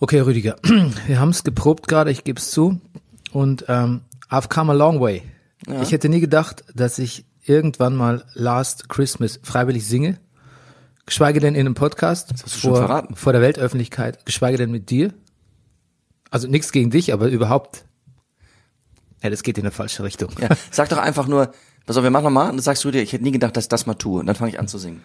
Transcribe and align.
Okay, 0.00 0.20
Rüdiger, 0.20 0.56
wir 1.06 1.20
haben 1.20 1.30
es 1.30 1.44
geprobt 1.44 1.88
gerade, 1.88 2.10
ich 2.10 2.24
gebe 2.24 2.38
es 2.38 2.50
zu. 2.50 2.80
Und 3.32 3.64
ähm, 3.68 4.02
I've 4.30 4.48
come 4.48 4.72
a 4.72 4.74
long 4.74 5.00
way. 5.00 5.22
Ich 5.82 5.92
hätte 5.92 6.08
nie 6.08 6.20
gedacht, 6.20 6.62
dass 6.74 6.98
ich 6.98 7.24
irgendwann 7.42 7.96
mal 7.96 8.24
Last 8.34 8.88
Christmas 8.88 9.40
freiwillig 9.42 9.86
singe. 9.86 10.18
Geschweige 11.06 11.40
denn 11.40 11.54
in 11.54 11.60
einem 11.60 11.74
Podcast 11.74 12.32
hast 12.32 12.44
du 12.44 12.50
schon 12.60 12.70
vor, 12.70 12.78
verraten. 12.78 13.16
vor 13.16 13.32
der 13.32 13.42
Weltöffentlichkeit, 13.42 14.24
geschweige 14.26 14.58
denn 14.58 14.70
mit 14.70 14.90
dir. 14.90 15.12
Also 16.30 16.48
nichts 16.48 16.72
gegen 16.72 16.90
dich, 16.90 17.12
aber 17.12 17.28
überhaupt. 17.28 17.84
Ja, 19.22 19.30
das 19.30 19.42
geht 19.42 19.56
in 19.58 19.64
eine 19.64 19.70
falsche 19.70 20.02
Richtung. 20.02 20.30
Ja, 20.40 20.48
sag 20.70 20.88
doch 20.90 20.98
einfach 20.98 21.26
nur, 21.26 21.52
pass 21.86 21.96
auf, 21.96 22.02
wir 22.02 22.10
machen 22.10 22.24
nochmal 22.24 22.50
und 22.50 22.56
dann 22.56 22.62
sagst 22.62 22.84
du 22.84 22.90
dir, 22.90 23.02
ich 23.02 23.12
hätte 23.12 23.24
nie 23.24 23.32
gedacht, 23.32 23.56
dass 23.56 23.64
ich 23.64 23.68
das 23.68 23.86
mal 23.86 23.94
tue. 23.94 24.20
Und 24.20 24.26
dann 24.26 24.36
fange 24.36 24.50
ich 24.50 24.58
an 24.58 24.68
zu 24.68 24.78
singen. 24.78 25.02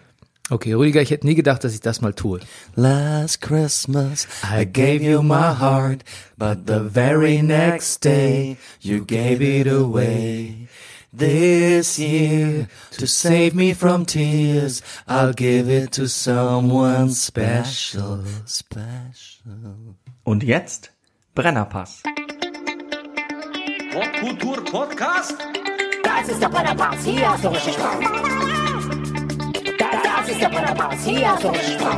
Okay, 0.50 0.72
Rüdiger, 0.72 1.00
ich 1.00 1.12
hätte 1.12 1.28
nie 1.28 1.36
gedacht, 1.36 1.62
dass 1.62 1.74
ich 1.74 1.80
das 1.80 2.00
mal 2.00 2.12
tue. 2.12 2.40
Last 2.74 3.40
Christmas 3.40 4.26
I 4.44 4.66
gave 4.66 5.00
you 5.00 5.22
my 5.22 5.54
heart, 5.56 6.02
but 6.36 6.66
the 6.66 6.80
very 6.80 7.40
next 7.40 8.04
day 8.04 8.56
you 8.80 9.04
gave 9.04 9.40
it 9.40 9.68
away. 9.68 10.66
This 11.16 11.98
year, 11.98 12.66
to 12.98 13.06
save 13.06 13.54
me 13.54 13.74
from 13.74 14.06
tears, 14.06 14.82
I'll 15.08 15.32
give 15.32 15.68
it 15.68 15.92
to 15.92 16.06
someone 16.08 17.10
special. 17.10 18.24
Special. 18.44 19.74
Und 20.24 20.42
jetzt 20.42 20.90
Brennerpass. 21.36 22.02
Popkultur 23.92 24.64
Podcast? 24.64 25.36
Das 26.02 26.28
ist 26.28 26.42
der 26.42 26.48
Brennerpass, 26.48 27.04
hier 27.04 27.30
hast 27.30 27.44
du 27.44 27.48
richtig 27.48 27.74
Spaß. 27.74 28.59
Ist 30.30 30.40
der 30.40 30.48
Brennerpass, 30.48 31.04
hier 31.04 31.28
hast 31.28 31.42
du 31.42 31.48
richtig 31.48 31.74
Spaß. 31.74 31.96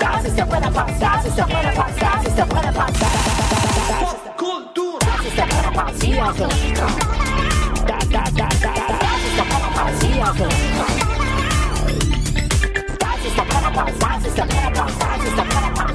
Das 0.00 0.24
ist 0.24 0.36
der 0.36 0.44
Brennerpass, 0.44 0.90
das 0.98 1.24
ist 1.24 1.38
der 1.38 1.44
Brennerpass, 1.44 1.92
das 2.00 2.26
ist 2.26 2.36
der 2.36 2.44
Brennerpass. 2.46 2.92
Popkultur! 4.00 4.98
das 4.98 5.24
ist 5.24 5.38
der 5.38 5.44
Brennerpass, 5.44 6.02
hier 6.02 6.26
hast 6.26 6.40
du 6.40 6.44
richtig 6.44 6.76
Spaß. 6.76 6.96
Das, 7.86 8.08
das, 8.10 8.34
das, 8.34 8.34
das, 8.34 8.48
das 8.58 9.20
ist 9.22 9.36
der 9.38 9.44
Brennerpass, 9.44 10.02
hier 10.02 10.26
hast 10.26 10.40
du 10.40 10.44
richtig 10.44 10.70
Spaß. 10.74 10.94
Das 12.98 13.20
ist 13.24 13.36
der 13.38 13.42
Brennerpass, 13.44 13.92
das 14.00 14.26
ist 14.26 14.36
der 14.36 14.44
Brennerpass, 14.46 14.98
das 14.98 15.24
ist 15.28 15.38
der 15.38 15.44
Brennerpass. 15.44 15.94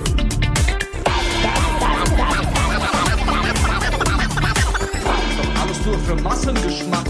Alles 5.61 5.85
nur 5.85 5.99
für 5.99 6.15
Massengeschmack. 6.23 7.09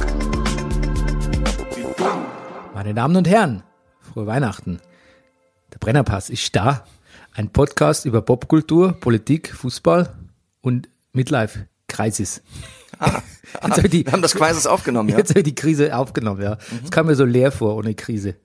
Wie 1.76 1.84
dumm. 1.98 2.41
Meine 2.82 2.96
Damen 2.96 3.16
und 3.16 3.28
Herren, 3.28 3.62
frohe 4.00 4.26
Weihnachten. 4.26 4.80
Der 5.72 5.78
Brennerpass 5.78 6.32
ist 6.32 6.56
da. 6.56 6.84
Ein 7.32 7.50
Podcast 7.50 8.06
über 8.06 8.24
Popkultur, 8.24 8.94
Politik, 8.94 9.54
Fußball 9.54 10.12
und 10.62 10.90
Midlife 11.14 11.68
Crisis. 11.88 12.42
Jetzt 13.00 13.78
habe 13.78 13.82
ich 13.82 13.92
die, 13.92 14.06
Wir 14.08 14.14
haben 14.14 14.24
das 14.24 14.34
Quizzes 14.34 14.66
aufgenommen, 14.66 15.10
ja? 15.10 15.18
Jetzt 15.20 15.30
habe 15.30 15.42
ich 15.42 15.44
die 15.44 15.54
Krise 15.54 15.96
aufgenommen, 15.96 16.42
ja. 16.42 16.58
Es 16.84 16.90
kam 16.90 17.06
mir 17.06 17.14
so 17.14 17.24
leer 17.24 17.52
vor 17.52 17.76
ohne 17.76 17.94
Krise. 17.94 18.38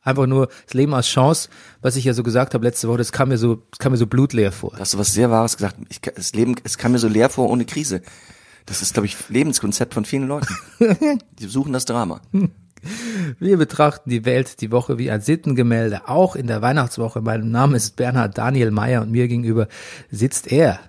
Einfach 0.00 0.26
nur 0.28 0.46
das 0.64 0.74
Leben 0.74 0.94
als 0.94 1.08
Chance, 1.08 1.48
was 1.80 1.96
ich 1.96 2.04
ja 2.04 2.14
so 2.14 2.22
gesagt 2.22 2.54
habe 2.54 2.64
letzte 2.64 2.86
Woche, 2.86 2.98
das 2.98 3.10
kam 3.10 3.30
mir 3.30 3.38
so, 3.38 3.64
das 3.72 3.80
kam 3.80 3.90
mir 3.90 3.98
so 3.98 4.06
blutleer 4.06 4.52
vor. 4.52 4.70
Da 4.74 4.78
hast 4.78 4.94
du 4.94 4.98
was 4.98 5.12
sehr 5.12 5.32
Wahres 5.32 5.56
gesagt. 5.56 5.74
Ich, 5.88 6.00
das 6.00 6.34
Leben, 6.34 6.54
es 6.62 6.78
kam 6.78 6.92
mir 6.92 7.00
so 7.00 7.08
leer 7.08 7.30
vor 7.30 7.50
ohne 7.50 7.64
Krise. 7.64 8.00
Das 8.64 8.80
ist, 8.80 8.92
glaube 8.92 9.06
ich, 9.06 9.16
Lebenskonzept 9.28 9.92
von 9.92 10.04
vielen 10.04 10.28
Leuten. 10.28 10.56
Die 11.40 11.46
suchen 11.48 11.72
das 11.72 11.84
Drama. 11.84 12.20
Wir 13.38 13.56
betrachten 13.56 14.10
die 14.10 14.24
Welt 14.24 14.60
die 14.60 14.72
Woche 14.72 14.98
wie 14.98 15.10
ein 15.10 15.20
Sittengemälde, 15.20 16.08
auch 16.08 16.36
in 16.36 16.46
der 16.46 16.62
Weihnachtswoche. 16.62 17.20
Mein 17.20 17.50
Name 17.50 17.76
ist 17.76 17.96
Bernhard 17.96 18.36
Daniel 18.36 18.70
Meyer 18.70 19.02
und 19.02 19.10
mir 19.10 19.28
gegenüber 19.28 19.68
sitzt 20.10 20.50
er. 20.50 20.80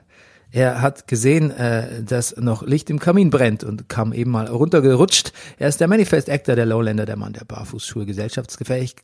Er 0.51 0.81
hat 0.81 1.07
gesehen, 1.07 1.49
äh, 1.51 2.03
dass 2.03 2.37
noch 2.37 2.61
Licht 2.61 2.89
im 2.91 2.99
Kamin 2.99 3.31
brennt 3.31 3.63
und 3.63 3.89
kam 3.89 4.13
eben 4.13 4.31
mal 4.31 4.47
runtergerutscht. 4.47 5.33
Er 5.57 5.67
ist 5.67 5.81
der 5.81 5.87
Manifest 5.87 6.29
Actor 6.29 6.55
der 6.55 6.67
Lowlander, 6.67 7.05
der 7.05 7.15
Mann, 7.15 7.33
der 7.33 7.45
Barfußschuhe 7.45 8.05
gesellschaftsgefährlich 8.05 8.95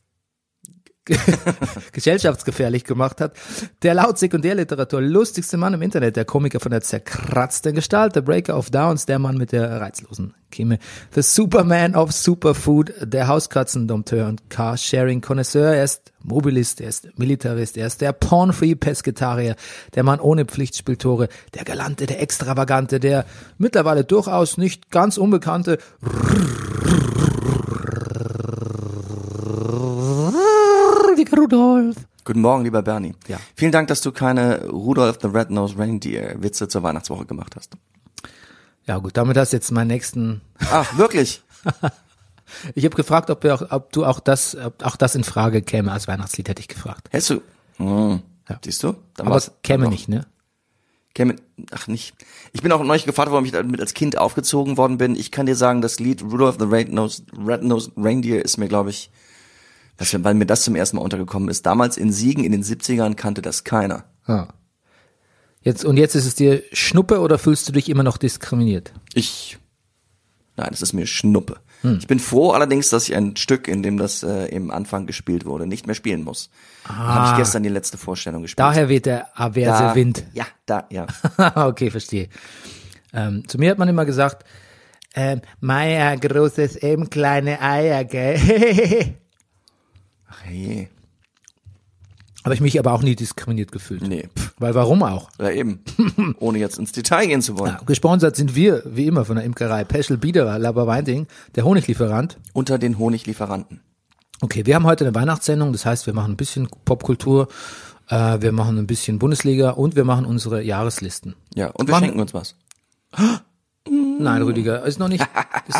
gesellschaftsgefährlich 1.92 2.84
gemacht 2.84 3.20
hat. 3.20 3.34
Der 3.82 3.94
laut 3.94 4.18
Sekundärliteratur 4.18 5.00
lustigste 5.00 5.56
Mann 5.56 5.74
im 5.74 5.82
Internet, 5.82 6.16
der 6.16 6.24
Komiker 6.24 6.60
von 6.60 6.70
der 6.70 6.82
zerkratzten 6.82 7.74
Gestalt, 7.74 8.16
der 8.16 8.20
Breaker 8.20 8.56
of 8.56 8.70
Downs, 8.70 9.06
der 9.06 9.18
Mann 9.18 9.36
mit 9.36 9.52
der 9.52 9.80
reizlosen 9.80 10.34
Kimme, 10.50 10.78
the 11.14 11.22
Superman 11.22 11.94
of 11.94 12.12
Superfood, 12.12 12.92
der 13.00 13.28
Hauskatzendompteur 13.28 14.28
und 14.28 14.50
Carsharing-Konnoisseur, 14.50 15.74
er 15.74 15.84
ist 15.84 16.12
Mobilist, 16.22 16.80
er 16.80 16.88
ist 16.88 17.18
Militarist, 17.18 17.76
er 17.76 17.86
ist 17.86 18.00
der 18.00 18.12
Porn-Free-Pesketarier, 18.12 19.54
der 19.94 20.02
Mann 20.02 20.20
ohne 20.20 20.44
Pflichtspieltore, 20.44 21.28
der 21.54 21.64
Galante, 21.64 22.06
der 22.06 22.20
Extravagante, 22.20 23.00
der 23.00 23.24
mittlerweile 23.58 24.04
durchaus 24.04 24.58
nicht 24.58 24.90
ganz 24.90 25.18
unbekannte 25.18 25.78
Rüdiger 31.20 31.39
Rudolf. 31.52 31.96
Guten 32.24 32.42
Morgen, 32.42 32.64
lieber 32.64 32.82
Bernie. 32.82 33.14
Ja. 33.26 33.38
Vielen 33.56 33.72
Dank, 33.72 33.88
dass 33.88 34.00
du 34.02 34.12
keine 34.12 34.68
Rudolph 34.68 35.18
the 35.20 35.28
Red-Nosed 35.28 35.78
Reindeer 35.78 36.40
Witze 36.42 36.68
zur 36.68 36.82
Weihnachtswoche 36.82 37.26
gemacht 37.26 37.56
hast. 37.56 37.72
Ja 38.86 38.98
gut, 38.98 39.16
damit 39.16 39.36
hast 39.36 39.52
du 39.52 39.56
jetzt 39.56 39.70
meinen 39.72 39.88
nächsten. 39.88 40.40
Ach, 40.70 40.96
wirklich? 40.96 41.42
Ich 42.74 42.84
habe 42.84 42.96
gefragt, 42.96 43.30
ob, 43.30 43.44
auch, 43.44 43.62
ob 43.70 43.92
du 43.92 44.04
auch 44.04 44.18
das, 44.18 44.56
ob 44.56 44.84
auch 44.84 44.96
das 44.96 45.14
in 45.14 45.22
Frage 45.22 45.62
käme 45.62 45.92
als 45.92 46.08
Weihnachtslied, 46.08 46.48
hätte 46.48 46.58
ich 46.58 46.66
gefragt. 46.66 47.06
Hättest 47.12 47.30
du? 47.30 47.42
Hm. 47.76 48.22
Ja. 48.48 48.58
Siehst 48.64 48.82
du? 48.82 48.96
Dann 49.14 49.28
Aber 49.28 49.36
es 49.36 49.52
käme 49.62 49.88
nicht, 49.88 50.08
ne? 50.08 50.26
Käme, 51.14 51.36
ach 51.70 51.86
nicht. 51.86 52.12
Ich 52.52 52.60
bin 52.60 52.72
auch 52.72 52.82
neulich 52.82 53.04
gefragt, 53.04 53.30
warum 53.30 53.44
ich 53.44 53.52
damit 53.52 53.80
als 53.80 53.94
Kind 53.94 54.18
aufgezogen 54.18 54.76
worden 54.76 54.98
bin. 54.98 55.14
Ich 55.14 55.30
kann 55.30 55.46
dir 55.46 55.54
sagen, 55.54 55.80
das 55.80 56.00
Lied 56.00 56.24
Rudolph 56.24 56.56
the 56.58 56.64
Red-Nosed 56.64 57.26
Red-Nosed 57.38 57.92
Reindeer 57.96 58.44
ist 58.44 58.56
mir, 58.56 58.66
glaube 58.66 58.90
ich, 58.90 59.12
was, 60.00 60.24
weil 60.24 60.34
mir 60.34 60.46
das 60.46 60.62
zum 60.62 60.74
ersten 60.74 60.96
Mal 60.96 61.02
untergekommen 61.02 61.48
ist. 61.48 61.66
Damals 61.66 61.96
in 61.96 62.12
Siegen 62.12 62.42
in 62.44 62.52
den 62.52 62.64
70ern 62.64 63.14
kannte 63.14 63.42
das 63.42 63.64
keiner. 63.64 64.04
Ja. 64.26 64.48
Jetzt 65.62 65.84
und 65.84 65.98
jetzt 65.98 66.14
ist 66.14 66.26
es 66.26 66.34
dir 66.34 66.62
Schnuppe 66.72 67.20
oder 67.20 67.38
fühlst 67.38 67.68
du 67.68 67.72
dich 67.72 67.90
immer 67.90 68.02
noch 68.02 68.16
diskriminiert? 68.16 68.94
Ich, 69.12 69.58
nein, 70.56 70.70
es 70.72 70.80
ist 70.80 70.94
mir 70.94 71.06
Schnuppe. 71.06 71.58
Hm. 71.82 71.98
Ich 72.00 72.06
bin 72.06 72.18
froh 72.18 72.50
allerdings, 72.52 72.88
dass 72.88 73.08
ich 73.08 73.14
ein 73.14 73.36
Stück, 73.36 73.68
in 73.68 73.82
dem 73.82 73.98
das 73.98 74.22
äh, 74.22 74.46
im 74.46 74.70
Anfang 74.70 75.06
gespielt 75.06 75.44
wurde, 75.44 75.66
nicht 75.66 75.86
mehr 75.86 75.94
spielen 75.94 76.24
muss. 76.24 76.50
Ah. 76.84 76.94
Habe 76.94 77.30
ich 77.30 77.36
gestern 77.38 77.62
die 77.62 77.68
letzte 77.68 77.98
Vorstellung 77.98 78.42
gespielt. 78.42 78.60
Daher 78.60 78.88
weht 78.88 79.06
der 79.06 79.38
averse 79.38 79.82
da, 79.82 79.94
Wind. 79.94 80.24
Ja, 80.32 80.46
da, 80.66 80.86
ja. 80.90 81.06
okay, 81.54 81.90
verstehe. 81.90 82.28
Ähm, 83.12 83.46
zu 83.46 83.58
mir 83.58 83.70
hat 83.70 83.78
man 83.78 83.88
immer 83.88 84.04
gesagt, 84.06 84.46
ähm, 85.14 85.40
Meier, 85.60 86.16
großes 86.16 86.76
M, 86.76 87.10
kleine 87.10 87.60
Eier, 87.60 88.04
gell? 88.04 89.16
Ach 90.30 90.44
je. 90.50 90.88
Habe 92.44 92.54
ich 92.54 92.62
mich 92.62 92.78
aber 92.78 92.92
auch 92.92 93.02
nie 93.02 93.14
diskriminiert 93.16 93.70
gefühlt. 93.70 94.00
Nee, 94.08 94.28
Weil 94.58 94.74
warum 94.74 95.02
auch? 95.02 95.30
ja 95.38 95.50
eben. 95.50 95.80
Ohne 96.38 96.58
jetzt 96.58 96.78
ins 96.78 96.92
Detail 96.92 97.26
gehen 97.26 97.42
zu 97.42 97.58
wollen. 97.58 97.72
Ja, 97.74 97.82
gesponsert 97.84 98.34
sind 98.34 98.54
wir, 98.54 98.82
wie 98.86 99.06
immer, 99.06 99.26
von 99.26 99.36
der 99.36 99.44
Imkerei 99.44 99.84
Peschel 99.84 100.16
Biederer, 100.16 100.58
Laberweinting, 100.58 101.26
der 101.54 101.64
Honiglieferant. 101.64 102.38
Unter 102.54 102.78
den 102.78 102.98
Honiglieferanten. 102.98 103.80
Okay, 104.40 104.64
wir 104.64 104.74
haben 104.74 104.86
heute 104.86 105.04
eine 105.04 105.14
Weihnachtssendung, 105.14 105.72
das 105.72 105.84
heißt, 105.84 106.06
wir 106.06 106.14
machen 106.14 106.32
ein 106.32 106.36
bisschen 106.38 106.66
Popkultur, 106.86 107.48
äh, 108.08 108.40
wir 108.40 108.52
machen 108.52 108.78
ein 108.78 108.86
bisschen 108.86 109.18
Bundesliga 109.18 109.70
und 109.72 109.94
wir 109.96 110.04
machen 110.04 110.24
unsere 110.24 110.62
Jahreslisten. 110.62 111.34
Ja, 111.54 111.66
und 111.72 111.88
wir 111.88 111.94
Wann- 111.94 112.04
schenken 112.04 112.20
uns 112.20 112.32
was. 112.32 112.54
Nein, 113.88 114.42
Rüdiger, 114.42 114.84
ist 114.84 114.98
noch 114.98 115.08
nicht, 115.08 115.22
ist, 115.68 115.76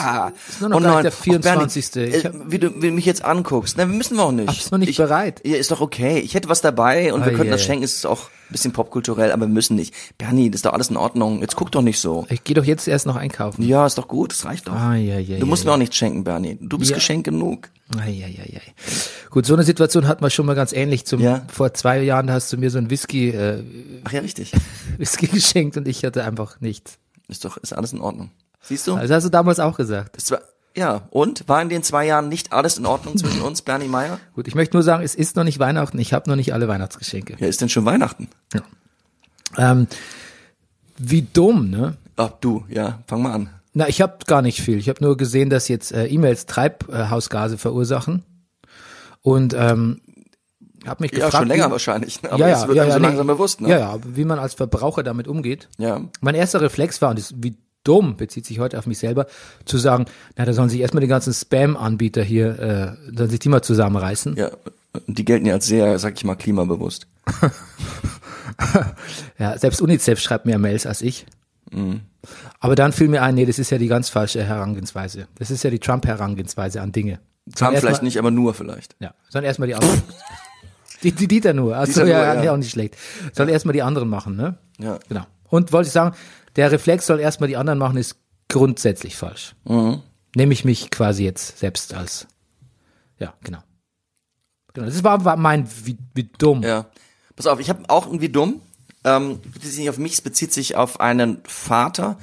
ist 0.48 0.60
nur 0.62 0.70
noch 0.70 0.78
Oh 0.78 0.80
nein. 0.80 1.02
der 1.02 1.12
Och, 1.12 1.16
24. 1.16 1.90
Bernie, 1.92 2.08
Ich 2.16 2.24
äh, 2.24 2.28
hab, 2.28 2.50
wie 2.50 2.58
du 2.58 2.82
wie 2.82 2.88
du 2.88 2.92
mich 2.94 3.04
jetzt 3.04 3.22
anguckst. 3.22 3.76
Wir 3.76 3.84
müssen 3.84 4.16
wir 4.16 4.24
auch 4.24 4.32
nicht. 4.32 4.48
Hab's 4.48 4.70
noch 4.70 4.78
nicht 4.78 4.88
ich, 4.88 4.96
bereit. 4.96 5.42
Ja, 5.44 5.56
ist 5.56 5.70
doch 5.70 5.82
okay. 5.82 6.18
Ich 6.20 6.32
hätte 6.34 6.48
was 6.48 6.62
dabei 6.62 7.12
und 7.12 7.20
wir 7.26 7.32
Ei, 7.32 7.34
könnten 7.34 7.50
das 7.52 7.60
ei. 7.60 7.64
schenken. 7.66 7.84
Es 7.84 7.94
ist 7.96 8.06
auch 8.06 8.22
ein 8.48 8.52
bisschen 8.52 8.72
popkulturell, 8.72 9.30
aber 9.32 9.42
wir 9.46 9.52
müssen 9.52 9.76
nicht. 9.76 9.94
Bernie, 10.16 10.50
das 10.50 10.60
ist 10.60 10.64
doch 10.66 10.72
alles 10.72 10.88
in 10.88 10.96
Ordnung. 10.96 11.42
Jetzt 11.42 11.56
guck 11.56 11.70
doch 11.72 11.82
nicht 11.82 12.00
so. 12.00 12.26
ich 12.30 12.42
gehe 12.42 12.54
doch 12.54 12.64
jetzt 12.64 12.88
erst 12.88 13.04
noch 13.06 13.16
einkaufen. 13.16 13.62
Ja, 13.62 13.84
ist 13.86 13.98
doch 13.98 14.08
gut. 14.08 14.32
Das 14.32 14.46
reicht 14.46 14.68
doch. 14.68 14.72
Ah, 14.72 14.94
ja, 14.94 15.18
ja, 15.18 15.38
du 15.38 15.44
musst 15.44 15.64
ja, 15.64 15.68
mir 15.70 15.74
auch 15.74 15.78
nichts 15.78 15.96
schenken, 15.96 16.24
Bernie. 16.24 16.56
Du 16.58 16.78
bist 16.78 16.90
Ja. 16.92 16.96
Geschenk 16.96 17.26
genug. 17.26 17.68
Eieiei. 17.98 18.62
Gut, 19.28 19.44
so 19.44 19.52
eine 19.52 19.62
Situation 19.62 20.08
hatten 20.08 20.24
wir 20.24 20.30
schon 20.30 20.46
mal 20.46 20.54
ganz 20.54 20.72
ähnlich. 20.72 21.04
Zum, 21.04 21.20
Ja. 21.20 21.42
Vor 21.52 21.74
zwei 21.74 22.00
Jahren 22.02 22.30
hast 22.30 22.50
du 22.50 22.56
mir 22.56 22.70
so 22.70 22.78
ein 22.78 22.88
Whisky, 22.88 23.28
äh, 23.28 23.62
Ach 24.04 24.12
ja, 24.12 24.20
richtig. 24.20 24.52
Whisky 24.96 25.26
geschenkt 25.26 25.76
und 25.76 25.86
ich 25.86 26.02
hatte 26.04 26.24
einfach 26.24 26.60
nichts. 26.60 26.96
Ist 27.30 27.44
doch, 27.44 27.56
ist 27.56 27.72
alles 27.72 27.92
in 27.92 28.00
Ordnung. 28.00 28.30
Siehst 28.62 28.86
du? 28.86 28.94
Also 28.94 29.14
hast 29.14 29.24
du 29.24 29.30
damals 29.30 29.60
auch 29.60 29.76
gesagt. 29.76 30.16
Das 30.16 30.30
war, 30.30 30.40
ja, 30.76 31.02
und? 31.10 31.48
War 31.48 31.62
in 31.62 31.68
den 31.68 31.82
zwei 31.82 32.06
Jahren 32.06 32.28
nicht 32.28 32.52
alles 32.52 32.78
in 32.78 32.86
Ordnung 32.86 33.16
zwischen 33.16 33.42
uns, 33.42 33.62
Bernie 33.62 33.88
Meyer? 33.88 34.20
Gut, 34.34 34.46
ich 34.46 34.54
möchte 34.54 34.76
nur 34.76 34.82
sagen, 34.82 35.02
es 35.02 35.14
ist 35.14 35.36
noch 35.36 35.44
nicht 35.44 35.58
Weihnachten, 35.58 35.98
ich 35.98 36.12
habe 36.12 36.28
noch 36.28 36.36
nicht 36.36 36.52
alle 36.52 36.68
Weihnachtsgeschenke. 36.68 37.36
Ja, 37.38 37.46
ist 37.46 37.60
denn 37.60 37.68
schon 37.68 37.84
Weihnachten? 37.84 38.28
Ähm, 39.56 39.88
wie 40.96 41.22
dumm, 41.22 41.70
ne? 41.70 41.96
Ach, 42.16 42.30
du, 42.40 42.64
ja, 42.68 43.00
fang 43.06 43.22
mal 43.22 43.32
an. 43.32 43.50
Na, 43.72 43.88
ich 43.88 44.00
habe 44.00 44.18
gar 44.26 44.42
nicht 44.42 44.60
viel. 44.60 44.78
Ich 44.78 44.88
habe 44.88 45.02
nur 45.02 45.16
gesehen, 45.16 45.48
dass 45.48 45.68
jetzt 45.68 45.92
äh, 45.92 46.06
E-Mails 46.06 46.46
Treibhausgase 46.46 47.56
verursachen. 47.56 48.24
Und 49.22 49.54
ähm, 49.54 50.00
habe 50.86 51.02
mich 51.02 51.12
Ja, 51.12 51.26
gefragt, 51.26 51.36
schon 51.42 51.48
länger 51.48 51.66
wie, 51.68 51.72
wahrscheinlich. 51.72 52.22
ne? 52.22 52.32
Aber 52.32 52.40
ja, 52.40 52.48
ja, 52.48 52.56
es 52.62 52.66
wird 52.68 52.76
ja, 52.76 52.84
ja, 52.84 52.92
so 52.92 52.98
nee. 52.98 53.06
langsam 53.06 53.26
bewusst. 53.26 53.60
Ne? 53.60 53.68
Ja, 53.70 53.78
ja, 53.78 53.98
wie 54.04 54.24
man 54.24 54.38
als 54.38 54.54
Verbraucher 54.54 55.02
damit 55.02 55.28
umgeht. 55.28 55.68
Ja. 55.78 56.00
Mein 56.20 56.34
erster 56.34 56.60
Reflex 56.60 57.00
war, 57.02 57.10
und 57.10 57.18
das 57.18 57.30
ist 57.30 57.42
wie 57.42 57.56
dumm, 57.84 58.16
bezieht 58.16 58.44
sich 58.46 58.58
heute 58.58 58.78
auf 58.78 58.86
mich 58.86 58.98
selber, 58.98 59.26
zu 59.64 59.78
sagen, 59.78 60.04
na, 60.36 60.44
da 60.44 60.52
sollen 60.52 60.68
sich 60.68 60.80
erstmal 60.80 61.00
die 61.00 61.06
ganzen 61.06 61.32
Spam-Anbieter 61.32 62.22
hier, 62.22 62.58
äh, 62.58 63.16
sollen 63.16 63.30
sich 63.30 63.38
die 63.40 63.48
mal 63.48 63.62
zusammenreißen. 63.62 64.36
Ja. 64.36 64.50
Die 65.06 65.24
gelten 65.24 65.46
ja 65.46 65.54
als 65.54 65.66
sehr, 65.66 65.98
sag 65.98 66.14
ich 66.16 66.24
mal, 66.24 66.34
klimabewusst. 66.36 67.06
Ja, 69.38 69.56
selbst 69.58 69.80
UNICEF 69.80 70.20
schreibt 70.20 70.44
mehr 70.46 70.58
Mails 70.58 70.84
als 70.86 71.00
ich. 71.02 71.24
Mhm. 71.70 72.00
Aber 72.58 72.74
dann 72.74 72.92
fiel 72.92 73.08
mir 73.08 73.22
ein, 73.22 73.34
nee, 73.34 73.46
das 73.46 73.58
ist 73.58 73.70
ja 73.70 73.78
die 73.78 73.86
ganz 73.86 74.08
falsche 74.10 74.42
Herangehensweise. 74.44 75.28
Das 75.38 75.50
ist 75.50 75.62
ja 75.62 75.70
die 75.70 75.78
Trump-Herangehensweise 75.78 76.82
an 76.82 76.92
Dinge. 76.92 77.20
Trump 77.54 77.70
vielleicht 77.70 77.84
erstmal- 77.86 78.04
nicht, 78.04 78.18
aber 78.18 78.30
nur 78.30 78.52
vielleicht. 78.54 78.96
Ja, 79.00 79.14
sollen 79.28 79.44
erstmal 79.44 79.68
die 79.68 79.74
anderen. 79.74 80.02
die, 81.02 81.12
die 81.12 81.28
Dieter 81.28 81.52
nur. 81.52 81.76
Achso, 81.76 81.92
Dieter 81.92 82.04
nur, 82.04 82.12
ja, 82.12 82.34
ja. 82.34 82.42
ja, 82.42 82.52
auch 82.52 82.56
nicht 82.56 82.70
schlecht. 82.70 82.96
Sollen 83.32 83.48
erstmal 83.48 83.72
die 83.72 83.82
anderen 83.82 84.08
machen, 84.08 84.36
ne? 84.36 84.58
Ja. 84.78 84.98
Genau. 85.08 85.26
Und 85.48 85.72
wollte 85.72 85.88
ich 85.88 85.92
sagen, 85.92 86.14
der 86.56 86.72
Reflex 86.72 87.06
soll 87.06 87.20
erstmal 87.20 87.48
die 87.48 87.56
anderen 87.56 87.78
machen, 87.78 87.96
ist 87.96 88.16
grundsätzlich 88.48 89.16
falsch. 89.16 89.54
Mhm. 89.64 90.02
Nehme 90.34 90.52
ich 90.52 90.64
mich 90.64 90.90
quasi 90.90 91.24
jetzt 91.24 91.58
selbst 91.58 91.94
als. 91.94 92.26
Ja, 93.18 93.34
genau. 93.42 93.58
Genau. 94.74 94.86
Das 94.86 95.02
war, 95.02 95.24
war 95.24 95.36
mein, 95.36 95.68
wie, 95.84 95.98
wie 96.14 96.24
dumm. 96.38 96.62
Ja. 96.62 96.86
Pass 97.34 97.46
auf, 97.46 97.60
ich 97.60 97.68
habe 97.68 97.82
auch 97.88 98.06
irgendwie 98.06 98.28
dumm. 98.28 98.60
Ähm, 99.02 99.40
bezieht 99.40 99.70
sich 99.70 99.78
nicht 99.80 99.90
auf 99.90 99.98
mich, 99.98 100.12
es 100.12 100.20
bezieht 100.20 100.52
sich 100.52 100.76
auf 100.76 101.00
einen 101.00 101.42
Vater 101.46 102.18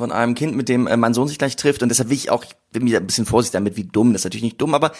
von 0.00 0.12
einem 0.12 0.34
Kind, 0.34 0.56
mit 0.56 0.68
dem 0.68 0.86
äh, 0.86 0.96
mein 0.96 1.14
Sohn 1.14 1.28
sich 1.28 1.38
gleich 1.38 1.56
trifft. 1.56 1.82
Und 1.82 1.90
deshalb 1.90 2.08
will 2.08 2.16
ich 2.16 2.30
auch, 2.30 2.42
ich 2.42 2.56
bin 2.72 2.84
mir 2.84 2.98
ein 2.98 3.06
bisschen 3.06 3.26
vorsichtig 3.26 3.52
damit, 3.52 3.76
wie 3.76 3.84
dumm. 3.84 4.12
Das 4.12 4.22
ist 4.22 4.24
natürlich 4.24 4.44
nicht 4.44 4.60
dumm, 4.60 4.74
aber 4.74 4.92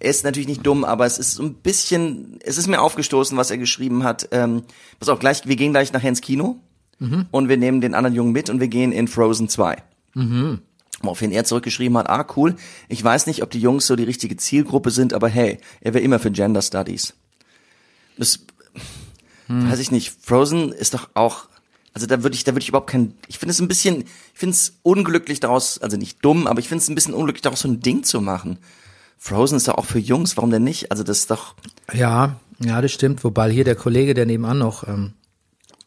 er 0.00 0.10
ist 0.10 0.24
natürlich 0.24 0.48
nicht 0.48 0.66
dumm, 0.66 0.84
aber 0.84 1.06
es 1.06 1.18
ist 1.18 1.34
so 1.34 1.42
ein 1.42 1.54
bisschen, 1.54 2.38
es 2.42 2.58
ist 2.58 2.66
mir 2.66 2.80
aufgestoßen, 2.80 3.36
was 3.36 3.50
er 3.50 3.58
geschrieben 3.58 4.04
hat. 4.04 4.28
Ähm, 4.32 4.62
pass 4.98 5.08
auf, 5.08 5.18
gleich, 5.18 5.46
wir 5.46 5.56
gehen 5.56 5.72
gleich 5.72 5.92
nachher 5.92 6.08
ins 6.08 6.20
Kino 6.20 6.60
und 7.30 7.48
wir 7.48 7.56
nehmen 7.56 7.80
den 7.80 7.94
anderen 7.94 8.14
Jungen 8.14 8.32
mit 8.32 8.50
und 8.50 8.60
wir 8.60 8.68
gehen 8.68 8.90
in 8.92 9.06
Frozen 9.06 9.48
2. 9.48 9.76
Woraufhin 11.02 11.30
er 11.30 11.44
zurückgeschrieben 11.44 11.96
hat, 11.98 12.08
ah 12.08 12.26
cool, 12.36 12.56
ich 12.88 13.04
weiß 13.04 13.26
nicht, 13.26 13.42
ob 13.42 13.50
die 13.50 13.60
Jungs 13.60 13.86
so 13.86 13.94
die 13.96 14.04
richtige 14.04 14.36
Zielgruppe 14.36 14.90
sind, 14.90 15.12
aber 15.12 15.28
hey, 15.28 15.58
er 15.80 15.94
wäre 15.94 16.02
immer 16.02 16.18
für 16.18 16.30
Gender 16.30 16.62
Studies. 16.62 17.14
Das 18.16 18.40
weiß 19.48 19.78
ich 19.78 19.90
nicht. 19.90 20.12
Frozen 20.20 20.72
ist 20.72 20.94
doch 20.94 21.10
auch, 21.14 21.47
also 21.98 22.06
da 22.06 22.22
würde 22.22 22.36
ich, 22.36 22.44
da 22.44 22.52
würde 22.52 22.62
ich 22.62 22.68
überhaupt 22.68 22.90
kein, 22.90 23.14
ich 23.26 23.38
finde 23.38 23.50
es 23.50 23.60
ein 23.60 23.66
bisschen, 23.66 24.02
ich 24.02 24.38
finde 24.38 24.54
es 24.54 24.78
unglücklich 24.82 25.40
daraus, 25.40 25.78
also 25.78 25.96
nicht 25.96 26.24
dumm, 26.24 26.46
aber 26.46 26.60
ich 26.60 26.68
finde 26.68 26.82
es 26.82 26.88
ein 26.88 26.94
bisschen 26.94 27.12
unglücklich 27.12 27.42
daraus 27.42 27.60
so 27.60 27.68
ein 27.68 27.80
Ding 27.80 28.04
zu 28.04 28.20
machen. 28.20 28.58
Frozen 29.18 29.56
ist 29.56 29.66
doch 29.66 29.74
auch 29.74 29.84
für 29.84 29.98
Jungs, 29.98 30.36
warum 30.36 30.50
denn 30.50 30.62
nicht? 30.62 30.92
Also 30.92 31.02
das 31.02 31.18
ist 31.18 31.30
doch, 31.32 31.56
Ja, 31.92 32.36
ja, 32.60 32.80
das 32.80 32.92
stimmt. 32.92 33.24
Wobei 33.24 33.50
hier 33.50 33.64
der 33.64 33.74
Kollege, 33.74 34.14
der 34.14 34.26
nebenan 34.26 34.58
noch 34.58 34.86
ähm, 34.86 35.14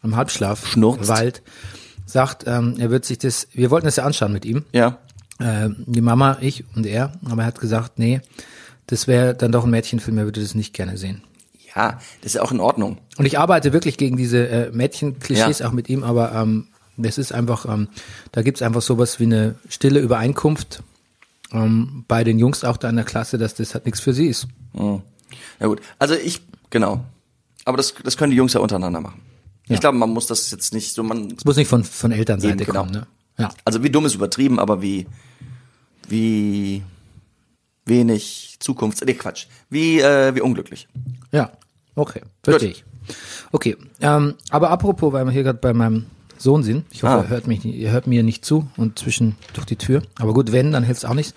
im 0.04 0.18
Halbschlaf 0.18 0.68
Schnurzt. 0.68 1.08
Wald, 1.08 1.42
sagt, 2.06 2.44
ähm, 2.46 2.76
er 2.78 2.90
wird 2.90 3.06
sich 3.06 3.18
das, 3.18 3.48
wir 3.54 3.72
wollten 3.72 3.86
das 3.86 3.96
ja 3.96 4.04
anschauen 4.04 4.34
mit 4.34 4.44
ihm, 4.44 4.66
ja, 4.74 4.98
äh, 5.40 5.70
die 5.78 6.02
Mama, 6.02 6.38
ich 6.42 6.66
und 6.76 6.86
er, 6.86 7.14
aber 7.24 7.44
er 7.44 7.48
hat 7.48 7.62
gesagt, 7.62 8.00
nee, 8.00 8.20
das 8.88 9.08
wäre 9.08 9.34
dann 9.34 9.54
doch 9.54 9.64
ein 9.64 9.70
Mädchenfilm, 9.70 10.18
er 10.18 10.26
würde 10.26 10.42
das 10.42 10.56
nicht 10.56 10.74
gerne 10.74 10.98
sehen. 10.98 11.24
Ja, 11.76 11.92
das 12.22 12.26
ist 12.28 12.34
ja 12.36 12.42
auch 12.42 12.52
in 12.52 12.60
Ordnung. 12.60 12.98
Und 13.18 13.26
ich 13.26 13.40
arbeite 13.40 13.74
wirklich 13.74 13.98
gegen 13.98 14.18
diese 14.18 14.48
äh, 14.48 14.72
Mädchenklischees 14.72 15.60
Ja. 15.60 15.68
auch 15.68 15.72
mit 15.72 15.90
ihm, 15.90 16.04
aber 16.04 16.34
ähm, 16.34 16.68
das 16.98 17.18
ist 17.18 17.32
einfach, 17.32 17.66
ähm, 17.66 17.88
da 18.32 18.42
gibt's 18.42 18.62
einfach 18.62 18.82
sowas 18.82 19.20
wie 19.20 19.24
eine 19.26 19.56
stille 19.70 20.00
Übereinkunft 20.00 20.84
ähm, 21.52 22.06
bei 22.08 22.24
den 22.24 22.38
Jungs 22.40 22.64
auch 22.64 22.78
da 22.78 22.90
in 22.90 22.96
der 22.96 23.06
Klasse, 23.06 23.38
dass 23.38 23.56
das 23.56 23.74
halt 23.74 23.86
nichts 23.86 24.00
für 24.02 24.14
sie 24.14 24.28
ist. 24.28 24.48
Ja 24.74 25.68
gut, 25.68 25.82
also 26.00 26.14
ich, 26.16 26.42
genau. 26.70 27.04
Aber 27.66 27.78
das, 27.78 27.94
das 28.04 28.18
können 28.18 28.32
die 28.32 28.38
Jungs 28.38 28.54
ja 28.54 28.60
untereinander 28.60 29.02
machen. 29.02 29.22
Ja. 29.68 29.76
Ich 29.76 29.80
glaube, 29.82 29.98
man 29.98 30.10
muss 30.10 30.28
das 30.28 30.52
jetzt 30.52 30.74
nicht 30.74 30.94
so, 30.94 31.04
man, 31.04 31.34
Es 31.38 31.46
muss 31.46 31.56
nicht 31.56 31.68
von, 31.68 31.84
von 31.84 32.12
Elternseite 32.12 32.54
Eben, 32.56 32.66
genau. 32.66 32.80
kommen, 32.82 32.92
ne? 32.92 33.08
Ja. 33.38 33.50
also 33.64 33.82
wie 33.84 33.90
dumm 33.90 34.06
ist 34.06 34.14
übertrieben, 34.16 34.60
aber 34.60 34.82
wie, 34.82 35.08
wie 36.08 36.84
wenig 37.86 38.58
Zukunfts, 38.60 39.02
nee, 39.06 39.14
Quatsch, 39.14 39.48
wie, 39.70 40.00
äh, 40.00 40.36
wie 40.36 40.42
unglücklich. 40.42 40.88
Ja, 41.32 41.52
okay, 41.96 42.22
verstehe 42.44 42.70
Gut. 42.70 42.78
ich. 42.78 42.86
Okay, 43.52 43.78
ähm, 44.02 44.36
aber 44.50 44.70
apropos, 44.70 45.12
weil 45.14 45.26
wir 45.26 45.32
hier 45.32 45.44
gerade 45.44 45.60
bei 45.60 45.74
meinem 45.74 46.06
Sohn 46.38 46.64
sind, 46.64 46.86
ich 46.92 47.04
hoffe, 47.04 47.14
Ah. 47.16 47.22
er 47.24 47.30
hört 47.30 47.48
mich, 47.48 47.66
ihr 47.66 47.92
hört 47.92 48.08
mir 48.08 48.24
nicht 48.24 48.46
zu 48.46 48.68
und 48.78 48.98
zwischen 49.00 49.36
durch 49.54 49.66
die 49.66 49.76
Tür. 49.76 50.02
Aber 50.20 50.34
gut, 50.34 50.52
wenn, 50.52 50.72
dann 50.72 50.84
hilft's 50.84 51.06
auch 51.06 51.14
nichts. 51.14 51.34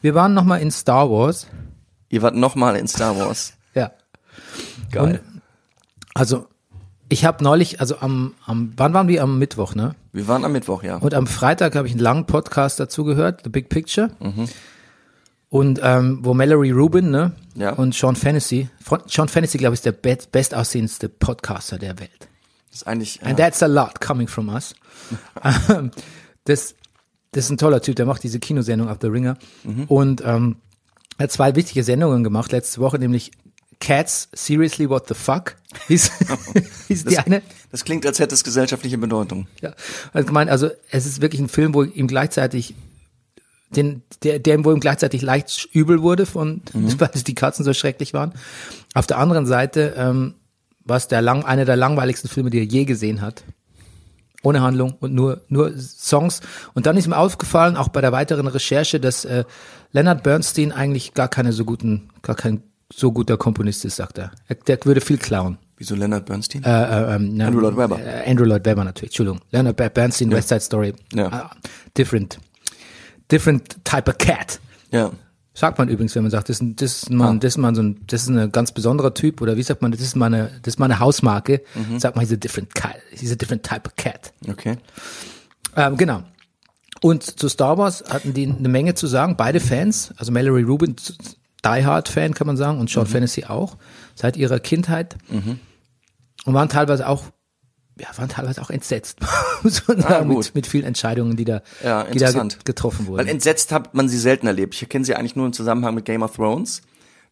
Wir 0.00 0.14
waren 0.14 0.34
noch 0.34 0.44
mal 0.44 0.56
in 0.58 0.70
Star 0.70 1.10
Wars. 1.10 1.46
Ihr 2.10 2.22
wart 2.22 2.34
nochmal 2.34 2.76
in 2.76 2.88
Star 2.88 3.16
Wars. 3.18 3.54
Ja. 3.74 3.90
Geil. 4.92 5.20
Also 6.14 6.46
ich 7.08 7.24
habe 7.24 7.42
neulich, 7.42 7.80
also 7.80 7.98
am, 7.98 8.34
am, 8.46 8.72
wann 8.76 8.94
waren 8.94 9.08
wir 9.08 9.22
am 9.22 9.38
Mittwoch, 9.38 9.74
ne? 9.74 9.94
Wir 10.12 10.28
waren 10.28 10.44
am 10.44 10.52
Mittwoch, 10.52 10.82
ja. 10.84 10.96
Und 10.98 11.12
am 11.14 11.26
Freitag 11.26 11.74
habe 11.74 11.86
ich 11.88 11.92
einen 11.92 12.00
langen 12.02 12.26
Podcast 12.26 12.78
dazu 12.80 13.02
gehört, 13.04 13.40
The 13.44 13.50
Big 13.50 13.68
Picture. 13.68 14.10
Und 15.54 15.78
ähm, 15.84 16.18
wo 16.22 16.34
Mallory 16.34 16.72
Rubin, 16.72 17.12
ne? 17.12 17.30
Ja. 17.54 17.74
Und 17.74 17.94
Sean 17.94 18.16
Fantasy, 18.16 18.68
Sean 19.06 19.28
Fantasy, 19.28 19.56
glaube 19.56 19.74
ich, 19.74 19.78
ist 19.78 19.86
der 19.86 19.92
best, 19.92 20.32
bestaussehendste 20.32 21.08
Podcaster 21.08 21.78
der 21.78 21.96
Welt. 22.00 22.28
Das 22.72 22.80
ist 22.80 22.86
eigentlich, 22.88 23.20
ja. 23.22 23.28
And 23.28 23.38
that's 23.38 23.62
a 23.62 23.66
lot 23.66 24.00
coming 24.00 24.26
from 24.26 24.48
us. 24.48 24.74
Ähm, 25.68 25.92
das, 26.42 26.74
das 27.30 27.44
ist 27.44 27.50
ein 27.50 27.58
toller 27.58 27.80
Typ, 27.80 27.94
der 27.94 28.04
macht 28.04 28.24
diese 28.24 28.40
Kinosendung 28.40 28.88
auf 28.88 28.98
The 29.00 29.06
Ringer. 29.06 29.36
Und 29.86 30.24
ähm, 30.24 30.56
er 31.18 31.24
hat 31.24 31.30
zwei 31.30 31.54
wichtige 31.54 31.84
Sendungen 31.84 32.24
gemacht 32.24 32.50
letzte 32.50 32.80
Woche, 32.80 32.98
nämlich 32.98 33.30
Cats, 33.78 34.30
Seriously 34.32 34.90
What 34.90 35.06
the 35.06 35.14
Fuck? 35.14 35.54
Hieß, 35.86 36.10
hieß 36.88 37.04
die 37.04 37.18
eine. 37.18 37.42
das 37.70 37.84
klingt, 37.84 38.04
als 38.06 38.18
hätte 38.18 38.34
es 38.34 38.42
gesellschaftliche 38.42 38.98
Bedeutung. 38.98 39.46
Ja, 39.60 39.72
also 40.12 40.26
gemeint, 40.26 40.50
also 40.50 40.70
es 40.90 41.06
ist 41.06 41.20
wirklich 41.20 41.40
ein 41.40 41.48
Film, 41.48 41.74
wo 41.74 41.84
ihm 41.84 42.08
gleichzeitig 42.08 42.74
den, 43.76 44.02
der, 44.22 44.38
der 44.38 44.64
wo 44.64 44.72
ihm 44.72 44.80
gleichzeitig 44.80 45.22
leicht 45.22 45.68
übel 45.72 46.02
wurde 46.02 46.26
von, 46.26 46.62
weil 46.72 47.10
die 47.26 47.34
Katzen 47.34 47.64
so 47.64 47.72
schrecklich 47.74 48.14
waren. 48.14 48.32
Auf 48.94 49.06
der 49.06 49.18
anderen 49.18 49.46
Seite, 49.46 49.94
ähm, 49.96 50.34
was 50.84 51.08
der 51.08 51.22
lang, 51.22 51.44
einer 51.44 51.64
der 51.64 51.76
langweiligsten 51.76 52.28
Filme, 52.28 52.50
die 52.50 52.58
er 52.58 52.64
je 52.64 52.84
gesehen 52.84 53.20
hat. 53.20 53.44
Ohne 54.42 54.60
Handlung 54.60 54.94
und 55.00 55.14
nur, 55.14 55.40
nur 55.48 55.72
Songs. 55.78 56.40
Und 56.74 56.84
dann 56.84 56.98
ist 56.98 57.06
mir 57.08 57.16
aufgefallen, 57.16 57.76
auch 57.78 57.88
bei 57.88 58.02
der 58.02 58.12
weiteren 58.12 58.46
Recherche, 58.46 59.00
dass 59.00 59.24
äh, 59.24 59.44
Leonard 59.92 60.22
Bernstein 60.22 60.70
eigentlich 60.70 61.14
gar 61.14 61.28
keine 61.28 61.52
so 61.54 61.64
guten, 61.64 62.10
gar 62.20 62.36
kein 62.36 62.62
so 62.92 63.10
guter 63.10 63.38
Komponist 63.38 63.86
ist, 63.86 63.96
sagt 63.96 64.18
er. 64.18 64.32
er 64.46 64.56
der 64.56 64.78
würde 64.84 65.00
viel 65.00 65.16
klauen. 65.16 65.56
Wieso 65.78 65.94
Leonard 65.94 66.26
Bernstein? 66.26 66.62
Äh, 66.62 66.68
äh, 67.14 67.18
na, 67.18 67.46
Andrew 67.46 67.60
Lloyd 67.60 67.76
Webber. 67.76 67.98
Äh, 67.98 68.30
Andrew 68.30 68.44
Lloyd 68.44 68.64
Webber 68.66 68.84
natürlich, 68.84 69.10
Entschuldigung. 69.10 69.40
Leonard 69.50 69.76
Ber- 69.76 69.88
Bernstein, 69.88 70.30
West 70.30 70.48
Side 70.50 70.60
Story. 70.60 70.92
Ja. 71.14 71.26
Ah, 71.28 71.50
different. 71.96 72.38
Different 73.30 73.84
type 73.84 74.10
of 74.10 74.18
cat. 74.18 74.60
ja. 74.90 75.10
Sagt 75.56 75.78
man 75.78 75.88
übrigens, 75.88 76.16
wenn 76.16 76.22
man 76.22 76.32
sagt, 76.32 76.48
das 76.48 76.56
ist, 76.56 76.62
ein, 76.62 76.74
das 76.74 77.04
ist 77.04 77.10
mal, 77.10 77.38
das 77.38 77.52
ist 77.52 77.58
mal 77.58 77.72
so 77.76 77.82
ein, 77.84 78.00
das 78.08 78.22
ist 78.22 78.28
ein 78.28 78.50
ganz 78.50 78.72
besonderer 78.72 79.14
Typ 79.14 79.40
oder 79.40 79.56
wie 79.56 79.62
sagt 79.62 79.82
man, 79.82 79.92
das 79.92 80.00
ist 80.00 80.16
mal 80.16 80.26
eine, 80.26 80.50
das 80.62 80.74
ist 80.74 80.78
mal 80.80 80.86
eine 80.86 80.98
Hausmarke. 80.98 81.62
Sagt 81.98 82.16
man, 82.16 82.24
he's 82.24 82.34
a 82.34 82.36
different 82.36 82.74
cat, 82.74 82.96
he's 83.12 83.30
a 83.30 83.36
different 83.36 83.62
type 83.62 83.82
of 83.86 83.94
cat. 83.94 84.32
Okay. 84.48 84.78
Ähm, 85.76 85.96
genau. 85.96 86.24
Und 87.02 87.22
zu 87.22 87.48
Star 87.48 87.78
Wars 87.78 88.02
hatten 88.10 88.34
die 88.34 88.48
eine 88.48 88.68
Menge 88.68 88.94
zu 88.94 89.06
sagen, 89.06 89.36
beide 89.36 89.60
Fans, 89.60 90.12
also 90.16 90.32
Mallory 90.32 90.62
Rubin, 90.62 90.96
Die 91.64 91.86
Hard 91.86 92.08
Fan 92.08 92.34
kann 92.34 92.48
man 92.48 92.56
sagen, 92.56 92.80
und 92.80 92.90
Sean 92.90 93.06
Fantasy 93.06 93.44
auch, 93.44 93.76
seit 94.16 94.36
ihrer 94.36 94.58
Kindheit. 94.58 95.14
Und 96.46 96.52
waren 96.54 96.68
teilweise 96.68 97.08
auch, 97.08 97.26
ja, 97.98 98.08
waren 98.16 98.28
teilweise 98.28 98.60
auch 98.62 98.70
entsetzt, 98.70 99.20
muss 99.62 99.86
man 99.86 100.00
sagen, 100.00 100.28
gut. 100.28 100.46
mit, 100.46 100.54
mit 100.54 100.66
vielen 100.66 100.84
Entscheidungen, 100.84 101.36
die 101.36 101.44
da, 101.44 101.62
Ja, 101.82 102.04
die 102.04 102.18
da 102.18 102.32
getroffen 102.64 103.06
Weil 103.06 103.12
wurden. 103.18 103.28
entsetzt 103.28 103.72
hat 103.72 103.94
man 103.94 104.08
sie 104.08 104.18
selten 104.18 104.46
erlebt. 104.46 104.74
Ich 104.80 104.88
kenne 104.88 105.04
sie 105.04 105.14
eigentlich 105.14 105.36
nur 105.36 105.46
im 105.46 105.52
Zusammenhang 105.52 105.94
mit 105.94 106.04
Game 106.04 106.22
of 106.22 106.34
Thrones. 106.36 106.82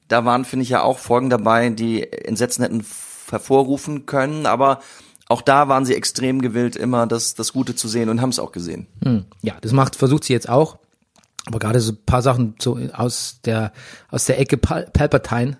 Da 0.09 0.25
waren, 0.25 0.45
finde 0.45 0.65
ich, 0.65 0.69
ja 0.69 0.83
auch 0.83 0.99
Folgen 0.99 1.31
dabei, 1.31 1.71
die 1.71 2.11
Entsetzen 2.13 2.63
hätten 2.63 2.85
hervorrufen 3.31 4.05
können, 4.07 4.47
aber 4.47 4.81
auch 5.29 5.41
da 5.43 5.69
waren 5.69 5.85
sie 5.87 5.95
extrem 5.95 6.43
gewillt, 6.43 6.77
immer 6.77 7.07
das, 7.07 7.35
das 7.35 7.53
Gute 7.55 7.75
zu 7.75 7.89
sehen 7.89 8.09
und 8.11 8.21
haben 8.21 8.29
es 8.31 8.39
auch 8.39 8.53
gesehen. 8.53 8.87
Ja, 9.41 9.55
das 9.63 9.73
macht, 9.73 9.97
versucht 9.97 10.25
sie 10.25 10.33
jetzt 10.35 10.49
auch. 10.49 10.79
Aber 11.47 11.59
gerade 11.59 11.81
so 11.81 11.93
ein 11.93 11.99
paar 12.05 12.23
Sachen 12.23 12.55
so 12.61 12.79
aus 12.93 13.41
der, 13.45 13.73
aus 14.11 14.27
der 14.27 14.39
Ecke 14.39 14.59
Pal 14.59 14.89
Palpatine, 14.93 15.57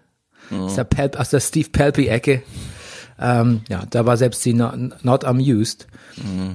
aus, 0.53 0.75
der 0.75 0.85
Pal 0.85 1.11
aus 1.17 1.31
der 1.31 1.41
Steve 1.41 1.71
Palpy-Ecke. 1.71 2.43
Ähm, 3.23 3.61
ja, 3.69 3.85
da 3.89 4.05
war 4.05 4.17
selbst 4.17 4.43
sie 4.43 4.53
not, 4.55 5.05
not 5.05 5.25
amused. 5.25 5.87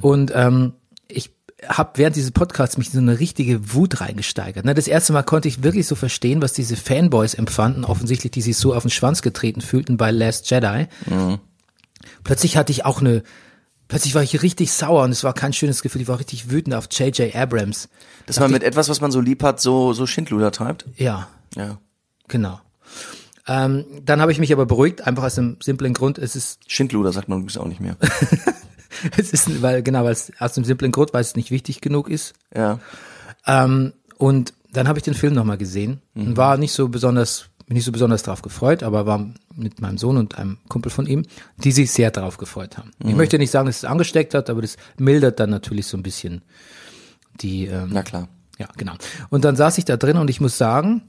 Und 0.01 0.31
ähm, 0.35 0.73
ich 1.07 1.31
habe 1.67 1.91
während 1.95 2.15
dieses 2.15 2.31
Podcasts 2.31 2.77
mich 2.77 2.87
in 2.87 2.93
so 2.93 2.99
eine 2.99 3.19
richtige 3.19 3.73
Wut 3.73 4.01
reingesteigert. 4.01 4.65
Ne, 4.65 4.73
das 4.75 4.87
erste 4.87 5.13
Mal 5.13 5.23
konnte 5.23 5.47
ich 5.47 5.63
wirklich 5.63 5.87
so 5.87 5.95
verstehen, 5.95 6.41
was 6.41 6.53
diese 6.53 6.75
Fanboys 6.75 7.33
empfanden, 7.33 7.85
offensichtlich, 7.85 8.31
die 8.31 8.41
sich 8.41 8.57
so 8.57 8.75
auf 8.75 8.83
den 8.83 8.91
Schwanz 8.91 9.21
getreten 9.21 9.61
fühlten 9.61 9.97
bei 9.97 10.11
Last 10.11 10.49
Jedi. 10.51 10.87
Plötzlich 12.23 12.57
hatte 12.57 12.71
ich 12.71 12.85
auch 12.85 13.01
eine, 13.01 13.23
plötzlich 13.87 14.13
war 14.15 14.21
ich 14.23 14.41
richtig 14.43 14.71
sauer 14.71 15.03
und 15.03 15.11
es 15.11 15.23
war 15.23 15.33
kein 15.33 15.53
schönes 15.53 15.81
Gefühl, 15.81 16.01
ich 16.01 16.07
war 16.07 16.19
richtig 16.19 16.51
wütend 16.51 16.75
auf 16.75 16.87
J.J. 16.91 17.35
Abrams. 17.35 17.89
Dass 18.25 18.39
man 18.39 18.51
mit 18.51 18.63
etwas, 18.63 18.89
was 18.89 19.01
man 19.01 19.11
so 19.11 19.21
lieb 19.21 19.43
hat, 19.43 19.59
so, 19.61 19.93
so 19.93 20.05
Schindluder 20.05 20.51
treibt. 20.51 20.85
Ja, 20.97 21.27
Ja. 21.55 21.79
genau. 22.27 22.59
Ähm, 23.47 23.85
dann 24.03 24.19
habe 24.19 24.31
ich 24.31 24.39
mich 24.39 24.51
aber 24.51 24.65
beruhigt, 24.65 25.07
einfach 25.07 25.23
aus 25.23 25.35
dem 25.35 25.57
simplen 25.61 25.93
Grund, 25.93 26.17
es 26.17 26.35
ist, 26.35 26.59
Schindluder 26.67 27.13
sagt 27.13 27.29
man 27.29 27.39
übrigens 27.39 27.57
auch 27.57 27.67
nicht 27.67 27.79
mehr. 27.79 27.95
es 29.17 29.31
ist, 29.31 29.61
weil, 29.61 29.83
genau, 29.83 30.03
weil 30.03 30.11
es 30.11 30.31
aus 30.39 30.53
dem 30.53 30.65
simplen 30.65 30.91
Grund, 30.91 31.13
weil 31.13 31.21
es 31.21 31.35
nicht 31.35 31.51
wichtig 31.51 31.81
genug 31.81 32.09
ist. 32.09 32.33
ja. 32.53 32.79
Ähm, 33.45 33.93
und 34.17 34.53
dann 34.73 34.87
habe 34.87 34.99
ich 34.99 35.03
den 35.03 35.13
Film 35.13 35.33
nochmal 35.33 35.57
gesehen 35.57 36.01
und 36.15 36.37
war 36.37 36.57
nicht 36.57 36.73
so 36.73 36.89
besonders, 36.89 37.49
bin 37.65 37.75
nicht 37.75 37.85
so 37.85 37.91
besonders 37.91 38.23
drauf 38.23 38.41
gefreut, 38.41 38.83
aber 38.83 39.05
war 39.05 39.29
mit 39.55 39.79
meinem 39.79 39.97
Sohn 39.97 40.17
und 40.17 40.37
einem 40.37 40.57
Kumpel 40.67 40.91
von 40.91 41.05
ihm, 41.07 41.23
die 41.63 41.71
sich 41.71 41.91
sehr 41.91 42.11
drauf 42.11 42.37
gefreut 42.37 42.77
haben. 42.77 42.91
Ich 43.03 43.15
möchte 43.15 43.37
nicht 43.37 43.51
sagen, 43.51 43.67
dass 43.67 43.77
es 43.77 43.85
angesteckt 43.85 44.33
hat, 44.33 44.49
aber 44.49 44.61
das 44.61 44.75
mildert 44.97 45.39
dann 45.39 45.49
natürlich 45.49 45.87
so 45.87 45.97
ein 45.97 46.03
bisschen 46.03 46.41
die, 47.41 47.67
ähm, 47.67 47.89
Na 47.91 48.03
klar. 48.03 48.27
ja, 48.57 48.67
genau. 48.75 48.93
Und 49.29 49.45
dann 49.45 49.55
saß 49.55 49.77
ich 49.77 49.85
da 49.85 49.97
drin 49.97 50.17
und 50.17 50.29
ich 50.29 50.41
muss 50.41 50.57
sagen, 50.57 51.03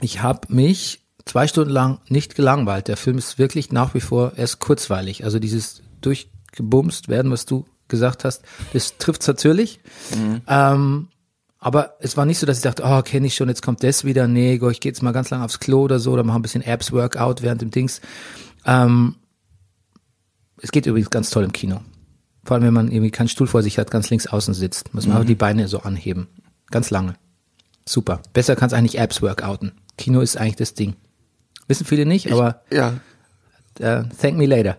ich 0.00 0.22
habe 0.22 0.52
mich 0.52 1.00
zwei 1.30 1.46
Stunden 1.46 1.70
lang 1.70 2.00
nicht 2.08 2.34
gelangweilt. 2.34 2.88
Der 2.88 2.96
Film 2.96 3.16
ist 3.16 3.38
wirklich 3.38 3.70
nach 3.70 3.94
wie 3.94 4.00
vor 4.00 4.32
erst 4.36 4.58
kurzweilig. 4.58 5.22
Also 5.22 5.38
dieses 5.38 5.80
durchgebumst 6.00 7.08
werden, 7.08 7.30
was 7.30 7.46
du 7.46 7.66
gesagt 7.86 8.24
hast, 8.24 8.42
das 8.72 8.98
trifft's 8.98 9.28
natürlich. 9.28 9.78
Ähm, 10.48 11.08
aber 11.60 11.94
es 12.00 12.16
war 12.16 12.26
nicht 12.26 12.40
so, 12.40 12.46
dass 12.46 12.56
ich 12.56 12.64
dachte, 12.64 12.82
oh, 12.84 13.02
kenne 13.02 13.28
ich 13.28 13.36
schon, 13.36 13.48
jetzt 13.48 13.62
kommt 13.62 13.84
das 13.84 14.04
wieder. 14.04 14.26
Nee, 14.26 14.54
ich 14.54 14.80
gehe 14.80 14.90
jetzt 14.90 15.04
mal 15.04 15.12
ganz 15.12 15.30
lang 15.30 15.42
aufs 15.42 15.60
Klo 15.60 15.82
oder 15.82 16.00
so, 16.00 16.10
oder 16.10 16.24
mache 16.24 16.40
ein 16.40 16.42
bisschen 16.42 16.66
Abs-Workout 16.66 17.42
während 17.42 17.62
dem 17.62 17.70
Dings. 17.70 18.00
Ähm, 18.66 19.14
es 20.60 20.72
geht 20.72 20.86
übrigens 20.86 21.10
ganz 21.10 21.30
toll 21.30 21.44
im 21.44 21.52
Kino. 21.52 21.80
Vor 22.42 22.56
allem, 22.56 22.64
wenn 22.64 22.74
man 22.74 22.90
irgendwie 22.90 23.12
keinen 23.12 23.28
Stuhl 23.28 23.46
vor 23.46 23.62
sich 23.62 23.78
hat, 23.78 23.92
ganz 23.92 24.10
links 24.10 24.26
außen 24.26 24.52
sitzt, 24.52 24.94
muss 24.94 25.06
man 25.06 25.14
aber 25.14 25.24
die 25.24 25.36
Beine 25.36 25.68
so 25.68 25.80
anheben. 25.80 26.26
Ganz 26.72 26.90
lange. 26.90 27.14
Super. 27.86 28.20
Besser 28.32 28.56
kannst 28.56 28.74
eigentlich 28.74 28.98
Apps 28.98 29.22
workouten. 29.22 29.72
Kino 29.96 30.20
ist 30.20 30.36
eigentlich 30.36 30.56
das 30.56 30.74
Ding. 30.74 30.96
Wissen 31.70 31.86
viele 31.86 32.04
nicht, 32.04 32.30
aber 32.32 32.60
Ja. 32.70 32.94
äh, 33.78 34.02
thank 34.20 34.36
me 34.36 34.44
later. 34.46 34.76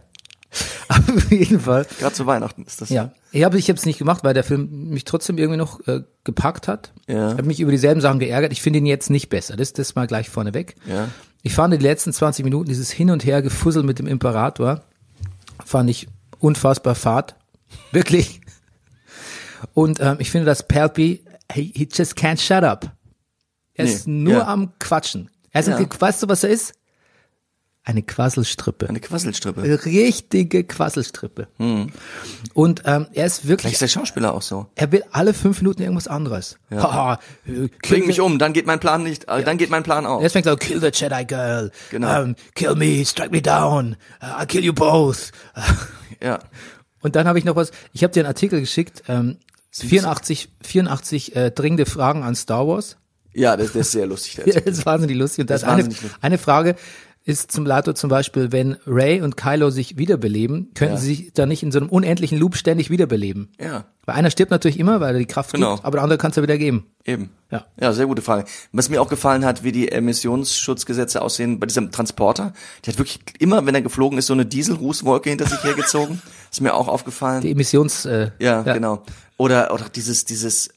Auf 0.90 1.32
jeden 1.32 1.60
Fall. 1.62 1.86
Gerade 2.00 2.14
zu 2.14 2.26
Weihnachten 2.26 2.64
ist 2.66 2.82
das. 2.82 2.90
Ja. 2.90 3.12
Ich 3.32 3.44
habe 3.46 3.58
ich 3.58 3.70
hab's 3.70 3.86
nicht 3.86 3.98
gemacht, 3.98 4.24
weil 4.26 4.34
der 4.34 4.44
Film 4.44 4.90
mich 4.90 5.06
trotzdem 5.06 5.38
irgendwie 5.38 5.58
noch 5.58 5.80
äh, 5.88 6.02
gepackt 6.26 6.68
hat. 6.68 6.92
Ja. 7.08 7.30
Ich 7.32 7.38
habe 7.38 7.44
mich 7.48 7.62
über 7.62 7.72
dieselben 7.72 8.02
Sachen 8.02 8.20
geärgert. 8.20 8.52
Ich 8.52 8.62
finde 8.62 8.80
ihn 8.80 8.86
jetzt 8.86 9.10
nicht 9.10 9.30
besser. 9.30 9.56
Das, 9.56 9.72
das 9.72 9.96
mal 9.96 10.06
gleich 10.08 10.30
vorneweg. 10.30 10.76
Ja. 10.86 11.08
Ich 11.42 11.54
fand 11.54 11.74
die 11.74 11.78
letzten 11.78 12.12
20 12.12 12.44
Minuten 12.44 12.68
dieses 12.68 12.92
Hin 12.92 13.10
und 13.10 13.24
Her 13.26 13.42
Gefussel 13.42 13.84
mit 13.84 14.00
dem 14.00 14.08
Imperator 14.08 14.84
fand 15.66 15.90
ich 15.90 16.08
unfassbar 16.40 16.96
fad. 16.96 17.36
Wirklich. 17.94 18.42
Und 19.74 20.00
ähm, 20.02 20.18
ich 20.20 20.30
finde, 20.32 20.46
dass 20.46 20.68
Palpy, 20.68 21.24
he, 21.54 21.72
he 21.74 21.88
just 21.92 22.18
can't 22.18 22.42
shut 22.42 22.64
up. 22.66 22.92
Er 23.74 23.86
ist 23.86 24.08
Nee, 24.08 24.24
nur 24.24 24.34
ja. 24.40 24.48
am 24.48 24.74
Quatschen. 24.80 25.30
Er 25.52 25.62
ist, 25.62 25.68
Ja. 25.70 25.80
weißt 26.00 26.24
du, 26.24 26.28
was 26.28 26.44
er 26.44 26.50
ist? 26.50 26.74
Eine 27.84 28.04
Quasselstrippe. 28.04 28.88
Eine 28.88 29.00
Quasselstrippe. 29.00 29.64
Richtige 29.86 30.64
Quasselstrippe. 30.64 31.48
Und 32.54 32.82
ähm, 32.86 33.08
er 33.14 33.26
ist 33.26 33.40
Vielleicht 33.40 33.48
wirklich, 33.48 33.74
ist 33.74 33.82
der 33.82 33.88
Schauspieler 33.88 34.34
auch 34.36 34.44
so. 34.44 34.68
er 34.76 34.92
will 34.92 35.04
alle 35.12 35.34
fünf 35.34 35.62
Minuten 35.62 35.82
irgendwas 35.82 36.08
anderes. 36.08 36.58
Äh, 36.70 36.76
Bring 37.46 37.70
kill 37.82 38.06
mich 38.06 38.22
um, 38.22 38.38
dann 38.38 38.54
geht 38.54 38.68
mein 38.68 38.80
Plan 38.80 39.02
nicht, 39.02 39.28
äh, 39.28 39.44
dann 39.44 39.58
geht 39.58 39.72
mein 39.72 39.82
Plan 39.82 40.06
auf. 40.06 40.22
Jetzt 40.22 40.34
fängt 40.34 40.46
er, 40.46 40.58
kill 40.58 40.80
the 40.80 40.90
Jedi 40.94 41.26
Girl, 41.26 41.72
Genau. 41.90 42.22
um, 42.22 42.36
kill 42.54 42.76
me, 42.76 43.04
strike 43.04 43.32
me 43.32 43.42
down, 43.42 43.96
uh, 44.22 44.26
I'll 44.42 44.46
kill 44.46 44.64
you 44.64 44.74
both. 44.74 45.32
Ja. 46.22 46.38
Und 47.02 47.16
dann 47.16 47.28
habe 47.28 47.40
ich 47.40 47.46
noch 47.46 47.56
was, 47.56 47.72
ich 47.94 48.04
habe 48.04 48.14
dir 48.14 48.20
einen 48.20 48.28
Artikel 48.28 48.60
geschickt, 48.60 49.02
ähm, 49.08 49.38
84, 49.72 50.50
84 50.62 51.36
äh, 51.36 51.50
dringende 51.50 51.88
Fragen 51.88 52.22
an 52.22 52.36
Star 52.36 52.68
Wars. 52.68 52.98
Ja, 53.34 53.58
das, 53.58 53.68
das 53.74 53.88
ist 53.88 53.92
sehr 53.94 54.06
lustig. 54.06 54.36
Der 54.36 54.46
Ja, 54.54 54.60
das 54.62 54.78
ist 54.78 54.86
wahnsinnig 54.86 55.18
lustig. 55.18 55.42
Und 55.42 55.50
da 55.50 55.56
ist 55.56 55.64
eine, 55.64 55.90
eine 56.22 56.38
Frage 56.38 56.76
ist 57.24 57.52
zum 57.52 57.68
Lato 57.68 57.94
zum 57.94 58.10
Beispiel, 58.10 58.52
wenn 58.52 58.78
Ray 58.88 59.22
und 59.22 59.38
Kylo 59.38 59.70
sich 59.70 59.96
wiederbeleben, 59.98 60.72
können 60.74 60.94
Ja. 60.94 60.98
sie 60.98 61.14
sich 61.16 61.34
dann 61.34 61.50
nicht 61.50 61.62
in 61.62 61.72
so 61.72 61.78
einem 61.80 61.90
unendlichen 61.90 62.40
Loop 62.40 62.56
ständig 62.56 62.90
wiederbeleben. 62.90 63.50
Ja, 63.60 63.86
Weil 64.06 64.16
einer 64.16 64.32
stirbt 64.32 64.50
natürlich 64.50 64.80
immer, 64.80 65.00
weil 65.00 65.14
er 65.14 65.20
die 65.20 65.28
Kraft 65.28 65.54
Genau. 65.54 65.76
gibt, 65.76 65.86
aber 65.86 65.98
der 65.98 66.04
andere 66.04 66.18
kann 66.18 66.32
es 66.32 66.38
ja 66.38 66.42
wieder 66.44 66.58
geben. 66.58 66.88
eben. 67.06 67.30
Ja. 67.52 67.66
Ja, 67.80 67.94
sehr 67.94 68.08
gute 68.08 68.24
Frage. 68.24 68.46
Was 68.72 68.90
mir 68.90 69.00
auch 69.02 69.08
gefallen 69.10 69.46
hat, 69.46 69.64
wie 69.64 69.72
die 69.72 69.92
Emissionsschutzgesetze 69.92 71.22
aussehen 71.22 71.60
bei 71.60 71.68
diesem 71.68 71.92
Transporter. 71.92 72.54
Der 72.86 72.94
hat 72.94 72.98
wirklich 73.00 73.20
immer, 73.40 73.64
wenn 73.68 73.76
er 73.76 73.82
geflogen 73.84 74.18
ist, 74.18 74.26
so 74.28 74.34
eine 74.34 74.46
Dieselrußwolke 74.48 75.30
hinter 75.30 75.46
sich 75.48 75.64
hergezogen. 75.64 76.22
ist 76.52 76.62
mir 76.62 76.74
auch 76.74 76.88
aufgefallen. 76.88 77.42
Die 77.42 77.52
Emissions... 77.52 78.06
Äh, 78.06 78.32
Ja, 78.40 78.62
genau. 78.64 79.04
Oder, 79.38 79.72
oder 79.74 79.86
dieses, 79.94 80.26
dieses 80.26 80.70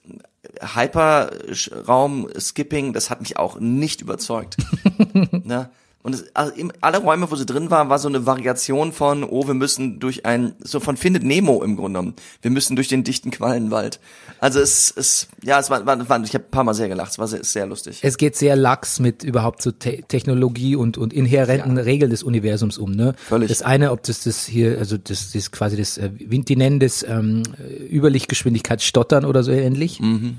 Hyperraum-Skipping, 0.74 2.92
das 2.92 3.08
hat 3.10 3.20
mich 3.20 3.36
auch 3.38 3.58
nicht 3.60 4.00
überzeugt. 4.02 4.56
ne? 5.44 5.70
Und 6.04 6.14
es, 6.14 6.26
also 6.34 6.52
alle 6.82 6.98
Räume, 6.98 7.30
wo 7.30 7.34
sie 7.34 7.46
drin 7.46 7.70
war, 7.70 7.88
war 7.88 7.98
so 7.98 8.08
eine 8.08 8.26
Variation 8.26 8.92
von, 8.92 9.24
oh, 9.24 9.46
wir 9.46 9.54
müssen 9.54 10.00
durch 10.00 10.26
ein, 10.26 10.52
so 10.60 10.78
von 10.78 10.98
Findet 10.98 11.22
Nemo 11.22 11.62
im 11.62 11.76
Grunde 11.76 11.98
genommen. 11.98 12.14
Wir 12.42 12.50
müssen 12.50 12.76
durch 12.76 12.88
den 12.88 13.04
dichten 13.04 13.30
Quallenwald. 13.30 14.00
Also 14.38 14.60
es, 14.60 14.92
es, 14.94 15.28
ja, 15.42 15.58
es 15.58 15.70
war, 15.70 15.86
war, 15.86 16.06
war 16.06 16.22
ich 16.22 16.34
habe 16.34 16.44
ein 16.44 16.50
paar 16.50 16.62
Mal 16.62 16.74
sehr 16.74 16.88
gelacht, 16.88 17.12
es 17.12 17.18
war 17.18 17.26
sehr, 17.26 17.42
sehr 17.42 17.64
lustig. 17.64 18.00
Es 18.02 18.18
geht 18.18 18.36
sehr 18.36 18.54
lax 18.54 19.00
mit 19.00 19.24
überhaupt 19.24 19.62
so 19.62 19.70
Te 19.70 20.02
Technologie 20.06 20.76
und, 20.76 20.98
und 20.98 21.14
inhärenten 21.14 21.78
Regeln 21.78 22.10
des 22.10 22.22
Universums 22.22 22.76
um, 22.76 22.92
ne? 22.92 23.14
Völlig. 23.26 23.48
Das 23.48 23.62
eine, 23.62 23.90
ob 23.90 24.02
das 24.02 24.24
das 24.24 24.44
hier, 24.44 24.76
also 24.78 24.98
das, 24.98 25.32
das 25.32 25.34
ist 25.34 25.52
quasi 25.52 25.78
das, 25.78 25.96
äh, 25.96 26.10
die 26.10 26.56
nennen 26.56 26.80
das, 26.80 27.02
ähm, 27.02 27.44
Überlichtgeschwindigkeit 27.90 28.82
stottern 28.82 29.24
oder 29.24 29.42
so 29.42 29.52
ähnlich. 29.52 30.00
Mhm. 30.00 30.36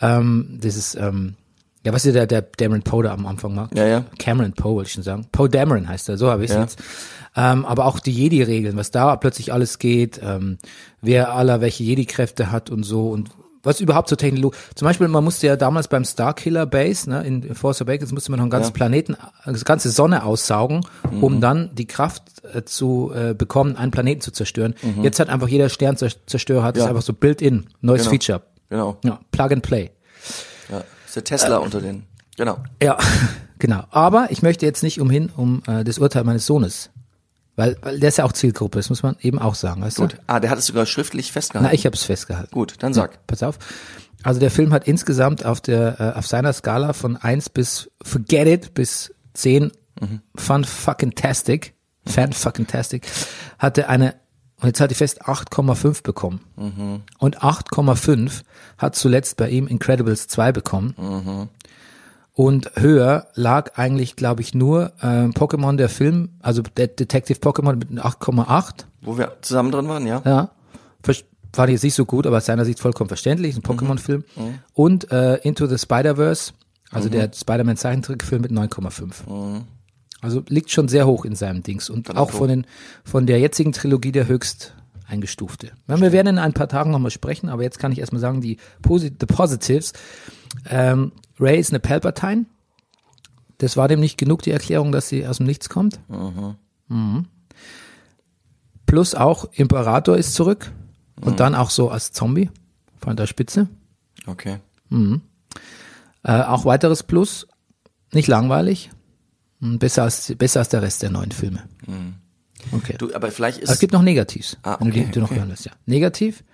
Ähm, 0.00 0.58
das 0.62 0.76
ist, 0.76 0.94
ähm, 0.94 1.34
ja, 1.84 1.92
was 1.92 2.04
ist 2.06 2.14
der, 2.14 2.26
der 2.26 2.42
Dameron 2.42 2.82
Poe 2.82 3.02
da 3.02 3.12
am 3.12 3.26
Anfang 3.26 3.54
macht? 3.54 3.76
Ja, 3.76 3.86
ja. 3.86 4.04
Cameron 4.18 4.52
Poe, 4.52 4.74
wollte 4.76 4.88
ich 4.88 4.94
schon 4.94 5.02
sagen. 5.02 5.26
Poe 5.32 5.48
Dameron 5.48 5.88
heißt 5.88 6.08
er, 6.08 6.16
so 6.18 6.30
habe 6.30 6.44
ich 6.44 6.50
es 6.50 6.56
Ja. 6.56 6.62
jetzt. 6.62 6.78
Ähm, 7.36 7.64
aber 7.64 7.86
auch 7.86 7.98
die 7.98 8.12
Jedi-Regeln, 8.12 8.76
was 8.76 8.90
da 8.92 9.16
plötzlich 9.16 9.52
alles 9.52 9.78
geht, 9.78 10.20
ähm, 10.22 10.58
wer 11.02 11.32
aller 11.34 11.60
welche 11.60 11.82
Jedi-Kräfte 11.82 12.52
hat 12.52 12.70
und 12.70 12.84
so 12.84 13.10
und 13.10 13.30
was 13.64 13.80
überhaupt 13.80 14.08
zur 14.10 14.18
Technologie. 14.18 14.56
Zum 14.74 14.86
Beispiel, 14.86 15.08
man 15.08 15.24
musste 15.24 15.46
ja 15.46 15.56
damals 15.56 15.88
beim 15.88 16.04
Starkiller 16.04 16.66
Base, 16.66 17.08
ne, 17.08 17.24
in 17.26 17.54
Force 17.54 17.80
Awakens 17.80 18.12
musste 18.12 18.30
man 18.30 18.38
noch 18.38 18.44
einen 18.44 18.50
ganzen 18.50 18.68
Ja. 18.68 18.70
Mhm. 18.72 18.74
Planeten, 18.74 19.16
eine 19.42 19.58
ganze 19.60 19.90
Sonne 19.90 20.22
aussaugen, 20.24 20.82
um 21.20 21.40
dann 21.40 21.70
die 21.74 21.86
Kraft 21.86 22.24
äh, 22.54 22.62
zu 22.64 23.10
äh, 23.14 23.32
bekommen, 23.34 23.76
einen 23.76 23.90
Planeten 23.90 24.20
zu 24.20 24.32
zerstören. 24.32 24.74
Jetzt 25.02 25.18
hat 25.18 25.30
einfach 25.30 25.48
jeder 25.48 25.70
Sternzerstörer 25.70 26.62
hat 26.62 26.76
es 26.76 26.82
Mhm. 26.82 26.84
Ja. 26.84 26.90
einfach 26.90 27.02
so 27.02 27.14
built-in, 27.14 27.64
neues 27.80 28.02
Genau. 28.02 28.10
Feature. 28.10 28.42
Genau. 28.68 28.96
Ja, 29.02 29.18
Plug 29.32 29.50
and 29.52 29.62
Play. 29.62 29.90
Ja. 31.14 31.20
Ist 31.20 31.30
der 31.30 31.38
Tesla 31.38 31.56
unter 31.58 31.80
den. 31.80 32.04
Genau. 32.36 32.58
Ja, 32.82 32.98
genau. 33.58 33.84
Aber 33.90 34.28
ich 34.30 34.42
möchte 34.42 34.66
jetzt 34.66 34.82
nicht 34.82 35.00
umhin 35.00 35.30
um 35.36 35.62
äh, 35.66 35.84
das 35.84 35.98
Urteil 35.98 36.24
meines 36.24 36.46
Sohnes. 36.46 36.90
Weil, 37.56 37.76
weil 37.82 38.00
der 38.00 38.08
ist 38.08 38.18
ja 38.18 38.24
auch 38.24 38.32
Zielgruppe, 38.32 38.78
das 38.78 38.88
muss 38.88 39.04
man 39.04 39.16
eben 39.20 39.38
auch 39.38 39.54
sagen, 39.54 39.80
weißt 39.80 39.98
Gut. 39.98 40.14
du? 40.14 40.16
Ah, 40.26 40.40
der 40.40 40.50
hat 40.50 40.58
es 40.58 40.66
sogar 40.66 40.86
schriftlich 40.86 41.30
festgehalten. 41.30 41.68
Na, 41.68 41.72
ich 41.72 41.86
habe 41.86 41.94
es 41.94 42.02
festgehalten. 42.02 42.50
Gut, 42.50 42.74
dann 42.80 42.92
sag. 42.92 43.24
Pass 43.28 43.44
auf. 43.44 43.58
Also 44.24 44.40
der 44.40 44.50
Film 44.50 44.72
hat 44.72 44.88
insgesamt 44.88 45.44
auf 45.44 45.60
der 45.60 46.00
äh, 46.00 46.18
auf 46.18 46.26
seiner 46.26 46.52
Skala 46.52 46.94
von 46.94 47.16
1 47.16 47.50
bis 47.50 47.90
Forget 48.02 48.48
It 48.48 48.74
bis 48.74 49.14
10 49.34 49.70
Fun 50.34 50.64
fucking 50.64 51.14
tastic, 51.14 51.74
Fan 52.04 52.32
fucking 52.32 52.66
tastic, 52.66 53.06
hatte 53.58 53.88
eine 53.88 54.14
und 54.64 54.68
jetzt 54.68 54.80
hat 54.80 54.90
ich 54.90 54.96
fest 54.96 55.26
8,5 55.26 56.02
bekommen. 56.02 56.40
Und 57.18 57.42
8,5 57.42 58.44
hat 58.78 58.96
zuletzt 58.96 59.36
bei 59.36 59.50
ihm 59.50 59.66
Incredibles 59.66 60.26
2 60.28 60.52
bekommen. 60.52 61.50
Und 62.32 62.70
höher 62.74 63.26
lag 63.34 63.76
eigentlich, 63.76 64.16
glaube 64.16 64.40
ich, 64.40 64.54
nur 64.54 64.92
äh, 65.02 65.26
Pokémon 65.26 65.76
der 65.76 65.90
Film, 65.90 66.30
also 66.40 66.62
der 66.62 66.86
Detective 66.86 67.38
Pokémon 67.40 67.76
mit 67.76 67.90
8,8. 67.90 68.86
Wo 69.02 69.18
wir 69.18 69.36
zusammen 69.42 69.70
drin 69.70 69.86
waren, 69.86 70.06
ja? 70.06 70.22
Ja. 70.24 70.48
War 71.52 71.68
jetzt 71.68 71.84
nicht 71.84 71.94
so 71.94 72.06
gut, 72.06 72.26
aber 72.26 72.38
aus 72.38 72.46
seiner 72.46 72.64
Sicht 72.64 72.80
vollkommen 72.80 73.08
verständlich. 73.08 73.54
Ein 73.54 73.62
Pokémon-Film. 73.62 74.24
Und 74.72 75.12
äh, 75.12 75.34
Into 75.42 75.66
the 75.66 75.76
Spider-Verse, 75.76 76.54
also 76.90 77.10
der 77.10 77.30
Spider-Man-Zeichentrickfilm 77.34 78.40
mit 78.40 78.50
9,5. 78.50 79.60
Also 80.24 80.42
liegt 80.48 80.70
schon 80.70 80.88
sehr 80.88 81.06
hoch 81.06 81.26
in 81.26 81.36
seinem 81.36 81.62
Dings. 81.62 81.90
Und 81.90 82.16
auch 82.16 82.30
von, 82.30 82.48
den, 82.48 82.66
von 83.04 83.26
der 83.26 83.40
jetzigen 83.40 83.72
Trilogie 83.72 84.10
der 84.10 84.26
höchst 84.26 84.74
eingestufte. 85.06 85.72
Wir 85.86 86.12
werden 86.12 86.28
in 86.28 86.38
ein 86.38 86.54
paar 86.54 86.66
Tagen 86.66 86.90
nochmal 86.90 87.10
sprechen, 87.10 87.50
aber 87.50 87.62
jetzt 87.62 87.78
kann 87.78 87.92
ich 87.92 87.98
erstmal 87.98 88.22
sagen, 88.22 88.40
die 88.40 88.56
Posi 88.80 89.12
the 89.20 89.26
Positives. 89.26 89.92
Ähm, 90.70 91.12
Ray 91.38 91.60
ist 91.60 91.72
eine 91.72 91.80
Palpatine. 91.80 92.46
Das 93.58 93.76
war 93.76 93.86
dem 93.86 94.00
nicht 94.00 94.16
genug, 94.16 94.40
die 94.40 94.50
Erklärung, 94.50 94.92
dass 94.92 95.10
sie 95.10 95.26
aus 95.26 95.36
dem 95.36 95.46
Nichts 95.46 95.68
kommt. 95.68 96.00
Mhm. 96.88 97.26
Plus 98.86 99.14
auch 99.14 99.44
Imperator 99.52 100.16
ist 100.16 100.32
zurück. 100.32 100.72
Und 101.20 101.38
dann 101.38 101.54
auch 101.54 101.68
so 101.68 101.90
als 101.90 102.12
Zombie 102.12 102.50
von 102.96 103.14
der 103.14 103.26
Spitze. 103.26 103.68
Okay. 104.26 104.58
Äh, 106.22 106.40
auch 106.44 106.64
weiteres 106.64 107.02
Plus, 107.02 107.46
nicht 108.12 108.28
langweilig. 108.28 108.90
Hm, 109.64 109.78
Besser 109.78 110.02
als, 110.04 110.32
besser 110.36 110.60
als 110.60 110.68
der 110.68 110.82
Rest 110.82 111.02
der 111.02 111.10
neuen 111.10 111.32
Filme. 111.32 111.62
Okay. 112.72 112.96
Du, 112.98 113.14
aber 113.14 113.30
vielleicht 113.30 113.58
ist 113.58 113.68
Aber 113.68 113.74
es 113.74 113.80
gibt 113.80 113.92
noch 113.92 114.02
Negativs, 114.02 114.56
Ah, 114.62 114.74
okay, 114.80 115.04
die 115.06 115.10
du 115.10 115.20
noch 115.20 115.30
okay. 115.30 115.40
hören 115.40 115.48
lässt, 115.48 115.64
ja. 115.64 115.72
Negativ. 115.86 116.44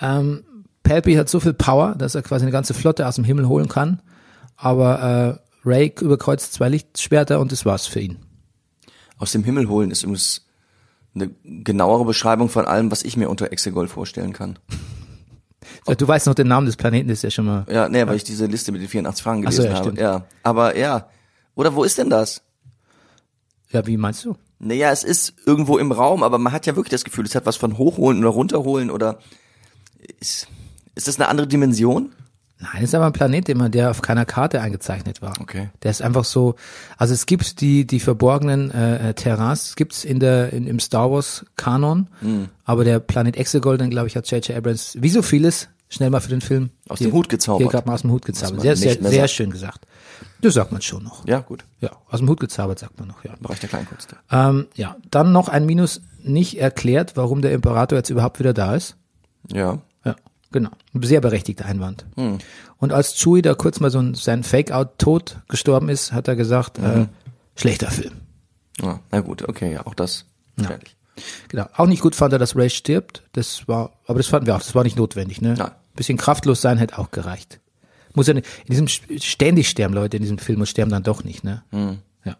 Ähm, 0.00 0.44
Palpy 0.82 1.14
hat 1.14 1.28
so 1.28 1.40
viel 1.40 1.52
Power, 1.54 1.94
dass 1.96 2.14
er 2.14 2.22
quasi 2.22 2.44
eine 2.44 2.52
ganze 2.52 2.74
Flotte 2.74 3.06
aus 3.06 3.16
dem 3.16 3.24
Himmel 3.24 3.48
holen 3.48 3.68
kann. 3.68 4.00
Aber 4.56 5.40
Ray 5.64 5.92
überkreuzt 6.00 6.52
zwei 6.54 6.68
Lichtschwerter 6.68 7.40
und 7.40 7.52
das 7.52 7.66
war's 7.66 7.86
für 7.86 8.00
ihn. 8.00 8.18
Aus 9.18 9.32
dem 9.32 9.44
Himmel 9.44 9.68
holen 9.68 9.90
ist 9.90 10.02
übrigens 10.02 10.46
eine 11.14 11.30
genauere 11.44 12.04
Beschreibung 12.04 12.48
von 12.48 12.64
allem, 12.64 12.90
was 12.90 13.02
ich 13.02 13.16
mir 13.16 13.28
unter 13.28 13.52
Exegol 13.52 13.88
vorstellen 13.88 14.32
kann. 14.32 14.58
Du 15.98 16.08
weißt 16.08 16.26
noch 16.26 16.34
den 16.34 16.48
Namen 16.48 16.66
des 16.66 16.76
Planeten, 16.76 17.08
das 17.08 17.18
ist 17.18 17.22
ja 17.24 17.30
schon 17.30 17.44
mal. 17.44 17.66
Ja, 17.70 17.88
nee, 17.88 18.06
weil 18.06 18.16
ich 18.16 18.24
diese 18.24 18.46
Liste 18.46 18.72
mit 18.72 18.80
den 18.80 18.88
84 18.88 19.22
Fragen 19.22 19.46
Ach 19.46 19.52
so, 19.52 19.62
gelesen 19.62 19.70
ja, 19.70 19.76
habe. 19.76 19.84
stimmt. 19.86 20.00
Ja, 20.00 20.24
aber 20.42 20.76
ja. 20.78 21.08
Oder 21.58 21.74
wo 21.74 21.82
ist 21.82 21.98
denn 21.98 22.08
das? 22.08 22.40
Ja, 23.70 23.84
wie 23.84 23.96
meinst 23.96 24.24
du? 24.24 24.36
Naja, 24.60 24.92
es 24.92 25.02
ist 25.02 25.34
irgendwo 25.44 25.76
im 25.78 25.90
Raum, 25.90 26.22
aber 26.22 26.38
man 26.38 26.52
hat 26.52 26.66
ja 26.66 26.76
wirklich 26.76 26.92
das 26.92 27.02
Gefühl, 27.02 27.26
es 27.26 27.34
hat 27.34 27.46
was 27.46 27.56
von 27.56 27.76
hochholen 27.78 28.20
oder 28.20 28.28
runterholen 28.28 28.92
oder 28.92 29.18
ist, 30.20 30.46
ist 30.94 31.08
das 31.08 31.18
eine 31.18 31.26
andere 31.26 31.48
Dimension? 31.48 32.12
Nein, 32.60 32.70
es 32.76 32.90
ist 32.90 32.94
aber 32.94 33.06
ein 33.06 33.12
Planet, 33.12 33.48
der 33.74 33.90
auf 33.90 34.02
keiner 34.02 34.24
Karte 34.24 34.60
eingezeichnet 34.60 35.20
war. 35.20 35.32
Okay. 35.40 35.70
Der 35.82 35.90
ist 35.90 36.00
einfach 36.00 36.24
so, 36.24 36.54
also 36.96 37.12
es 37.12 37.26
gibt 37.26 37.60
die, 37.60 37.88
die 37.88 37.98
verborgenen 37.98 38.70
äh, 38.70 39.10
äh, 39.10 39.14
Terrains, 39.14 39.74
gibt's 39.74 40.04
in 40.04 40.20
der, 40.20 40.52
in, 40.52 40.68
im 40.68 40.78
Star 40.78 41.10
Wars 41.10 41.44
Kanon, 41.56 42.06
Hm. 42.20 42.48
aber 42.64 42.84
der 42.84 43.00
Planet 43.00 43.36
Exegol, 43.36 43.78
den 43.78 43.90
glaube 43.90 44.06
ich 44.06 44.14
hat 44.14 44.30
J.J. 44.30 44.56
Abrams, 44.56 44.96
wie 45.00 45.10
so 45.10 45.22
vieles, 45.22 45.68
schnell 45.88 46.10
mal 46.10 46.20
für 46.20 46.30
den 46.30 46.40
Film. 46.40 46.70
Aus 46.88 47.00
dem 47.00 47.12
Hut 47.12 47.28
gezaubert. 47.28 47.62
Hier 47.62 47.70
gerade 47.70 47.88
mal 47.88 47.94
aus 47.94 48.02
dem 48.02 48.12
Hut 48.12 48.24
gezaubert. 48.24 48.60
Sehr, 48.60 48.76
sehr, 48.76 49.02
sehr 49.02 49.26
schön 49.26 49.50
gesagt. 49.50 49.86
Das 50.40 50.54
sagt 50.54 50.72
man 50.72 50.80
schon 50.82 51.04
noch. 51.04 51.26
Ja, 51.26 51.40
gut. 51.40 51.64
Ja, 51.80 51.90
aus 52.08 52.20
dem 52.20 52.28
Hut 52.28 52.40
gezaubert 52.40 52.78
sagt 52.78 52.98
man 52.98 53.08
noch, 53.08 53.24
ja. 53.24 53.34
Im 53.34 53.42
Bereich 53.42 53.60
der 53.60 53.68
Kleinkunst. 53.68 54.14
Ähm, 54.30 54.66
ja, 54.74 54.96
dann 55.10 55.32
noch 55.32 55.48
ein 55.48 55.66
Minus 55.66 56.00
nicht 56.22 56.58
erklärt, 56.60 57.16
warum 57.16 57.42
der 57.42 57.52
Imperator 57.52 57.96
jetzt 57.98 58.10
überhaupt 58.10 58.38
wieder 58.38 58.52
da 58.52 58.74
ist. 58.74 58.96
Ja. 59.52 59.78
Ja, 60.04 60.16
genau. 60.52 60.70
Ein 60.94 61.02
sehr 61.02 61.20
berechtigter 61.20 61.66
Einwand. 61.66 62.04
Hm. 62.16 62.38
Und 62.78 62.92
als 62.92 63.14
Chewie 63.16 63.42
da 63.42 63.54
kurz 63.54 63.80
mal 63.80 63.90
so 63.90 63.98
ein, 64.00 64.14
sein 64.14 64.42
Fake-Out-Tod 64.44 65.38
gestorben 65.48 65.88
ist, 65.88 66.12
hat 66.12 66.28
er 66.28 66.36
gesagt, 66.36 66.78
äh, 66.78 66.82
Mhm. 67.00 67.08
schlechter 67.56 67.90
Film. 67.90 68.12
ja. 68.80 69.00
Na 69.10 69.20
gut, 69.20 69.48
okay, 69.48 69.72
ja, 69.72 69.86
auch 69.86 69.94
das. 69.94 70.24
Fertig. 70.60 70.96
Genau. 71.48 71.66
Auch 71.76 71.86
nicht 71.86 72.00
gut 72.02 72.14
fand 72.14 72.32
er, 72.32 72.38
dass 72.38 72.54
Ray 72.56 72.70
stirbt. 72.70 73.22
Das 73.32 73.66
war, 73.66 73.92
aber 74.06 74.18
das 74.18 74.28
fanden 74.28 74.46
wir 74.46 74.54
auch, 74.54 74.60
das 74.60 74.74
war 74.76 74.84
nicht 74.84 74.96
notwendig, 74.96 75.40
ne? 75.40 75.54
Nein. 75.54 75.70
Bisschen 75.96 76.16
kraftlos 76.18 76.60
sein 76.60 76.78
hätte 76.78 76.96
auch 76.98 77.10
gereicht. 77.10 77.58
Muss 78.18 78.26
ja 78.26 78.34
nicht, 78.34 78.46
in 78.66 78.70
diesem, 78.72 78.88
ständig 78.88 79.68
sterben 79.68 79.94
Leute 79.94 80.16
in 80.16 80.22
diesem 80.24 80.38
Film 80.38 80.58
und 80.58 80.66
sterben 80.66 80.90
dann 80.90 81.04
doch 81.04 81.22
nicht, 81.22 81.44
ne? 81.44 81.62
Hm. 81.70 81.98
Ja. 82.24 82.36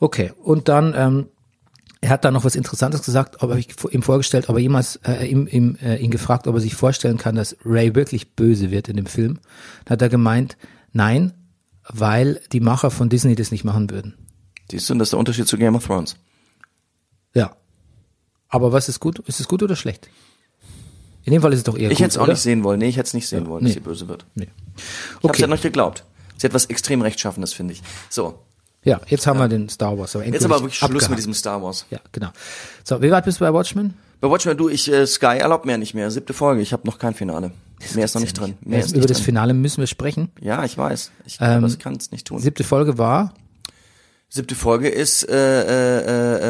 Okay. 0.00 0.32
Und 0.42 0.68
dann, 0.68 0.92
ähm, 0.96 1.26
er 2.00 2.10
hat 2.10 2.24
da 2.24 2.32
noch 2.32 2.44
was 2.44 2.56
Interessantes 2.56 3.04
gesagt, 3.04 3.40
ob 3.44 3.50
er 3.50 3.56
ich 3.58 3.68
ihm 3.90 4.02
vorgestellt, 4.02 4.48
ob 4.48 4.56
er 4.56 4.60
jemals 4.60 4.96
äh, 5.04 5.24
ihm, 5.24 5.46
ihm, 5.46 5.76
äh, 5.80 5.96
ihn 5.98 6.10
gefragt, 6.10 6.48
ob 6.48 6.56
er 6.56 6.60
sich 6.60 6.74
vorstellen 6.74 7.16
kann, 7.16 7.36
dass 7.36 7.56
Ray 7.64 7.94
wirklich 7.94 8.34
böse 8.34 8.72
wird 8.72 8.88
in 8.88 8.96
dem 8.96 9.06
Film. 9.06 9.38
Da 9.84 9.92
hat 9.92 10.02
er 10.02 10.08
gemeint, 10.08 10.56
nein, 10.92 11.32
weil 11.88 12.40
die 12.50 12.60
Macher 12.60 12.90
von 12.90 13.08
Disney 13.08 13.36
das 13.36 13.52
nicht 13.52 13.64
machen 13.64 13.88
würden. 13.90 14.14
Siehst 14.68 14.90
du, 14.90 14.94
das 14.94 15.06
ist 15.06 15.12
der 15.12 15.20
Unterschied 15.20 15.46
zu 15.46 15.58
Game 15.58 15.76
of 15.76 15.86
Thrones. 15.86 16.16
Ja. 17.34 17.56
Aber 18.48 18.72
was 18.72 18.88
ist 18.88 18.98
gut? 18.98 19.20
Ist 19.20 19.38
es 19.38 19.46
gut 19.46 19.62
oder 19.62 19.76
schlecht? 19.76 20.10
In 21.28 21.32
dem 21.34 21.42
Fall 21.42 21.52
ist 21.52 21.58
es 21.58 21.64
doch 21.64 21.76
eher 21.76 21.90
Ich 21.90 21.98
hätte 22.00 22.10
es 22.10 22.18
auch 22.18 22.22
oder? 22.24 22.32
nicht 22.32 22.42
sehen 22.42 22.64
wollen. 22.64 22.78
Nee, 22.78 22.88
ich 22.88 22.96
hätte 22.96 23.06
es 23.08 23.14
nicht 23.14 23.28
sehen 23.28 23.46
wollen, 23.46 23.62
nee. 23.62 23.68
dass 23.70 23.74
sie 23.74 23.80
böse 23.80 24.08
wird. 24.08 24.24
Nee. 24.34 24.48
Ich 24.76 24.82
hab's 25.14 25.24
Okay. 25.24 25.40
ja 25.42 25.46
noch 25.46 25.54
nicht 25.54 25.62
geglaubt. 25.62 26.04
Sie 26.36 26.46
hat 26.46 26.54
was 26.54 26.66
extrem 26.66 27.02
Rechtschaffenes, 27.02 27.52
finde 27.52 27.74
ich. 27.74 27.82
So. 28.08 28.38
Ja, 28.84 29.00
jetzt 29.08 29.26
haben 29.26 29.38
wir 29.38 29.48
den 29.48 29.68
Star 29.68 29.98
Wars. 29.98 30.14
Aber 30.16 30.24
Jetzt 30.24 30.44
aber 30.44 30.56
wirklich 30.60 30.76
Schluss 30.76 30.88
abgehakt. 30.90 31.10
mit 31.10 31.18
diesem 31.18 31.34
Star 31.34 31.62
Wars. 31.62 31.84
Ja, 31.90 31.98
genau. 32.12 32.28
So, 32.84 33.02
wie 33.02 33.10
weit 33.10 33.24
bist 33.24 33.40
du 33.40 33.44
bei 33.44 33.52
Watchmen? 33.52 33.94
Bei 34.20 34.30
Watchmen, 34.30 34.56
du, 34.56 34.68
ich, 34.68 34.90
äh, 34.90 35.06
Sky 35.06 35.38
erlaubt 35.38 35.66
mir 35.66 35.76
nicht 35.78 35.94
mehr. 35.94 36.10
Siebte 36.10 36.32
Folge, 36.32 36.62
ich 36.62 36.72
habe 36.72 36.86
noch 36.86 36.98
kein 36.98 37.14
Finale. 37.14 37.52
Mehr 37.94 38.04
ist 38.04 38.14
noch 38.14 38.22
nicht 38.22 38.38
drin. 38.38 38.54
Mehr 38.60 38.78
ist 38.80 38.86
Also 38.86 38.94
Über 38.94 39.00
nicht 39.02 39.10
das 39.10 39.18
drin. 39.18 39.24
Finale 39.26 39.54
müssen 39.54 39.78
wir 39.80 39.86
sprechen. 39.86 40.30
Ja, 40.40 40.64
ich 40.64 40.76
weiß. 40.78 41.10
Ich, 41.26 41.38
Ähm, 41.40 41.78
kann 41.78 41.94
es 41.96 42.10
nicht 42.10 42.26
tun. 42.26 42.40
Siebte 42.40 42.64
Folge 42.64 42.98
war, 42.98 43.34
Siebte 44.30 44.54
Folge 44.54 44.88
ist, 44.88 45.28
äh, 45.28 45.34
äh, 45.62 46.04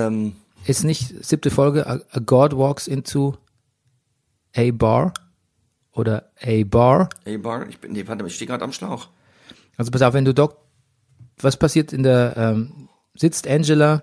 äh, 0.05 0.07
ähm, 0.07 0.37
ist 0.65 0.85
nicht 0.85 1.15
siebte 1.25 1.51
Folge, 1.51 1.87
a, 1.87 2.01
a 2.11 2.19
God 2.19 2.57
walks 2.57 2.87
into 2.89 3.35
a 4.59 4.71
bar 4.73 5.13
oder 5.93 6.31
a 6.43 6.65
bar. 6.65 7.09
A-Bar. 7.27 7.69
Ich 7.69 7.79
bin, 7.81 7.93
nee, 7.93 8.07
warte, 8.07 8.23
mal, 8.23 8.29
ich 8.29 8.35
stehe 8.35 8.49
gerade 8.49 8.65
am 8.65 8.73
Schlauch. 8.73 9.09
Also 9.77 9.91
pass 9.91 10.03
auf, 10.03 10.15
wenn 10.15 10.25
du 10.25 10.35
Doc, 10.35 10.57
was 11.41 11.57
passiert 11.57 11.93
in 11.93 12.03
der, 12.03 12.35
ähm, 12.37 12.89
sitzt 13.15 13.47
Angela 13.47 14.03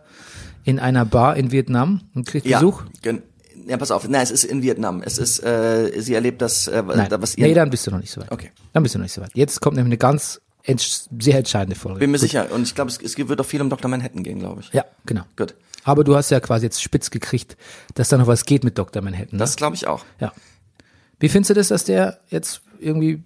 in 0.63 0.79
einer 0.79 1.05
Bar 1.05 1.35
in 1.37 1.51
Vietnam 1.51 2.01
und 2.15 2.25
kriegt 2.27 2.45
Ja, 2.45 2.59
Besuch? 2.59 2.83
gen- 3.01 3.21
ja, 3.67 3.77
pass 3.77 3.91
auf. 3.91 4.07
Nein, 4.07 4.21
es 4.23 4.31
ist 4.31 4.43
in 4.43 4.61
Vietnam. 4.61 5.01
Es 5.03 5.17
ist, 5.17 5.43
äh, 5.43 5.91
sie 6.01 6.13
erlebt 6.13 6.41
das, 6.41 6.67
äh, 6.67 6.83
Nein, 6.85 7.07
was 7.11 7.37
ihr, 7.37 7.47
nee, 7.47 7.53
dann 7.53 7.69
bist 7.69 7.87
du 7.87 7.91
noch 7.91 7.99
nicht 7.99 8.11
so 8.11 8.21
weit. 8.21 8.31
Okay. 8.31 8.51
Dann 8.73 8.83
bist 8.83 8.95
du 8.95 8.99
noch 8.99 9.05
nicht 9.05 9.13
so 9.13 9.21
weit. 9.21 9.31
Jetzt 9.33 9.59
kommt 9.61 9.75
nämlich 9.75 9.89
eine 9.91 9.97
ganz 9.97 10.41
entsch- 10.65 11.07
sehr 11.19 11.37
entscheidende 11.37 11.75
Folge. 11.77 11.99
bin 11.99 12.11
mir 12.11 12.17
sicher. 12.17 12.51
Und 12.51 12.63
ich 12.63 12.75
glaube, 12.75 12.91
es, 12.91 12.97
es 13.01 13.17
wird 13.17 13.39
auch 13.41 13.45
viel 13.45 13.61
um 13.61 13.69
Dr. 13.69 13.89
Manhattan 13.89 14.23
gehen, 14.23 14.39
glaube 14.39 14.61
ich. 14.61 14.71
Ja, 14.73 14.85
genau. 15.05 15.23
Gut. 15.35 15.55
Aber 15.83 16.03
du 16.03 16.15
hast 16.15 16.31
ja 16.31 16.39
quasi 16.39 16.65
jetzt 16.65 16.81
spitz 16.81 17.11
gekriegt, 17.11 17.57
dass 17.93 18.09
da 18.09 18.17
noch 18.17 18.27
was 18.27 18.45
geht 18.45 18.63
mit 18.63 18.77
Dr. 18.77 19.01
Manhattan. 19.01 19.29
Ne? 19.33 19.37
Das 19.37 19.55
glaube 19.55 19.75
ich 19.75 19.87
auch. 19.87 20.03
ja. 20.19 20.33
Wie 21.19 21.29
findest 21.29 21.51
du 21.51 21.53
das, 21.53 21.69
dass 21.69 21.85
der 21.85 22.19
jetzt 22.29 22.61
irgendwie, 22.79 23.23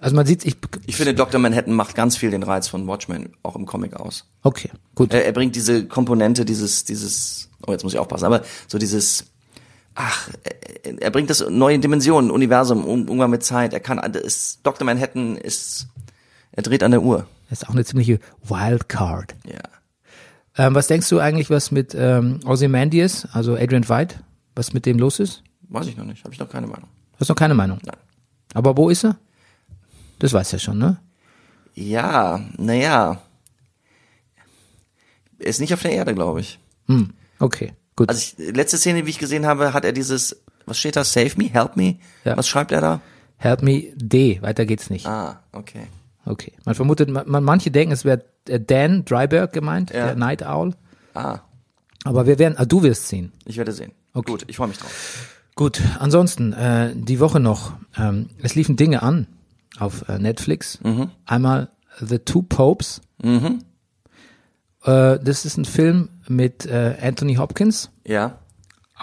also 0.00 0.16
man 0.16 0.26
sieht, 0.26 0.44
ich, 0.44 0.56
Ich 0.86 0.96
finde, 0.96 1.14
Dr. 1.14 1.38
Manhattan 1.40 1.72
macht 1.72 1.94
ganz 1.94 2.16
viel 2.16 2.30
den 2.32 2.42
Reiz 2.42 2.66
von 2.66 2.88
Watchmen 2.88 3.36
auch 3.44 3.54
im 3.54 3.64
Comic 3.64 3.94
aus. 3.94 4.26
okay, 4.42 4.70
gut. 4.96 5.12
Er, 5.14 5.24
er 5.24 5.32
bringt 5.32 5.54
diese 5.54 5.86
Komponente, 5.86 6.44
dieses, 6.44 6.82
dieses, 6.84 7.48
oh, 7.64 7.70
jetzt 7.70 7.84
muss 7.84 7.92
ich 7.92 7.98
aufpassen, 8.00 8.24
aber 8.24 8.42
so 8.66 8.76
dieses, 8.78 9.26
ach, 9.94 10.30
er, 10.82 11.00
er 11.00 11.10
bringt 11.12 11.30
das 11.30 11.44
neue 11.48 11.78
Dimensionen, 11.78 12.32
Universum, 12.32 12.84
um, 12.84 13.08
Umgang 13.08 13.30
mit 13.30 13.44
Zeit. 13.44 13.72
Er 13.72 13.80
kann, 13.80 13.98
ist, 14.14 14.60
Dr. 14.64 14.84
Manhattan 14.84 15.36
ist, 15.36 15.86
er 16.52 16.62
dreht 16.62 16.82
an 16.82 16.90
der 16.90 17.02
Uhr. 17.02 17.26
Das 17.48 17.62
ist 17.62 17.68
auch 17.68 17.74
eine 17.74 17.84
ziemliche 17.84 18.20
Wildcard. 18.44 19.34
Ja. 19.46 19.60
Ähm, 20.56 20.74
was 20.74 20.86
denkst 20.86 21.08
du 21.08 21.18
eigentlich, 21.18 21.50
was 21.50 21.70
mit 21.70 21.94
ähm, 21.94 22.40
Ozymandias, 22.44 23.26
also 23.32 23.56
Adrian 23.56 23.88
White, 23.88 24.16
was 24.54 24.72
mit 24.72 24.86
dem 24.86 24.98
los 24.98 25.18
ist? 25.18 25.42
Weiß 25.68 25.86
ich 25.86 25.96
noch 25.96 26.04
nicht, 26.04 26.24
habe 26.24 26.34
ich 26.34 26.40
noch 26.40 26.48
keine 26.48 26.66
Meinung. 26.66 26.88
Hast 27.18 27.28
noch 27.28 27.36
keine 27.36 27.54
Meinung? 27.54 27.78
Nein. 27.84 27.96
Aber 28.54 28.76
wo 28.76 28.90
ist 28.90 29.04
er? 29.04 29.16
Das 30.18 30.32
weiß 30.32 30.52
er 30.52 30.58
schon, 30.58 30.78
ne? 30.78 30.98
Ja, 31.74 32.40
naja. 32.58 33.22
Er 35.38 35.46
ist 35.46 35.60
nicht 35.60 35.72
auf 35.72 35.82
der 35.82 35.92
Erde, 35.92 36.14
glaube 36.14 36.40
ich. 36.40 36.58
Hm, 36.86 37.14
okay, 37.38 37.72
gut. 37.96 38.10
Also 38.10 38.20
ich, 38.20 38.54
letzte 38.54 38.76
Szene, 38.76 39.06
wie 39.06 39.10
ich 39.10 39.18
gesehen 39.18 39.46
habe, 39.46 39.72
hat 39.72 39.84
er 39.86 39.92
dieses, 39.92 40.42
was 40.66 40.78
steht 40.78 40.96
da? 40.96 41.04
Save 41.04 41.32
me, 41.36 41.44
help 41.44 41.76
me? 41.76 41.96
Ja. 42.24 42.36
Was 42.36 42.46
schreibt 42.48 42.72
er 42.72 42.82
da? 42.82 43.00
Help 43.38 43.62
me 43.62 43.92
D, 43.96 44.40
weiter 44.42 44.66
geht's 44.66 44.90
nicht. 44.90 45.06
Ah, 45.06 45.42
okay. 45.52 45.86
Okay. 46.24 46.52
Man 46.64 46.74
vermutet, 46.74 47.08
man, 47.10 47.28
man- 47.28 47.44
manche 47.44 47.70
denken, 47.70 47.92
es 47.92 48.04
wäre 48.04 48.24
äh, 48.48 48.60
Dan 48.60 49.04
Dryberg 49.04 49.52
gemeint, 49.52 49.90
Ja. 49.90 50.06
der 50.06 50.14
Night 50.16 50.42
Owl. 50.46 50.74
Ah, 51.14 51.40
Aber 52.04 52.26
wir 52.26 52.38
werden, 52.38 52.54
ah, 52.58 52.64
du 52.64 52.82
wirst 52.82 53.08
sehen. 53.08 53.32
ich 53.44 53.56
werde 53.56 53.72
sehen. 53.72 53.92
Okay. 54.14 54.30
Gut, 54.30 54.44
ich 54.46 54.56
freue 54.56 54.68
mich 54.68 54.78
drauf. 54.78 55.28
Gut, 55.54 55.80
ansonsten, 55.98 56.52
äh, 56.52 56.92
die 56.94 57.20
Woche 57.20 57.38
noch, 57.40 57.72
ähm, 57.96 58.30
es 58.42 58.54
liefen 58.54 58.76
Dinge 58.76 59.02
an 59.02 59.26
auf 59.78 60.08
äh, 60.08 60.18
Netflix. 60.18 60.78
Einmal 61.26 61.68
The 62.00 62.18
Two 62.20 62.42
Popes. 62.42 63.00
Äh, 63.22 63.58
das 64.84 65.44
ist 65.44 65.56
ein 65.56 65.64
Film 65.64 66.08
mit 66.28 66.66
äh, 66.66 66.96
Anthony 67.02 67.34
Hopkins, 67.36 67.90
Ja. 68.06 68.38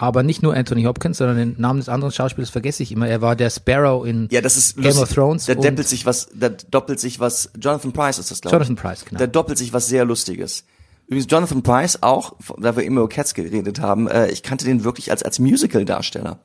Aber 0.00 0.22
nicht 0.22 0.42
nur 0.42 0.54
Anthony 0.54 0.84
Hopkins, 0.84 1.18
sondern 1.18 1.36
den 1.36 1.60
Namen 1.60 1.78
des 1.78 1.90
anderen 1.90 2.10
Schauspielers 2.10 2.48
vergesse 2.48 2.82
ich 2.82 2.90
immer. 2.90 3.06
Er 3.06 3.20
war 3.20 3.36
der 3.36 3.50
Sparrow 3.50 4.06
in 4.06 4.28
Ja, 4.30 4.40
das 4.40 4.56
ist 4.56 4.76
Game 4.76 4.84
lustig. 4.84 5.02
of 5.02 5.12
Thrones 5.12 5.44
Da 5.44 5.54
doppelt 5.54 5.86
sich 5.88 6.06
was, 6.06 6.30
da 6.34 6.48
doppelt 6.48 6.98
sich 6.98 7.20
was, 7.20 7.50
Jonathan 7.60 7.92
Price 7.92 8.18
ist 8.18 8.30
das, 8.30 8.40
glaube 8.40 8.56
ich. 8.56 8.68
Jonathan 8.68 8.76
Price, 8.76 9.04
genau. 9.04 9.18
Da 9.18 9.26
doppelt 9.26 9.58
sich 9.58 9.74
was 9.74 9.88
sehr 9.88 10.06
Lustiges. 10.06 10.64
Übrigens, 11.06 11.30
Jonathan 11.30 11.62
Price 11.62 12.02
auch, 12.02 12.34
da 12.58 12.76
wir 12.76 12.84
immer 12.84 13.00
über 13.00 13.10
Cats 13.10 13.34
geredet 13.34 13.80
haben, 13.80 14.08
äh, 14.08 14.30
ich 14.30 14.42
kannte 14.42 14.64
den 14.64 14.84
wirklich 14.84 15.10
als, 15.10 15.22
als 15.22 15.38
Musical-Darsteller. 15.38 16.38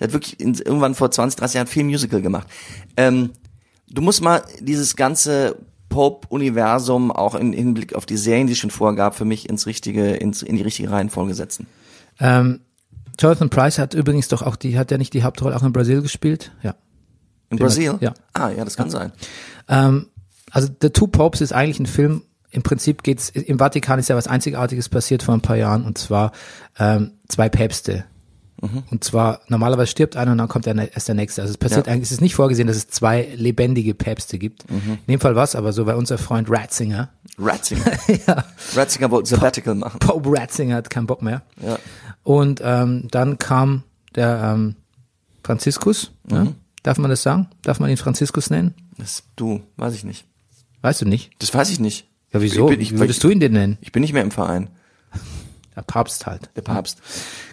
Der 0.00 0.08
hat 0.08 0.12
wirklich 0.12 0.40
in, 0.40 0.54
irgendwann 0.54 0.96
vor 0.96 1.10
20, 1.10 1.38
30 1.38 1.54
Jahren 1.54 1.66
viel 1.68 1.84
Musical 1.84 2.20
gemacht. 2.20 2.48
Ähm, 2.96 3.30
du 3.88 4.02
musst 4.02 4.20
mal 4.20 4.42
dieses 4.58 4.96
ganze 4.96 5.56
Pope-Universum 5.90 7.12
auch 7.12 7.36
im 7.36 7.52
Hinblick 7.52 7.94
auf 7.94 8.04
die 8.04 8.16
Serien, 8.16 8.48
die 8.48 8.54
es 8.54 8.58
schon 8.58 8.70
vorgab, 8.70 9.14
für 9.14 9.24
mich 9.24 9.48
ins 9.48 9.66
richtige, 9.66 10.14
ins, 10.14 10.42
in 10.42 10.56
die 10.56 10.62
richtige 10.62 10.90
Reihenfolge 10.90 11.34
setzen. 11.34 11.68
Ähm, 12.18 12.60
Jonathan 13.18 13.50
Price 13.50 13.78
hat 13.78 13.94
übrigens 13.94 14.28
doch 14.28 14.42
auch 14.42 14.56
die, 14.56 14.78
hat 14.78 14.92
er 14.92 14.98
nicht 14.98 15.12
die 15.14 15.22
Hauptrolle 15.22 15.56
auch 15.56 15.62
in 15.62 15.72
Brasil 15.72 16.02
gespielt? 16.02 16.52
Ja. 16.62 16.74
In 17.50 17.58
Brasil? 17.58 17.96
ja. 18.00 18.12
Ah, 18.34 18.50
ja, 18.50 18.64
das 18.64 18.76
kann 18.76 18.90
sein. 18.90 19.12
Ähm, 19.68 20.06
also 20.50 20.68
The 20.80 20.90
Two 20.90 21.06
Popes 21.06 21.40
ist 21.40 21.52
eigentlich 21.52 21.80
ein 21.80 21.86
Film, 21.86 22.22
im 22.50 22.62
Prinzip 22.62 23.02
geht's, 23.02 23.30
im 23.30 23.58
Vatikan 23.58 23.98
ist 23.98 24.08
ja 24.08 24.16
was 24.16 24.26
Einzigartiges 24.28 24.88
passiert 24.88 25.22
vor 25.22 25.34
ein 25.34 25.42
paar 25.42 25.56
Jahren 25.56 25.84
und 25.84 25.98
zwar 25.98 26.32
ähm, 26.78 27.12
zwei 27.28 27.48
Päpste. 27.48 28.04
Und 28.90 29.04
zwar, 29.04 29.42
normalerweise 29.48 29.88
stirbt 29.88 30.16
einer 30.16 30.32
und 30.32 30.38
dann 30.38 30.48
kommt 30.48 30.64
der, 30.64 30.74
erst 30.94 31.08
der 31.08 31.14
nächste. 31.14 31.42
Also 31.42 31.50
es 31.52 31.58
passiert 31.58 31.86
Ja. 31.86 31.92
eigentlich, 31.92 32.04
es 32.04 32.12
ist 32.12 32.22
nicht 32.22 32.34
vorgesehen, 32.34 32.66
dass 32.66 32.78
es 32.78 32.88
zwei 32.88 33.28
lebendige 33.36 33.94
Päpste 33.94 34.38
gibt. 34.38 34.64
In 34.70 34.98
dem 35.06 35.20
Fall 35.20 35.36
was, 35.36 35.54
aber 35.54 35.74
so 35.74 35.84
bei 35.84 35.94
unser 35.94 36.16
Freund 36.16 36.48
Ratzinger, 36.50 37.10
Ratzinger. 37.38 37.84
Ratzinger 38.74 39.10
wollte 39.10 39.28
Sabbatical 39.28 39.74
machen. 39.74 39.98
Pope 40.00 40.30
Ratzinger 40.38 40.76
hat 40.76 40.88
keinen 40.88 41.06
Bock 41.06 41.20
mehr. 41.20 41.42
Ja. 41.60 41.78
Und 42.26 42.60
ähm, 42.64 43.06
dann 43.12 43.38
kam 43.38 43.84
der 44.16 44.52
ähm, 44.54 44.74
Franziskus, 45.44 46.10
Mhm. 46.28 46.36
ne? 46.36 46.54
darf 46.82 46.98
man 46.98 47.08
das 47.08 47.22
sagen? 47.22 47.48
Darf 47.62 47.78
man 47.78 47.88
ihn 47.88 47.96
Franziskus 47.96 48.50
nennen? 48.50 48.74
Das, 48.98 49.22
du, 49.36 49.60
weiß 49.76 49.94
ich 49.94 50.02
nicht. 50.02 50.24
Weißt 50.82 51.02
du 51.02 51.04
nicht? 51.06 51.30
Das 51.38 51.54
weiß 51.54 51.70
ich 51.70 51.78
nicht. 51.78 52.08
Ja, 52.32 52.40
wieso? 52.42 52.64
Ich 52.64 52.70
bin, 52.72 52.80
ich, 52.80 52.92
Wie 52.94 52.98
würdest 52.98 53.22
du 53.22 53.28
ihn 53.30 53.38
denn 53.38 53.52
nennen? 53.52 53.78
Ich 53.80 53.92
bin 53.92 54.00
nicht 54.00 54.12
mehr 54.12 54.24
im 54.24 54.32
Verein. 54.32 54.70
Der 55.76 55.82
Papst 55.82 56.26
halt. 56.26 56.50
Der 56.56 56.62
Papst. 56.62 57.00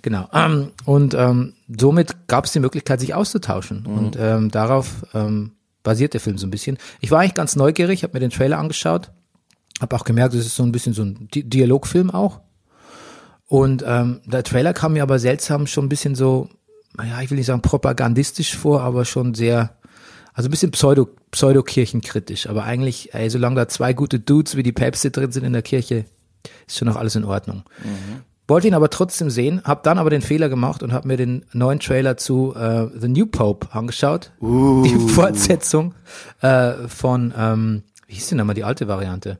Genau. 0.01 0.27
Ähm, 0.33 0.71
und 0.85 1.13
ähm, 1.13 1.53
somit 1.67 2.27
gab 2.27 2.45
es 2.45 2.53
die 2.53 2.59
Möglichkeit, 2.59 2.99
sich 2.99 3.13
auszutauschen. 3.13 3.85
Und 3.85 4.15
ähm, 4.19 4.49
darauf 4.49 5.05
ähm, 5.13 5.51
basiert 5.83 6.13
der 6.15 6.21
Film 6.21 6.39
so 6.39 6.47
ein 6.47 6.51
bisschen. 6.51 6.79
Ich 6.99 7.11
war 7.11 7.19
eigentlich 7.19 7.35
ganz 7.35 7.55
neugierig, 7.55 8.01
habe 8.01 8.13
mir 8.13 8.21
den 8.21 8.31
Trailer 8.31 8.57
angeschaut, 8.57 9.11
habe 9.79 9.95
auch 9.95 10.03
gemerkt, 10.05 10.33
es 10.33 10.47
ist 10.47 10.55
so 10.55 10.63
ein 10.63 10.71
bisschen 10.71 10.93
so 10.93 11.03
ein 11.03 11.27
Di 11.31 11.43
Dialogfilm 11.43 12.09
auch. 12.09 12.39
Und 13.53 13.83
ähm, 13.85 14.21
der 14.25 14.41
Trailer 14.43 14.73
kam 14.73 14.93
mir 14.93 15.03
aber 15.03 15.19
seltsam 15.19 15.67
schon 15.67 15.85
ein 15.85 15.89
bisschen 15.89 16.15
so, 16.15 16.49
naja, 16.97 17.21
ich 17.21 17.29
will 17.29 17.37
nicht 17.37 17.45
sagen 17.45 17.61
propagandistisch 17.61 18.57
vor, 18.57 18.81
aber 18.81 19.05
schon 19.05 19.35
sehr, 19.35 19.77
also 20.33 20.47
ein 20.47 20.49
bisschen 20.49 20.71
pseudo, 20.71 21.07
pseudokirchenkritisch. 21.29 22.49
Aber 22.49 22.63
eigentlich, 22.63 23.13
ey, 23.13 23.29
solange 23.29 23.57
da 23.57 23.67
zwei 23.67 23.93
gute 23.93 24.19
Dudes 24.19 24.55
wie 24.55 24.63
die 24.63 24.71
Päpste 24.71 25.11
drin 25.11 25.31
sind 25.31 25.43
in 25.43 25.53
der 25.53 25.61
Kirche, 25.61 26.05
ist 26.65 26.79
schon 26.79 26.87
noch 26.87 26.95
alles 26.95 27.15
in 27.15 27.25
Ordnung. 27.25 27.61
Wollte 28.47 28.67
ihn 28.67 28.73
aber 28.73 28.89
trotzdem 28.89 29.29
sehen, 29.29 29.61
habe 29.65 29.81
dann 29.83 29.99
aber 29.99 30.09
den 30.09 30.23
Fehler 30.23 30.49
gemacht 30.49 30.81
und 30.81 30.91
habe 30.91 31.07
mir 31.07 31.17
den 31.17 31.45
neuen 31.53 31.79
Trailer 31.79 32.17
zu 32.17 32.55
äh, 32.55 32.87
The 32.99 33.07
New 33.07 33.27
Pope 33.27 33.67
angeschaut. 33.71 34.31
Die 34.83 34.97
Fortsetzung 35.09 35.93
äh, 36.41 36.87
von, 36.87 37.31
ähm, 37.37 37.83
wie 38.07 38.15
hieß 38.15 38.29
denn 38.29 38.39
nochmal 38.39 38.55
die 38.55 38.63
alte 38.63 38.87
Variante? 38.87 39.37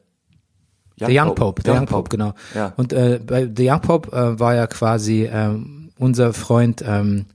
The 0.97 1.17
Young 1.17 1.36
Pope, 1.36 1.62
The 1.65 1.71
Young 1.71 1.86
Pope, 1.86 2.10
genau. 2.10 2.34
Ja. 2.53 2.73
Und 2.77 2.93
äh, 2.93 3.19
bei 3.25 3.49
The 3.53 3.69
Young 3.69 3.82
Pope 3.82 4.12
äh, 4.15 4.39
war 4.39 4.56
ja 4.56 4.67
quasi 4.67 5.29
ähm, 5.32 5.91
unser 5.97 6.34
Freund, 6.34 6.84
ähm, 6.86 7.25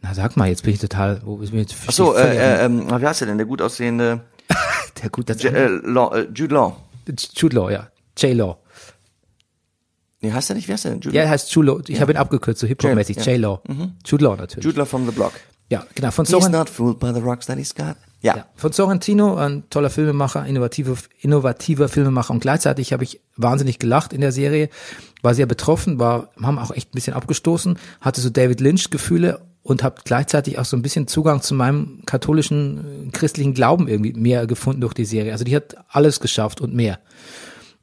na 0.00 0.14
sag 0.14 0.36
mal, 0.36 0.48
jetzt 0.48 0.64
bin 0.64 0.74
ich 0.74 0.80
total, 0.80 1.20
wo 1.24 1.40
ist 1.40 1.52
mir 1.52 1.60
jetzt 1.60 1.74
Ach 1.86 1.92
so, 1.92 2.14
äh, 2.14 2.36
äh, 2.36 2.64
ähm, 2.64 2.86
wie 2.88 3.06
heißt 3.06 3.20
der 3.20 3.28
denn? 3.28 3.38
Der 3.38 3.46
gut 3.46 3.62
aussehende 3.62 4.20
der 5.02 5.10
gut, 5.10 5.28
J 5.28 5.44
äh, 5.52 5.66
Law, 5.68 6.14
äh, 6.14 6.28
Jude 6.34 6.54
Law. 6.54 6.76
Jude 7.34 7.56
Law, 7.56 7.70
ja, 7.70 7.88
J 8.18 8.34
Law. 8.36 8.58
Nee, 10.20 10.30
heißt 10.30 10.50
der 10.50 10.56
nicht? 10.56 10.68
Wie 10.68 10.72
heißt 10.72 10.84
der 10.84 10.92
denn? 10.92 11.00
Jude, 11.00 11.16
Ja, 11.16 11.22
er 11.24 11.30
heißt 11.30 11.50
Jude 11.52 11.66
Law. 11.66 11.80
Ich 11.88 12.00
habe 12.00 12.12
ihn 12.12 12.16
abgekürzt, 12.16 12.60
so 12.60 12.66
Hip-Hop-mäßig. 12.66 13.16
Ja. 13.16 13.22
Mhm. 13.24 13.32
J 13.32 13.40
Law. 13.40 13.60
Jude 14.04 14.24
Law 14.24 14.36
natürlich. 14.36 14.64
Jude 14.64 14.78
Law 14.78 14.84
from 14.84 15.06
the 15.06 15.12
Block. 15.12 15.32
Ja, 15.72 15.86
genau. 15.94 16.10
Von 16.10 16.26
He's 16.26 16.32
Soren, 16.32 16.52
not 16.52 16.68
fooled 16.68 16.98
by 16.98 17.12
the 17.14 17.20
rocks 17.20 17.46
that 17.46 17.56
he's 17.56 17.74
got. 17.74 17.96
Ja. 18.20 18.36
ja, 18.36 18.46
von 18.54 18.70
Sorrentino, 18.70 19.36
ein 19.36 19.64
toller 19.70 19.90
Filmemacher, 19.90 20.46
innovativer, 20.46 20.96
innovativer 21.22 21.88
Filmemacher 21.88 22.32
und 22.32 22.40
gleichzeitig 22.40 22.92
habe 22.92 23.02
ich 23.02 23.20
wahnsinnig 23.36 23.80
gelacht 23.80 24.12
in 24.12 24.20
der 24.20 24.30
Serie, 24.30 24.68
war 25.22 25.34
sehr 25.34 25.46
betroffen, 25.46 25.98
war, 25.98 26.28
haben 26.40 26.58
auch 26.58 26.70
echt 26.70 26.90
ein 26.90 26.94
bisschen 26.94 27.14
abgestoßen, 27.14 27.78
hatte 28.00 28.20
so 28.20 28.30
David 28.30 28.60
Lynch 28.60 28.90
Gefühle 28.90 29.40
und 29.62 29.82
habe 29.82 30.02
gleichzeitig 30.04 30.58
auch 30.58 30.64
so 30.66 30.76
ein 30.76 30.82
bisschen 30.82 31.08
Zugang 31.08 31.40
zu 31.40 31.54
meinem 31.54 32.02
katholischen, 32.06 33.08
äh, 33.08 33.10
christlichen 33.10 33.54
Glauben 33.54 33.88
irgendwie 33.88 34.12
mehr 34.12 34.46
gefunden 34.46 34.82
durch 34.82 34.94
die 34.94 35.04
Serie. 35.06 35.32
Also 35.32 35.44
die 35.44 35.56
hat 35.56 35.76
alles 35.88 36.20
geschafft 36.20 36.60
und 36.60 36.74
mehr. 36.74 37.00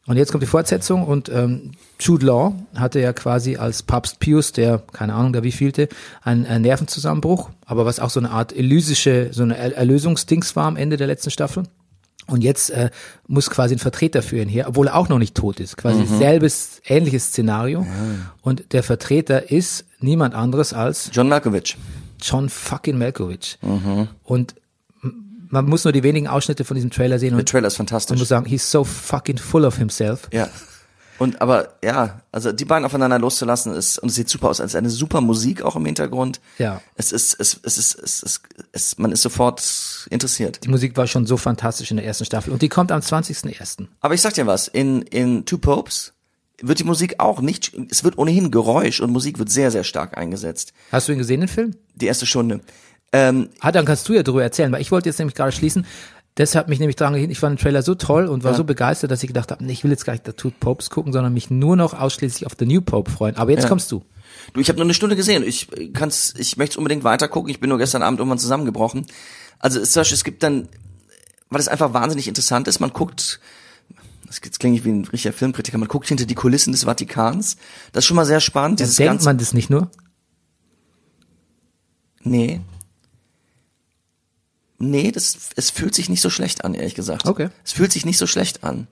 Und 0.09 0.17
jetzt 0.17 0.31
kommt 0.31 0.41
die 0.41 0.47
Fortsetzung 0.47 1.03
und 1.05 1.29
ähm, 1.29 1.71
Jude 1.99 2.25
Law 2.25 2.53
hatte 2.75 2.99
ja 2.99 3.13
quasi 3.13 3.57
als 3.57 3.83
Papst 3.83 4.19
Pius, 4.19 4.51
der, 4.51 4.79
keine 4.91 5.13
Ahnung, 5.13 5.33
der 5.33 5.43
wievielte, 5.43 5.87
einen, 6.23 6.47
einen 6.47 6.63
Nervenzusammenbruch, 6.63 7.51
aber 7.65 7.85
was 7.85 7.99
auch 7.99 8.09
so 8.09 8.19
eine 8.19 8.31
Art 8.31 8.51
elysische, 8.51 9.29
so 9.31 9.43
eine 9.43 9.55
Er- 9.55 9.77
Erlösungsdings 9.77 10.55
war 10.55 10.65
am 10.65 10.77
Ende 10.77 10.97
der 10.97 11.05
letzten 11.05 11.29
Staffel. 11.29 11.63
Und 12.25 12.43
jetzt 12.43 12.71
äh, 12.71 12.89
muss 13.27 13.49
quasi 13.51 13.75
ein 13.75 13.79
Vertreter 13.79 14.21
für 14.23 14.41
ihn 14.41 14.49
her, 14.49 14.65
obwohl 14.67 14.87
er 14.87 14.95
auch 14.95 15.09
noch 15.09 15.19
nicht 15.19 15.35
tot 15.35 15.59
ist. 15.59 15.77
Quasi 15.77 16.05
selbes, 16.05 16.81
ähnliches 16.87 17.25
Szenario. 17.27 17.85
Und 18.41 18.73
der 18.73 18.81
Vertreter 18.83 19.51
ist 19.51 19.85
niemand 19.99 20.33
anderes 20.35 20.73
als 20.73 21.09
John 21.13 21.27
Malkovich. 21.29 21.77
John 22.21 22.49
fucking 22.49 22.97
Malkovich. 22.97 23.57
Und 24.23 24.53
m- 24.53 24.57
man 25.49 25.65
muss 25.65 25.83
nur 25.83 25.91
die 25.93 26.03
wenigen 26.03 26.27
Ausschnitte 26.27 26.63
von 26.63 26.75
diesem 26.75 26.91
Trailer 26.91 27.19
sehen 27.19 27.35
Der 27.35 27.45
Trailer 27.45 27.67
ist 27.67 27.73
man 27.79 27.88
fantastisch. 27.88 28.17
muss 28.19 28.27
sagen, 28.27 28.45
he's 28.45 28.69
so 28.69 28.83
fucking 28.83 29.38
full 29.38 29.65
of 29.65 29.77
himself. 29.77 30.29
Ja. 30.31 30.47
Und 31.17 31.41
aber 31.41 31.73
ja, 31.83 32.21
also 32.31 32.53
die 32.53 32.63
beiden 32.63 32.85
aufeinander 32.85 33.19
loszulassen 33.19 33.73
ist 33.73 33.99
und 33.99 34.07
es 34.07 34.15
sieht 34.15 34.29
super 34.29 34.49
aus, 34.49 34.59
es 34.59 34.67
ist 34.67 34.75
eine 34.75 34.89
super 34.89 35.19
Musik 35.19 35.62
auch 35.63 35.75
im 35.75 35.85
Hintergrund. 35.85 36.39
Ja. 36.57 36.81
Es 36.95 37.12
ist 37.12 37.38
es 37.38 37.59
es 37.62 37.77
ist 37.77 37.99
es 38.01 38.23
ist 38.23 38.41
es, 38.71 38.97
man 38.97 39.12
ist 39.12 39.21
sofort 39.21 40.07
interessiert. 40.09 40.63
Die 40.63 40.69
Musik 40.69 40.95
war 40.95 41.07
schon 41.07 41.25
so 41.25 41.35
fantastisch 41.35 41.91
in 41.91 41.97
der 41.97 42.05
ersten 42.05 42.23
Staffel 42.23 42.53
und 42.53 42.62
die 42.62 42.69
kommt 42.69 42.91
am 42.93 43.01
20.01. 43.01 43.88
Aber 43.99 44.13
ich 44.13 44.21
sag 44.21 44.33
dir 44.35 44.47
was, 44.47 44.69
in 44.69 45.01
in 45.01 45.43
Two 45.45 45.57
Popes 45.57 46.13
wird 46.62 46.79
die 46.79 46.85
Musik 46.85 47.15
auch 47.19 47.41
nicht 47.41 47.73
es 47.89 48.05
wird 48.05 48.17
ohnehin 48.17 48.49
Geräusch 48.49 49.01
und 49.01 49.12
Musik 49.12 49.39
wird 49.39 49.49
sehr 49.49 49.71
sehr 49.71 49.83
stark 49.83 50.17
eingesetzt. 50.17 50.71
Hast 50.89 51.09
du 51.09 51.12
ihn 51.12 51.17
gesehen, 51.17 51.41
den 51.41 51.49
Film? 51.49 51.75
Die 51.95 52.07
erste 52.07 52.27
Stunde. 52.27 52.62
Ähm, 53.11 53.49
Ah, 53.59 53.71
dann 53.71 53.85
kannst 53.85 54.07
du 54.07 54.13
ja 54.13 54.23
darüber 54.23 54.43
erzählen, 54.43 54.71
weil 54.71 54.81
ich 54.81 54.91
wollte 54.91 55.09
jetzt 55.09 55.19
nämlich 55.19 55.35
gerade 55.35 55.51
schließen. 55.51 55.85
Das 56.35 56.55
hat 56.55 56.69
mich 56.69 56.79
nämlich 56.79 56.95
dran 56.95 57.13
gehindert. 57.13 57.33
Ich 57.33 57.39
fand 57.39 57.59
den 57.59 57.61
Trailer 57.61 57.81
so 57.81 57.95
toll 57.95 58.27
und 58.27 58.43
war 58.43 58.53
so 58.53 58.63
begeistert, 58.63 59.11
dass 59.11 59.21
ich 59.23 59.27
gedacht 59.27 59.51
habe, 59.51 59.63
nee, 59.65 59.73
ich 59.73 59.83
will 59.83 59.91
jetzt 59.91 60.05
gar 60.05 60.13
nicht 60.13 60.23
Two 60.37 60.51
Popes 60.57 60.89
gucken, 60.89 61.11
sondern 61.11 61.33
mich 61.33 61.49
nur 61.49 61.75
noch 61.75 61.93
ausschließlich 61.93 62.45
auf 62.45 62.53
The 62.57 62.65
New 62.65 62.81
Pope 62.81 63.11
freuen. 63.11 63.35
Aber 63.35 63.51
jetzt 63.51 63.63
Ja. 63.63 63.69
kommst 63.69 63.91
du. 63.91 64.03
Du, 64.53 64.61
ich 64.61 64.69
habe 64.69 64.77
nur 64.77 64.85
eine 64.85 64.93
Stunde 64.93 65.15
gesehen. 65.15 65.43
Ich 65.43 65.67
kann's, 65.93 66.33
ich 66.37 66.55
möchte 66.55 66.77
unbedingt 66.77 67.03
weitergucken. 67.03 67.49
Ich 67.49 67.59
bin 67.59 67.69
nur 67.69 67.77
gestern 67.77 68.03
Abend 68.03 68.19
irgendwann 68.19 68.39
zusammengebrochen. 68.39 69.05
Also 69.57 69.79
es, 69.81 69.95
es 69.97 70.23
gibt 70.23 70.43
dann, 70.43 70.69
weil 71.49 71.59
es 71.59 71.67
einfach 71.67 71.93
wahnsinnig 71.93 72.27
interessant 72.27 72.67
ist, 72.69 72.79
man 72.79 72.91
guckt, 72.93 73.39
das 74.27 74.39
klinge 74.41 74.77
ich 74.77 74.85
wie 74.85 74.91
ein 74.91 75.05
richtiger 75.05 75.33
Filmkritiker, 75.33 75.77
man 75.77 75.87
guckt 75.89 76.07
hinter 76.07 76.25
die 76.25 76.35
Kulissen 76.35 76.71
des 76.71 76.83
Vatikans. 76.85 77.57
Das 77.91 78.03
ist 78.03 78.07
schon 78.07 78.15
mal 78.15 78.25
sehr 78.25 78.39
spannend. 78.39 78.79
Dieses 78.79 78.95
denkt 78.95 79.23
man 79.25 79.37
das 79.37 79.53
nicht 79.53 79.69
nur. 79.69 79.89
nee. 82.23 82.61
Nee, 84.79 85.11
das, 85.11 85.49
es 85.55 85.69
fühlt 85.69 85.93
sich 85.93 86.09
nicht 86.09 86.21
so 86.21 86.29
schlecht 86.29 86.63
an, 86.63 86.73
ehrlich 86.73 86.95
gesagt. 86.95 87.27
Okay. 87.27 87.49
Es 87.63 87.73
fühlt 87.73 87.91
sich 87.91 88.05
nicht 88.05 88.17
so 88.17 88.27
schlecht 88.27 88.63
an. 88.63 88.87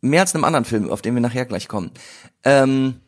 Mehr 0.00 0.20
als 0.20 0.32
in 0.32 0.38
einem 0.38 0.44
anderen 0.44 0.64
Film, 0.64 0.90
auf 0.90 1.00
den 1.00 1.14
wir 1.14 1.22
nachher 1.22 1.46
gleich 1.46 1.68
kommen. 1.68 1.90
Ähm, 2.44 3.00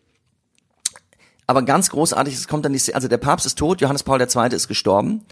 aber 1.46 1.62
ganz 1.62 1.90
großartig, 1.90 2.35
es 2.35 2.48
kommt 2.48 2.64
dann 2.64 2.72
die 2.72 2.94
also 2.94 3.09
der 3.09 3.18
Papst 3.18 3.44
ist 3.44 3.59
tot, 3.59 3.80
Johannes 3.80 4.02
Paul 4.02 4.20
II. 4.20 4.54
ist 4.54 4.68
gestorben 4.68 5.22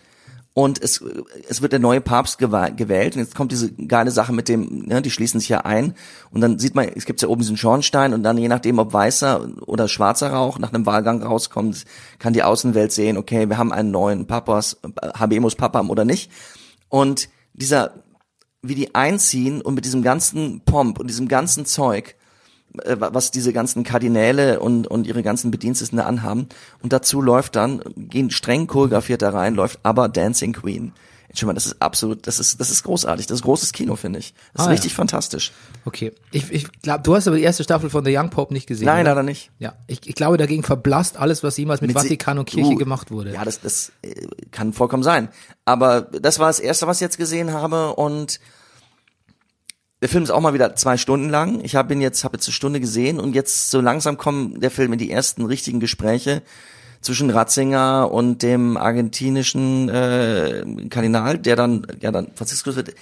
und 0.54 0.82
es, 0.82 1.02
es 1.48 1.62
wird 1.62 1.72
der 1.72 1.80
neue 1.80 2.02
Papst 2.02 2.38
gewählt. 2.38 3.14
Und 3.14 3.22
jetzt 3.22 3.34
kommt 3.34 3.52
diese 3.52 3.72
geile 3.72 4.10
Sache 4.10 4.32
mit 4.32 4.48
dem, 4.48 4.84
ne, 4.86 5.00
die 5.00 5.10
schließen 5.10 5.40
sich 5.40 5.48
ja 5.48 5.60
ein. 5.60 5.94
Und 6.30 6.42
dann 6.42 6.58
sieht 6.58 6.74
man, 6.74 6.88
es 6.94 7.06
gibt 7.06 7.22
ja 7.22 7.28
oben 7.28 7.40
diesen 7.40 7.56
Schornstein 7.56 8.12
und 8.12 8.22
dann 8.22 8.36
je 8.36 8.48
nachdem, 8.48 8.78
ob 8.78 8.92
weißer 8.92 9.48
oder 9.66 9.88
schwarzer 9.88 10.30
Rauch 10.30 10.58
nach 10.58 10.72
einem 10.72 10.84
Wahlgang 10.84 11.22
rauskommt, 11.22 11.84
kann 12.18 12.34
die 12.34 12.42
Außenwelt 12.42 12.92
sehen, 12.92 13.16
okay, 13.16 13.48
wir 13.48 13.56
haben 13.56 13.72
einen 13.72 13.90
neuen 13.90 14.26
Papas, 14.26 14.78
Habemus 15.14 15.54
Papam 15.54 15.88
oder 15.88 16.04
nicht. 16.04 16.30
Und 16.90 17.30
dieser, 17.54 18.04
wie 18.60 18.74
die 18.74 18.94
einziehen 18.94 19.62
und 19.62 19.74
mit 19.74 19.86
diesem 19.86 20.02
ganzen 20.02 20.60
Pomp 20.66 20.98
und 21.00 21.08
diesem 21.08 21.28
ganzen 21.28 21.64
Zeug, 21.64 22.10
äh, 22.10 22.21
was 22.74 23.30
diese 23.30 23.52
ganzen 23.52 23.84
Kardinäle 23.84 24.60
und, 24.60 24.86
und 24.86 25.06
ihre 25.06 25.22
ganzen 25.22 25.50
Bediensteten 25.50 25.98
da 25.98 26.04
anhaben. 26.04 26.48
Und 26.82 26.92
dazu 26.92 27.20
läuft 27.20 27.56
dann, 27.56 27.82
gehen 27.96 28.30
streng 28.30 28.66
choreografiert 28.66 29.22
da 29.22 29.30
rein, 29.30 29.54
läuft 29.54 29.80
aber 29.82 30.08
Dancing 30.08 30.52
Queen. 30.52 30.92
Schau 31.34 31.46
mal, 31.46 31.54
das 31.54 31.64
ist 31.64 31.80
absolut, 31.80 32.26
das 32.26 32.38
ist, 32.38 32.60
das 32.60 32.70
ist 32.70 32.82
großartig. 32.82 33.26
Das 33.26 33.36
ist 33.36 33.42
großes 33.42 33.72
Kino, 33.72 33.96
finde 33.96 34.18
ich. 34.18 34.34
Das 34.52 34.62
ist 34.64 34.68
Ah, 34.68 34.70
richtig 34.70 34.92
ja. 34.92 34.96
fantastisch. 34.96 35.52
Okay. 35.86 36.12
Ich, 36.30 36.52
ich 36.52 36.70
glaube, 36.82 37.02
du 37.02 37.14
hast 37.14 37.26
aber 37.26 37.36
die 37.38 37.42
erste 37.42 37.64
Staffel 37.64 37.88
von 37.88 38.04
The 38.04 38.14
Young 38.14 38.28
Pope 38.28 38.52
nicht 38.52 38.66
gesehen. 38.66 38.84
Nein, 38.84 39.00
oder? 39.06 39.12
leider 39.14 39.22
nicht. 39.22 39.50
Ja, 39.58 39.72
ich, 39.86 40.06
ich 40.06 40.14
glaube, 40.14 40.36
dagegen 40.36 40.62
verblasst 40.62 41.16
alles, 41.16 41.42
was 41.42 41.56
jemals 41.56 41.80
mit, 41.80 41.88
Mit 41.88 41.96
Vatikan 41.98 42.38
und 42.38 42.44
Kirche 42.44 42.72
Uh, 42.72 42.76
gemacht 42.76 43.10
wurde. 43.10 43.32
Ja, 43.32 43.46
das, 43.46 43.60
das 43.62 43.92
äh, 44.02 44.14
kann 44.50 44.74
vollkommen 44.74 45.02
sein. 45.02 45.30
Aber 45.64 46.02
das 46.02 46.38
war 46.38 46.48
das 46.48 46.60
erste, 46.60 46.86
was 46.86 46.98
ich 46.98 47.02
jetzt 47.02 47.16
gesehen 47.16 47.50
habe 47.54 47.94
und 47.94 48.38
der 50.02 50.08
Film 50.08 50.24
ist 50.24 50.30
auch 50.30 50.40
mal 50.40 50.52
wieder 50.52 50.74
zwei 50.74 50.96
Stunden 50.96 51.30
lang. 51.30 51.60
Ich 51.62 51.76
habe 51.76 51.94
ihn 51.94 52.00
jetzt, 52.00 52.24
habe 52.24 52.36
jetzt 52.36 52.48
eine 52.48 52.52
Stunde 52.52 52.80
gesehen 52.80 53.20
und 53.20 53.36
jetzt 53.36 53.70
so 53.70 53.80
langsam 53.80 54.18
kommen 54.18 54.60
der 54.60 54.72
Film 54.72 54.92
in 54.92 54.98
die 54.98 55.12
ersten 55.12 55.46
richtigen 55.46 55.78
Gespräche 55.78 56.42
zwischen 57.00 57.30
Ratzinger 57.30 58.10
und 58.10 58.42
dem 58.42 58.76
argentinischen 58.76 59.88
äh, 59.88 60.64
Kardinal, 60.90 61.38
der 61.38 61.54
dann, 61.54 61.86
ja 62.00 62.10
dann 62.10 62.32
Franziskus 62.34 62.74
wird 62.74 62.94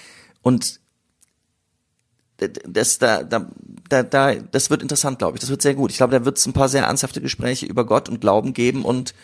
und 0.43 0.79
das 2.67 2.99
da, 2.99 3.23
da, 3.23 3.47
da, 3.89 4.03
da, 4.03 4.35
das 4.35 4.69
wird 4.69 4.83
interessant, 4.83 5.19
glaube 5.19 5.37
ich. 5.37 5.41
Das 5.41 5.51
wird 5.51 5.63
sehr 5.63 5.75
gut. 5.75 5.91
Ich 5.91 5.99
glaube, 5.99 6.19
da 6.19 6.25
wird 6.25 6.37
es 6.37 6.47
ein 6.47 6.53
paar 6.53 6.69
sehr 6.69 6.85
ernsthafte 6.85 7.23
Gespräche 7.23 7.65
über 7.65 7.85
Gott 7.85 8.11
und 8.11 8.21
Glauben 8.21 8.53
geben 8.53 8.85
und 8.85 9.15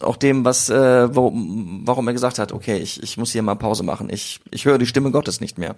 auch 0.00 0.16
dem, 0.16 0.44
was, 0.44 0.70
äh, 0.70 1.14
wo, 1.14 1.32
warum 1.34 2.06
er 2.06 2.14
gesagt 2.14 2.38
hat, 2.38 2.52
okay, 2.52 2.78
ich, 2.78 3.02
ich 3.02 3.18
muss 3.18 3.32
hier 3.32 3.42
mal 3.42 3.54
Pause 3.56 3.82
machen. 3.82 4.08
Ich, 4.10 4.40
ich 4.50 4.64
höre 4.64 4.78
die 4.78 4.86
Stimme 4.86 5.10
Gottes 5.10 5.40
nicht 5.40 5.58
mehr. 5.58 5.76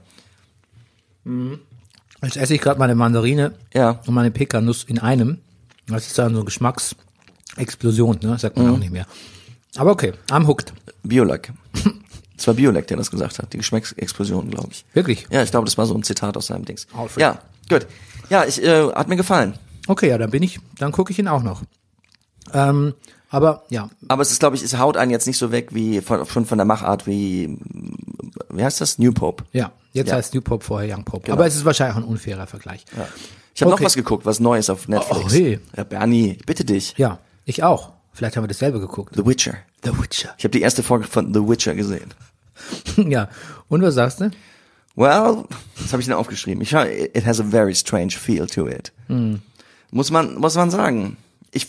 Jetzt 2.23 2.37
esse 2.37 2.55
ich 2.55 2.61
gerade 2.61 2.79
meine 2.79 2.95
Mandarine 2.95 3.53
Ja. 3.75 4.01
und 4.07 4.15
meine 4.15 4.31
Pekanuss 4.31 4.85
in 4.85 4.99
einem. 4.99 5.39
Das 5.87 6.07
ist 6.07 6.19
dann 6.19 6.33
so 6.33 6.39
eine 6.41 6.45
Geschmacksexplosion, 6.47 8.19
ne? 8.23 8.39
Sagt 8.39 8.57
Mhm. 8.57 8.65
man 8.65 8.75
auch 8.75 8.79
nicht 8.79 8.93
mehr. 8.93 9.07
Aber 9.77 9.91
okay, 9.93 10.13
I'm 10.31 10.47
hooked. 10.47 10.73
Biolek. 11.03 11.53
Es 12.37 12.47
war 12.47 12.55
Biolek, 12.55 12.87
der 12.87 12.97
das 12.97 13.11
gesagt 13.11 13.39
hat. 13.39 13.53
Die 13.53 13.59
Geschmacksexplosion, 13.59 14.51
glaube 14.51 14.69
ich. 14.73 14.85
Wirklich? 14.95 15.27
Ja, 15.31 15.43
ich 15.43 15.51
glaube, 15.51 15.67
das 15.67 15.77
war 15.79 15.87
so 15.87 15.95
ein 15.95 16.03
Zitat 16.03 16.37
aus 16.37 16.47
seinem 16.47 16.65
Dings. 16.65 16.87
Alfred. 16.97 17.21
Ja, 17.21 17.39
gut. 17.69 17.87
Ja, 18.31 18.45
ich, 18.45 18.63
äh, 18.63 18.91
hat 18.93 19.09
mir 19.09 19.17
gefallen. 19.17 19.55
Okay, 19.87 20.09
ja, 20.09 20.19
dann 20.19 20.31
bin 20.31 20.43
ich, 20.43 20.59
dann 20.79 20.93
gucke 20.93 21.13
ich 21.13 21.19
ihn 21.19 21.29
auch 21.29 21.43
noch. 21.43 21.63
Ähm, 22.53 22.95
aber 23.29 23.65
ja, 23.71 23.91
Aber 24.09 24.23
es 24.23 24.31
ist, 24.31 24.41
glaube 24.41 24.57
ich, 24.57 24.63
es 24.63 24.77
haut 24.79 24.97
einen 24.97 25.11
jetzt 25.11 25.27
nicht 25.27 25.39
so 25.39 25.53
weg 25.53 25.69
wie 25.75 26.01
von, 26.01 26.25
schon 26.27 26.47
von 26.47 26.59
der 26.59 26.65
Machart 26.65 27.07
wie 27.07 27.59
wie 28.51 28.65
heißt 28.65 28.81
das? 28.81 28.99
New 28.99 29.13
Pope. 29.13 29.45
Ja, 29.53 29.71
jetzt 29.93 30.09
Ja. 30.09 30.17
heißt 30.17 30.35
New 30.35 30.41
Pope, 30.41 30.65
vorher 30.65 30.95
Young 30.97 31.05
Pope. 31.05 31.25
Genau. 31.27 31.37
Aber 31.37 31.47
es 31.47 31.55
ist 31.57 31.65
wahrscheinlich 31.65 31.97
auch 31.97 32.01
ein 32.03 32.09
unfairer 32.09 32.47
Vergleich. 32.47 32.85
Ja, 32.97 33.07
Ich 33.55 33.63
habe 33.63 33.73
Okay. 33.73 33.83
noch 33.83 33.87
was 33.87 33.95
geguckt, 33.95 34.25
was 34.27 34.41
Neues 34.41 34.71
auf 34.71 34.89
Netflix. 34.89 35.21
Oh, 35.25 35.29
hey. 35.31 35.59
Ja, 35.77 35.85
Bernie, 35.85 36.39
bitte 36.47 36.65
dich. 36.65 36.95
ich 37.45 37.63
auch. 37.63 37.93
Vielleicht 38.13 38.37
haben 38.37 38.45
wir 38.45 38.49
dasselbe 38.49 38.81
geguckt. 38.81 39.15
The 39.17 39.25
Witcher. 39.27 39.55
The 39.85 39.91
Witcher. 39.99 40.35
Ich 40.39 40.45
habe 40.45 40.51
die 40.51 40.63
erste 40.63 40.83
Folge 40.83 41.07
von 41.07 41.33
The 41.35 41.41
Witcher 41.41 41.75
gesehen. 41.75 42.13
ja. 42.97 43.29
Und 43.69 43.83
was 43.83 43.95
sagst 43.95 44.21
du? 44.21 44.31
Well, 44.97 45.45
das 45.81 45.93
habe 45.93 46.03
ich 46.03 46.09
dann 46.09 46.17
aufgeschrieben. 46.17 46.61
Ich, 46.63 46.73
it 46.73 47.25
has 47.25 47.41
a 47.41 47.45
very 47.45 47.75
strange 47.75 48.11
feel 48.13 48.47
to 48.47 48.69
it. 48.69 48.93
Muss 49.91 50.11
man 50.11 50.37
muss 50.37 50.55
man 50.57 50.71
sagen. 50.71 51.17
Ich 51.53 51.69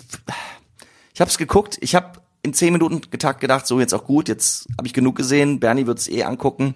ich 1.13 1.21
habe 1.21 1.29
es 1.29 1.37
geguckt. 1.37 1.77
Ich 1.81 1.95
habe 1.95 2.19
in 2.43 2.53
zehn 2.53 2.73
Minuten 2.73 3.01
getakt 3.11 3.39
gedacht, 3.39 3.67
so 3.67 3.79
jetzt 3.79 3.93
auch 3.93 4.05
gut. 4.05 4.27
Jetzt 4.27 4.67
habe 4.77 4.87
ich 4.87 4.93
genug 4.93 5.15
gesehen. 5.15 5.59
Bernie 5.59 5.85
wird 5.87 5.99
es 5.99 6.07
eh 6.09 6.23
angucken. 6.23 6.75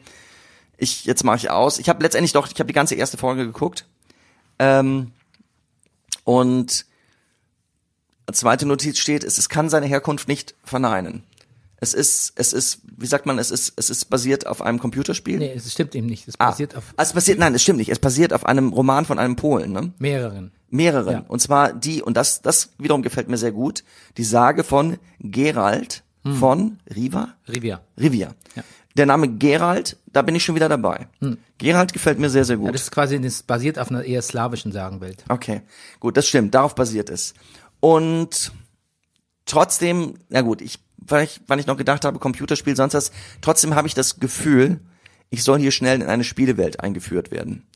Ich 0.77 1.05
jetzt 1.05 1.23
mache 1.23 1.37
ich 1.37 1.49
aus. 1.49 1.79
Ich 1.79 1.89
habe 1.89 2.03
letztendlich 2.03 2.33
doch, 2.33 2.47
ich 2.47 2.59
habe 2.59 2.67
die 2.67 2.73
ganze 2.73 2.95
erste 2.95 3.17
Folge 3.17 3.45
geguckt. 3.45 3.85
Ähm, 4.59 5.11
und 6.23 6.85
als 8.25 8.39
zweite 8.39 8.65
Notiz 8.65 8.97
steht, 8.97 9.23
es, 9.23 9.37
es 9.37 9.49
kann 9.49 9.69
seine 9.69 9.85
Herkunft 9.85 10.27
nicht 10.27 10.55
verneinen. 10.63 11.23
Es 11.77 11.93
ist, 11.93 12.33
es 12.35 12.53
ist, 12.53 12.81
wie 12.97 13.05
sagt 13.05 13.25
man, 13.25 13.37
es 13.37 13.51
ist, 13.51 13.73
es 13.75 13.89
ist 13.89 14.05
basiert 14.05 14.47
auf 14.47 14.61
einem 14.61 14.79
Computerspiel. 14.79 15.37
Nee, 15.37 15.53
es 15.53 15.71
stimmt 15.71 15.93
eben 15.93 16.07
nicht. 16.07 16.27
Es 16.27 16.35
Ah, 16.39 16.51
basiert 16.51 16.75
auf 16.75 16.93
es 16.97 17.13
basiert, 17.13 17.37
nein, 17.37 17.53
es 17.53 17.61
stimmt 17.61 17.77
nicht. 17.79 17.89
Es 17.89 17.99
basiert 17.99 18.33
auf 18.33 18.45
einem 18.45 18.73
Roman 18.73 19.05
von 19.05 19.19
einem 19.19 19.35
Polen, 19.35 19.71
ne? 19.71 19.93
mehreren. 19.99 20.51
Mehreren. 20.69 21.13
Ja. 21.13 21.25
Und 21.27 21.41
zwar 21.41 21.73
die, 21.73 22.01
und 22.01 22.17
das, 22.17 22.41
das 22.41 22.69
wiederum 22.79 23.03
gefällt 23.03 23.27
mir 23.27 23.37
sehr 23.37 23.51
gut, 23.51 23.83
die 24.17 24.23
Sage 24.23 24.63
von 24.63 24.97
Gerald 25.19 26.03
von 26.39 26.79
Riva? 26.95 27.35
Rivia. 27.47 27.81
Rivia. 27.99 28.29
Hm. 28.29 28.35
Ja. 28.55 28.63
Hm. 28.95 28.97
Der 28.97 29.05
Name 29.05 29.27
Gerald, 29.27 29.97
da 30.07 30.21
bin 30.21 30.35
ich 30.35 30.45
schon 30.45 30.55
wieder 30.55 30.69
dabei. 30.69 31.07
Gerald 31.57 31.93
gefällt 31.93 32.17
mir 32.17 32.29
sehr, 32.29 32.45
sehr 32.45 32.57
gut. 32.57 32.67
Ja, 32.67 32.71
das 32.71 32.83
ist 32.83 32.91
quasi, 32.91 33.19
das 33.19 33.43
basiert 33.43 33.77
auf 33.77 33.89
einer 33.89 34.03
eher 34.03 34.21
slawischen 34.21 34.71
Sagenwelt. 34.71 35.25
Okay, 35.27 35.61
gut, 35.99 36.15
das 36.17 36.27
stimmt, 36.27 36.55
darauf 36.55 36.75
basiert 36.75 37.09
es. 37.09 37.33
Und 37.81 38.51
trotzdem, 39.45 40.15
na 40.29 40.41
gut, 40.41 40.61
ich, 40.61 40.79
weil 40.97 41.25
ich, 41.25 41.41
weil 41.47 41.59
ich 41.59 41.67
noch 41.67 41.77
gedacht 41.77 42.05
habe, 42.05 42.19
Computerspiel, 42.19 42.75
sonst 42.75 42.93
was, 42.93 43.11
trotzdem 43.41 43.75
habe 43.75 43.87
ich 43.87 43.93
das 43.93 44.19
Gefühl, 44.19 44.79
ich 45.29 45.43
soll 45.43 45.59
hier 45.59 45.71
schnell 45.71 46.01
in 46.01 46.07
eine 46.07 46.23
Spielewelt 46.23 46.79
eingeführt 46.79 47.31
werden. 47.31 47.67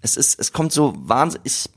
Es 0.00 0.16
ist, 0.16 0.38
es 0.38 0.52
kommt 0.52 0.72
so 0.72 0.94
wahnsinnig, 0.96 1.70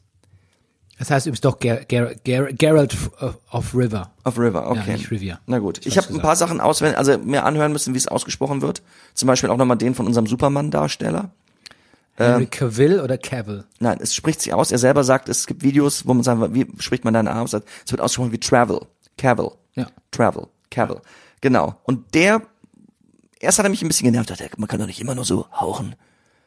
Das 1.01 1.09
heißt 1.09 1.25
übrigens 1.25 1.41
doch 1.41 1.57
Ger 1.57 1.77
Ger 1.85 2.13
Ger 2.23 2.53
Geralt 2.53 2.95
of- 3.19 3.39
of 3.51 3.73
River. 3.75 4.11
auf 4.23 4.37
River, 4.37 4.69
okay. 4.69 4.83
Ja, 4.85 4.93
nicht 4.97 5.09
Rivia. 5.09 5.39
Na 5.47 5.57
gut, 5.57 5.83
ich 5.83 5.95
falsch 5.95 6.05
habe 6.05 6.15
ein 6.17 6.21
paar 6.21 6.35
Sachen 6.35 6.61
auswendig, 6.61 6.97
also 6.99 7.17
mir 7.17 7.43
anhören 7.43 7.71
müssen, 7.71 7.95
wie 7.95 7.97
es 7.97 8.07
ausgesprochen 8.07 8.61
wird. 8.61 8.83
Zum 9.15 9.25
Beispiel 9.25 9.49
auch 9.49 9.57
nochmal 9.57 9.77
den 9.77 9.95
von 9.95 10.05
unserem 10.05 10.27
Superman-Darsteller. 10.27 11.31
Henry 12.17 12.45
Cavill 12.45 12.99
oder 12.99 13.17
Cavill? 13.17 13.63
Nein, 13.79 13.97
es 13.99 14.13
spricht 14.13 14.41
sich 14.41 14.53
aus. 14.53 14.71
Er 14.71 14.77
selber 14.77 15.03
sagt, 15.03 15.27
es 15.27 15.47
gibt 15.47 15.63
Videos, 15.63 16.05
wo 16.05 16.13
man 16.13 16.21
sagt, 16.23 16.53
wie 16.53 16.67
spricht 16.77 17.03
man 17.03 17.15
deinen 17.15 17.29
aus? 17.29 17.53
Es 17.53 17.63
wird 17.91 17.99
ausgesprochen 17.99 18.31
wie 18.31 18.39
Travel, 18.39 18.81
Cavill. 19.17 19.49
Ja. 19.73 19.87
Travel, 20.11 20.47
Cavill. 20.69 21.01
Genau. 21.39 21.77
Und 21.83 22.13
der, 22.13 22.43
erst 23.39 23.57
hat 23.57 23.65
er 23.65 23.69
mich 23.69 23.81
ein 23.81 23.87
bisschen 23.87 24.05
genervt, 24.05 24.29
dachte, 24.29 24.47
man 24.57 24.67
kann 24.67 24.79
doch 24.79 24.85
nicht 24.85 25.01
immer 25.01 25.15
nur 25.15 25.25
so 25.25 25.47
hauchen. 25.51 25.95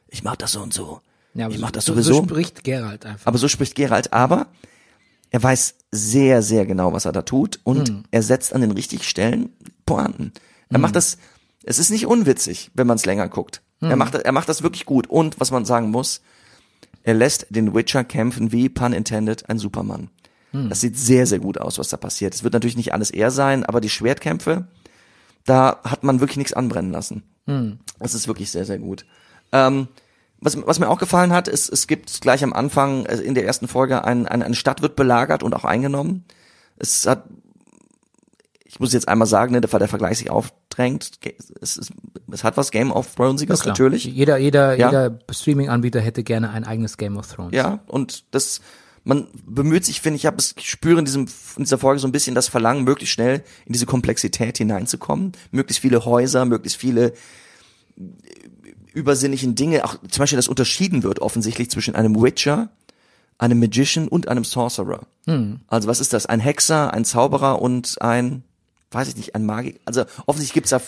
Ich 0.09 0.23
mach 0.23 0.37
das 0.37 0.53
so 0.53 0.63
und 0.63 0.73
so. 0.73 1.01
Ja, 1.35 1.47
aber 1.47 1.55
ich 1.55 1.61
mach 1.61 1.71
das 1.71 1.85
so, 1.85 1.93
sowieso. 1.95 2.15
So 2.15 2.23
spricht 2.25 2.65
Geralt 2.65 3.05
einfach. 3.07 3.27
aber 3.27 3.39
so 3.39 3.49
spricht 3.49 3.75
Gerald. 3.75 4.13
Aber 4.13 4.47
er 5.31 5.43
weiß 5.43 5.75
sehr, 5.91 6.43
sehr 6.43 6.65
genau, 6.67 6.93
was 6.93 7.05
er 7.05 7.13
da 7.13 7.23
tut 7.23 7.59
und 7.65 7.89
Hm. 7.89 8.05
er 8.11 8.23
setzt 8.23 8.53
an 8.53 8.61
den 8.61 8.71
richtigen 8.71 9.03
Stellen 9.03 9.51
Pointen. 9.87 10.33
Er 10.71 10.79
macht 10.79 10.97
das, 10.97 11.19
es 11.65 11.79
ist 11.79 11.91
nicht 11.91 12.07
unwitzig, 12.07 12.71
wenn 12.75 12.87
man 12.87 12.97
es 12.97 13.05
länger 13.07 13.29
guckt. 13.29 13.63
Hm. 13.81 13.91
Er 13.91 13.97
macht, 13.97 14.15
er 14.15 14.33
macht 14.33 14.49
das 14.49 14.63
wirklich 14.63 14.87
gut. 14.87 15.07
Und 15.09 15.39
was 15.41 15.51
man 15.51 15.65
sagen 15.65 15.91
muss, 15.91 16.21
er 17.03 17.15
lässt 17.15 17.47
den 17.51 17.75
Witcher 17.75 18.03
kämpfen 18.05 18.51
wie, 18.53 18.69
pun 18.69 18.93
intended, 18.93 19.49
ein 19.49 19.59
Superman. 19.59 20.09
Hm. 20.53 20.69
Das 20.69 20.81
sieht 20.81 20.97
sehr, 20.97 21.27
sehr 21.27 21.39
gut 21.41 21.59
aus, 21.59 21.79
was 21.79 21.89
da 21.89 21.97
passiert. 21.97 22.35
Es 22.35 22.45
wird 22.45 22.55
natürlich 22.55 22.77
nicht 22.77 22.93
alles 22.93 23.11
er 23.11 23.31
sein, 23.31 23.65
aber 23.65 23.81
die 23.81 23.91
Schwertkämpfe, 23.91 24.67
da 25.45 25.81
hat 25.85 26.03
man 26.05 26.21
wirklich 26.21 26.39
nichts 26.39 26.53
anbrennen 26.55 26.93
lassen. 26.93 27.23
Hm. 27.47 27.79
Das 27.99 28.15
ist 28.15 28.27
wirklich 28.29 28.51
sehr, 28.51 28.65
sehr 28.65 28.79
gut. 28.79 29.05
Ähm, 29.53 29.89
was, 30.45 30.59
was 30.67 30.79
mir 30.79 30.89
auch 30.89 30.99
gefallen 30.99 31.33
hat, 31.33 31.49
ist, 31.49 31.71
es 31.71 31.87
gibt 31.87 32.21
gleich 32.21 32.45
am 32.45 32.53
Anfang, 32.53 33.07
äh, 33.07 33.17
in 33.17 33.35
der 33.35 33.47
ersten 33.47 33.67
Folge, 33.67 34.05
ein, 34.05 34.27
ein, 34.27 34.43
eine 34.43 34.55
Stadt 34.55 34.83
wird 34.83 34.95
belagert 34.95 35.43
und 35.43 35.55
auch 35.55 35.65
eingenommen. 35.65 36.25
Es 36.77 37.07
hat, 37.07 37.25
ich 38.65 38.79
muss 38.79 38.93
jetzt 38.93 39.09
einmal 39.09 39.27
sagen, 39.27 39.53
ne, 39.53 39.63
der, 39.63 39.79
der 39.79 39.89
Vergleich 39.89 40.19
sich 40.19 40.31
aufdrängt, 40.31 41.13
es, 41.61 41.79
ist, 41.79 41.93
es 42.31 42.45
hat 42.45 42.59
was 42.59 42.71
Game 42.71 42.93
of 42.93 43.15
Thronesiges 43.15 43.65
natürlich. 43.65 44.05
Jeder, 44.05 44.37
jeder, 44.37 44.77
Ja. 44.77 44.89
jeder 44.89 45.19
Streaming-Anbieter 45.31 46.01
hätte 46.01 46.23
gerne 46.23 46.51
ein 46.51 46.65
eigenes 46.65 46.99
Game 46.99 47.17
of 47.17 47.27
Thrones. 47.33 47.55
Ja, 47.55 47.81
und 47.87 48.25
das, 48.33 48.61
man 49.03 49.29
bemüht 49.47 49.87
sich, 49.87 50.03
finde 50.03 50.17
ich, 50.17 50.27
hab 50.27 50.39
es, 50.39 50.55
ich 50.59 50.69
spüre 50.69 50.99
in 50.99 51.07
diesem, 51.07 51.23
in 51.57 51.65
dieser 51.65 51.79
Folge 51.79 52.01
so 52.01 52.07
ein 52.09 52.13
bisschen 52.13 52.35
das 52.35 52.49
Verlangen, 52.49 52.85
möglichst 52.85 53.15
schnell 53.15 53.43
in 53.65 53.73
diese 53.73 53.87
Komplexität 53.87 54.59
hineinzukommen. 54.59 55.33
Möglichst 55.53 55.81
viele 55.81 56.05
Häuser, 56.05 56.45
möglichst 56.45 56.79
viele 56.79 57.15
übersinnlichen 58.95 59.55
Dinge, 59.55 59.85
auch 59.85 59.97
zum 60.09 60.21
Beispiel, 60.23 60.37
dass 60.37 60.49
unterschieden 60.49 61.03
wird 61.03 61.19
offensichtlich 61.21 61.71
zwischen 61.71 61.95
einem 61.95 62.21
Witcher, 62.23 62.71
einem 63.39 63.59
Magician 63.61 64.09
und 64.09 64.29
einem 64.29 64.45
Sorcerer. 64.45 65.01
Also 65.69 65.89
was 65.89 66.01
ist 66.01 66.13
das? 66.13 66.27
Ein 66.27 66.41
Hexer, 66.41 66.95
ein 66.95 67.05
Zauberer 67.05 67.61
und 67.61 68.01
ein, 68.01 68.43
weiß 68.93 69.09
ich 69.09 69.17
nicht, 69.17 69.35
ein 69.35 69.45
Magiker. 69.45 69.79
Also 69.85 70.05
offensichtlich 70.27 70.55
gibt's 70.55 70.71
da 70.71 70.81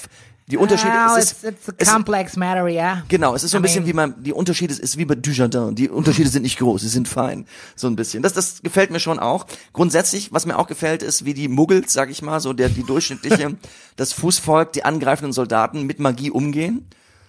die 0.49 0.59
Unterschiede. 0.59 0.93
Well, 0.93 1.19
es 1.19 1.33
ist, 1.33 1.45
it's, 1.45 1.67
it's 1.67 1.69
a 1.71 1.73
es- 1.79 1.93
complex 1.93 2.37
matter, 2.37 2.69
yeah. 2.69 3.03
Genau, 3.09 3.35
es 3.35 3.43
ist 3.43 3.51
so 3.51 3.57
ein 3.57 3.63
I 3.63 3.67
bisschen 3.67 3.83
mean- 3.83 3.89
wie 3.89 3.93
man, 3.95 4.23
die 4.23 4.33
Unterschiede 4.33 4.73
ist, 4.73 4.79
ist 4.79 4.97
wie 4.97 5.05
bei 5.05 5.17
Dujardin. 5.17 5.75
Die 5.75 5.89
Unterschiede 5.89 6.29
sind 6.29 6.43
nicht 6.43 6.57
groß, 6.61 6.83
sie 6.83 6.89
sind 6.89 7.09
fein. 7.09 7.47
So 7.75 7.89
ein 7.89 7.97
bisschen. 7.97 8.23
Das, 8.23 8.33
das 8.33 8.63
gefällt 8.63 8.93
mir 8.93 9.01
schon 9.01 9.19
auch. 9.19 9.47
Grundsätzlich, 9.73 10.33
was 10.33 10.47
mir 10.47 10.57
auch 10.57 10.69
gefällt, 10.69 11.03
ist, 11.03 11.25
wie 11.25 11.35
die 11.35 11.49
Muggels, 11.49 11.93
sag 11.93 12.11
ich 12.11 12.23
mal, 12.23 12.39
so 12.39 12.53
der, 12.53 12.69
die 12.69 12.85
durchschnittliche, 12.85 13.57
das 13.97 14.13
Fußvolk, 14.13 14.73
die 14.73 14.85
angreifenden 14.85 15.33
Soldaten 15.33 15.83
mit 15.83 15.99
Magie 15.99 16.31
umgehen. 16.31 16.87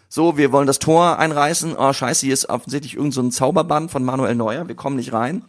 So, 0.09 0.37
wir 0.37 0.51
wollen 0.51 0.67
das 0.67 0.79
Tor 0.79 1.19
einreißen. 1.19 1.75
Oh, 1.77 1.91
scheiße, 1.91 2.25
hier 2.25 2.33
ist 2.33 2.49
offensichtlich 2.49 2.95
irgend 2.95 3.13
so 3.13 3.21
ein 3.21 3.31
Zauberband 3.31 3.91
von 3.91 4.03
Manuel 4.03 4.35
Neuer. 4.35 4.67
Wir 4.67 4.75
kommen 4.75 4.95
nicht 4.95 5.13
rein. 5.13 5.43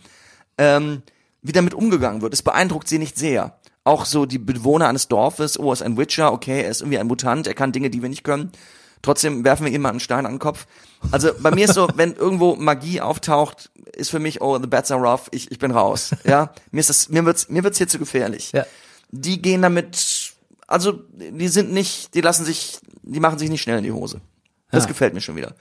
Ähm, 0.57 1.03
wie 1.43 1.53
damit 1.53 1.75
umgegangen 1.75 2.21
wird, 2.23 2.35
es 2.35 2.43
beeindruckt 2.43 2.89
sie 2.89 2.99
nicht 2.99 3.17
sehr. 3.17 3.59
Auch 3.85 4.05
so 4.05 4.27
die 4.27 4.39
Bewohner 4.39 4.89
eines 4.89 5.09
Dorfes, 5.09 5.59
oh, 5.59 5.69
er 5.69 5.75
ist 5.75 5.83
ein 5.83 5.97
Witcher, 5.97 6.33
okay, 6.33 6.63
er 6.63 6.71
ist 6.71 6.81
irgendwie 6.81 6.99
ein 6.99 7.07
Mutant, 7.07 7.47
er 7.47 7.55
kann 7.55 7.73
Dinge, 7.73 7.91
die 7.91 8.03
wir 8.03 8.09
nicht 8.09 8.25
können. 8.25 8.53
Trotzdem 9.03 9.45
werfen 9.45 9.65
wir 9.65 9.73
ihm 9.73 9.83
mal 9.83 9.91
einen 9.91 10.01
Stein 10.01 10.27
an 10.27 10.33
den 10.33 10.39
Kopf. 10.41 10.67
Also 11.13 11.31
bei 11.41 11.53
mir 11.53 11.67
ist 11.67 11.75
so, 11.75 11.89
wenn 11.95 12.15
irgendwo 12.15 12.57
Magie 12.57 13.01
auftaucht, 13.01 13.71
ist 13.95 14.11
für 14.11 14.19
mich, 14.19 14.43
oh, 14.43 14.59
the 14.59 14.67
bats 14.67 14.91
are 14.91 15.01
rough, 15.01 15.29
ich, 15.31 15.53
ich 15.53 15.59
bin 15.61 15.71
raus. 15.71 16.11
Ja, 16.25 16.53
mir 16.73 16.81
ist 16.81 16.91
das, 16.91 17.09
mir 17.09 17.25
wird's, 17.25 17.49
mir 17.49 17.63
wird's 17.63 17.79
hier 17.79 17.89
zu 17.89 18.01
gefährlich. 18.01 18.51
Ja. 18.53 18.67
Die 19.11 19.41
gehen 19.41 19.63
damit, 19.63 20.35
also 20.67 21.01
die 21.13 21.49
sind 21.49 21.73
nicht, 21.73 22.15
die 22.15 22.21
lassen 22.21 22.45
sich, 22.45 22.81
die 23.03 23.21
machen 23.21 23.39
sich 23.39 23.49
nicht 23.49 23.63
schnell 23.63 23.79
in 23.79 23.85
die 23.85 23.93
Hose. 23.93 24.21
Das 24.71 24.85
Ja. 24.85 24.89
gefällt 24.89 25.15
mir 25.15 25.21
schon 25.21 25.37
wieder. 25.37 25.55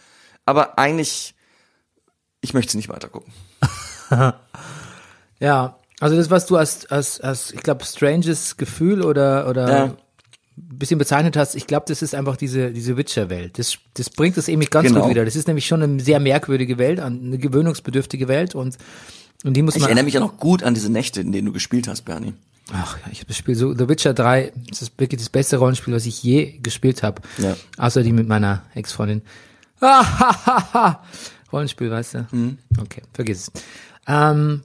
Aber 0.45 0.77
eigentlich, 0.79 1.33
ich 2.41 2.53
möchte 2.53 2.69
es 2.69 2.75
nicht 2.75 2.89
weiter 2.89 3.09
gucken. 3.09 3.31
Ja, 5.39 5.77
also 5.99 6.15
das, 6.15 6.29
was 6.29 6.45
du 6.45 6.55
als, 6.57 6.85
als, 6.87 7.19
als 7.21 7.51
ich 7.51 7.61
glaube, 7.61 7.85
stranges 7.85 8.57
Gefühl 8.57 9.03
oder, 9.03 9.47
oder 9.47 9.69
Ja. 9.69 9.83
ein 9.85 9.97
bisschen 10.57 10.97
bezeichnet 10.97 11.37
hast, 11.37 11.55
ich 11.55 11.67
glaube, 11.67 11.85
das 11.87 12.01
ist 12.01 12.15
einfach 12.15 12.37
diese, 12.37 12.71
diese 12.71 12.97
Witcher-Welt. 12.97 13.59
Das, 13.59 13.77
das 13.93 14.09
bringt 14.09 14.37
es 14.37 14.47
eben 14.47 14.61
ganz 14.65 14.87
Genau. 14.87 15.01
gut 15.01 15.11
wieder. 15.11 15.25
Das 15.25 15.35
ist 15.35 15.47
nämlich 15.47 15.67
schon 15.67 15.83
eine 15.83 15.99
sehr 16.01 16.19
merkwürdige 16.19 16.77
Welt, 16.77 16.99
eine 16.99 17.37
gewöhnungsbedürftige 17.37 18.27
Welt 18.27 18.55
und, 18.55 18.77
und 19.43 19.53
die 19.53 19.61
muss 19.61 19.75
Ich 19.75 19.81
man. 19.81 19.89
erinnere 19.89 20.05
mich 20.05 20.15
ja 20.15 20.19
noch 20.19 20.37
gut 20.37 20.63
an 20.63 20.73
diese 20.73 20.91
Nächte, 20.91 21.21
in 21.21 21.31
denen 21.31 21.45
du 21.45 21.51
gespielt 21.53 21.87
hast, 21.87 22.01
Bernie. 22.05 22.33
Ach, 22.73 22.97
ja, 22.99 23.11
ich 23.11 23.19
habe 23.19 23.27
das 23.27 23.37
Spiel 23.37 23.55
so, 23.55 23.73
The 23.73 23.87
Witcher 23.87 24.13
3, 24.13 24.51
das 24.69 24.81
ist 24.81 24.99
wirklich 24.99 25.19
das 25.19 25.29
beste 25.29 25.57
Rollenspiel, 25.57 25.93
was 25.93 26.05
ich 26.05 26.21
je 26.21 26.57
gespielt 26.59 27.01
habe. 27.01 27.21
Ja. 27.37 27.55
Außer 27.77 28.03
die 28.03 28.11
mit 28.11 28.27
meiner 28.27 28.63
Ex-Freundin. 28.75 29.21
Ha, 29.81 30.19
ha, 30.19 30.73
ha. 30.73 31.03
Rollenspiel, 31.51 31.89
weißt 31.89 32.15
du? 32.15 32.27
Mhm. 32.31 32.57
Okay, 32.79 33.01
vergiss 33.13 33.49
es. 33.49 33.63
Ähm, 34.07 34.63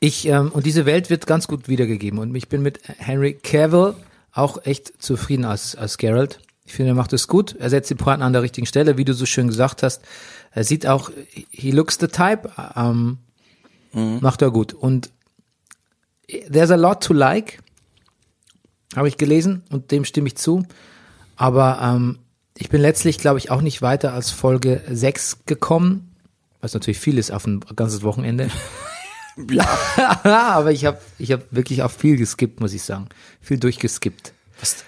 ich, 0.00 0.26
ähm, 0.26 0.50
und 0.52 0.66
diese 0.66 0.86
Welt 0.86 1.10
wird 1.10 1.26
ganz 1.26 1.48
gut 1.48 1.68
wiedergegeben. 1.68 2.18
Und 2.18 2.34
ich 2.34 2.48
bin 2.48 2.62
mit 2.62 2.80
Henry 2.98 3.34
Cavill 3.34 3.94
auch 4.32 4.64
echt 4.64 5.02
zufrieden 5.02 5.44
als, 5.44 5.76
als 5.76 5.98
Geralt. 5.98 6.40
Ich 6.66 6.72
finde, 6.72 6.92
er 6.92 6.94
macht 6.94 7.12
es 7.12 7.28
gut. 7.28 7.56
Er 7.58 7.70
setzt 7.70 7.90
die 7.90 7.94
Pointen 7.94 8.22
an 8.22 8.32
der 8.32 8.42
richtigen 8.42 8.66
Stelle, 8.66 8.96
wie 8.96 9.04
du 9.04 9.12
so 9.12 9.26
schön 9.26 9.48
gesagt 9.48 9.82
hast. 9.82 10.02
Er 10.50 10.64
sieht 10.64 10.86
auch, 10.86 11.10
he 11.50 11.70
looks 11.70 11.98
the 12.00 12.08
type, 12.08 12.50
ähm, 12.76 13.18
macht 13.92 14.42
er 14.42 14.50
gut. 14.50 14.72
Und 14.72 15.10
there's 16.28 16.70
a 16.70 16.76
lot 16.76 17.02
to 17.04 17.12
like, 17.12 17.60
habe 18.96 19.08
ich 19.08 19.16
gelesen 19.16 19.62
und 19.70 19.90
dem 19.90 20.04
stimme 20.04 20.28
ich 20.28 20.36
zu. 20.36 20.64
Aber 21.36 21.80
ähm, 21.82 22.18
ich 22.56 22.68
bin 22.68 22.80
letztlich, 22.80 23.18
glaube 23.18 23.38
ich, 23.38 23.50
auch 23.50 23.60
nicht 23.60 23.82
weiter 23.82 24.12
als 24.12 24.30
Folge 24.30 24.82
6 24.88 25.44
gekommen, 25.46 26.14
was 26.60 26.74
natürlich 26.74 26.98
viel 26.98 27.18
ist 27.18 27.30
auf 27.30 27.46
ein 27.46 27.60
ganzes 27.76 28.02
Wochenende. 28.02 28.48
Ja. 29.50 29.66
Aber 30.22 30.70
ich 30.72 30.84
habe 30.84 30.98
ich 31.18 31.32
hab 31.32 31.40
wirklich 31.50 31.82
auch 31.82 31.90
viel 31.90 32.16
geskippt, 32.16 32.60
muss 32.60 32.72
ich 32.72 32.82
sagen. 32.82 33.08
Viel 33.40 33.58
durchgeskippt. 33.58 34.32
Was, 34.60 34.84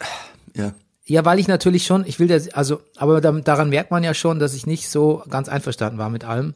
ja. 0.55 0.73
Ja, 1.05 1.25
weil 1.25 1.39
ich 1.39 1.47
natürlich 1.47 1.87
schon, 1.87 2.05
ich 2.05 2.19
will 2.19 2.27
das, 2.27 2.49
also, 2.49 2.81
aber 2.97 3.21
da, 3.21 3.31
daran 3.31 3.71
merkt 3.71 3.93
man 3.93 4.03
ja 4.03 4.13
schon, 4.13 4.41
dass 4.41 4.55
ich 4.55 4.67
nicht 4.67 4.89
so 4.89 5.23
ganz 5.29 5.49
einverstanden 5.49 5.99
war 5.99 6.11
mit 6.11 6.25
allem. 6.25 6.55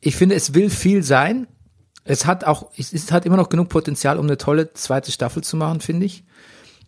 Ich 0.00 0.16
finde, 0.16 0.34
es 0.34 0.54
will 0.54 0.70
viel 0.70 1.02
sein. 1.02 1.46
Es 2.08 2.24
hat 2.24 2.44
auch, 2.44 2.70
es, 2.76 2.92
es 2.92 3.12
hat 3.12 3.26
immer 3.26 3.36
noch 3.36 3.50
genug 3.50 3.68
Potenzial, 3.68 4.18
um 4.18 4.24
eine 4.24 4.38
tolle 4.38 4.72
zweite 4.72 5.12
Staffel 5.12 5.44
zu 5.44 5.56
machen, 5.56 5.80
finde 5.80 6.06
ich. 6.06 6.24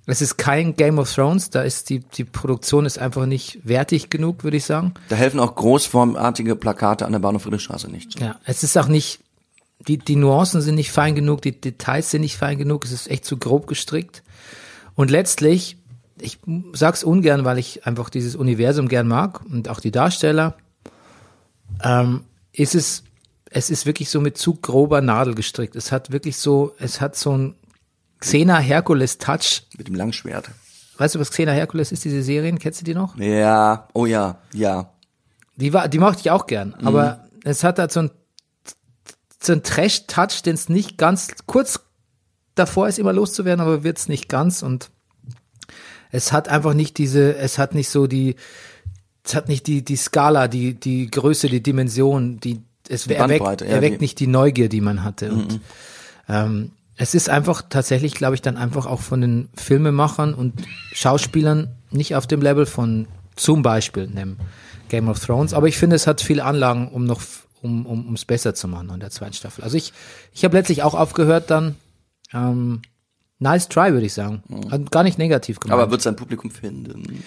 Es 0.06 0.22
ist 0.22 0.38
kein 0.38 0.76
Game 0.76 0.98
of 0.98 1.12
Thrones, 1.12 1.50
da 1.50 1.60
ist 1.60 1.90
die, 1.90 2.00
die 2.00 2.24
Produktion 2.24 2.86
ist 2.86 2.98
einfach 2.98 3.26
nicht 3.26 3.60
wertig 3.62 4.08
genug, 4.08 4.42
würde 4.44 4.56
ich 4.56 4.64
sagen. 4.64 4.94
Da 5.10 5.16
helfen 5.16 5.38
auch 5.38 5.54
großformartige 5.54 6.56
Plakate 6.56 7.04
an 7.04 7.12
der 7.12 7.18
Bahnhof 7.18 7.42
Friedrichstraße 7.42 7.90
nicht. 7.90 8.18
Ja, 8.18 8.40
es 8.44 8.62
ist 8.62 8.78
auch 8.78 8.88
nicht, 8.88 9.20
die, 9.86 9.98
die 9.98 10.16
Nuancen 10.16 10.62
sind 10.62 10.74
nicht 10.74 10.90
fein 10.90 11.14
genug, 11.14 11.42
die 11.42 11.60
Details 11.60 12.10
sind 12.10 12.22
nicht 12.22 12.38
fein 12.38 12.56
genug, 12.56 12.86
es 12.86 12.92
ist 12.92 13.10
echt 13.10 13.26
zu 13.26 13.36
grob 13.36 13.66
gestrickt. 13.66 14.22
Und 14.94 15.10
letztlich, 15.10 15.76
ich 16.18 16.38
sag's 16.72 17.04
ungern, 17.04 17.44
weil 17.44 17.58
ich 17.58 17.86
einfach 17.86 18.08
dieses 18.08 18.36
Universum 18.36 18.88
gern 18.88 19.06
mag 19.06 19.44
und 19.44 19.68
auch 19.68 19.80
die 19.80 19.92
Darsteller, 19.92 20.56
ähm, 21.84 22.24
ist 22.52 22.74
es, 22.74 23.04
es 23.50 23.68
ist 23.68 23.84
wirklich 23.84 24.08
so 24.08 24.20
mit 24.20 24.38
zu 24.38 24.54
grober 24.54 25.00
Nadel 25.00 25.34
gestrickt. 25.34 25.76
Es 25.76 25.92
hat 25.92 26.12
wirklich 26.12 26.36
so, 26.36 26.74
es 26.78 27.00
hat 27.00 27.16
so 27.16 27.36
ein 27.36 27.54
Xena 28.20 28.58
Hercules 28.58 29.18
Touch. 29.18 29.64
Mit 29.76 29.88
dem 29.88 29.96
Langschwert. 29.96 30.50
Weißt 30.98 31.16
du, 31.16 31.18
was 31.18 31.30
Xena 31.30 31.52
Hercules 31.52 31.92
ist, 31.92 32.04
diese 32.04 32.22
Serien? 32.22 32.58
Kennst 32.58 32.80
du 32.80 32.84
die 32.84 32.94
noch? 32.94 33.16
Ja, 33.16 33.88
oh 33.92 34.06
ja, 34.06 34.38
ja. 34.52 34.92
Die 35.56 35.72
war, 35.72 35.88
die 35.88 35.98
mochte 35.98 36.20
ich 36.20 36.30
auch 36.30 36.46
gern, 36.46 36.74
aber 36.74 37.28
es 37.44 37.64
hat 37.64 37.78
halt 37.78 37.92
so 37.92 38.00
ein, 38.00 38.10
so 39.42 39.52
ein 39.52 39.62
Trash-Touch, 39.62 40.42
den 40.42 40.54
es 40.54 40.68
nicht 40.68 40.96
ganz, 40.96 41.28
kurz 41.46 41.80
davor 42.54 42.88
ist 42.88 42.98
immer 42.98 43.12
loszuwerden, 43.12 43.60
aber 43.60 43.82
wird's 43.82 44.08
nicht 44.08 44.28
ganz 44.28 44.62
und 44.62 44.90
es 46.10 46.32
hat 46.32 46.48
einfach 46.48 46.74
nicht 46.74 46.98
diese, 46.98 47.36
es 47.36 47.58
hat 47.58 47.74
nicht 47.74 47.88
so 47.88 48.06
die, 48.06 48.36
es 49.24 49.34
hat 49.34 49.48
nicht 49.48 49.66
die, 49.66 49.82
die 49.82 49.96
Skala, 49.96 50.48
die, 50.48 50.74
die 50.74 51.10
Größe, 51.10 51.48
die 51.48 51.62
Dimension, 51.62 52.40
die, 52.40 52.62
es 52.90 53.06
erweckt, 53.06 53.60
ja, 53.60 53.66
erweckt 53.66 54.00
nicht 54.00 54.18
die 54.20 54.26
Neugier, 54.26 54.68
die 54.68 54.80
man 54.80 55.04
hatte 55.04 55.32
und, 55.32 55.60
ähm, 56.28 56.72
es 56.96 57.14
ist 57.14 57.30
einfach 57.30 57.62
tatsächlich, 57.66 58.12
glaube 58.12 58.34
ich, 58.34 58.42
dann 58.42 58.58
einfach 58.58 58.84
auch 58.84 59.00
von 59.00 59.22
den 59.22 59.48
Filmemachern 59.54 60.34
und 60.34 60.52
Schauspielern 60.92 61.68
nicht 61.90 62.14
auf 62.14 62.26
dem 62.26 62.42
Level 62.42 62.66
von 62.66 63.06
zum 63.36 63.62
Beispiel 63.62 64.04
einem 64.04 64.36
Game 64.90 65.08
of 65.08 65.18
Thrones. 65.18 65.54
Aber 65.54 65.66
ich 65.66 65.78
finde, 65.78 65.96
es 65.96 66.06
hat 66.06 66.20
viele 66.20 66.44
Anlagen, 66.44 66.88
um 66.88 67.06
noch 67.06 67.22
um 67.62 67.86
um 67.86 68.04
ums 68.04 68.26
besser 68.26 68.54
zu 68.54 68.68
machen 68.68 68.90
in 68.92 69.00
der 69.00 69.10
zweiten 69.10 69.32
Staffel. 69.32 69.64
Also 69.64 69.78
ich 69.78 69.94
ich 70.34 70.44
habe 70.44 70.56
letztlich 70.56 70.82
auch 70.82 70.92
aufgehört 70.94 71.50
dann. 71.50 71.76
Ähm, 72.34 72.82
nice 73.38 73.68
try, 73.68 73.92
würde 73.94 74.04
ich 74.04 74.12
sagen. 74.12 74.42
Hat 74.70 74.90
Gar 74.90 75.04
nicht 75.04 75.16
negativ 75.16 75.58
gemacht. 75.58 75.80
Aber 75.80 75.90
wird 75.90 76.02
sein 76.02 76.16
Publikum 76.16 76.50
finden. 76.50 77.22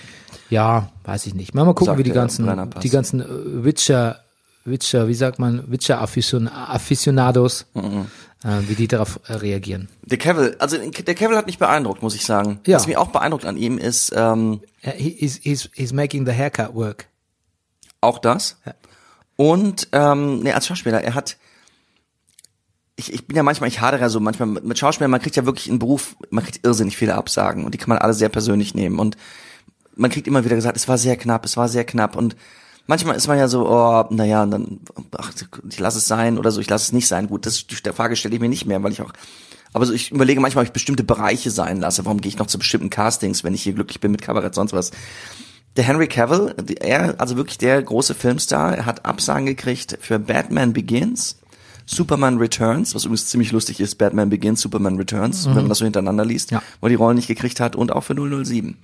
ja, 0.51 0.91
weiß 1.03 1.25
ich 1.25 1.33
nicht. 1.33 1.55
Mal, 1.55 1.65
mal 1.65 1.73
gucken, 1.73 1.87
Sagt 1.87 1.97
wie 1.97 2.03
die 2.03 2.11
ganzen 2.11 2.71
die 2.83 2.89
ganzen 2.89 3.21
äh, 3.21 3.63
Witcher 3.63 4.22
Witcher, 4.65 5.07
wie 5.07 5.13
sagt 5.13 5.39
man, 5.39 5.69
Witcher 5.71 6.01
Afficionados, 6.01 6.69
Aficionados, 6.69 7.65
Mhm. 7.73 8.05
äh, 8.43 8.59
wie 8.67 8.75
die 8.75 8.87
darauf 8.87 9.19
äh, 9.27 9.33
reagieren. 9.33 9.89
Der 10.03 10.17
Cavill, 10.17 10.55
also 10.59 10.77
der 10.77 11.15
Cavill 11.15 11.35
hat 11.37 11.47
mich 11.47 11.57
beeindruckt, 11.57 12.01
muss 12.01 12.15
ich 12.15 12.25
sagen. 12.25 12.59
Ja. 12.65 12.77
Was 12.77 12.87
mich 12.87 12.95
auch 12.97 13.09
beeindruckt 13.09 13.45
an 13.45 13.57
ihm 13.57 13.77
ist 13.77 14.11
ähm, 14.15 14.61
Äh, 14.81 14.91
he- 14.91 15.15
He's, 15.19 15.39
he's, 15.43 15.69
he's 15.73 15.91
making 15.93 16.25
the 16.25 16.31
haircut 16.33 16.73
work. 16.75 17.07
auch 18.01 18.19
das. 18.19 18.57
Ja. 18.65 18.73
Und 19.35 19.87
ähm, 19.93 20.39
nee, 20.41 20.51
als 20.53 20.67
Schauspieler, 20.67 21.01
er 21.03 21.15
hat 21.15 21.37
ich, 22.95 23.11
ich 23.11 23.25
bin 23.27 23.35
ja 23.35 23.43
manchmal, 23.43 23.69
ich 23.69 23.81
hadere 23.81 24.01
ja 24.01 24.09
so 24.09 24.19
manchmal 24.19 24.47
mit 24.47 24.63
mit 24.63 24.77
Schauspielern, 24.77 25.09
man 25.09 25.21
kriegt 25.21 25.35
ja 25.35 25.45
wirklich 25.45 25.67
einen 25.69 25.79
Beruf, 25.79 26.15
man 26.29 26.43
kriegt 26.43 26.63
irrsinnig 26.65 26.95
viele 26.95 27.15
Absagen 27.15 27.65
und 27.65 27.73
die 27.73 27.77
kann 27.79 27.89
man 27.89 27.97
alle 27.97 28.13
sehr 28.13 28.29
persönlich 28.29 28.75
nehmen 28.75 28.99
und 28.99 29.17
man 29.95 30.11
kriegt 30.11 30.27
immer 30.27 30.45
wieder 30.45 30.55
gesagt, 30.55 30.77
es 30.77 30.87
war 30.87 30.97
sehr 30.99 31.17
knapp, 31.17 31.43
es 31.45 31.57
war 31.57 31.67
sehr 31.69 31.85
knapp 31.85 32.15
und 32.15 32.35
manchmal 32.87 33.15
ist 33.15 33.27
man 33.27 33.37
ja 33.37 33.47
so, 33.47 33.67
oh, 33.69 34.05
naja, 34.09 34.43
und 34.43 34.51
dann, 34.51 34.79
ach, 35.17 35.31
ich 35.69 35.79
lasse 35.79 35.97
es 35.97 36.07
sein 36.07 36.37
oder 36.37 36.51
so, 36.51 36.59
ich 36.61 36.69
lasse 36.69 36.85
es 36.85 36.91
nicht 36.93 37.07
sein. 37.07 37.27
Gut, 37.27 37.45
das, 37.45 37.65
die 37.67 37.75
Frage 37.75 38.15
stelle 38.15 38.35
ich 38.35 38.41
mir 38.41 38.49
nicht 38.49 38.65
mehr, 38.65 38.81
weil 38.83 38.91
ich 38.91 39.01
auch, 39.01 39.11
aber 39.73 39.85
so, 39.85 39.93
ich 39.93 40.11
überlege 40.11 40.39
manchmal, 40.39 40.63
ob 40.63 40.67
ich 40.67 40.73
bestimmte 40.73 41.03
Bereiche 41.03 41.49
sein 41.51 41.79
lasse. 41.79 42.05
Warum 42.05 42.21
gehe 42.21 42.29
ich 42.29 42.37
noch 42.37 42.47
zu 42.47 42.59
bestimmten 42.59 42.89
Castings, 42.89 43.43
wenn 43.43 43.53
ich 43.53 43.63
hier 43.63 43.73
glücklich 43.73 43.99
bin 43.99 44.11
mit 44.11 44.21
Kabarett, 44.21 44.53
sonst 44.55 44.73
was. 44.73 44.91
Der 45.75 45.83
Henry 45.83 46.07
Cavill, 46.07 46.53
er, 46.81 47.19
also 47.19 47.35
wirklich 47.35 47.57
der 47.57 47.81
große 47.81 48.13
Filmstar, 48.13 48.77
er 48.77 48.85
hat 48.85 49.05
Absagen 49.05 49.47
gekriegt 49.47 49.97
für 50.01 50.19
Batman 50.19 50.71
Begins, 50.73 51.37
Superman 51.87 52.37
Returns, 52.37 52.93
was 52.93 53.05
übrigens 53.05 53.25
ziemlich 53.25 53.51
lustig 53.51 53.79
ist, 53.79 53.95
Batman 53.95 54.29
Begins, 54.29 54.61
Superman 54.61 54.97
Returns, 54.97 55.47
wenn 55.47 55.55
man 55.55 55.69
das 55.69 55.79
so 55.79 55.85
hintereinander 55.85 56.23
liest, 56.25 56.51
Ja. 56.51 56.61
wo 56.79 56.85
er 56.85 56.89
die 56.89 56.95
Rollen 56.95 57.15
nicht 57.15 57.27
gekriegt 57.27 57.59
hat 57.59 57.75
und 57.75 57.91
auch 57.91 58.01
für 58.03 58.13
007. 58.13 58.77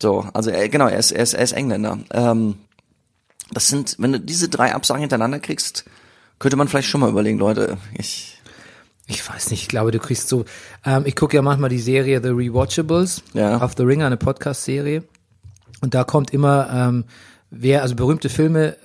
So, 0.00 0.26
also 0.34 0.50
er, 0.50 0.68
genau, 0.68 0.88
er 0.88 0.98
ist, 0.98 1.12
er 1.12 1.22
ist, 1.22 1.34
er 1.34 1.44
ist 1.44 1.52
Engländer. 1.52 1.98
Ähm, 2.12 2.56
das 3.52 3.68
sind, 3.68 3.96
wenn 3.98 4.12
du 4.12 4.20
diese 4.20 4.48
drei 4.48 4.74
Absagen 4.74 5.00
hintereinander 5.00 5.38
kriegst, 5.40 5.84
könnte 6.38 6.56
man 6.56 6.68
vielleicht 6.68 6.88
schon 6.88 7.00
mal 7.00 7.10
überlegen, 7.10 7.38
Leute, 7.38 7.76
ich, 7.96 8.38
Ich 9.06 9.28
weiß 9.28 9.50
nicht, 9.50 9.62
ich 9.62 9.68
glaube, 9.68 9.90
du 9.90 9.98
kriegst 9.98 10.28
so, 10.28 10.44
ähm, 10.84 11.02
ich 11.06 11.16
gucke 11.16 11.36
ja 11.36 11.42
manchmal 11.42 11.70
die 11.70 11.80
Serie 11.80 12.20
The 12.22 12.28
Rewatchables 12.30 13.22
Ja. 13.34 13.58
auf 13.58 13.74
The 13.76 13.82
Ringer, 13.82 14.06
eine 14.06 14.16
Podcast-Serie. 14.16 15.02
Und 15.80 15.94
da 15.94 16.04
kommt 16.04 16.32
immer, 16.32 16.70
ähm, 16.72 17.04
wer, 17.50 17.82
also 17.82 17.94
berühmte 17.96 18.28
Filme, 18.28 18.76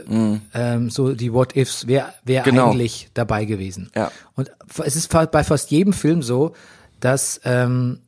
ähm, 0.54 0.90
so 0.90 1.14
die 1.14 1.32
What-Ifs, 1.32 1.88
wer, 1.88 2.14
wer 2.26 2.42
Mhm. 2.42 2.46
Genau. 2.46 2.70
eigentlich 2.72 3.10
dabei 3.14 3.46
gewesen. 3.46 3.90
Ja. 3.96 4.12
Und 4.36 4.52
es 4.84 4.96
ist 4.96 5.10
bei 5.10 5.44
fast 5.44 5.72
jedem 5.72 5.94
Film 5.94 6.22
so, 6.24 6.54
dass 7.00 7.40
ähm, 7.46 8.00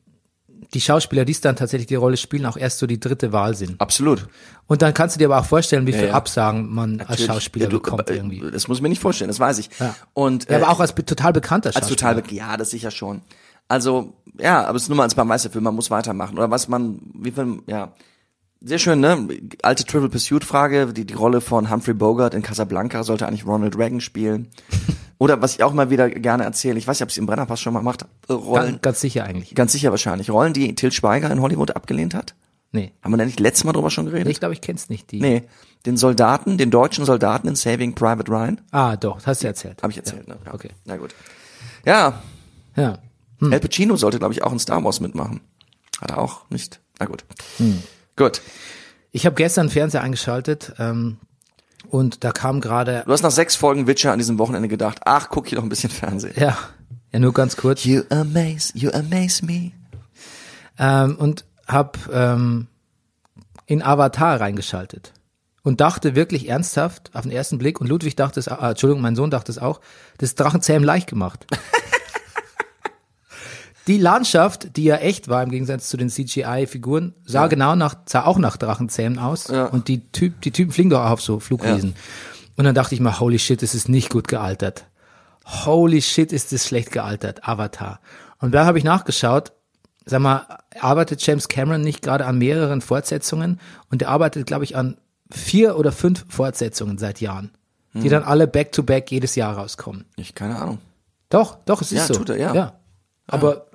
die 0.74 0.82
Schauspieler, 0.82 1.26
die 1.26 1.32
es 1.32 1.42
dann 1.42 1.56
tatsächlich 1.56 1.88
die 1.88 1.96
Rolle 1.96 2.18
spielen, 2.18 2.46
auch 2.46 2.58
erst 2.58 2.80
so 2.80 2.88
die 2.88 3.00
dritte 3.00 3.32
Wahl 3.32 3.56
sind. 3.56 3.80
absolut. 3.82 4.28
Und 4.68 4.82
dann 4.84 4.94
kannst 4.94 5.16
du 5.16 5.20
dir 5.20 5.26
aber 5.26 5.40
auch 5.40 5.46
vorstellen, 5.46 5.88
wie 5.88 5.94
viel 5.94 6.08
ja. 6.10 6.14
Absagen 6.14 6.72
man 6.74 7.00
als 7.00 7.10
Natürlich. 7.10 7.26
Schauspieler 7.28 7.66
Ja, 7.66 7.70
du, 7.72 7.80
bekommt 7.80 8.10
äh, 8.10 8.16
irgendwie. 8.16 8.44
Das 8.52 8.68
muss 8.68 8.78
ich 8.78 8.82
mir 8.84 8.90
nicht 8.90 9.02
vorstellen, 9.02 9.30
das 9.30 9.40
weiß 9.40 9.58
ich. 9.60 9.70
Ja. 9.80 9.96
Und, 10.14 10.46
Ja, 10.50 10.58
äh, 10.60 10.62
aber 10.62 10.70
auch 10.72 10.80
als 10.80 10.94
total 10.94 11.34
bekannter 11.34 11.70
Als 11.70 11.76
Schauspieler. 11.90 11.98
total, 11.98 12.22
be- 12.22 12.36
ja, 12.36 12.56
das 12.58 12.70
sicher 12.70 12.92
schon. 12.92 13.22
Also, 13.68 14.14
ja, 14.40 14.66
aber 14.66 14.76
es 14.76 14.84
ist 14.84 14.90
nur 14.90 14.98
mal 14.98 15.04
als 15.04 15.16
beim 15.16 15.28
Meisterfilm, 15.28 15.64
man 15.64 15.76
muss 15.76 15.90
weitermachen. 15.90 16.38
Oder 16.38 16.52
was 16.52 16.68
man, 16.68 17.00
wie 17.16 17.32
viel, 17.32 17.60
ja. 17.68 17.94
Sehr 18.62 18.78
schön, 18.78 19.00
ne? 19.00 19.28
Alte 19.64 19.86
Triple 19.86 20.10
Pursuit 20.10 20.44
Frage, 20.44 20.92
die, 20.94 21.06
die 21.06 21.14
Rolle 21.14 21.40
von 21.42 21.70
Humphrey 21.72 21.94
Bogart 21.94 22.34
in 22.34 22.42
Casablanca 22.42 23.04
sollte 23.04 23.26
eigentlich 23.28 23.46
Ronald 23.48 23.78
Reagan 23.78 24.02
spielen. 24.02 24.50
Oder 25.20 25.42
was 25.42 25.54
ich 25.56 25.64
auch 25.64 25.74
mal 25.74 25.90
wieder 25.92 26.10
gerne 26.10 26.44
erzähle, 26.46 26.80
ich 26.80 26.88
weiß 26.88 26.98
nicht, 26.98 27.04
ob 27.04 27.10
ich 27.10 27.14
es 27.14 27.18
im 27.20 27.26
Brennerpass 27.28 27.60
schon 27.62 27.74
mal 27.74 27.80
gemacht 27.82 28.04
habe, 28.04 28.12
äh, 28.30 28.34
Rollen, 28.34 28.66
Ganz, 28.72 28.82
ganz 28.82 29.02
sicher 29.02 29.26
eigentlich. 29.26 29.54
ganz 29.54 29.72
sicher 29.74 29.92
wahrscheinlich, 29.92 30.32
Rollen, 30.32 30.54
die 30.54 30.74
Till 30.76 30.92
Schweiger 30.92 31.30
in 31.30 31.42
Hollywood 31.42 31.76
abgelehnt 31.76 32.14
hat. 32.16 32.34
Nee. 32.72 32.94
Haben 33.04 33.12
wir 33.14 33.18
da 33.18 33.26
nicht 33.26 33.40
letztes 33.40 33.64
Mal 33.66 33.74
drüber 33.74 33.90
schon 33.92 34.06
geredet? 34.06 34.28
Ich 34.32 34.40
glaube, 34.40 34.54
ich 34.54 34.62
kenn's 34.62 34.90
nicht. 34.90 35.12
Die. 35.12 35.20
Nee, 35.20 35.44
den 35.86 35.98
Soldaten, 35.98 36.58
den 36.58 36.72
deutschen 36.72 37.04
Soldaten 37.04 37.48
in 37.48 37.56
Saving 37.56 37.96
Private 37.96 38.32
Ryan, 38.32 38.62
Ah, 38.72 38.96
doch, 38.96 39.18
das 39.18 39.28
hast 39.28 39.44
du 39.44 39.48
erzählt. 39.48 39.82
habe 39.84 39.92
ich 39.92 39.98
erzählt, 39.98 40.28
ja. 40.28 40.36
ne? 40.36 40.40
Ja. 40.46 40.54
Okay. 40.54 40.70
Na 40.86 40.98
gut. 40.98 41.14
Ja, 41.86 42.22
Ja. 42.76 43.00
Al 43.42 43.60
Pacino 43.62 43.96
sollte, 43.96 44.20
glaube 44.20 44.34
ich, 44.34 44.44
auch 44.44 44.52
in 44.52 44.60
Star 44.60 44.84
Wars 44.84 45.00
mitmachen. 45.00 45.40
Hat 46.02 46.12
er 46.12 46.18
auch 46.18 46.42
nicht. 46.50 46.82
Na 47.00 47.06
gut. 47.06 47.24
Gut. 48.18 48.42
Ich 49.12 49.26
habe 49.26 49.36
gestern 49.36 49.70
Fernseher 49.70 50.02
eingeschaltet 50.02 50.74
ähm, 50.78 51.18
und 51.90 52.24
da 52.24 52.32
kam 52.32 52.62
gerade, 52.62 53.04
Du 53.06 53.12
hast 53.12 53.22
nach 53.24 53.32
sechs 53.32 53.56
Folgen 53.56 53.88
Witcher 53.88 54.12
an 54.12 54.20
diesem 54.20 54.38
Wochenende 54.40 54.68
gedacht, 54.68 55.00
ach, 55.06 55.30
guck 55.30 55.48
hier 55.48 55.58
doch 55.58 55.64
ein 55.64 55.70
bisschen 55.70 55.90
Fernsehen. 55.90 56.34
ja, 56.38 56.58
ja 57.12 57.20
nur 57.20 57.34
ganz 57.34 57.56
kurz, 57.58 57.84
You 57.84 58.04
amaze, 58.10 58.72
you 58.78 58.92
amaze 58.92 59.46
me. 59.46 59.72
ähm, 60.78 61.16
und 61.18 61.46
hab 61.68 61.98
ähm, 62.12 62.68
in 63.66 63.84
Avatar 63.84 64.40
reingeschaltet 64.40 65.14
und 65.64 65.82
dachte 65.82 66.16
wirklich 66.16 66.50
ernsthaft 66.50 67.12
auf 67.14 67.24
den 67.24 67.32
ersten 67.32 67.58
Blick 67.58 67.80
und 67.82 67.88
Ludwig 67.88 68.16
dachte 68.16 68.40
es, 68.40 68.48
ah, 68.48 68.70
Entschuldigung, 68.70 69.02
mein 69.02 69.16
Sohn 69.16 69.30
dachte 69.30 69.52
es 69.52 69.60
auch, 69.60 69.82
das 70.18 70.36
Drachenzähmen 70.36 70.84
leicht 70.84 71.08
gemacht. 71.08 71.46
Die 73.90 73.98
Landschaft, 73.98 74.78
die 74.78 74.84
ja 74.84 74.98
echt 74.98 75.30
war 75.30 75.42
im 75.42 75.50
Gegensatz 75.50 75.90
zu 75.90 75.98
den 75.98 76.10
CGI-Figuren, 76.10 77.16
sah 77.26 77.48
genau 77.48 77.76
nach, 77.76 77.96
sah 78.06 78.24
auch 78.26 78.38
nach 78.38 78.56
Drachenzähmen 78.56 79.18
aus. 79.18 79.48
Ja. 79.48 79.66
Und 79.66 79.88
die, 79.88 80.12
typ, 80.12 80.42
die 80.42 80.52
Typen 80.52 80.72
fliegen 80.72 80.92
doch 80.92 81.00
auch 81.04 81.10
auf 81.10 81.22
so 81.22 81.40
Flugwiesen. 81.40 81.96
Und 82.56 82.66
dann 82.66 82.76
dachte 82.76 82.94
ich 82.94 83.02
mal, 83.02 83.20
holy 83.20 83.40
shit, 83.40 83.64
das 83.64 83.74
ist 83.74 83.90
nicht 83.90 84.12
gut 84.12 84.28
gealtert. 84.28 84.86
Holy 85.66 86.04
shit, 86.04 86.32
ist 86.32 86.54
das 86.54 86.68
schlecht 86.68 86.92
gealtert, 86.92 87.48
Avatar. 87.48 88.00
Und 88.40 88.52
da 88.54 88.66
habe 88.68 88.78
ich 88.78 88.84
nachgeschaut, 88.84 89.54
sag 90.06 90.22
mal, 90.22 90.46
arbeitet 90.80 91.26
James 91.26 91.48
Cameron 91.48 91.82
nicht 91.82 92.04
gerade 92.04 92.28
an 92.28 92.38
mehreren 92.38 92.82
Fortsetzungen? 92.82 93.60
Und 93.90 94.04
er 94.04 94.10
arbeitet, 94.10 94.46
glaube 94.46 94.66
ich, 94.66 94.76
an 94.76 94.98
vier 95.32 95.78
oder 95.80 95.92
fünf 95.92 96.26
Fortsetzungen 96.30 97.00
seit 97.00 97.22
Jahren, 97.22 97.50
Hm. 97.94 98.02
die 98.02 98.10
dann 98.10 98.22
alle 98.22 98.46
back-to-back 98.46 99.10
jedes 99.10 99.34
Jahr 99.34 99.58
rauskommen. 99.58 100.06
Ich 100.16 100.36
keine 100.36 100.60
Ahnung. 100.60 100.78
Doch, 101.30 101.58
doch, 101.66 101.82
es 101.82 101.92
ist 101.92 101.98
Ja, 101.98 102.06
so. 102.06 102.14
tut 102.14 102.30
er, 102.30 102.38
ja. 102.38 102.54
ja. 102.54 102.74
Aber 103.26 103.66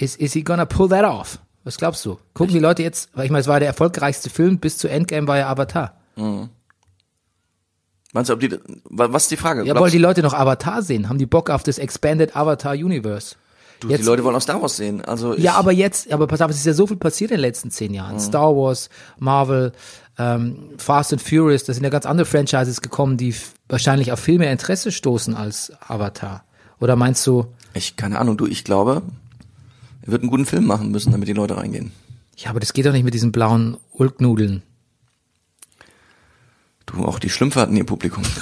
is, 0.00 0.16
is 0.16 0.32
he 0.32 0.42
gonna 0.42 0.64
pull 0.64 0.88
that 0.88 1.04
off? 1.04 1.38
Was 1.64 1.76
glaubst 1.76 2.04
du? 2.06 2.18
Gucken 2.34 2.54
die 2.54 2.60
Leute 2.60 2.82
jetzt, 2.82 3.10
weil 3.14 3.24
ich 3.26 3.30
meine, 3.30 3.40
es 3.42 3.46
war 3.48 3.58
der 3.60 3.68
erfolgreichste 3.68 4.30
Film, 4.30 4.58
bis 4.58 4.78
zu 4.78 4.88
Endgame 4.88 5.26
war 5.26 5.36
ja 5.38 5.48
Avatar. 5.50 5.94
Meinst 8.12 8.30
du, 8.30 8.34
ob 8.34 8.40
die, 8.40 8.50
wa- 8.84 9.08
was 9.12 9.24
ist 9.24 9.30
die 9.32 9.36
Frage? 9.36 9.64
Ja, 9.64 9.78
wollen 9.78 9.92
die 9.92 9.98
Leute 9.98 10.22
noch 10.22 10.32
Avatar 10.32 10.82
sehen? 10.82 11.08
Haben 11.08 11.18
die 11.18 11.26
Bock 11.26 11.50
auf 11.50 11.62
das 11.62 11.78
Expanded 11.78 12.34
Avatar 12.34 12.72
Universe? 12.72 13.36
Du, 13.80 13.88
Jetzt- 13.88 14.00
die 14.00 14.06
Leute 14.06 14.24
wollen 14.24 14.34
auch 14.34 14.40
Star 14.40 14.60
Wars 14.60 14.76
sehen. 14.76 15.04
Also 15.04 15.34
ich, 15.34 15.42
Ja, 15.44 15.54
aber 15.54 15.72
jetzt, 15.72 16.10
aber 16.10 16.26
pass 16.26 16.40
auf, 16.40 16.50
es 16.50 16.56
ist 16.56 16.66
ja 16.66 16.72
so 16.72 16.86
viel 16.86 16.96
passiert 16.96 17.30
in 17.30 17.36
den 17.36 17.42
letzten 17.42 17.70
zehn 17.70 17.92
Jahren. 17.94 18.18
Star 18.18 18.56
Wars, 18.56 18.88
Marvel, 19.18 19.72
ähm, 20.18 20.70
Fast 20.78 21.12
and 21.12 21.22
Furious, 21.22 21.64
da 21.64 21.74
sind 21.74 21.84
ja 21.84 21.90
ganz 21.90 22.06
andere 22.06 22.24
Franchises 22.26 22.80
gekommen, 22.80 23.18
die 23.18 23.34
wahrscheinlich 23.68 24.10
auf 24.10 24.18
viel 24.18 24.38
mehr 24.38 24.50
Interesse 24.50 24.90
stoßen 24.90 25.34
als 25.36 25.70
Avatar. 25.86 26.44
Oder 26.80 26.96
meinst 26.96 27.24
du, 27.26 27.46
ich 27.74 27.96
keine 27.96 28.18
Ahnung, 28.18 28.36
du, 28.36 28.46
ich 28.46 28.64
glaube, 28.64 29.02
er 30.08 30.12
wird 30.12 30.22
einen 30.22 30.30
guten 30.30 30.46
Film 30.46 30.64
machen 30.66 30.90
müssen, 30.90 31.12
damit 31.12 31.28
die 31.28 31.34
Leute 31.34 31.56
reingehen. 31.56 31.92
ja, 32.36 32.50
aber 32.50 32.60
das 32.60 32.72
geht 32.72 32.86
doch 32.86 32.92
nicht 32.92 33.04
mit 33.04 33.14
diesen 33.14 33.30
blauen 33.30 33.76
Ulknudeln. 33.92 34.62
Du, 36.86 37.04
auch 37.04 37.18
die 37.18 37.28
Schlümpfe 37.30 37.60
hatten 37.60 37.76
ihr 37.76 37.84
Publikum. 37.84 38.22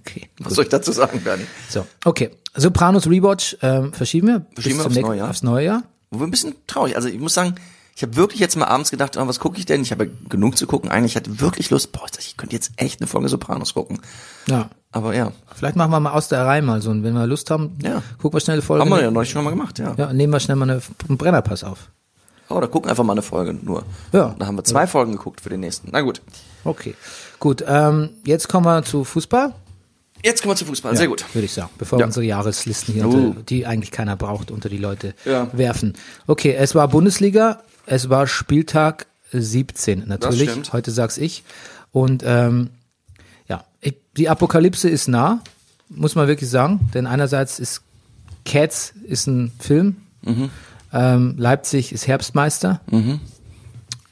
Okay. 0.00 0.28
Was 0.40 0.54
soll 0.54 0.64
ich 0.64 0.70
dazu 0.70 0.90
sagen, 0.90 1.20
Bernie? 1.22 1.46
So, 1.68 1.86
okay. 2.04 2.32
Sopranos 2.56 3.06
Rewatch 3.06 3.56
ähm, 3.62 3.92
verschieben 3.92 4.26
wir 4.26 4.46
Verschieben 4.54 4.78
wir 4.80 4.86
aufs 4.86 4.96
neue 4.96 5.16
Jahr. 5.18 5.30
aufs 5.30 5.42
neue 5.44 5.64
Jahr. 5.64 5.82
Wo 6.10 6.18
wir 6.18 6.26
ein 6.26 6.32
bisschen 6.32 6.56
traurig. 6.66 6.96
Also 6.96 7.06
ich 7.06 7.20
muss 7.20 7.34
sagen, 7.34 7.54
ich 7.94 8.02
habe 8.02 8.16
wirklich 8.16 8.40
jetzt 8.40 8.56
mal 8.56 8.64
abends 8.64 8.90
gedacht, 8.90 9.16
oh, 9.16 9.28
was 9.28 9.38
gucke 9.38 9.60
ich 9.60 9.64
denn? 9.64 9.82
Ich 9.82 9.92
habe 9.92 10.10
genug 10.28 10.58
zu 10.58 10.66
gucken. 10.66 10.90
Eigentlich 10.90 11.14
hatte 11.14 11.40
wirklich 11.40 11.70
Lust, 11.70 11.92
boah, 11.92 12.06
ich 12.18 12.36
könnte 12.36 12.56
jetzt 12.56 12.72
echt 12.78 13.00
eine 13.00 13.06
Folge 13.06 13.28
Sopranos 13.28 13.74
gucken. 13.74 14.00
Ja. 14.48 14.70
Aber 14.96 15.14
ja, 15.14 15.30
Vielleicht 15.54 15.76
machen 15.76 15.90
wir 15.90 16.00
mal 16.00 16.12
aus 16.12 16.28
der 16.28 16.44
Reihe 16.46 16.62
mal 16.62 16.80
so, 16.80 16.90
und 16.90 17.02
wenn 17.02 17.12
wir 17.14 17.26
Lust 17.26 17.50
haben, 17.50 17.76
Ja. 17.82 18.02
gucken 18.18 18.36
wir 18.36 18.40
schnell 18.40 18.54
eine 18.56 18.62
Folge. 18.62 18.82
haben 18.84 18.90
wir 18.90 19.02
ja 19.02 19.10
neulich 19.10 19.30
schon 19.30 19.44
mal 19.44 19.50
gemacht, 19.50 19.78
ja. 19.78 19.94
ja, 19.96 20.12
nehmen 20.12 20.32
wir 20.32 20.40
schnell 20.40 20.56
mal 20.56 20.70
eine, 20.70 20.80
einen 21.08 21.18
Brennerpass 21.18 21.64
auf. 21.64 21.88
Oder 22.48 22.68
gucken 22.68 22.88
einfach 22.90 23.04
mal 23.04 23.12
eine 23.12 23.22
Folge 23.22 23.52
nur. 23.54 23.82
Ja. 24.12 24.34
Da 24.38 24.46
haben 24.46 24.56
wir 24.56 24.64
zwei 24.64 24.86
Folgen 24.86 25.12
geguckt 25.12 25.40
für 25.40 25.48
den 25.50 25.60
nächsten. 25.60 25.88
Na 25.92 26.00
gut. 26.00 26.22
Okay, 26.64 26.94
gut. 27.40 27.62
Ähm, 27.66 28.10
jetzt 28.24 28.48
kommen 28.48 28.64
wir 28.66 28.82
zu 28.84 29.04
Fußball. 29.04 29.52
Jetzt 30.24 30.42
kommen 30.42 30.52
wir 30.52 30.56
zu 30.56 30.64
Fußball. 30.64 30.96
Sehr 30.96 31.08
gut. 31.08 31.24
Würde 31.34 31.44
ich 31.44 31.52
sagen, 31.52 31.70
bevor 31.76 31.98
Ja. 31.98 32.04
wir 32.04 32.06
unsere 32.06 32.24
Jahreslisten 32.24 32.94
hier, 32.94 33.06
Uh. 33.06 33.10
unter, 33.12 33.42
die 33.42 33.66
eigentlich 33.66 33.90
keiner 33.90 34.16
braucht, 34.16 34.50
unter 34.50 34.68
die 34.68 34.78
Leute 34.78 35.14
Ja. 35.24 35.48
werfen. 35.52 35.94
Okay, 36.26 36.54
es 36.54 36.74
war 36.74 36.88
Bundesliga, 36.88 37.60
es 37.84 38.08
war 38.08 38.26
Spieltag 38.26 39.06
17 39.32 40.04
natürlich. 40.06 40.50
stimmt. 40.50 40.72
Heute 40.72 40.90
sag's 40.90 41.18
ich. 41.18 41.42
Und 41.92 42.22
ähm, 42.24 42.70
ja, 42.70 42.75
die 44.16 44.28
Apokalypse 44.28 44.88
ist 44.88 45.08
nah, 45.08 45.42
muss 45.88 46.14
man 46.14 46.28
wirklich 46.28 46.50
sagen. 46.50 46.90
Denn 46.94 47.06
einerseits 47.06 47.58
ist 47.58 47.82
Cats 48.44 48.92
ist 49.04 49.26
ein 49.26 49.52
Film, 49.58 49.96
Mhm. 50.22 50.50
ähm, 50.92 51.34
Leipzig 51.38 51.92
ist 51.92 52.06
Herbstmeister. 52.06 52.80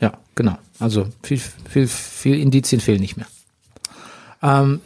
Ja, 0.00 0.12
genau. 0.34 0.58
Also 0.80 1.08
viel, 1.22 1.40
viel, 1.68 1.86
viel 1.88 2.38
Indizien 2.40 2.80
fehlen 2.80 3.00
nicht 3.00 3.16
mehr. 3.16 3.26
Ähm, 4.42 4.80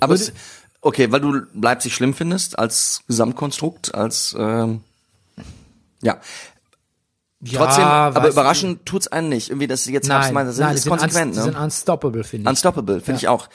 Aber 0.00 0.14
es, 0.14 0.32
okay, 0.80 1.10
weil 1.12 1.20
du 1.20 1.42
Leipzig 1.60 1.94
schlimm 1.94 2.14
findest 2.14 2.58
als 2.58 3.02
Gesamtkonstrukt, 3.08 3.94
als 3.94 4.34
ähm, 4.38 4.80
ja. 6.02 6.18
Trotzdem, 7.54 7.84
aber 7.84 8.28
überraschend 8.28 8.84
tut's 8.84 9.06
einen 9.06 9.28
nicht. 9.28 9.50
Irgendwie, 9.50 9.68
dass 9.68 9.84
sie 9.84 9.92
jetzt 9.92 10.08
Nein, 10.08 10.18
Herbstmeister 10.18 10.52
sind, 10.52 10.64
nein, 10.66 10.74
ist 10.74 10.82
sind, 10.82 10.90
konsequent. 10.90 11.34
die 11.34 11.38
ne? 11.38 11.44
sind 11.44 11.56
unstoppable, 11.56 12.24
finde 12.24 12.44
ich. 12.44 12.48
Unstoppable, 12.50 12.96
finde 13.00 13.12
Ja. 13.12 13.16
ich 13.16 13.28
auch. 13.28 13.48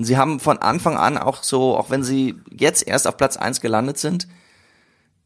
Und 0.00 0.06
sie 0.06 0.16
haben 0.16 0.40
von 0.40 0.56
Anfang 0.56 0.96
an 0.96 1.18
auch 1.18 1.42
so, 1.42 1.76
auch 1.76 1.90
wenn 1.90 2.02
sie 2.02 2.36
jetzt 2.50 2.88
erst 2.88 3.06
auf 3.06 3.18
Platz 3.18 3.36
eins 3.36 3.60
gelandet 3.60 3.98
sind, 3.98 4.28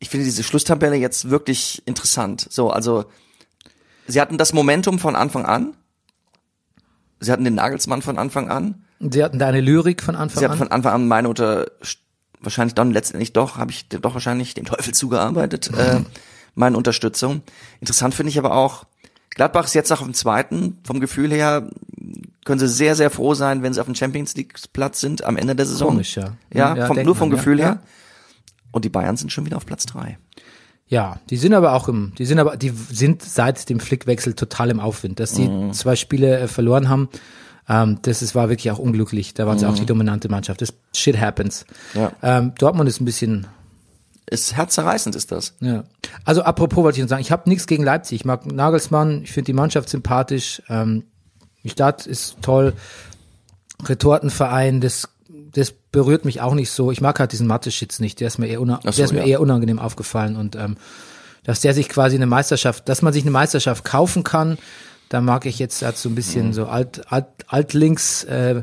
ich 0.00 0.08
finde 0.08 0.24
diese 0.24 0.42
Schlusstabelle 0.42 0.96
jetzt 0.96 1.30
wirklich 1.30 1.86
interessant. 1.86 2.48
So, 2.50 2.70
also 2.70 3.04
sie 4.08 4.20
hatten 4.20 4.36
das 4.36 4.52
Momentum 4.52 4.98
von 4.98 5.14
Anfang 5.14 5.46
an. 5.46 5.76
Sie 7.20 7.30
hatten 7.30 7.44
den 7.44 7.54
Nagelsmann 7.54 8.02
von 8.02 8.18
Anfang 8.18 8.50
an. 8.50 8.84
Sie 8.98 9.22
hatten 9.22 9.38
deine 9.38 9.60
Lyrik 9.60 10.02
von 10.02 10.16
Anfang 10.16 10.40
Sie 10.40 10.44
hatten 10.44 10.54
an. 10.54 10.58
von 10.58 10.72
Anfang 10.72 10.92
an 10.92 11.06
meine 11.06 11.28
unter 11.28 11.66
wahrscheinlich 12.40 12.74
dann 12.74 12.90
letztendlich 12.90 13.32
doch 13.32 13.58
habe 13.58 13.70
ich 13.70 13.88
doch 13.88 14.14
wahrscheinlich 14.14 14.54
dem 14.54 14.64
Teufel 14.64 14.92
zugearbeitet 14.92 15.70
äh, 15.78 16.00
meine 16.56 16.76
Unterstützung. 16.76 17.42
Interessant 17.78 18.12
finde 18.16 18.30
ich 18.30 18.40
aber 18.40 18.56
auch 18.56 18.86
Gladbach 19.30 19.66
ist 19.66 19.74
jetzt 19.74 19.90
noch 19.90 20.00
auf 20.00 20.06
dem 20.06 20.14
zweiten 20.14 20.78
vom 20.84 21.00
Gefühl 21.00 21.32
her 21.32 21.68
können 22.44 22.58
sie 22.60 22.68
sehr 22.68 22.94
sehr 22.94 23.10
froh 23.10 23.34
sein, 23.34 23.62
wenn 23.62 23.72
sie 23.74 23.80
auf 23.80 23.86
dem 23.86 23.94
Champions 23.94 24.34
League 24.36 24.54
Platz 24.72 25.00
sind 25.00 25.24
am 25.24 25.36
Ende 25.36 25.54
der 25.56 25.66
Saison. 25.66 25.88
Komisch, 25.88 26.16
ja. 26.16 26.36
Ja, 26.52 26.76
Ja, 26.76 26.86
vom, 26.86 27.02
nur 27.02 27.14
vom 27.16 27.28
man. 27.28 27.36
Gefühl 27.38 27.58
Ja. 27.58 27.64
her. 27.66 27.82
Und 28.72 28.84
die 28.84 28.88
Bayern 28.90 29.16
sind 29.16 29.30
schon 29.32 29.46
wieder 29.46 29.56
auf 29.56 29.66
Platz 29.66 29.86
drei. 29.86 30.18
Ja, 30.86 31.20
die 31.30 31.36
sind 31.36 31.54
aber 31.54 31.72
auch 31.72 31.88
im, 31.88 32.12
die 32.18 32.26
sind 32.26 32.38
aber, 32.38 32.56
die 32.56 32.70
sind 32.70 33.22
seit 33.22 33.68
dem 33.70 33.80
Flickwechsel 33.80 34.34
total 34.34 34.70
im 34.70 34.80
Aufwind. 34.80 35.18
Dass 35.20 35.32
die 35.32 35.48
Mhm. 35.48 35.72
zwei 35.72 35.96
Spiele 35.96 36.38
äh, 36.40 36.48
verloren 36.48 36.88
haben, 36.88 37.08
ähm, 37.68 37.98
das 38.02 38.20
ist, 38.20 38.34
war 38.34 38.50
wirklich 38.50 38.70
auch 38.70 38.78
unglücklich. 38.78 39.32
Da 39.32 39.46
waren 39.46 39.58
sie 39.58 39.66
auch 39.66 39.74
die 39.74 39.86
dominante 39.86 40.28
Mannschaft. 40.28 40.60
Das 40.60 40.74
shit 40.94 41.18
happens. 41.18 41.64
Mhm. 41.94 42.00
Ja. 42.00 42.12
Ähm, 42.22 42.52
Dortmund 42.58 42.88
ist 42.90 43.00
ein 43.00 43.06
bisschen, 43.06 43.46
Ist 44.28 44.56
herzzerreißend 44.56 45.16
ist 45.16 45.32
das. 45.32 45.54
ja. 45.60 45.84
Also 46.26 46.42
apropos 46.42 46.84
wollte 46.84 46.98
ich 46.98 47.02
noch 47.02 47.08
sagen, 47.08 47.22
ich 47.22 47.32
habe 47.32 47.48
nichts 47.48 47.66
gegen 47.66 47.82
Leipzig. 47.84 48.16
Ich 48.20 48.24
mag 48.26 48.44
Nagelsmann, 48.44 49.22
ich 49.22 49.32
finde 49.32 49.46
die 49.46 49.52
Mannschaft 49.54 49.88
sympathisch, 49.88 50.60
ähm, 50.68 51.04
die 51.64 51.70
Stadt 51.70 52.06
ist 52.06 52.36
toll, 52.42 52.74
Retortenverein, 53.84 54.80
das 54.80 55.08
das 55.52 55.72
berührt 55.92 56.24
mich 56.24 56.40
auch 56.40 56.54
nicht 56.54 56.70
so. 56.70 56.90
Ich 56.90 57.00
mag 57.00 57.20
halt 57.20 57.30
diesen 57.30 57.46
Mathe-Shits 57.46 58.00
nicht. 58.00 58.18
Der 58.18 58.26
ist 58.26 58.38
mir 58.38 58.48
eher, 58.48 58.60
una 58.60 58.80
Ach 58.84 58.92
so, 58.92 58.96
der 58.96 59.04
ist 59.04 59.12
mir 59.12 59.20
ja. 59.20 59.26
eher 59.26 59.40
unangenehm 59.40 59.78
aufgefallen 59.78 60.34
und 60.36 60.56
ähm, 60.56 60.76
dass 61.44 61.60
der 61.60 61.74
sich 61.74 61.88
quasi 61.88 62.16
eine 62.16 62.26
Meisterschaft, 62.26 62.88
dass 62.88 63.02
man 63.02 63.12
sich 63.12 63.22
eine 63.22 63.30
Meisterschaft 63.30 63.84
kaufen 63.84 64.24
kann, 64.24 64.58
da 65.10 65.20
mag 65.20 65.46
ich 65.46 65.60
jetzt 65.60 65.82
halt 65.82 65.96
so 65.96 66.08
ein 66.08 66.14
bisschen 66.16 66.48
Mhm. 66.48 66.52
so 66.54 66.66
alt, 66.66 67.02
alt, 67.12 67.26
altlinks 67.46 68.24
äh, 68.24 68.62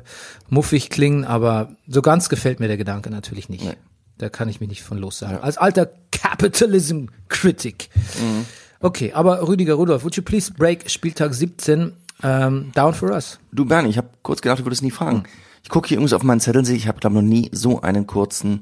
muffig 0.50 0.90
klingen, 0.90 1.24
aber 1.24 1.70
so 1.88 2.02
ganz 2.02 2.28
gefällt 2.28 2.60
mir 2.60 2.68
der 2.68 2.78
Gedanke 2.78 3.10
natürlich 3.10 3.48
nicht. 3.48 3.64
Nee. 3.64 3.76
Da 4.18 4.28
kann 4.30 4.50
ich 4.50 4.60
mich 4.60 4.68
nicht 4.70 4.84
von 4.84 4.98
los 4.98 5.18
sagen. 5.18 5.38
Als 5.42 5.58
alter 5.58 5.90
Capitalism-Critic. 6.12 7.90
Mhm. 8.20 8.46
Okay, 8.80 9.14
aber 9.14 9.48
Rüdiger 9.48 9.76
Rudolph, 9.76 10.04
would 10.04 10.16
you 10.16 10.24
please 10.24 10.52
break 10.52 10.90
Spieltag 10.90 11.34
17 11.34 11.94
ähm, 12.24 12.72
down 12.74 12.94
for 12.94 13.12
us? 13.12 13.40
Du 13.52 13.66
Bernie, 13.66 13.90
ich 13.90 13.98
habe 13.98 14.10
kurz 14.22 14.42
gedacht, 14.42 14.60
du 14.60 14.66
würdest 14.66 14.84
nie 14.84 14.92
fragen. 14.92 15.24
Ich 15.64 15.70
gucke 15.70 15.88
hier 15.88 15.98
übrigens 15.98 16.14
auf 16.14 16.24
meinen 16.24 16.40
Zettel, 16.40 16.66
sehe 16.66 16.76
ich 16.76 16.88
habe 16.88 17.00
glaube 17.00 17.16
noch 17.16 17.22
nie 17.22 17.50
so 17.52 17.82
einen 17.82 18.08
kurzen 18.08 18.62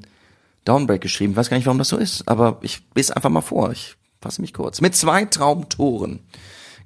Downbreak 0.64 1.00
geschrieben. 1.00 1.32
Ich 1.32 1.36
weiß 1.36 1.50
gar 1.50 1.56
nicht, 1.56 1.66
warum 1.66 1.78
das 1.78 1.88
so 1.88 1.96
ist, 1.96 2.28
aber 2.28 2.58
ich 2.62 2.82
lese 2.94 3.16
einfach 3.16 3.30
mal 3.30 3.40
vor. 3.40 3.72
Ich 3.72 3.96
fasse 4.20 4.40
mich 4.40 4.52
kurz. 4.52 4.80
Mit 4.80 4.94
zwei 4.94 5.24
Traumtoren 5.24 6.20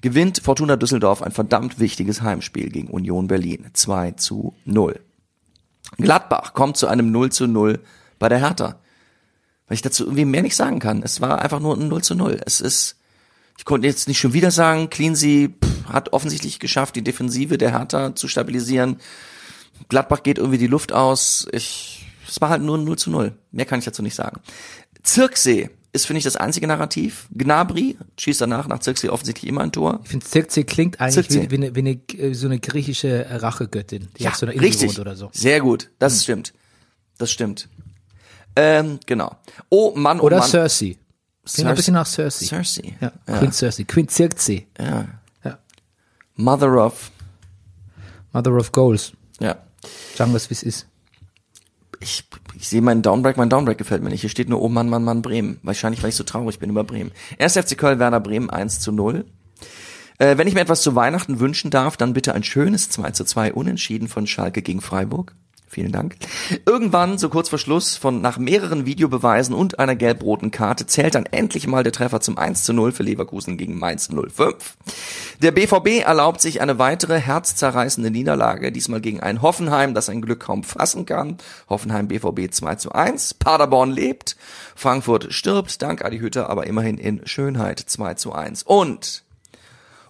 gewinnt 0.05 0.41
Fortuna 0.45 0.77
Düsseldorf 0.77 1.22
ein 1.22 1.33
verdammt 1.33 1.81
wichtiges 1.81 2.22
Heimspiel 2.22 2.68
gegen 2.68 2.89
Union 2.89 3.27
Berlin. 3.27 3.70
2 3.72 4.12
zu 4.12 4.55
0. 4.66 5.01
Gladbach 5.97 6.53
kommt 6.53 6.77
zu 6.77 6.87
einem 6.87 7.11
0 7.11 7.33
zu 7.33 7.47
0 7.47 7.81
bei 8.18 8.29
der 8.29 8.39
Hertha. 8.39 8.81
Weil 9.66 9.75
ich 9.75 9.83
dazu 9.83 10.05
irgendwie 10.05 10.27
mehr 10.27 10.43
nicht 10.43 10.57
sagen 10.57 10.79
kann. 10.79 11.03
Es 11.03 11.20
war 11.20 11.41
einfach 11.41 11.59
nur 11.59 11.77
ein 11.77 11.89
0 11.89 12.03
zu 12.03 12.14
0. 12.14 12.39
Es 12.45 12.61
ist, 12.61 12.97
ich 13.57 13.64
konnte 13.64 13.87
jetzt 13.87 14.07
nicht 14.07 14.20
schon 14.20 14.35
wieder 14.35 14.51
sagen, 14.51 14.91
Cleansey 14.91 15.55
pff, 15.64 15.74
hat 15.93 16.12
offensichtlich 16.12 16.59
geschafft, 16.59 16.97
die 16.97 17.05
Defensive 17.05 17.59
der 17.59 17.72
Hertha 17.72 18.14
zu 18.14 18.28
stabilisieren. 18.28 18.97
Gladbach 19.89 20.22
geht 20.22 20.39
irgendwie 20.39 20.59
die 20.59 20.66
Luft 20.66 20.93
aus. 20.93 21.47
Ich, 21.53 22.07
es 22.28 22.41
war 22.41 22.49
halt 22.49 22.62
nur 22.62 22.78
ein 22.78 22.85
0 22.85 22.99
zu 22.99 23.11
0. 23.11 23.32
Mehr 23.53 23.66
kann 23.66 23.78
ich 23.78 23.85
dazu 23.85 24.03
nicht 24.03 24.14
sagen. 24.14 24.41
Zirksee 25.03 25.70
ist, 25.93 26.07
finde 26.07 26.18
ich, 26.18 26.24
das 26.24 26.37
einzige 26.37 26.66
Narrativ. 26.66 27.28
Gnabry 27.32 27.97
schießt 28.18 28.41
danach 28.41 28.66
nach 28.66 28.80
Zirksee 28.80 29.09
offensichtlich 29.11 29.49
immer 29.49 29.61
ein 29.61 29.70
Tor. 29.70 30.01
Ich 30.03 30.11
finde, 30.11 30.26
Zirkzee 30.26 30.64
klingt 30.64 31.01
eigentlich 31.01 31.14
Zirkzee. 31.14 31.43
wie, 31.43 31.51
wie, 31.51 31.55
eine, 31.55 31.74
wie 31.76 31.80
eine, 31.80 31.91
äh, 32.30 32.35
so 32.35 32.47
eine 32.47 32.59
griechische 32.59 33.26
Rachegöttin, 33.30 34.09
die 34.18 34.26
auf 34.26 34.35
so 34.35 34.47
einer 34.47 34.55
Insel 34.55 34.66
richtig. 34.66 34.89
wohnt 34.89 34.99
oder 34.99 35.14
so. 35.14 35.30
Sehr 35.32 35.61
gut. 35.61 35.91
Das 36.01 36.22
stimmt. 36.22 36.53
Das 37.18 37.30
stimmt. 37.30 37.68
Ähm, 38.57 38.99
genau. 39.07 39.37
Oh 39.68 39.93
Mann, 39.95 40.20
oh 40.20 40.24
Oder 40.24 40.39
Mann. 40.39 40.49
Cersei. 40.49 40.87
Klingt 40.87 40.99
ein 40.99 41.47
Cersei. 41.47 41.74
bisschen 41.74 41.95
nach 41.95 42.07
Cersei. 42.07 42.47
Cersei. 42.47 42.97
Ja, 43.01 43.12
Queen 43.39 43.53
Cersei. 43.53 43.85
Queen 43.85 44.09
Zirkzee. 44.09 44.66
Ja. 44.78 45.07
Mother 46.37 46.85
of. 46.85 47.11
Mother 48.32 48.57
of 48.57 48.72
Goals. 48.72 49.12
Ja. 49.41 49.57
Sagen 50.14 50.32
wir 50.32 50.37
es, 50.37 50.51
wie 50.51 50.55
es 50.55 50.62
ist. 50.62 50.87
Ich, 52.01 52.24
ich 52.57 52.68
sehe 52.68 52.82
meinen 52.82 53.03
Downbreak, 53.03 53.37
mein 53.37 53.49
Downbreak 53.49 53.78
gefällt 53.78 54.03
mir 54.03 54.11
nicht. 54.11 54.20
Hier 54.20 54.30
steht 54.30 54.49
nur, 54.49 54.61
oh 54.61 54.68
Mann, 54.68 54.89
Mann, 54.89 55.05
Mann, 55.05 55.22
Bremen. 55.22 55.59
Wahrscheinlich, 55.62 56.03
weil 56.03 56.11
ich 56.11 56.16
so 56.16 56.24
traurig 56.24 56.59
bin 56.59 56.70
über 56.70 56.85
Bremen. 56.85 57.12
Erst 57.39 57.59
FC 57.59 57.78
Köln, 57.78 57.99
Werder 57.99 58.20
Bremen 58.20 58.51
1 58.51 58.80
zu 58.80 58.93
0. 58.93 59.24
Äh, 60.18 60.37
wenn 60.37 60.47
ich 60.47 60.55
mir 60.55 60.61
etwas 60.61 60.82
zu 60.82 60.95
Weihnachten 60.95 61.41
wünschen 61.41 61.70
darf, 61.70 61.97
dann 61.97 62.12
bitte 62.12 62.35
ein 62.35 62.45
schönes 62.45 62.91
2 62.91 63.12
zu 63.12 63.24
2 63.24 63.53
Unentschieden 63.53 64.09
von 64.09 64.26
Schalke 64.26 64.62
gegen 64.62 64.80
Freiburg. 64.80 65.35
Vielen 65.75 65.91
Dank. 65.91 66.14
Irgendwann, 66.66 67.18
so 67.18 67.29
kurz 67.29 67.49
vor 67.49 67.59
Schluss, 67.59 67.97
von 67.97 68.20
nach 68.20 68.39
mehreren 68.39 68.87
Videobeweisen 68.87 69.57
und 69.57 69.81
einer 69.81 69.97
gelb-roten 69.97 70.53
Karte, 70.53 70.87
zählt 70.87 71.16
dann 71.16 71.27
endlich 71.27 71.66
mal 71.66 71.83
der 71.83 71.91
Treffer 71.91 72.20
zum 72.20 72.39
1 72.39 72.62
zu 72.62 72.72
0 72.72 72.93
für 72.93 73.03
Leverkusen 73.03 73.57
gegen 73.57 73.77
Mainz 73.77 74.09
05. 74.09 74.77
Der 75.43 75.51
BVB 75.51 76.05
erlaubt 76.07 76.41
sich 76.41 76.61
eine 76.61 76.79
weitere 76.79 77.20
herzzerreißende 77.20 78.12
Niederlage, 78.12 78.70
diesmal 78.70 79.01
gegen 79.01 79.18
ein 79.18 79.43
Hoffenheim, 79.43 79.95
das 79.95 80.07
sein 80.07 80.22
Glück 80.22 80.39
kaum 80.39 80.62
fassen 80.62 81.07
kann. 81.07 81.39
Hoffenheim 81.68 82.07
BVB 82.07 82.53
2 82.53 82.77
zu 82.77 82.93
1. 82.93 83.35
Paderborn 83.35 83.91
lebt. 83.91 84.37
Frankfurt 84.77 85.33
stirbt, 85.33 85.83
dank 85.83 86.05
Adi 86.05 86.20
Hütter, 86.20 86.51
aber 86.51 86.68
immerhin 86.68 86.99
in 86.99 87.27
Schönheit 87.27 87.81
2 87.81 88.14
zu 88.14 88.33
1. 88.33 88.62
Und 88.62 89.25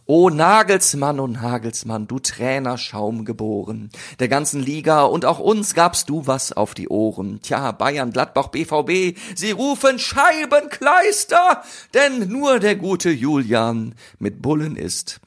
O 0.06 0.28
Nagelsmann 0.28 1.18
und 1.18 1.32
Nagelsmann, 1.40 2.06
du 2.06 2.18
Trainerschaum 2.18 3.24
geboren. 3.24 3.88
Der 4.18 4.28
ganzen 4.28 4.60
Liga 4.60 5.04
und 5.04 5.24
auch 5.24 5.38
uns 5.38 5.72
gabst 5.72 6.10
du 6.10 6.26
was 6.26 6.52
auf 6.52 6.74
die 6.74 6.88
Ohren. 6.88 7.40
Tja, 7.40 7.72
Bayern, 7.72 8.10
Gladbach, 8.10 8.48
BVB, 8.48 9.16
sie 9.34 9.52
rufen 9.52 9.98
Scheibenkleister, 9.98 11.62
denn 11.94 12.28
nur 12.28 12.58
der 12.58 12.76
gute 12.76 13.08
Julian 13.08 13.94
mit 14.18 14.42
Bullen 14.42 14.76
ist 14.76 15.20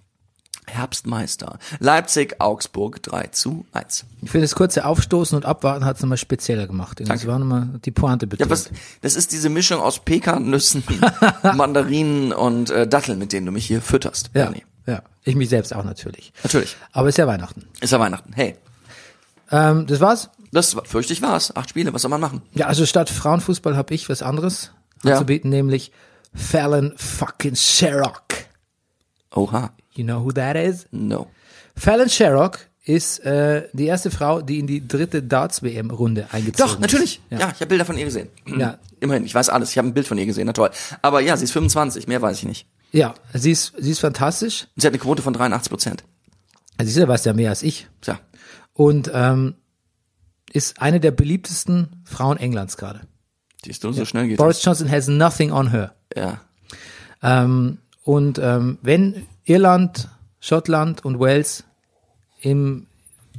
Herbstmeister. 0.69 1.59
Leipzig, 1.79 2.39
Augsburg 2.39 3.01
3 3.03 3.27
zu 3.27 3.65
1. 3.73 4.05
Ich 4.21 4.31
finde, 4.31 4.45
das 4.45 4.55
kurze 4.55 4.85
Aufstoßen 4.85 5.35
und 5.35 5.45
Abwarten 5.45 5.85
hat 5.85 5.95
es 5.97 6.01
nochmal 6.01 6.17
spezieller 6.17 6.67
gemacht. 6.67 6.99
Das 7.05 7.25
war 7.27 7.39
nochmal 7.39 7.67
die 7.85 7.91
Pointe 7.91 8.25
Ja, 8.25 8.29
betont. 8.29 8.51
was, 8.51 8.69
das 9.01 9.15
ist 9.15 9.31
diese 9.31 9.49
Mischung 9.49 9.79
aus 9.81 9.99
Pekannüssen, 9.99 10.83
Mandarinen 11.55 12.33
und 12.33 12.69
äh, 12.69 12.87
Datteln, 12.87 13.19
mit 13.19 13.33
denen 13.33 13.45
du 13.45 13.51
mich 13.51 13.65
hier 13.65 13.81
fütterst. 13.81 14.27
ja, 14.33 14.45
Bernie. 14.45 14.63
ja, 14.85 15.01
ich 15.23 15.35
mich 15.35 15.49
selbst 15.49 15.73
auch 15.73 15.83
natürlich. 15.83 16.33
Natürlich. 16.43 16.75
Aber 16.91 17.09
ist 17.09 17.17
ja 17.17 17.27
Weihnachten. 17.27 17.65
Ist 17.79 17.91
ja 17.93 17.99
Weihnachten. 17.99 18.33
Hey, 18.33 18.55
Ähm, 19.51 19.87
das 19.87 19.99
war's. 20.01 20.29
das 20.51 20.75
war- 20.75 20.85
fürchte 20.85 21.13
ich 21.13 21.21
war's. 21.21 21.55
Acht 21.55 21.69
Spiele, 21.69 21.93
was 21.93 22.01
soll 22.01 22.09
man 22.11 22.19
machen? 22.21 22.41
Ja, 22.53 22.67
also 22.67 22.85
statt 22.85 23.09
Frauenfußball 23.09 23.77
habe 23.77 23.93
ich 23.93 24.09
was 24.09 24.21
anderes 24.21 24.71
Ja. 25.03 25.13
anzubieten, 25.13 25.49
nämlich 25.49 25.91
Fallon 26.35 26.93
fucking 26.97 27.55
Sherrock. 27.55 28.23
Oha. 29.33 29.71
You 29.97 30.03
know 30.03 30.23
who 30.23 30.31
that 30.33 30.55
is? 30.55 30.87
No. 30.91 31.27
Fallon 31.75 32.09
Sherrock 32.09 32.59
ist 32.85 33.19
äh, 33.25 33.67
die 33.73 33.85
erste 33.85 34.11
Frau, 34.11 34.41
die 34.41 34.59
in 34.59 34.67
die 34.67 34.87
dritte 34.87 35.21
Darts-WM-Runde 35.21 36.27
eingezogen 36.31 36.71
Doch, 36.73 36.79
natürlich. 36.79 37.19
ist. 37.29 37.39
Ja. 37.39 37.49
ich 37.49 37.55
habe 37.59 37.65
Bilder 37.67 37.83
von 37.85 37.97
ihr 37.97 38.05
gesehen. 38.05 38.29
Ja. 38.45 38.77
Immerhin, 38.99 39.25
ich 39.25 39.35
weiß 39.35 39.49
alles. 39.49 39.71
Ich 39.71 39.77
habe 39.77 39.87
ein 39.87 39.93
Bild 39.93 40.07
von 40.07 40.17
ihr 40.17 40.25
gesehen, 40.25 40.45
na 40.47 40.53
toll. 40.53 40.69
Aber 41.01 41.19
ja, 41.19 41.35
sie 41.35 41.43
ist 41.43 41.51
25, 41.51 42.07
mehr 42.07 42.21
weiß 42.21 42.37
ich 42.37 42.45
nicht. 42.45 42.67
Ja, 42.91 43.13
sie 43.33 43.51
ist, 43.51 43.73
sie 43.77 43.91
ist 43.91 43.99
fantastisch. 43.99 44.67
Sie 44.77 44.87
hat 44.87 44.93
eine 44.93 44.99
Quote 44.99 45.21
von 45.21 45.33
83 45.33 45.69
Prozent. 45.69 46.03
Also 46.77 46.91
sie 46.91 47.07
weiß 47.07 47.25
ja 47.25 47.33
mehr 47.33 47.49
als 47.49 47.61
ich. 47.63 47.87
Tja, 48.01 48.19
Und 48.73 49.11
ähm, 49.13 49.55
ist 50.53 50.81
eine 50.81 50.99
der 50.99 51.11
beliebtesten 51.11 52.01
Frauen 52.05 52.37
Englands 52.37 52.77
gerade. 52.77 53.01
siehst 53.65 53.83
du, 53.83 53.91
so 53.91 54.05
schnell 54.05 54.27
geht 54.27 54.37
Boris 54.37 54.63
Johnson 54.63 54.89
has 54.89 55.07
nothing 55.07 55.51
on 55.51 55.71
her. 55.71 55.93
Ja. 56.15 56.39
Ähm, 57.21 57.79
und 58.03 58.39
ähm, 58.39 58.77
wenn 58.81 59.27
Irland, 59.47 60.09
Schottland 60.39 61.03
und 61.05 61.19
Wales 61.19 61.63
im 62.41 62.85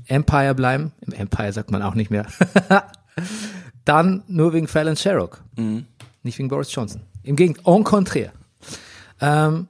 Empire 0.07 0.55
bleiben, 0.55 0.93
im 1.03 1.13
Empire 1.13 1.53
sagt 1.53 1.71
man 1.71 1.83
auch 1.83 1.95
nicht 1.95 2.11
mehr, 2.11 2.27
dann 3.85 4.23
nur 4.27 4.53
wegen 4.53 4.69
Fallon 4.69 4.97
Sherrock, 4.97 5.43
nicht 6.23 6.39
wegen 6.39 6.49
Boris 6.49 6.75
Johnson. 6.75 7.03
Im 7.23 7.37
Gegenteil, 7.37 7.75
en 7.75 7.85
contraire. 7.85 8.33
Ähm, 9.21 9.69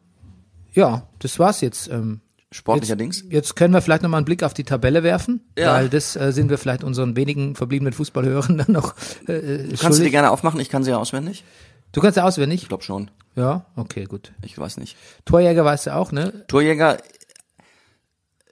ja, 0.75 1.03
das 1.19 1.39
war's 1.39 1.61
jetzt. 1.61 1.89
Ähm, 1.89 2.21
Sportlicher 2.51 2.93
jetzt, 2.95 3.01
Dings. 3.01 3.25
Jetzt 3.29 3.57
können 3.57 3.75
wir 3.75 3.83
vielleicht 3.83 4.03
nochmal 4.03 4.19
einen 4.19 4.25
Blick 4.25 4.43
auf 4.43 4.55
die 4.55 4.65
Tabelle 4.65 5.03
werfen, 5.03 5.41
Ja. 5.59 5.75
weil 5.75 5.89
das 5.89 6.17
äh, 6.17 6.33
sind 6.33 6.49
wir 6.51 6.57
vielleicht 6.59 6.83
unseren 6.85 7.15
wenigen 7.17 7.55
verbliebenen 7.57 7.93
Fußballhörern 7.93 8.59
dann 8.67 8.73
noch 8.73 8.95
äh, 9.27 9.33
äh, 9.33 9.59
Kannst 9.69 9.83
du 9.83 9.87
die 9.89 9.95
schuldig. 9.95 10.13
gerne 10.13 10.31
aufmachen? 10.31 10.61
Ich 10.61 10.69
kann 10.71 10.83
sie 10.85 10.91
ja 10.91 10.99
auswendig. 10.99 11.45
Du 11.93 12.01
kannst 12.01 12.17
ja 12.17 12.25
auswendig? 12.25 12.63
Ich 12.63 12.69
glaube 12.69 12.85
schon. 12.85 13.11
Ja, 13.35 13.65
okay, 13.77 14.05
gut. 14.05 14.33
Ich 14.43 14.59
weiß 14.59 14.77
nicht. 14.79 14.97
Torjäger 15.25 15.65
weißt 15.65 15.87
du 15.87 15.95
auch, 15.95 16.13
ne? 16.13 16.45
Torjäger, 16.49 16.99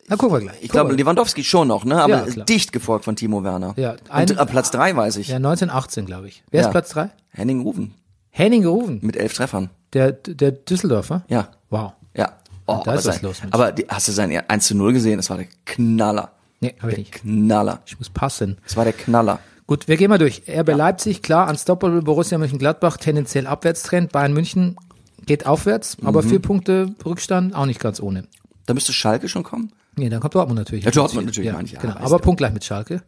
Na, 0.09 0.16
gucken 0.16 0.37
wir 0.37 0.41
gleich. 0.41 0.62
ich 0.62 0.70
glaube. 0.70 0.95
Lewandowski 0.95 1.43
schon 1.43 1.66
noch, 1.68 1.84
ne? 1.84 2.01
Aber 2.01 2.28
Ja, 2.28 2.45
dicht 2.45 2.72
gefolgt 2.72 3.05
von 3.05 3.16
Timo 3.16 3.43
Werner. 3.43 3.74
Ja, 3.76 3.97
ein- 4.09 4.30
Und 4.30 4.39
äh, 4.39 4.47
Platz 4.47 4.70
drei 4.70 4.95
weiß 4.95 5.16
ich. 5.16 5.28
Ja, 5.28 5.37
1918, 5.37 6.07
glaube 6.07 6.28
ich. 6.28 6.45
Wer 6.51 6.61
Ja. 6.61 6.66
ist 6.68 6.72
Platz 6.72 6.91
drei? 6.91 7.11
Henning 7.30 7.61
Ruven 7.62 7.95
Henning 8.30 8.62
Gehoven, 8.62 9.01
mit 9.03 9.16
elf 9.16 9.32
Treffern. 9.34 9.70
der, 9.95 10.12
der 10.12 10.53
Düsseldorfer. 10.53 11.22
Ja. 11.28 11.49
Wow. 11.70 11.93
Ja. 12.14 12.34
Oh, 12.66 12.82
da 12.84 12.91
aber 12.91 12.95
ist 12.95 13.07
was 13.07 13.22
los, 13.22 13.41
Mensch. 13.41 13.55
Aber 13.55 13.72
die, 13.72 13.87
hast 13.89 14.09
du 14.09 14.12
sein 14.12 14.30
1 14.49 14.66
zu 14.66 14.74
0 14.76 14.93
gesehen? 14.93 15.16
Das 15.16 15.30
war 15.30 15.39
der 15.39 15.47
Knaller. 15.64 16.32
Nee, 16.61 16.74
habe 16.80 16.93
ich 16.93 16.99
nicht. 16.99 17.12
Knaller. 17.12 17.80
Ich 17.87 17.99
muss 17.99 18.11
passen. 18.11 18.59
Das 18.64 18.76
war 18.76 18.84
der 18.84 18.93
Knaller. 18.93 19.39
Gut, 19.67 19.89
wir 19.89 19.97
gehen 19.97 20.09
mal 20.11 20.19
durch. 20.19 20.43
RB 20.49 20.69
Leipzig, 20.75 21.23
klar, 21.23 21.49
unstoppable, 21.49 22.03
Borussia 22.03 22.39
Mönchengladbach, 22.39 22.97
tendenziell 22.99 23.47
Abwärtstrend. 23.47 24.12
Bayern 24.12 24.33
München 24.33 24.77
geht 25.25 25.45
aufwärts, 25.47 25.97
aber 26.05 26.23
Mhm. 26.23 26.29
vier 26.29 26.39
Punkte 26.41 26.95
Rückstand, 27.05 27.55
auch 27.55 27.67
nicht 27.67 27.81
ganz 27.81 27.99
ohne. 28.01 28.29
Da 28.67 28.75
müsste 28.75 28.93
Schalke 28.93 29.29
schon 29.29 29.43
kommen. 29.43 29.73
Nee, 29.97 30.09
dann 30.09 30.21
kommt 30.21 30.35
Dortmund 30.35 30.59
natürlich. 30.59 30.85
Ja, 30.85 30.91
Dortmund 30.93 31.27
natürlich, 31.27 31.49
ja, 31.49 31.55
meine 31.55 31.67
ich, 31.67 31.73
ja, 31.73 31.81
genau. 31.81 31.97
Aber 31.97 32.19
punktgleich 32.19 32.53
mit 32.53 32.64
Schalke. 32.64 33.03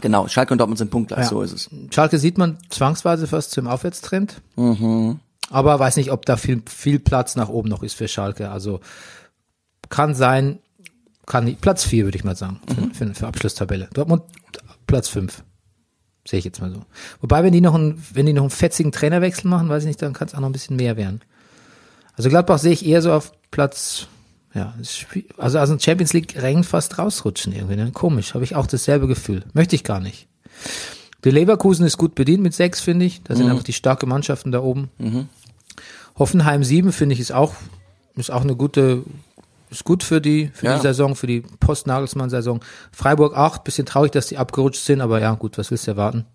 Genau, 0.00 0.26
Schalke 0.28 0.54
und 0.54 0.58
Dortmund 0.58 0.78
sind 0.78 0.90
punktgleich, 0.90 1.24
Ja. 1.24 1.28
so 1.28 1.42
ist 1.42 1.52
es. 1.52 1.70
Schalke 1.94 2.18
sieht 2.18 2.38
man 2.38 2.56
zwangsweise 2.70 3.26
fast 3.26 3.50
zum 3.50 3.66
Aufwärtstrend. 3.66 4.40
Mhm. 4.56 5.20
Aber 5.50 5.78
weiß 5.78 5.96
nicht, 5.96 6.12
ob 6.12 6.24
da 6.24 6.36
viel, 6.38 6.62
viel 6.66 6.98
Platz 7.00 7.36
nach 7.36 7.48
oben 7.50 7.68
noch 7.68 7.82
ist 7.82 7.94
für 7.94 8.08
Schalke. 8.08 8.50
Also 8.50 8.80
kann 9.90 10.14
sein, 10.14 10.60
kann 11.26 11.44
nicht. 11.44 11.60
Platz 11.60 11.84
vier 11.84 12.04
würde 12.04 12.16
ich 12.16 12.24
mal 12.24 12.36
sagen, 12.36 12.60
Mhm. 12.70 12.94
für, 12.94 13.06
für, 13.08 13.14
für 13.14 13.26
Abschlusstabelle. 13.26 13.88
Dortmund 13.92 14.22
Platz 14.86 15.08
fünf 15.08 15.42
Sehe 16.30 16.38
ich 16.38 16.44
jetzt 16.44 16.60
mal 16.60 16.70
so. 16.70 16.82
Wobei, 17.20 17.42
wenn 17.42 17.52
die 17.52 17.60
noch 17.60 17.74
einen, 17.74 18.00
wenn 18.14 18.24
die 18.24 18.32
noch 18.32 18.42
einen 18.44 18.50
fetzigen 18.50 18.92
Trainerwechsel 18.92 19.50
machen, 19.50 19.68
weiß 19.68 19.82
ich 19.82 19.88
nicht, 19.88 20.00
dann 20.00 20.12
kann 20.12 20.28
es 20.28 20.34
auch 20.34 20.38
noch 20.38 20.48
ein 20.48 20.52
bisschen 20.52 20.76
mehr 20.76 20.96
werden. 20.96 21.22
Also 22.16 22.28
Gladbach 22.30 22.58
sehe 22.60 22.72
ich 22.72 22.86
eher 22.86 23.02
so 23.02 23.12
auf 23.12 23.32
Platz, 23.50 24.06
ja, 24.54 24.74
also 25.38 25.58
aus 25.58 25.68
dem 25.70 25.80
Champions 25.80 26.12
League 26.12 26.40
Rängen 26.40 26.62
fast 26.62 26.98
rausrutschen 26.98 27.52
irgendwie. 27.52 27.74
Ne? 27.74 27.90
Komisch, 27.90 28.34
habe 28.34 28.44
ich 28.44 28.54
auch 28.54 28.68
dasselbe 28.68 29.08
Gefühl. 29.08 29.42
Möchte 29.54 29.74
ich 29.74 29.82
gar 29.82 29.98
nicht. 29.98 30.28
Die 31.24 31.30
Leverkusen 31.30 31.84
ist 31.84 31.98
gut 31.98 32.14
bedient 32.14 32.44
mit 32.44 32.54
sechs, 32.54 32.80
finde 32.80 33.06
ich. 33.06 33.22
Da 33.24 33.34
sind 33.34 33.46
Mhm. 33.46 33.50
einfach 33.50 33.64
die 33.64 33.72
starke 33.72 34.06
Mannschaften 34.06 34.52
da 34.52 34.60
oben. 34.62 34.88
Hoffenheim 36.16 36.62
sieben 36.62 36.92
finde 36.92 37.14
ich 37.14 37.20
ist 37.20 37.32
auch 37.32 37.54
ist 38.16 38.30
auch 38.30 38.42
eine 38.42 38.54
gute 38.54 39.02
ist 39.70 39.84
gut 39.84 40.02
für 40.02 40.20
die 40.20 40.50
für 40.52 40.66
Ja. 40.66 40.76
die 40.76 40.82
Saison, 40.82 41.14
für 41.16 41.26
die 41.26 41.40
Post-Nagelsmann-Saison. 41.40 42.60
Freiburg 42.92 43.36
acht, 43.36 43.64
bisschen 43.64 43.86
traurig, 43.86 44.12
dass 44.12 44.26
die 44.26 44.38
abgerutscht 44.38 44.82
sind, 44.84 45.00
aber 45.00 45.20
ja 45.20 45.32
gut, 45.34 45.58
was 45.58 45.70
willst 45.70 45.86
du 45.86 45.92
erwarten? 45.92 46.26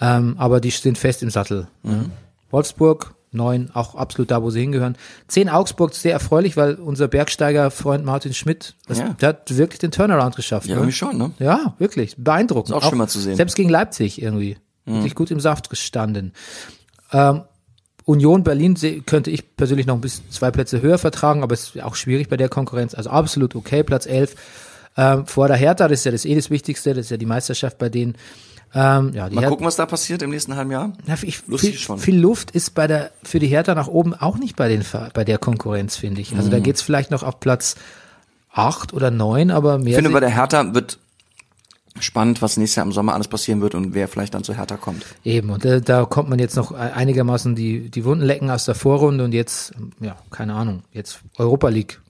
Ähm, 0.00 0.34
aber 0.38 0.60
die 0.60 0.70
sind 0.70 0.98
fest 0.98 1.22
im 1.22 1.30
Sattel. 1.30 1.66
Mhm. 1.82 2.10
Wolfsburg 2.50 3.14
neun, 3.30 3.70
auch 3.74 3.94
absolut 3.94 4.30
da, 4.30 4.42
wo 4.42 4.48
sie 4.50 4.60
hingehören. 4.60 4.96
Zehn 5.26 5.50
Augsburg 5.50 5.94
sehr 5.94 6.12
erfreulich, 6.12 6.56
weil 6.56 6.76
unser 6.76 7.08
Bergsteiger-Freund 7.08 8.04
Martin 8.04 8.32
Schmidt, 8.32 8.74
das, 8.86 8.98
Ja. 9.00 9.08
der 9.20 9.28
hat 9.30 9.56
wirklich 9.56 9.78
den 9.80 9.90
Turnaround 9.90 10.34
geschafft. 10.34 10.66
Ja, 10.66 10.74
ne? 10.76 10.80
irgendwie 10.80 10.96
schon, 10.96 11.18
ne? 11.18 11.32
Ja, 11.38 11.74
wirklich. 11.78 12.14
Beeindruckend. 12.16 12.70
Ist 12.74 12.82
auch 12.82 12.88
schön 12.88 12.96
mal 12.98 13.08
zu 13.08 13.20
sehen. 13.20 13.36
Selbst 13.36 13.54
gegen 13.54 13.68
Leipzig 13.68 14.22
irgendwie. 14.22 14.56
Wirklich 14.86 15.14
gut 15.14 15.30
im 15.30 15.40
Saft 15.40 15.68
gestanden. 15.68 16.32
Ähm, 17.12 17.42
Union 18.08 18.42
Berlin 18.42 18.74
könnte 19.04 19.30
ich 19.30 19.54
persönlich 19.56 19.86
noch 19.86 19.94
ein 19.94 20.00
bisschen 20.00 20.24
zwei 20.30 20.50
Plätze 20.50 20.80
höher 20.80 20.96
vertragen, 20.96 21.42
aber 21.42 21.52
es 21.52 21.74
ist 21.74 21.82
auch 21.82 21.94
schwierig 21.94 22.28
bei 22.30 22.38
der 22.38 22.48
Konkurrenz. 22.48 22.94
Also 22.94 23.10
absolut 23.10 23.54
okay, 23.54 23.82
Platz 23.82 24.06
11. 24.06 24.34
Ähm, 24.96 25.26
vor 25.26 25.46
der 25.46 25.58
Hertha, 25.58 25.86
das 25.88 26.00
ist 26.00 26.04
ja 26.04 26.12
das 26.12 26.24
eh 26.24 26.34
das 26.34 26.48
Wichtigste, 26.48 26.94
das 26.94 27.06
ist 27.06 27.10
ja 27.10 27.18
die 27.18 27.26
Meisterschaft 27.26 27.76
bei 27.78 27.90
denen. 27.90 28.14
Ähm, 28.74 29.12
ja, 29.14 29.28
Mal 29.28 29.42
Her- 29.42 29.48
gucken, 29.50 29.66
was 29.66 29.76
da 29.76 29.84
passiert 29.86 30.22
im 30.22 30.30
nächsten 30.30 30.56
halben 30.56 30.70
Jahr. 30.70 30.92
ja, 31.06 31.16
ich, 31.22 31.46
Lustig 31.46 31.70
viel, 31.72 31.78
schon. 31.78 31.98
viel 31.98 32.18
Luft 32.18 32.50
ist 32.50 32.74
bei 32.74 32.86
der 32.86 33.10
für 33.22 33.38
die 33.38 33.46
Hertha 33.46 33.74
nach 33.74 33.88
oben 33.88 34.14
auch 34.14 34.38
nicht 34.38 34.56
bei 34.56 34.68
den 34.68 34.84
bei 35.12 35.24
der 35.24 35.36
Konkurrenz, 35.38 35.96
finde 35.96 36.20
ich. 36.22 36.34
Also 36.34 36.46
Mhm. 36.48 36.52
da 36.52 36.58
geht's 36.60 36.80
vielleicht 36.82 37.10
noch 37.10 37.22
auf 37.22 37.40
Platz 37.40 37.76
acht 38.52 38.92
oder 38.94 39.10
neun, 39.10 39.50
aber 39.50 39.78
mehr 39.78 39.88
Ich 39.88 39.94
finde, 39.96 40.10
bei 40.10 40.20
der 40.20 40.30
Hertha 40.34 40.74
wird 40.74 40.98
spannend, 42.00 42.42
was 42.42 42.56
nächstes 42.56 42.76
Jahr 42.76 42.86
im 42.86 42.92
Sommer 42.92 43.14
alles 43.14 43.28
passieren 43.28 43.60
wird 43.60 43.74
und 43.74 43.94
wer 43.94 44.08
vielleicht 44.08 44.34
dann 44.34 44.44
zu 44.44 44.54
Hertha 44.54 44.76
kommt. 44.76 45.04
Eben, 45.24 45.50
und 45.50 45.64
da, 45.64 45.80
da 45.80 46.04
kommt 46.04 46.28
man 46.28 46.38
jetzt 46.38 46.56
noch 46.56 46.72
einigermaßen 46.72 47.54
die, 47.54 47.90
die 47.90 48.04
Wunden 48.04 48.24
lecken 48.24 48.50
aus 48.50 48.64
der 48.64 48.74
Vorrunde 48.74 49.24
und 49.24 49.32
jetzt, 49.32 49.72
ja, 50.00 50.16
keine 50.30 50.54
Ahnung, 50.54 50.82
jetzt 50.92 51.20
Europa 51.36 51.68
League. 51.68 52.00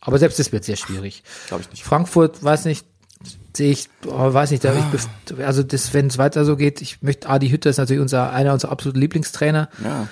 Aber 0.00 0.18
selbst 0.18 0.38
das 0.38 0.52
wird 0.52 0.64
sehr 0.64 0.76
schwierig. 0.76 1.24
Glaube 1.48 1.62
ich 1.62 1.70
nicht. 1.70 1.82
Frankfurt, 1.84 2.42
weiß 2.42 2.64
nicht, 2.66 2.86
sehe 3.56 3.72
ich, 3.72 3.88
oh, 4.06 4.32
weiß 4.32 4.50
nicht, 4.50 4.62
da 4.62 4.74
ich 4.74 4.84
bef- 4.84 5.42
also 5.42 5.62
das, 5.62 5.94
wenn 5.94 6.06
es 6.08 6.18
weiter 6.18 6.44
so 6.44 6.56
geht, 6.56 6.82
ich 6.82 7.02
möchte, 7.02 7.28
Adi 7.28 7.48
Hütter 7.48 7.70
ist 7.70 7.78
natürlich 7.78 8.02
unser, 8.02 8.30
einer 8.32 8.52
unserer 8.52 8.70
absoluten 8.70 9.00
Lieblingstrainer. 9.00 9.68
Ja. 9.82 10.08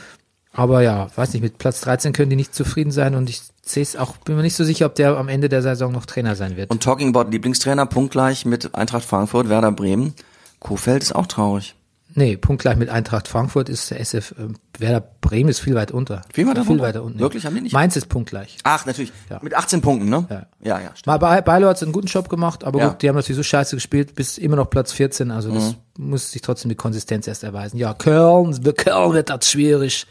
Aber 0.57 0.83
ja, 0.83 1.09
weiß 1.17 1.33
nicht, 1.33 1.43
mit 1.43 1.59
Platz 1.59 1.81
13 1.83 2.13
können 2.13 2.31
die 2.31 2.37
nicht 2.37 2.55
zufrieden 2.55 2.93
sein 2.93 3.15
und 3.15 3.29
ich 3.29 3.43
sehe 3.63 3.83
es 3.83 3.97
auch, 3.97 4.17
bin 4.19 4.37
mir 4.37 4.43
nicht 4.43 4.55
so 4.57 4.63
sicher, 4.65 4.87
ob 4.87 4.95
der 4.95 5.17
am 5.17 5.29
Ende 5.29 5.49
der 5.49 5.63
Saison 5.63 5.91
noch 5.93 6.07
Trainer 6.07 6.37
sein 6.37 6.57
wird. 6.57 6.71
Und 6.71 6.83
talking 6.83 7.15
about 7.15 7.31
Lieblingstrainer, 7.31 7.87
punktgleich 7.87 8.45
mit 8.47 8.75
Eintracht 8.75 9.05
Frankfurt, 9.05 9.49
Werder 9.49 9.73
Bremen. 9.73 10.15
Kofeld 10.61 11.03
ist 11.03 11.15
auch 11.15 11.27
traurig. 11.27 11.75
nee, 12.15 12.37
punktgleich 12.37 12.77
mit 12.77 12.89
Eintracht 12.89 13.27
Frankfurt 13.27 13.69
ist 13.69 13.91
der 13.91 13.99
SF, 13.99 14.33
äh, 14.39 14.47
Werder 14.81 15.05
Bremen 15.21 15.49
ist 15.51 15.59
viel 15.59 15.75
weit 15.75 15.91
unter. 15.91 16.23
Viel 16.33 16.47
weiter 16.47 16.65
viel 16.65 16.79
weiter 16.79 17.03
unten. 17.03 17.19
Wirklich? 17.19 17.45
Haben 17.45 17.57
die 17.57 17.63
nicht? 17.63 17.73
Mainz 17.73 17.97
ist 17.97 18.09
punktgleich. 18.09 18.57
Ach, 18.63 18.87
natürlich. 18.87 19.13
Mit 19.43 19.55
18 19.55 19.81
Punkten, 19.81 20.09
ne? 20.09 20.25
Ja. 20.31 20.47
Ja, 20.63 20.81
ja, 20.81 20.91
stimmt. 20.95 21.07
Mal 21.09 21.19
bei 21.19 21.41
Beilo 21.41 21.67
hat 21.67 21.83
einen 21.83 21.91
guten 21.93 22.07
Job 22.07 22.29
gemacht, 22.29 22.63
aber 22.63 22.79
Ja. 22.79 22.89
gut, 22.91 23.03
die 23.03 23.09
haben 23.09 23.17
natürlich 23.17 23.37
so 23.37 23.43
scheiße 23.43 23.75
gespielt, 23.75 24.15
bis 24.15 24.39
immer 24.39 24.55
noch 24.57 24.71
Platz 24.71 24.93
14, 24.93 25.33
also 25.33 25.53
das 25.53 25.75
muss 25.99 26.31
sich 26.31 26.43
trotzdem 26.43 26.69
die 26.69 26.77
Konsistenz 26.77 27.27
erst 27.27 27.43
erweisen. 27.43 27.77
Ja, 27.79 27.93
Köln, 27.95 28.53
Köln 28.77 29.13
wird 29.15 29.31
das 29.31 29.51
schwierig. 29.51 30.07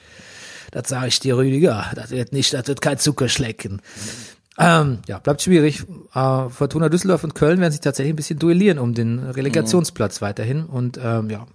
Das 0.73 0.89
sage 0.89 1.07
ich 1.07 1.19
dir, 1.19 1.37
Rüdiger. 1.37 1.85
Das 1.95 2.09
wird 2.09 2.33
nicht, 2.33 2.51
das 2.53 2.67
wird 2.67 2.81
kein 2.81 2.97
Zuckerschlecken. 2.97 3.79
Ähm, 4.57 4.99
ja, 5.07 5.19
bleibt 5.19 5.43
schwierig. 5.43 5.83
Äh, 6.15 6.49
Fortuna 6.49 6.89
Düsseldorf 6.89 7.23
und 7.23 7.35
Köln 7.35 7.59
werden 7.59 7.71
sich 7.71 7.81
tatsächlich 7.81 8.13
ein 8.13 8.15
bisschen 8.15 8.39
duellieren 8.39 8.79
um 8.79 8.95
den 8.95 9.19
Relegationsplatz 9.19 10.21
weiterhin. 10.23 10.65
Und 10.65 10.99
ähm, 11.01 11.29
ja, 11.29 11.45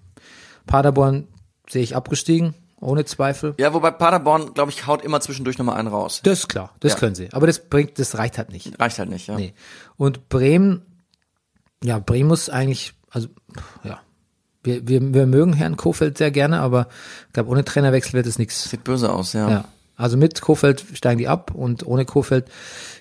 Paderborn 0.66 1.26
sehe 1.68 1.82
ich 1.82 1.96
abgestiegen. 1.96 2.54
ohne 2.80 3.04
Zweifel. 3.04 3.54
Ja, 3.58 3.74
wobei 3.74 3.90
Paderborn, 3.90 4.54
glaube 4.54 4.70
ich, 4.70 4.86
haut 4.86 5.02
immer 5.02 5.20
zwischendurch 5.20 5.58
nochmal 5.58 5.76
einen 5.78 5.88
raus. 5.88 6.20
Das 6.22 6.38
ist 6.40 6.48
klar, 6.48 6.72
das 6.78 6.92
Ja. 6.92 6.98
können 7.00 7.16
sie. 7.16 7.28
Aber 7.32 7.48
das 7.48 7.58
bringt, 7.58 7.98
das 7.98 8.16
reicht 8.16 8.38
halt 8.38 8.52
nicht. 8.52 8.78
Reicht 8.78 9.00
halt 9.00 9.08
nicht, 9.10 9.26
ja. 9.26 9.34
Nee. 9.34 9.52
Und 9.96 10.28
Bremen, 10.28 10.82
ja, 11.82 11.98
Bremen 11.98 12.28
muss 12.28 12.48
eigentlich, 12.48 12.94
also, 13.10 13.26
ja, 13.82 13.98
wir, 14.64 14.86
wir, 14.88 15.14
wir 15.14 15.26
mögen 15.26 15.52
Herrn 15.52 15.76
Kofeld 15.76 16.18
sehr 16.18 16.30
gerne, 16.30 16.60
aber 16.60 16.88
ich 17.28 17.32
glaube, 17.34 17.50
ohne 17.50 17.64
Trainerwechsel 17.64 18.12
wird 18.14 18.26
es 18.26 18.38
nichts. 18.38 18.68
Sieht 18.70 18.84
böse 18.84 19.12
aus, 19.12 19.32
ja. 19.32 19.48
Ja. 19.50 19.64
Also 19.96 20.16
mit 20.16 20.40
Kofeld 20.40 20.84
steigen 20.94 21.18
die 21.18 21.26
ab 21.28 21.52
und 21.54 21.84
ohne 21.86 22.04
Kofeld 22.04 22.46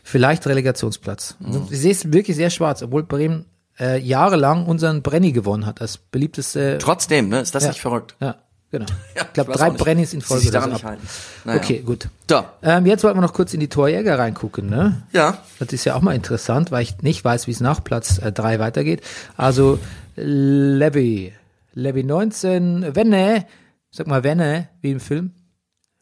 vielleicht 0.04 0.48
Relegationsplatz. 0.48 1.36
Also 1.46 1.68
Ich 1.70 1.80
sehe 1.80 1.92
es 1.92 2.12
wirklich 2.12 2.36
sehr 2.36 2.50
schwarz, 2.50 2.82
obwohl 2.82 3.04
Bremen 3.04 3.46
äh, 3.80 4.00
jahrelang 4.00 4.66
unseren 4.66 5.04
Brenny 5.04 5.32
gewonnen 5.32 5.68
hat, 5.68 5.80
als 5.82 5.98
beliebteste. 5.98 6.78
Trotzdem, 6.80 7.30
ne, 7.30 7.42
ist 7.42 7.54
das 7.54 7.64
ja, 7.64 7.70
nicht 7.70 7.82
verrückt? 7.82 8.16
Ja, 8.20 8.38
genau. 8.72 8.88
Ja, 9.16 9.24
ich 9.24 9.34
glaube, 9.34 9.52
drei 9.52 9.70
Brennys 9.70 10.14
in 10.16 10.22
Folge. 10.22 10.42
sich 10.42 10.50
oder 10.50 10.60
daran 10.60 10.74
nicht 10.74 10.84
halten. 10.86 11.08
Naja. 11.46 11.60
Okay, 11.60 11.84
gut. 11.86 12.08
So, 12.28 12.44
Ähm, 12.64 12.88
jetzt 12.88 13.04
wollten 13.04 13.18
wir 13.18 13.22
noch 13.22 13.34
kurz 13.34 13.54
in 13.54 13.60
die 13.60 13.68
Torjäger 13.68 14.18
reingucken, 14.18 14.68
ne? 14.68 15.04
ja. 15.14 15.38
Das 15.60 15.72
ist 15.74 15.86
ja 15.86 15.94
auch 15.94 16.02
mal 16.02 16.16
interessant, 16.16 16.72
weil 16.72 16.82
ich 16.82 16.98
nicht 17.04 17.24
weiß, 17.24 17.46
wie 17.46 17.52
es 17.52 17.60
nach 17.60 17.84
Platz 17.84 18.18
äh, 18.18 18.32
drei 18.32 18.58
weitergeht. 18.58 19.02
Also 19.36 19.78
Levy, 20.16 21.32
Levy 21.78 22.04
19, 22.04 22.96
Wenne, 22.96 23.46
sag 23.92 24.08
mal 24.08 24.24
Wenne, 24.24 24.70
wie 24.82 24.90
im 24.92 25.00
Film. 25.00 25.32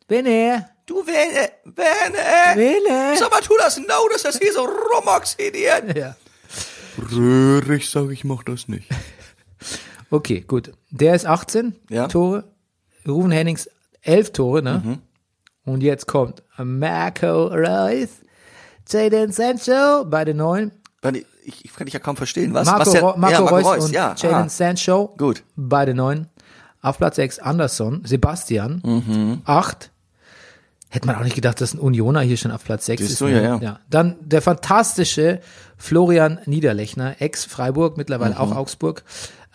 Wenne, 0.07 0.69
Du, 0.85 1.05
Wenne, 1.05 1.49
Wenne. 1.65 2.55
Wenne. 2.55 3.17
Sag 3.17 3.29
mal, 3.29 3.41
tu 3.41 3.53
das 3.57 3.75
genau, 3.75 4.07
dass 4.07 4.23
das 4.23 4.37
hier 4.37 4.53
so 4.53 4.63
rumoxidiert. 4.63 5.97
Ja. 5.97 6.15
Röhrig, 7.11 7.89
sag 7.89 8.09
ich, 8.11 8.23
mach 8.23 8.43
das 8.43 8.67
nicht. 8.67 8.89
Okay, 10.11 10.41
gut. 10.47 10.71
Der 10.91 11.15
ist 11.15 11.25
18 11.25 11.75
Ja. 11.89 12.07
Tore. 12.07 12.45
Ruven 13.07 13.31
Hennings 13.31 13.67
11 14.03 14.31
Tore, 14.31 14.61
ne? 14.61 14.81
Mhm. 14.85 14.99
Und 15.65 15.81
jetzt 15.81 16.05
kommt 16.05 16.43
Marco 16.57 17.47
Reus, 17.47 18.09
Jadon 18.87 19.31
Sancho 19.33 20.05
bei 20.05 20.23
den 20.23 20.37
neun. 20.37 20.71
Warte, 21.01 21.25
Ich, 21.45 21.63
ich 21.65 21.73
kann 21.75 21.85
dich 21.85 21.93
ja 21.93 21.99
kaum 21.99 22.17
verstehen. 22.17 22.53
Was? 22.53 22.65
Marco, 22.67 22.91
Was 22.91 23.01
Ro- 23.01 23.13
Marco, 23.17 23.33
ja, 23.33 23.41
Marco 23.41 23.55
Reus, 23.55 23.65
Reus, 23.65 23.85
und 23.85 23.91
ja. 23.93 24.15
Jadon 24.17 24.43
ah. 24.45 24.49
Sancho 24.49 25.13
Gut. 25.17 25.43
bei 25.55 25.85
den 25.85 25.97
neun. 25.97 26.27
Auf 26.81 26.97
Platz 26.97 27.15
6 27.15 27.39
Anderson, 27.39 28.01
Sebastian, 28.05 28.81
Mhm. 28.83 29.41
8. 29.45 29.91
Hätte 30.89 31.07
man 31.07 31.15
auch 31.17 31.23
nicht 31.23 31.35
gedacht, 31.35 31.59
dass 31.59 31.73
ein 31.73 31.79
Unioner 31.79 32.21
hier 32.21 32.37
schon 32.37 32.51
auf 32.51 32.63
Platz 32.63 32.85
6 32.85 33.01
Siehst 33.01 33.11
ist. 33.13 33.21
du, 33.21 33.25
ne? 33.25 33.43
ja, 33.43 33.57
ja. 33.57 33.79
Dann 33.89 34.15
der 34.21 34.41
fantastische 34.41 35.41
Florian 35.77 36.39
Niederlechner, 36.45 37.15
Ex-Freiburg, 37.21 37.97
mittlerweile 37.97 38.35
Mhm. 38.35 38.39
auch 38.39 38.55
Augsburg. 38.55 39.03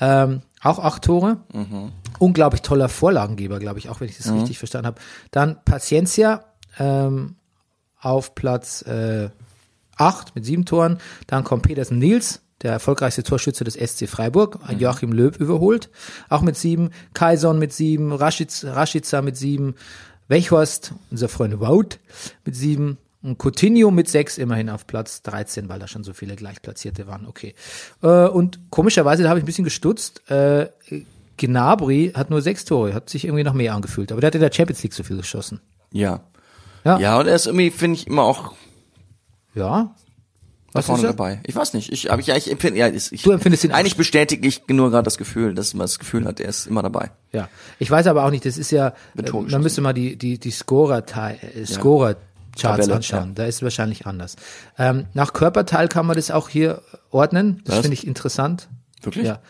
Ähm, 0.00 0.42
auch 0.62 0.78
acht 0.80 1.02
Tore. 1.04 1.38
Mhm. 1.52 1.92
Unglaublich 2.18 2.62
toller 2.62 2.88
Vorlagengeber, 2.88 3.58
glaube 3.58 3.78
ich, 3.78 3.88
auch 3.88 4.00
wenn 4.00 4.08
ich 4.08 4.16
das 4.18 4.30
richtig 4.32 4.58
verstanden 4.58 4.88
habe. 4.88 5.00
Dann 5.30 5.56
Paciencia 5.64 6.44
ähm, 6.78 7.36
auf 8.00 8.34
Platz 8.34 8.82
äh, 8.82 9.30
8 10.00 10.34
mit 10.34 10.44
sieben 10.44 10.64
Toren. 10.64 10.98
Dann 11.26 11.44
kommt 11.44 11.62
Petersen 11.62 11.98
Nils, 11.98 12.40
der 12.62 12.72
erfolgreichste 12.72 13.22
Torschütze 13.22 13.64
des 13.64 13.74
SC 13.74 14.08
Freiburg, 14.08 14.58
Joachim 14.78 15.12
Löw 15.12 15.36
überholt, 15.36 15.90
auch 16.28 16.42
mit 16.42 16.56
sieben. 16.56 16.90
Kaison 17.14 17.58
mit 17.58 17.72
sieben, 17.72 18.12
Raschitz, 18.12 18.64
Raschica 18.64 19.22
mit 19.22 19.36
sieben, 19.36 19.74
Wechhorst, 20.28 20.94
unser 21.10 21.28
Freund 21.28 21.58
Wout 21.60 21.98
mit 22.44 22.54
sieben 22.54 22.98
und 23.22 23.38
Coutinho 23.38 23.90
mit 23.90 24.08
sechs 24.08 24.38
immerhin 24.38 24.70
auf 24.70 24.86
Platz 24.86 25.22
13, 25.22 25.68
weil 25.68 25.78
da 25.78 25.88
schon 25.88 26.04
so 26.04 26.12
viele 26.12 26.36
Gleichplatzierte 26.36 27.06
waren. 27.06 27.26
Okay. 27.26 27.54
Äh, 28.02 28.26
und 28.28 28.60
komischerweise, 28.70 29.22
da 29.22 29.28
habe 29.28 29.38
ich 29.38 29.42
ein 29.42 29.46
bisschen 29.46 29.64
gestutzt, 29.64 30.30
äh, 30.30 30.68
Gnabry 31.36 32.12
hat 32.14 32.30
nur 32.30 32.42
sechs 32.42 32.64
Tore, 32.64 32.94
hat 32.94 33.10
sich 33.10 33.24
irgendwie 33.24 33.44
noch 33.44 33.54
mehr 33.54 33.74
angefühlt. 33.74 34.12
Aber 34.12 34.20
der 34.20 34.28
hat 34.28 34.34
in 34.34 34.40
der 34.40 34.52
Champions 34.52 34.82
League 34.82 34.94
so 34.94 35.02
viel 35.02 35.16
geschossen. 35.16 35.60
Ja. 35.90 36.20
Ja. 36.84 36.98
Ja, 36.98 37.18
und 37.18 37.26
er 37.26 37.34
ist 37.34 37.46
irgendwie, 37.46 37.70
finde 37.70 37.96
ich, 37.98 38.06
immer 38.06 38.22
auch 38.22 38.54
Ja. 39.54 39.94
Was 40.72 40.86
vorne 40.86 41.00
ist 41.00 41.04
er? 41.04 41.12
dabei. 41.12 41.40
Ich 41.44 41.56
weiß 41.56 41.74
nicht. 41.74 41.90
Ich, 41.92 42.12
aber 42.12 42.20
ich, 42.20 42.28
ja, 42.28 42.36
ich 42.36 42.50
empfinde, 42.50 42.78
ja, 42.78 42.88
ich, 42.88 43.22
Du 43.22 43.32
empfindest 43.32 43.64
ihn. 43.64 43.72
Eigentlich 43.72 43.96
bestätige 43.96 44.46
ich 44.46 44.62
nur 44.68 44.90
gerade 44.90 45.02
das 45.02 45.18
Gefühl, 45.18 45.54
dass 45.54 45.74
man 45.74 45.84
das 45.84 45.98
Gefühl 45.98 46.24
hat, 46.26 46.38
er 46.38 46.48
ist 46.48 46.66
immer 46.66 46.82
dabei. 46.82 47.10
Ja, 47.32 47.48
ich 47.80 47.90
weiß 47.90 48.06
aber 48.06 48.24
auch 48.24 48.30
nicht, 48.30 48.46
das 48.46 48.56
ist 48.56 48.70
ja, 48.70 48.94
man 49.14 49.62
müsste 49.62 49.80
mal 49.80 49.92
die, 49.92 50.16
die, 50.16 50.38
die 50.38 50.50
Scorer, 50.52 51.02
äh, 51.02 51.66
Scorer 51.66 52.16
Charts 52.58 52.78
Tabelle, 52.78 52.94
anschauen. 52.94 53.28
ja. 53.28 53.34
Da 53.34 53.44
ist 53.46 53.56
es 53.56 53.62
wahrscheinlich 53.62 54.06
anders. 54.06 54.36
Ähm, 54.78 55.06
nach 55.14 55.32
Körperteil 55.32 55.88
kann 55.88 56.06
man 56.06 56.16
das 56.16 56.30
auch 56.30 56.48
hier 56.48 56.82
ordnen. 57.10 57.62
Das 57.64 57.78
finde 57.80 57.94
ich 57.94 58.06
interessant. 58.06 58.68
Wirklich? 59.02 59.26
Ja. 59.26 59.40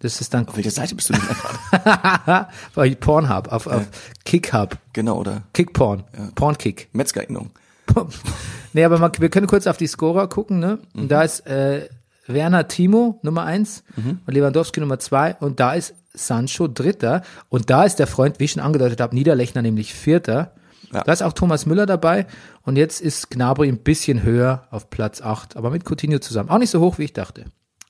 Das 0.00 0.20
ist 0.20 0.32
dann 0.32 0.46
Auf 0.46 0.56
welcher 0.56 0.70
Seite 0.70 0.94
bist 0.94 1.08
du 1.08 1.14
denn 1.14 1.22
gerade? 1.22 2.46
bei 2.74 2.94
Pornhub, 2.94 3.48
auf, 3.48 3.66
auf 3.66 3.84
Kickhub, 4.24 4.76
genau, 4.92 5.18
oder? 5.18 5.42
Kickporn, 5.54 6.04
Pornkick. 6.36 6.88
Metzgerinnung. 6.92 7.50
Nee, 8.72 8.84
aber 8.84 8.98
man, 8.98 9.12
wir 9.18 9.28
können 9.28 9.46
kurz 9.46 9.66
auf 9.66 9.76
die 9.76 9.86
Scorer 9.86 10.28
gucken, 10.28 10.58
ne? 10.58 10.78
Und 10.94 11.10
da 11.10 11.22
ist 11.22 11.46
äh, 11.46 11.88
Werner 12.26 12.68
Timo 12.68 13.18
Nummer 13.22 13.44
eins 13.44 13.82
und 14.26 14.34
Lewandowski 14.34 14.80
Nummer 14.80 14.98
zwei 14.98 15.34
und 15.40 15.60
da 15.60 15.72
ist 15.72 15.94
Sancho 16.12 16.68
Dritter 16.68 17.22
und 17.48 17.70
da 17.70 17.84
ist 17.84 17.96
der 17.98 18.06
Freund, 18.06 18.38
wie 18.40 18.44
ich 18.44 18.52
schon 18.52 18.62
angedeutet 18.62 19.00
habe, 19.00 19.14
Niederlechner 19.14 19.62
nämlich 19.62 19.94
Vierter. 19.94 20.52
Ja. 20.92 21.04
Da 21.04 21.12
ist 21.12 21.22
auch 21.22 21.32
Thomas 21.32 21.66
Müller 21.66 21.86
dabei 21.86 22.26
und 22.62 22.76
jetzt 22.76 23.00
ist 23.00 23.30
Gnabry 23.30 23.68
ein 23.68 23.78
bisschen 23.78 24.22
höher 24.22 24.66
auf 24.70 24.90
Platz 24.90 25.20
acht, 25.20 25.56
aber 25.56 25.70
mit 25.70 25.84
Coutinho 25.88 26.18
zusammen. 26.18 26.50
Auch 26.50 26.58
nicht 26.58 26.70
so 26.70 26.80
hoch, 26.80 26.98
wie 26.98 27.04
ich 27.04 27.12
dachte. 27.12 27.44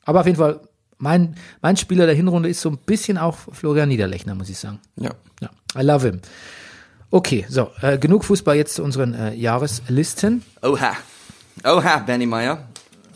Aber 0.04 0.20
auf 0.20 0.26
jeden 0.26 0.38
Fall, 0.38 0.60
mein, 0.98 1.36
mein 1.60 1.76
Spieler 1.76 2.06
der 2.06 2.14
Hinrunde 2.14 2.48
ist 2.48 2.60
so 2.60 2.70
ein 2.70 2.78
bisschen 2.78 3.18
auch 3.18 3.36
Florian 3.36 3.88
Niederlechner, 3.88 4.34
muss 4.34 4.48
ich 4.48 4.58
sagen. 4.58 4.80
Ja. 4.96 5.10
Ja, 5.40 5.50
I 5.76 5.84
love 5.84 6.06
him. 6.06 6.20
Okay, 7.10 7.46
so, 7.48 7.70
äh, 7.80 7.98
genug 7.98 8.24
Fußball 8.24 8.56
jetzt 8.56 8.74
zu 8.74 8.82
unseren 8.82 9.14
äh, 9.14 9.34
Jahreslisten. 9.34 10.44
Oha. 10.62 10.92
Oha, 11.64 11.98
Benny 11.98 12.26
Meyer. 12.26 12.68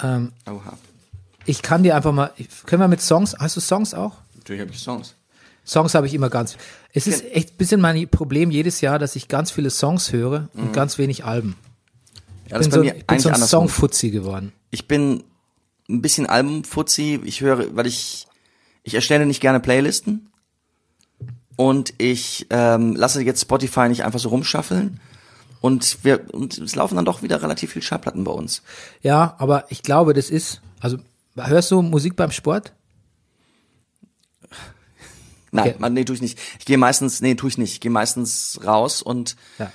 Ähm, 0.03 0.33
Oha. 0.47 0.79
ich 1.45 1.63
kann 1.63 1.83
dir 1.83 1.95
einfach 1.95 2.13
mal, 2.13 2.31
können 2.67 2.81
wir 2.83 2.89
mit 2.89 3.01
Songs, 3.03 3.37
hast 3.39 3.57
du 3.57 3.61
Songs 3.61 3.93
auch? 3.95 4.15
Natürlich 4.37 4.63
habe 4.63 4.71
ich 4.73 4.79
Songs. 4.79 5.15
Songs 5.65 5.95
habe 5.95 6.07
ich 6.07 6.15
immer 6.15 6.29
ganz. 6.31 6.57
Es 6.93 7.07
ist 7.07 7.25
echt 7.33 7.51
ein 7.55 7.57
bisschen 7.57 7.81
mein 7.81 8.09
Problem 8.09 8.51
jedes 8.51 8.81
Jahr, 8.81 8.99
dass 8.99 9.15
ich 9.15 9.29
ganz 9.29 9.51
viele 9.53 9.71
Songs 9.71 10.11
höre 10.13 10.49
und 10.55 10.73
ganz 10.73 10.99
wenig 10.99 11.25
Alben. 11.25 11.57
Ja, 12.49 12.59
das 12.59 12.67
Ich 12.67 12.73
ist 12.73 12.75
bin 12.75 12.83
bei 12.83 12.89
so, 12.89 12.95
mir 12.95 12.99
ich 12.99 13.07
bin 13.07 13.19
so 13.21 13.29
ein. 13.29 13.37
Songfuzzi 13.37 14.11
geworden. 14.11 14.53
Ich 14.71 14.89
bin 14.89 15.23
ein 15.89 16.03
bisschen 16.03 16.27
Albumfuzzi. 16.27 17.21
Ich 17.25 17.43
höre, 17.43 17.77
weil 17.77 17.87
ich, 17.87 18.27
ich 18.83 18.95
erstelle 18.95 19.25
nicht 19.25 19.41
gerne 19.41 19.61
Playlisten. 19.61 20.32
Und 21.57 21.95
ich 21.99 22.47
ähm, 22.51 22.97
lasse 22.97 23.23
jetzt 23.23 23.43
Spotify 23.43 23.89
nicht 23.89 24.05
einfach 24.05 24.19
so 24.19 24.31
rumschaffeln. 24.31 25.01
Und 25.61 25.99
wir, 26.03 26.33
und 26.35 26.59
es 26.59 26.75
laufen 26.75 26.97
dann 26.97 27.05
doch 27.05 27.23
wieder 27.23 27.41
relativ 27.43 27.73
viel 27.73 27.83
Schallplatten 27.83 28.25
bei 28.25 28.33
uns. 28.33 28.63
Ja, 29.03 29.37
aber 29.39 29.67
ich 29.71 29.83
glaube, 29.83 30.13
das 30.13 30.29
ist, 30.31 30.61
also, 30.81 30.99
hörst 31.37 31.71
du 31.71 31.83
Musik 31.83 32.17
beim 32.17 32.33
Sport? 32.33 32.73
Nein, 35.55 35.69
Okay. 35.69 35.77
man, 35.79 35.93
nee, 35.93 36.05
tue 36.05 36.17
ich 36.17 36.23
nicht. 36.23 36.39
Ich 36.59 36.65
gehe 36.65 36.79
meistens, 36.79 37.21
nee, 37.21 37.35
tue 37.35 37.51
ich 37.51 37.59
nicht. 37.59 37.75
Ich 37.75 37.81
gehe 37.81 37.91
meistens 37.91 38.59
raus 38.65 39.03
und 39.03 39.37
Ja. 39.59 39.71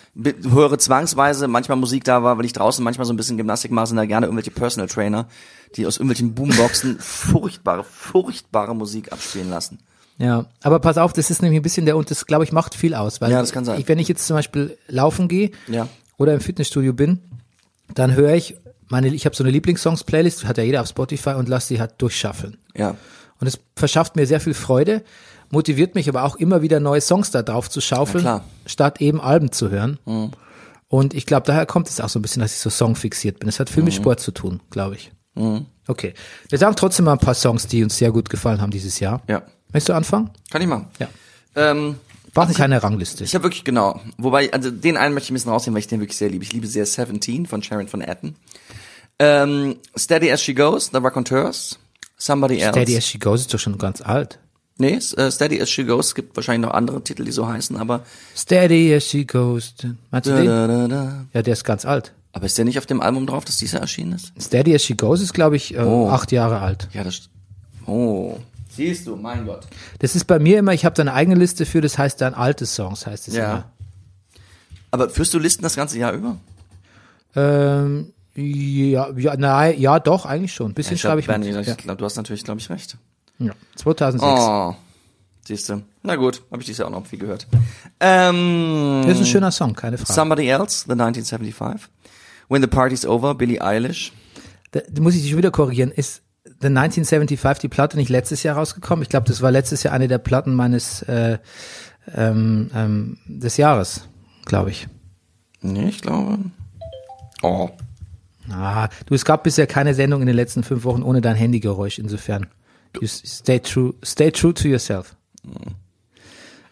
höre 0.49 0.79
zwangsweise 0.79 1.47
manchmal 1.47 1.77
Musik 1.77 2.03
da 2.03 2.23
war, 2.23 2.37
weil 2.39 2.45
ich 2.45 2.53
draußen 2.53 2.83
manchmal 2.83 3.05
so 3.05 3.13
ein 3.13 3.17
bisschen 3.17 3.37
Gymnastik 3.37 3.71
mache, 3.71 3.85
sind 3.87 3.97
da 3.97 4.05
gerne 4.05 4.25
irgendwelche 4.25 4.49
Personal 4.49 4.87
Trainer, 4.87 5.27
die 5.75 5.85
aus 5.85 5.97
irgendwelchen 5.97 6.33
Boomboxen 6.33 6.97
furchtbare, 6.99 7.83
furchtbare 7.83 8.75
Musik 8.75 9.11
abspielen 9.13 9.51
lassen. 9.51 9.77
Ja, 10.19 10.45
aber 10.63 10.79
pass 10.79 10.97
auf, 10.97 11.13
das 11.13 11.29
ist 11.29 11.41
nämlich 11.41 11.59
ein 11.59 11.63
bisschen 11.63 11.85
der, 11.85 11.95
und 11.95 12.09
das 12.09 12.25
glaube 12.25 12.43
ich 12.43 12.51
macht 12.51 12.73
viel 12.75 12.93
aus, 12.95 13.21
weil 13.21 13.31
Ja, 13.31 13.39
das 13.39 13.51
kann 13.51 13.65
sein. 13.65 13.79
Ich, 13.79 13.87
wenn 13.87 13.99
ich 13.99 14.07
jetzt 14.07 14.25
zum 14.25 14.35
Beispiel 14.35 14.77
laufen 14.87 15.27
gehe 15.27 15.51
Ja. 15.67 15.87
oder 16.17 16.33
im 16.33 16.39
Fitnessstudio 16.39 16.93
bin, 16.93 17.19
dann 17.93 18.15
höre 18.15 18.33
ich 18.33 18.55
meine, 18.89 19.07
ich 19.09 19.25
habe 19.25 19.35
so 19.35 19.43
eine 19.43 19.51
Lieblingssongs-Playlist, 19.51 20.45
hat 20.45 20.57
ja 20.57 20.63
jeder 20.63 20.81
auf 20.81 20.87
Spotify 20.87 21.31
und 21.31 21.47
lass 21.49 21.67
die 21.67 21.79
halt 21.79 21.93
durchschaffeln. 21.99 22.57
Ja. 22.75 22.95
Und 23.39 23.47
es 23.47 23.59
verschafft 23.75 24.15
mir 24.15 24.25
sehr 24.25 24.39
viel 24.39 24.53
Freude, 24.55 25.03
motiviert 25.51 25.93
mich 25.93 26.09
aber 26.09 26.23
auch 26.23 26.35
immer 26.37 26.61
wieder 26.61 26.79
neue 26.79 27.01
Songs 27.01 27.29
da 27.31 27.43
drauf 27.43 27.69
zu 27.69 27.79
schaufeln, 27.81 28.23
klar. 28.23 28.43
statt 28.65 28.99
eben 29.01 29.21
Alben 29.21 29.51
zu 29.51 29.69
hören. 29.69 29.99
Und 30.87 31.13
ich 31.13 31.25
glaube, 31.25 31.45
daher 31.45 31.65
kommt 31.65 31.89
es 31.89 31.99
auch 32.01 32.09
so 32.09 32.17
ein 32.17 32.21
bisschen, 32.21 32.41
dass 32.41 32.53
ich 32.53 32.59
so 32.59 32.69
songfixiert 32.69 33.39
bin. 33.39 33.47
Es 33.49 33.59
hat 33.59 33.69
viel 33.69 33.83
mit 33.83 33.93
Sport 33.93 34.19
zu 34.21 34.31
tun, 34.31 34.61
glaube 34.71 34.95
ich. 34.95 35.11
Okay. 35.87 36.13
Wir 36.49 36.57
sagen 36.57 36.75
trotzdem 36.75 37.05
mal 37.05 37.13
ein 37.13 37.19
paar 37.19 37.35
Songs, 37.35 37.67
die 37.67 37.83
uns 37.83 37.97
sehr 37.97 38.11
gut 38.11 38.29
gefallen 38.29 38.61
haben 38.61 38.71
dieses 38.71 38.99
Jahr. 38.99 39.21
Ja. 39.27 39.43
Möchtest 39.73 39.89
du 39.89 39.93
anfangen? 39.93 40.29
Kann 40.49 40.61
ich 40.61 40.67
machen. 40.67 40.87
Ja. 40.99 41.07
Ähm, 41.55 41.95
Brauchen 42.33 42.53
keine 42.53 42.81
Rangliste. 42.83 43.23
ich 43.23 43.33
habe 43.33 43.45
wirklich, 43.45 43.63
genau. 43.63 43.99
Wobei, 44.17 44.51
also 44.53 44.69
den 44.69 44.95
einen 44.97 45.13
möchte 45.13 45.25
ich 45.27 45.31
ein 45.31 45.33
bisschen 45.35 45.51
rausnehmen, 45.51 45.75
weil 45.75 45.79
ich 45.81 45.87
den 45.87 45.99
wirklich 45.99 46.17
sehr 46.17 46.29
liebe. 46.29 46.43
Ich 46.43 46.53
liebe 46.53 46.67
sehr 46.67 46.85
17 46.85 47.45
von 47.47 47.63
Sharon 47.63 47.87
von 47.87 48.01
Etten. 48.01 48.35
Ähm, 49.19 49.77
Steady 49.97 50.31
as 50.31 50.41
She 50.43 50.53
Goes, 50.53 50.91
The 50.93 50.99
Raconteurs. 50.99 51.79
Somebody 52.17 52.59
Else. 52.59 52.71
Steady 52.71 52.97
as 52.97 53.05
She 53.07 53.17
Goes 53.19 53.41
ist 53.41 53.53
doch 53.53 53.59
schon 53.59 53.77
ganz 53.77 54.01
alt. 54.01 54.39
Nee, 54.77 54.93
äh, 55.17 55.31
Steady 55.31 55.59
as 55.59 55.69
She 55.71 55.83
Goes. 55.85 56.07
Es 56.07 56.15
gibt 56.15 56.35
wahrscheinlich 56.35 56.67
noch 56.67 56.75
andere 56.75 57.03
Titel, 57.03 57.23
die 57.25 57.31
so 57.31 57.47
heißen, 57.47 57.75
aber. 57.77 58.03
Steady 58.35 58.93
as 58.93 59.05
She 59.05 59.25
Goes. 59.25 59.73
Meinst 60.11 60.27
du 60.27 60.31
Da, 60.33 60.37
den? 60.37 60.47
da, 60.47 60.87
da. 60.87 61.25
Ja, 61.33 61.41
der 61.41 61.53
ist 61.53 61.63
ganz 61.63 61.85
alt. 61.85 62.13
Aber 62.33 62.45
ist 62.45 62.57
der 62.59 62.65
nicht 62.65 62.77
auf 62.77 62.85
dem 62.85 63.01
Album 63.01 63.25
drauf, 63.25 63.45
das 63.45 63.57
dieses 63.57 63.73
Jahr 63.73 63.81
erschienen 63.81 64.13
ist? 64.13 64.31
Steady 64.39 64.75
as 64.75 64.83
She 64.83 64.95
Goes 64.95 65.21
ist, 65.21 65.33
glaube 65.33 65.55
ich, 65.55 65.73
äh, 65.73 65.79
Oh. 65.79 66.09
acht 66.09 66.31
Jahre 66.31 66.59
alt. 66.59 66.87
Ja, 66.93 67.03
das. 67.03 67.29
Oh. 67.87 68.37
Siehst 68.77 69.07
du, 69.07 69.15
mein 69.15 69.45
Gott. 69.45 69.67
Das 69.99 70.15
ist 70.15 70.25
bei 70.25 70.39
mir 70.39 70.59
immer, 70.59 70.73
ich 70.73 70.85
habe 70.85 70.95
da 70.95 71.01
eine 71.03 71.13
eigene 71.13 71.35
Liste 71.35 71.65
für, 71.65 71.81
das 71.81 71.97
heißt 71.97 72.21
dann 72.21 72.33
alte 72.33 72.65
Songs, 72.65 73.05
heißt 73.05 73.27
es 73.27 73.35
Ja. 73.35 73.65
Aber 74.91 75.09
führst 75.09 75.33
du 75.33 75.39
Listen 75.39 75.63
das 75.63 75.75
ganze 75.75 75.99
Jahr 75.99 76.13
über? 76.13 76.37
immer. 77.35 77.43
Ähm, 77.43 78.13
ja, 78.35 79.09
ja, 79.17 79.35
nein, 79.37 79.79
ja, 79.79 79.99
doch, 79.99 80.25
eigentlich 80.25 80.53
schon. 80.53 80.71
Ein 80.71 80.73
bisschen 80.73 80.95
Ich 80.95 81.01
schreibe 81.01 81.19
ich 81.19 81.27
mit. 81.27 81.43
Ja. 81.45 81.59
ich 81.61 81.77
glaub, 81.77 81.97
du 81.97 82.05
hast 82.05 82.15
natürlich, 82.15 82.43
glaube 82.43 82.59
ich, 82.59 82.69
recht. 82.69 82.97
Ja. 83.39 83.51
2006. 83.75 84.23
Oh, 84.23 84.75
siehst 85.45 85.69
du. 85.69 85.81
Na 86.03 86.15
gut, 86.15 86.41
habe 86.51 86.61
ich 86.61 86.65
dieses 86.67 86.79
Jahr 86.79 86.87
auch 86.87 86.91
noch 86.91 87.05
viel 87.05 87.19
gehört. 87.19 87.47
Ähm, 87.99 89.01
Das 89.05 89.15
ist 89.15 89.19
ein 89.21 89.25
schöner 89.25 89.51
Song, 89.51 89.73
keine 89.73 89.97
Frage. 89.97 90.13
Somebody 90.13 90.47
Else, 90.47 90.85
The 90.85 90.93
1975. 90.93 91.89
When 92.47 92.61
the 92.61 92.67
Party's 92.67 93.05
Over, 93.05 93.35
Billie 93.35 93.61
Eilish. 93.61 94.13
Da, 94.71 94.81
da 94.89 95.01
muss 95.01 95.15
ich 95.15 95.23
dich 95.23 95.35
wieder 95.35 95.51
korrigieren. 95.51 95.91
Ist 95.91 96.21
The 96.59 96.67
1975 96.67 97.61
die 97.61 97.67
Platte 97.67 97.97
nicht 97.97 98.09
letztes 98.09 98.43
Jahr 98.43 98.57
rausgekommen? 98.57 99.03
Ich 99.03 99.09
glaube, 99.09 99.27
das 99.27 99.41
war 99.41 99.51
letztes 99.51 99.83
Jahr 99.83 99.93
eine 99.93 100.07
der 100.07 100.17
Platten 100.17 100.55
meines 100.55 101.03
äh, 101.03 101.37
ähm, 102.15 102.71
ähm, 102.73 103.17
des 103.27 103.57
Jahres, 103.57 104.07
glaube 104.45 104.71
ich. 104.71 104.87
Nee, 105.61 105.89
ich 105.89 106.01
glaube. 106.01 106.39
Oh. 107.41 107.69
Ah, 108.49 108.87
du, 109.05 109.13
es 109.13 109.25
gab 109.25 109.43
bisher 109.43 109.67
keine 109.67 109.93
Sendung 109.93 110.21
in 110.21 110.27
den 110.27 110.35
letzten 110.35 110.63
fünf 110.63 110.83
Wochen 110.83 111.03
ohne 111.03 111.21
dein 111.21 111.35
Handygeräusch. 111.35 111.99
Insofern, 111.99 112.47
you 112.99 113.07
stay 113.07 113.59
true, 113.59 113.93
stay 114.03 114.31
true 114.31 114.53
to 114.53 114.67
yourself. 114.67 115.15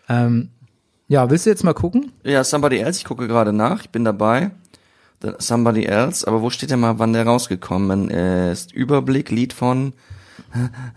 Ähm, 0.08 0.50
ja, 1.08 1.30
willst 1.30 1.46
du 1.46 1.50
jetzt 1.50 1.64
mal 1.64 1.74
gucken? 1.74 2.12
Ja, 2.24 2.44
Somebody 2.44 2.78
Else, 2.78 3.00
ich 3.00 3.06
gucke 3.06 3.28
gerade 3.28 3.54
nach, 3.54 3.82
ich 3.82 3.90
bin 3.90 4.04
dabei. 4.04 4.52
Somebody 5.40 5.86
Else, 5.86 6.28
aber 6.28 6.42
wo 6.42 6.50
steht 6.50 6.72
denn 6.72 6.80
mal, 6.80 7.00
wann 7.00 7.14
der 7.14 7.26
rausgekommen 7.26 8.10
ist? 8.10 8.72
Überblick, 8.74 9.32
Lied 9.32 9.54
von 9.54 9.94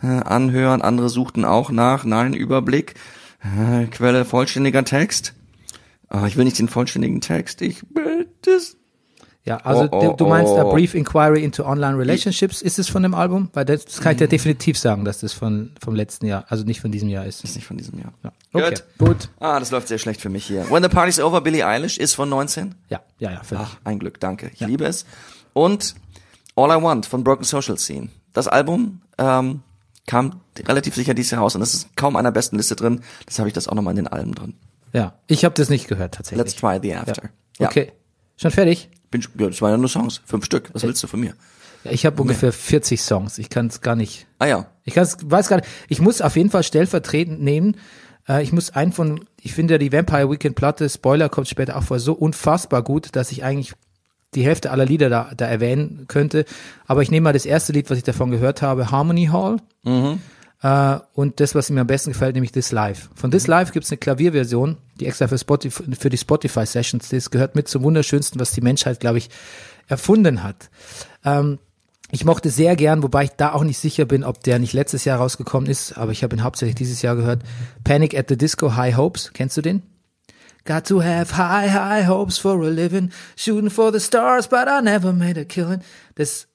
äh, 0.02 0.06
Anhören, 0.06 0.82
andere 0.82 1.08
suchten 1.08 1.44
auch 1.44 1.70
nach, 1.70 2.04
nein, 2.04 2.34
Überblick, 2.34 2.94
äh, 3.42 3.86
Quelle, 3.86 4.24
vollständiger 4.24 4.84
Text. 4.84 5.34
Ah, 6.08 6.26
ich 6.26 6.36
will 6.36 6.44
nicht 6.44 6.58
den 6.58 6.68
vollständigen 6.68 7.20
Text, 7.20 7.60
ich 7.60 7.82
will 7.94 8.28
das. 8.42 8.77
Ja, 9.48 9.56
also 9.58 9.88
Oh, 9.90 10.00
du, 10.00 10.10
oh, 10.10 10.12
du 10.14 10.26
meinst 10.26 10.52
A 10.52 10.64
oh. 10.64 10.72
Brief 10.72 10.94
Inquiry 10.94 11.42
into 11.42 11.64
Online 11.64 11.96
Relationships. 11.96 12.60
Ist 12.60 12.78
es 12.78 12.88
von 12.88 13.02
dem 13.02 13.14
Album? 13.14 13.48
Weil 13.54 13.64
das, 13.64 13.84
das 13.86 14.00
kann 14.00 14.12
ich 14.12 14.18
dir 14.18 14.28
definitiv 14.28 14.78
sagen, 14.78 15.04
dass 15.04 15.20
das 15.20 15.32
von 15.32 15.72
vom 15.82 15.94
letzten 15.94 16.26
Jahr, 16.26 16.44
also 16.48 16.64
nicht 16.64 16.80
von 16.80 16.92
diesem 16.92 17.08
Jahr 17.08 17.24
ist. 17.24 17.42
Ist 17.42 17.56
nicht 17.56 17.66
von 17.66 17.78
diesem 17.78 17.98
Jahr. 17.98 18.12
Ja. 18.22 18.32
Okay, 18.52 18.74
Gut. 18.98 19.08
gut. 19.08 19.28
Ah, 19.40 19.58
das 19.58 19.70
läuft 19.70 19.88
sehr 19.88 19.98
schlecht 19.98 20.20
für 20.20 20.28
mich 20.28 20.44
hier. 20.46 20.70
When 20.70 20.82
the 20.82 20.88
Party's 20.88 21.18
Over, 21.18 21.40
Billie 21.40 21.66
Eilish 21.66 21.96
ist 21.98 22.14
von 22.14 22.28
19. 22.28 22.74
Ja, 22.90 23.00
ja, 23.18 23.32
ja, 23.32 23.42
völlig. 23.42 23.64
Ach, 23.66 23.76
ein 23.84 23.98
Glück, 23.98 24.20
danke. 24.20 24.50
Ich 24.52 24.60
liebe 24.60 24.84
es. 24.84 25.06
Und 25.54 25.94
All 26.54 26.70
I 26.70 26.82
Want 26.82 27.06
von 27.06 27.24
Broken 27.24 27.44
Social 27.44 27.78
Scene. 27.78 28.08
Das 28.34 28.48
Album 28.48 29.00
ähm, 29.16 29.62
kam 30.06 30.40
relativ 30.58 30.94
sicher 30.94 31.14
dieses 31.14 31.30
Jahr 31.30 31.40
raus 31.40 31.54
und 31.54 31.60
das 31.60 31.72
ist 31.72 31.96
kaum 31.96 32.16
einer 32.16 32.32
besten 32.32 32.56
Liste 32.56 32.76
drin. 32.76 33.00
Das 33.26 33.38
habe 33.38 33.48
ich 33.48 33.54
das 33.54 33.68
auch 33.68 33.74
nochmal 33.74 33.92
in 33.92 34.04
den 34.04 34.08
Alben 34.08 34.34
drin. 34.34 34.54
Ja, 34.92 35.14
ich 35.26 35.44
habe 35.44 35.54
das 35.54 35.68
nicht 35.70 35.88
gehört 35.88 36.14
tatsächlich. 36.14 36.38
Let's 36.44 36.56
try 36.56 36.78
the 36.82 36.94
after. 36.94 37.22
Ja. 37.22 37.30
Ja. 37.60 37.68
Okay, 37.68 37.92
schon 38.36 38.50
fertig? 38.50 38.90
Bin, 39.10 39.22
ja, 39.38 39.46
das 39.46 39.62
waren 39.62 39.72
ja 39.72 39.76
nur 39.76 39.88
Songs. 39.88 40.20
Fünf 40.24 40.44
Stück. 40.44 40.70
Was 40.72 40.82
willst 40.82 41.02
du 41.02 41.06
von 41.06 41.20
mir? 41.20 41.34
Ich 41.84 42.04
habe 42.04 42.20
ungefähr 42.20 42.52
40 42.52 43.00
Songs. 43.00 43.38
Ich 43.38 43.50
kann 43.50 43.68
es 43.68 43.80
gar 43.80 43.96
nicht. 43.96 44.26
Ah 44.38 44.46
ja. 44.46 44.66
Ich 44.84 44.94
kann's, 44.94 45.16
weiß 45.22 45.48
gar 45.48 45.56
nicht. 45.56 45.68
Ich 45.88 46.00
muss 46.00 46.20
auf 46.20 46.36
jeden 46.36 46.50
Fall 46.50 46.62
stellvertretend 46.62 47.40
nehmen. 47.40 47.76
Äh, 48.28 48.42
ich 48.42 48.52
muss 48.52 48.70
einen 48.70 48.92
von, 48.92 49.24
ich 49.40 49.54
finde 49.54 49.74
ja 49.74 49.78
die 49.78 49.92
Vampire 49.92 50.30
Weekend 50.30 50.56
Platte, 50.56 50.88
Spoiler 50.88 51.28
kommt 51.28 51.48
später 51.48 51.76
auch 51.76 51.84
vor, 51.84 51.98
so 51.98 52.12
unfassbar 52.12 52.82
gut, 52.82 53.16
dass 53.16 53.32
ich 53.32 53.44
eigentlich 53.44 53.74
die 54.34 54.44
Hälfte 54.44 54.70
aller 54.70 54.84
Lieder 54.84 55.08
da, 55.08 55.30
da 55.36 55.46
erwähnen 55.46 56.04
könnte. 56.08 56.44
Aber 56.86 57.02
ich 57.02 57.10
nehme 57.10 57.24
mal 57.24 57.32
das 57.32 57.46
erste 57.46 57.72
Lied, 57.72 57.88
was 57.90 57.98
ich 57.98 58.04
davon 58.04 58.30
gehört 58.30 58.60
habe, 58.60 58.90
Harmony 58.90 59.26
Hall. 59.26 59.56
Äh, 60.62 60.98
und 61.14 61.40
das, 61.40 61.54
was 61.54 61.70
mir 61.70 61.80
am 61.80 61.86
besten 61.86 62.12
gefällt, 62.12 62.34
nämlich 62.34 62.52
This 62.52 62.72
Live. 62.72 63.10
Von 63.14 63.30
This 63.30 63.46
Live 63.46 63.72
gibt's 63.72 63.90
eine 63.90 63.98
Klavierversion, 63.98 64.76
die 64.98 65.06
extra 65.06 65.28
für, 65.28 65.38
Spotify, 65.38 65.84
für 65.98 66.10
die 66.10 66.18
Spotify 66.18 66.66
Sessions, 66.66 67.08
das 67.08 67.30
gehört 67.30 67.54
mit 67.54 67.68
zum 67.68 67.82
Wunderschönsten, 67.82 68.40
was 68.40 68.52
die 68.52 68.60
Menschheit, 68.60 69.00
glaube 69.00 69.18
ich, 69.18 69.30
erfunden 69.86 70.42
hat. 70.42 70.70
Ähm, 71.24 71.58
ich 72.10 72.24
mochte 72.24 72.48
sehr 72.48 72.74
gern, 72.74 73.02
wobei 73.02 73.24
ich 73.24 73.30
da 73.30 73.52
auch 73.52 73.64
nicht 73.64 73.78
sicher 73.78 74.06
bin, 74.06 74.24
ob 74.24 74.42
der 74.42 74.58
nicht 74.58 74.72
letztes 74.72 75.04
Jahr 75.04 75.18
rausgekommen 75.18 75.68
ist, 75.68 75.98
aber 75.98 76.10
ich 76.10 76.22
habe 76.22 76.34
ihn 76.34 76.42
hauptsächlich 76.42 76.74
dieses 76.76 77.02
Jahr 77.02 77.16
gehört. 77.16 77.42
Panic 77.84 78.16
at 78.16 78.28
the 78.28 78.38
Disco, 78.38 78.76
High 78.76 78.96
Hopes. 78.96 79.32
Kennst 79.34 79.58
du 79.58 79.60
den? 79.60 79.82
Got 80.64 80.86
to 80.86 81.02
have 81.02 81.36
high, 81.36 81.70
high 81.70 82.06
hopes 82.06 82.38
for 82.38 82.62
a 82.62 82.68
living, 82.68 83.10
shooting 83.36 83.70
for 83.70 83.92
the 83.92 84.00
stars, 84.00 84.48
but 84.48 84.66
I 84.68 84.82
never 84.82 85.12
made 85.12 85.38
a 85.38 85.44
killing. 85.44 85.80
Das, 86.14 86.48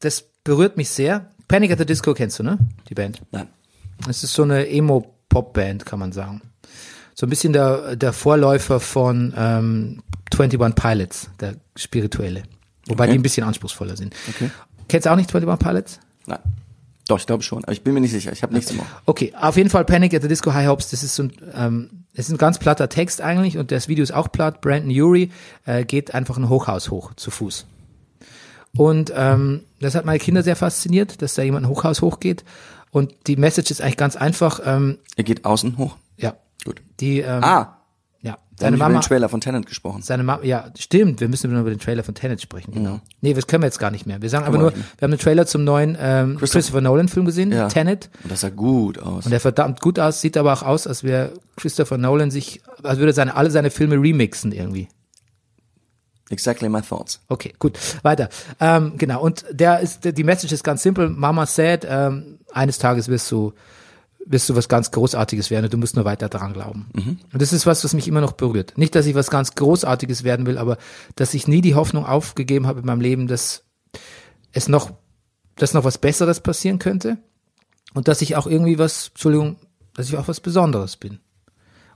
das 0.00 0.24
berührt 0.44 0.76
mich 0.76 0.90
sehr. 0.90 1.29
Panic 1.50 1.72
at 1.72 1.78
the 1.78 1.84
Disco 1.84 2.14
kennst 2.14 2.38
du, 2.38 2.44
ne? 2.44 2.58
Die 2.88 2.94
Band. 2.94 3.20
Nein. 3.32 3.48
Es 4.08 4.22
ist 4.22 4.32
so 4.34 4.44
eine 4.44 4.68
Emo-Pop-Band, 4.68 5.84
kann 5.84 5.98
man 5.98 6.12
sagen. 6.12 6.42
So 7.14 7.26
ein 7.26 7.28
bisschen 7.28 7.52
der, 7.52 7.96
der 7.96 8.12
Vorläufer 8.12 8.78
von 8.78 9.34
ähm, 9.36 10.02
21 10.32 10.74
Pilots, 10.76 11.28
der 11.40 11.56
spirituelle. 11.76 12.44
Wobei 12.86 13.04
Okay. 13.04 13.12
die 13.14 13.18
ein 13.18 13.22
bisschen 13.22 13.44
anspruchsvoller 13.44 13.96
sind. 13.96 14.14
Okay. 14.28 14.48
Kennst 14.88 15.06
du 15.06 15.10
auch 15.10 15.16
nicht 15.16 15.34
21 15.34 15.58
Pilots? 15.66 15.98
Nein. 16.26 16.38
Doch, 17.08 17.18
ich 17.18 17.26
glaube 17.26 17.42
schon. 17.42 17.64
Aber 17.64 17.72
ich 17.72 17.82
bin 17.82 17.94
mir 17.94 18.00
nicht 18.00 18.12
sicher. 18.12 18.30
Ich 18.32 18.44
habe 18.44 18.54
nichts 18.54 18.70
im. 18.70 18.80
Okay, 19.06 19.34
auf 19.38 19.56
jeden 19.56 19.70
Fall 19.70 19.84
Panic 19.84 20.14
at 20.14 20.22
the 20.22 20.28
Disco 20.28 20.54
High 20.54 20.68
Hopes, 20.68 20.90
das 20.90 21.02
ist 21.02 21.16
so 21.16 21.24
ein, 21.24 21.32
ähm, 21.54 21.90
das 22.14 22.26
ist 22.28 22.32
ein 22.32 22.38
ganz 22.38 22.60
platter 22.60 22.88
Text 22.88 23.20
eigentlich 23.20 23.58
und 23.58 23.72
das 23.72 23.88
Video 23.88 24.04
ist 24.04 24.12
auch 24.12 24.30
platt. 24.30 24.60
Brandon 24.60 24.90
Urie 24.92 25.32
äh, 25.66 25.84
geht 25.84 26.14
einfach 26.14 26.36
ein 26.38 26.48
Hochhaus 26.48 26.90
hoch, 26.92 27.12
zu 27.16 27.32
Fuß. 27.32 27.66
Und 28.76 29.12
ähm, 29.16 29.62
das 29.80 29.94
hat 29.94 30.04
meine 30.04 30.18
Kinder 30.18 30.42
sehr 30.42 30.56
fasziniert, 30.56 31.22
dass 31.22 31.34
da 31.34 31.42
jemand 31.42 31.66
ein 31.66 31.68
Hochhaus 31.70 32.02
hochgeht. 32.02 32.44
Und 32.92 33.14
die 33.26 33.36
Message 33.36 33.70
ist 33.70 33.80
eigentlich 33.82 33.96
ganz 33.96 34.16
einfach, 34.16 34.60
ähm, 34.64 34.98
Er 35.16 35.24
geht 35.24 35.44
außen 35.44 35.76
hoch. 35.78 35.96
ja, 36.16 36.34
Gut. 36.64 36.80
die, 37.00 37.20
ähm, 37.20 37.42
Ah, 37.42 37.76
ja, 38.22 38.36
seine 38.58 38.72
wir 38.72 38.76
über 38.76 38.88
Mama, 38.88 39.00
den 39.00 39.06
Trailer 39.06 39.28
von 39.28 39.40
Tenant 39.40 39.66
gesprochen. 39.66 40.02
seine 40.02 40.22
Mama, 40.22 40.44
ja, 40.44 40.66
stimmt, 40.78 41.20
wir 41.20 41.28
müssen 41.28 41.50
über 41.56 41.70
den 41.70 41.78
Trailer 41.78 42.02
von 42.04 42.14
Tenet 42.14 42.40
sprechen, 42.42 42.72
genau. 42.72 43.00
Nee, 43.22 43.32
das 43.34 43.46
können 43.46 43.62
wir 43.62 43.66
jetzt 43.68 43.78
gar 43.78 43.90
nicht 43.90 44.06
mehr. 44.06 44.20
Wir 44.22 44.28
sagen 44.28 44.44
aber 44.44 44.58
nur, 44.58 44.72
wir 44.74 44.82
haben 45.02 45.10
den 45.12 45.18
Trailer 45.20 45.46
zum 45.46 45.64
neuen 45.64 45.96
ähm, 46.00 46.36
Christopher, 46.38 46.80
Nolan 46.80 47.08
Film 47.08 47.26
gesehen, 47.26 47.50
Ja. 47.52 47.68
Tenet. 47.68 48.10
Und 48.22 48.30
das 48.32 48.40
sah 48.42 48.50
gut 48.50 48.98
aus. 48.98 49.24
Und 49.24 49.30
der 49.30 49.40
verdammt 49.40 49.80
gut 49.80 49.98
aus, 49.98 50.20
sieht 50.20 50.36
aber 50.36 50.52
auch 50.52 50.62
aus, 50.62 50.86
als 50.86 51.02
wäre 51.04 51.32
Christopher 51.56 51.96
Nolan 51.96 52.30
sich, 52.30 52.60
als 52.82 52.98
würde 52.98 53.12
seine, 53.12 53.34
alle 53.36 53.50
seine 53.50 53.70
Filme 53.70 53.96
remixen 53.96 54.52
irgendwie. 54.52 54.88
Exactly 56.30 56.68
my 56.68 56.80
thoughts. 56.80 57.20
Okay, 57.28 57.52
gut, 57.58 57.78
weiter. 58.02 58.28
Ähm, 58.60 58.94
genau, 58.96 59.20
und 59.20 59.44
der 59.50 59.80
ist, 59.80 60.04
die 60.04 60.24
Message 60.24 60.52
ist 60.52 60.62
ganz 60.62 60.82
simpel. 60.82 61.10
Mama 61.10 61.44
said, 61.44 61.84
ähm, 61.88 62.38
eines 62.52 62.78
Tages 62.78 63.08
wirst 63.08 63.30
du, 63.32 63.52
wirst 64.26 64.48
du 64.48 64.54
was 64.54 64.68
ganz 64.68 64.92
Großartiges 64.92 65.50
werden 65.50 65.64
und 65.64 65.72
du 65.72 65.76
musst 65.76 65.96
nur 65.96 66.04
weiter 66.04 66.28
dran 66.28 66.52
glauben. 66.52 66.88
Und 67.32 67.42
das 67.42 67.52
ist 67.52 67.66
was, 67.66 67.82
was 67.82 67.94
mich 67.94 68.06
immer 68.06 68.20
noch 68.20 68.32
berührt. 68.32 68.78
Nicht, 68.78 68.94
dass 68.94 69.06
ich 69.06 69.16
was 69.16 69.28
ganz 69.28 69.56
Großartiges 69.56 70.22
werden 70.22 70.46
will, 70.46 70.56
aber 70.56 70.78
dass 71.16 71.34
ich 71.34 71.48
nie 71.48 71.62
die 71.62 71.74
Hoffnung 71.74 72.06
aufgegeben 72.06 72.68
habe 72.68 72.80
in 72.80 72.86
meinem 72.86 73.00
Leben, 73.00 73.26
dass 73.26 73.64
es 74.52 74.68
noch, 74.68 74.92
dass 75.56 75.74
noch 75.74 75.84
was 75.84 75.98
Besseres 75.98 76.38
passieren 76.38 76.78
könnte 76.78 77.18
und 77.94 78.06
dass 78.06 78.22
ich 78.22 78.36
auch 78.36 78.46
irgendwie 78.46 78.78
was, 78.78 79.08
Entschuldigung, 79.08 79.56
dass 79.94 80.08
ich 80.08 80.16
auch 80.16 80.28
was 80.28 80.38
Besonderes 80.38 80.96
bin. 80.96 81.18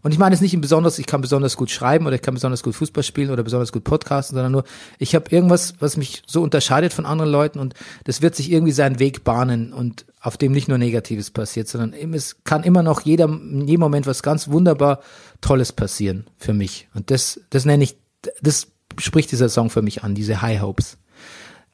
Und 0.05 0.13
ich 0.13 0.19
meine 0.19 0.35
es 0.35 0.43
nicht 0.43 0.53
im 0.53 0.61
Besonders, 0.61 0.99
ich 0.99 1.07
kann 1.07 1.23
besonders 1.23 1.57
gut 1.57 1.71
schreiben 1.71 2.07
oder 2.07 2.15
ich 2.15 2.21
kann 2.21 2.35
besonders 2.35 2.63
gut 2.63 2.75
Fußball 2.75 3.03
spielen 3.03 3.31
oder 3.31 3.43
besonders 3.43 3.73
gut 3.73 3.85
podcasten, 3.85 4.37
sondern 4.37 4.53
nur, 4.53 4.65
ich 4.99 5.15
habe 5.15 5.31
irgendwas, 5.31 5.77
was 5.81 5.97
mich 5.97 6.23
so 6.27 6.43
unterscheidet 6.43 6.93
von 6.93 7.07
anderen 7.07 7.33
Leuten 7.33 7.59
und 7.59 7.73
das 8.05 8.21
wird 8.21 8.35
sich 8.35 8.53
irgendwie 8.53 8.73
seinen 8.73 8.99
Weg 8.99 9.25
bahnen 9.25 9.73
und 9.73 10.05
auf 10.21 10.37
dem 10.37 10.53
nicht 10.53 10.69
nur 10.69 10.77
Negatives 10.77 11.31
passiert, 11.31 11.69
sondern 11.69 11.95
es 12.13 12.45
kann 12.45 12.65
immer 12.65 12.83
noch 12.83 13.01
jeder, 13.01 13.25
in 13.25 13.67
jedem 13.67 13.81
Moment 13.81 14.07
was 14.07 14.23
ganz 14.23 14.49
wunderbar 14.49 15.01
Tolles 15.41 15.73
passieren 15.73 16.27
für 16.37 16.53
mich. 16.53 16.87
Und 16.93 17.11
das, 17.11 17.41
das 17.49 17.65
nenne 17.65 17.85
ich, 17.85 17.97
das 18.43 18.67
spricht 18.99 19.33
dieser 19.33 19.49
Song 19.49 19.71
für 19.71 19.81
mich 19.81 20.05
an, 20.05 20.15
diese 20.15 20.43
High 20.43 20.61
Hopes. 20.61 20.99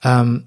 Ähm, 0.05 0.45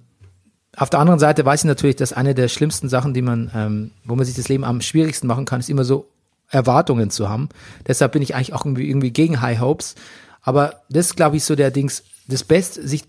auf 0.78 0.90
der 0.90 1.02
anderen 1.02 1.20
Seite 1.20 1.44
weiß 1.44 1.66
ich 1.66 1.68
natürlich, 1.68 1.98
dass 1.98 2.14
eine 2.14 2.34
der 2.34 2.48
schlimmsten 2.48 2.88
Sachen, 2.88 3.14
die 3.14 3.22
man, 3.22 3.52
ähm, 3.54 3.92
wo 4.06 4.16
man 4.16 4.26
sich 4.26 4.36
das 4.36 4.48
Leben 4.48 4.64
am 4.64 4.80
schwierigsten 4.80 5.28
machen 5.28 5.44
kann, 5.44 5.60
ist 5.60 5.70
immer 5.70 5.84
so 5.84 6.13
Erwartungen 6.54 7.10
zu 7.10 7.30
haben. 7.30 7.50
Deshalb 7.88 8.14
bin 8.14 8.22
ich 8.22 8.36
eigentlich 8.36 8.54
auch 8.54 8.66
irgendwie, 8.66 8.88
irgendwie 8.88 9.12
gegen 9.12 9.42
High 9.42 9.60
Hopes. 9.60 9.96
Aber 10.42 10.82
das 10.90 11.16
glaube 11.16 11.38
ich 11.38 11.44
so 11.44 11.56
der 11.56 11.72
Dings, 11.72 12.04
das 12.28 12.44
Beste, 12.44 12.88
sich, 12.88 13.06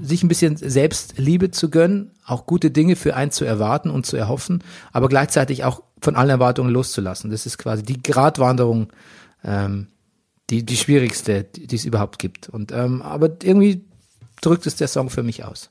sich 0.00 0.22
ein 0.22 0.28
bisschen 0.28 0.56
Selbstliebe 0.56 1.50
zu 1.50 1.70
gönnen, 1.70 2.10
auch 2.26 2.46
gute 2.46 2.70
Dinge 2.70 2.96
für 2.96 3.16
einen 3.16 3.30
zu 3.30 3.44
erwarten 3.44 3.90
und 3.90 4.04
zu 4.04 4.16
erhoffen, 4.16 4.62
aber 4.92 5.08
gleichzeitig 5.08 5.64
auch 5.64 5.82
von 6.00 6.16
allen 6.16 6.30
Erwartungen 6.30 6.70
loszulassen. 6.70 7.30
Das 7.30 7.46
ist 7.46 7.58
quasi 7.58 7.82
die 7.82 8.02
Gratwanderung, 8.02 8.92
ähm, 9.42 9.88
die, 10.50 10.64
die 10.64 10.76
schwierigste, 10.76 11.44
die, 11.44 11.66
die 11.66 11.76
es 11.76 11.84
überhaupt 11.84 12.18
gibt. 12.18 12.48
Und, 12.48 12.72
ähm, 12.72 13.00
aber 13.00 13.30
irgendwie 13.42 13.84
drückt 14.42 14.66
es 14.66 14.76
der 14.76 14.88
Song 14.88 15.08
für 15.08 15.22
mich 15.22 15.44
aus. 15.44 15.70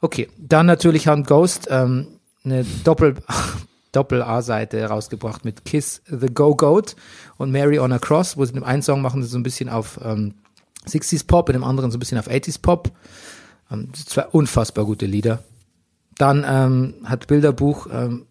Okay, 0.00 0.28
dann 0.38 0.66
natürlich 0.66 1.08
haben 1.08 1.24
Ghost 1.24 1.66
ähm, 1.70 2.06
eine 2.44 2.64
Doppel 2.84 3.16
Doppel-A-Seite 3.92 4.84
rausgebracht 4.86 5.44
mit 5.44 5.64
Kiss 5.64 6.02
the 6.06 6.26
Go 6.26 6.54
Goat 6.54 6.96
und 7.38 7.50
Mary 7.50 7.78
on 7.78 7.92
a 7.92 7.98
Cross, 7.98 8.36
wo 8.36 8.44
sie 8.44 8.50
in 8.50 8.60
dem 8.60 8.64
einen 8.64 8.82
Song 8.82 9.02
machen 9.02 9.22
sie 9.22 9.28
so 9.28 9.38
ein 9.38 9.42
bisschen 9.42 9.68
auf 9.68 9.98
ähm, 10.02 10.34
60s 10.86 11.26
Pop, 11.26 11.48
in 11.48 11.54
dem 11.54 11.64
anderen 11.64 11.90
so 11.90 11.96
ein 11.96 12.00
bisschen 12.00 12.18
auf 12.18 12.28
80s 12.28 12.60
Pop. 12.60 12.90
Ähm, 13.70 13.92
zwei 13.94 14.26
unfassbar 14.26 14.84
gute 14.84 15.06
Lieder. 15.06 15.42
Dann 16.18 16.44
ähm, 16.46 16.94
hat 17.04 17.26
Bilderbuch 17.26 17.88
ähm, 17.90 18.26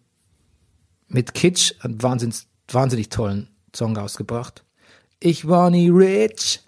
mit 1.08 1.34
Kitsch 1.34 1.74
einen 1.80 2.02
wahnsinnig, 2.02 2.46
wahnsinnig 2.68 3.10
tollen 3.10 3.48
Song 3.74 3.96
rausgebracht. 3.96 4.64
Ich 5.20 5.48
war 5.48 5.70
nie 5.70 5.88
rich, 5.88 6.60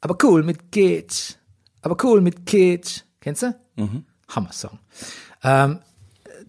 aber 0.00 0.16
cool 0.22 0.42
mit 0.42 0.72
Kitsch. 0.72 1.34
Aber 1.82 1.96
cool 2.04 2.20
mit 2.20 2.46
Kitsch. 2.46 3.02
Kennst 3.20 3.42
du? 3.42 3.54
Mhm. 3.76 4.04
Hammer-Song. 4.28 4.78
Ähm, 5.42 5.80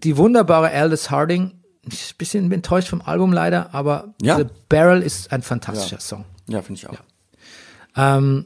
die 0.04 0.18
wunderbare 0.18 0.70
Aldous 0.72 1.10
Harding, 1.10 1.52
ich 1.86 1.90
bin 1.90 2.16
ein 2.16 2.18
bisschen 2.18 2.52
enttäuscht 2.52 2.88
vom 2.90 3.02
Album 3.02 3.34
leider, 3.34 3.74
aber 3.74 4.14
Ja. 4.22 4.38
The 4.38 4.46
Barrel 4.70 5.02
ist 5.02 5.32
ein 5.32 5.42
fantastischer 5.42 5.98
Ja. 5.98 6.02
Song. 6.02 6.26
Ja, 6.48 6.62
finde 6.62 6.80
ich 6.80 6.90
auch. 6.90 6.98
Ähm, 7.96 8.46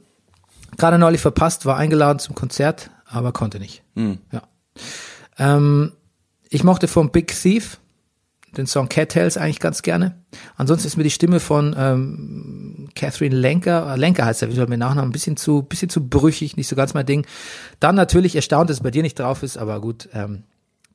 gerade 0.78 0.98
neulich 0.98 1.22
verpasst, 1.22 1.66
war 1.66 1.78
eingeladen 1.78 2.20
zum 2.20 2.36
Konzert, 2.36 2.90
aber 3.06 3.32
konnte 3.32 3.60
nicht. 3.60 3.84
Ja. 3.96 4.42
Ähm, 5.38 5.94
ich 6.50 6.64
mochte 6.64 6.88
vom 6.88 7.12
Big 7.12 7.28
Thief 7.36 7.80
den 8.56 8.66
Song 8.66 8.90
Cattails 8.90 9.38
eigentlich 9.38 9.60
ganz 9.60 9.82
gerne. 9.84 10.16
Ansonsten 10.56 10.88
ist 10.88 10.98
mir 10.98 11.04
die 11.04 11.12
Stimme 11.12 11.40
von 11.40 11.76
ähm, 11.78 12.90
Catherine 12.96 13.36
Lenker, 13.36 13.94
äh, 13.94 13.98
Lenker 13.98 14.26
heißt 14.26 14.42
er, 14.42 14.50
wie 14.50 14.56
soll 14.56 14.68
mir 14.68 14.78
Nachnamen, 14.78 15.10
ein 15.10 15.14
bisschen 15.14 15.38
zu, 15.38 15.62
bisschen 15.64 15.90
zu 15.90 16.08
brüchig, 16.08 16.58
nicht 16.58 16.68
so 16.68 16.76
ganz 16.76 16.94
mein 16.94 17.06
Ding. 17.06 17.26
Dann 17.80 17.96
natürlich 17.96 18.36
erstaunt, 18.36 18.70
dass 18.70 18.78
es 18.78 18.84
bei 18.84 18.90
dir 18.92 19.04
nicht 19.04 19.20
drauf 19.20 19.44
ist, 19.44 19.58
aber 19.58 19.80
gut. 19.82 20.10
Ähm, 20.14 20.44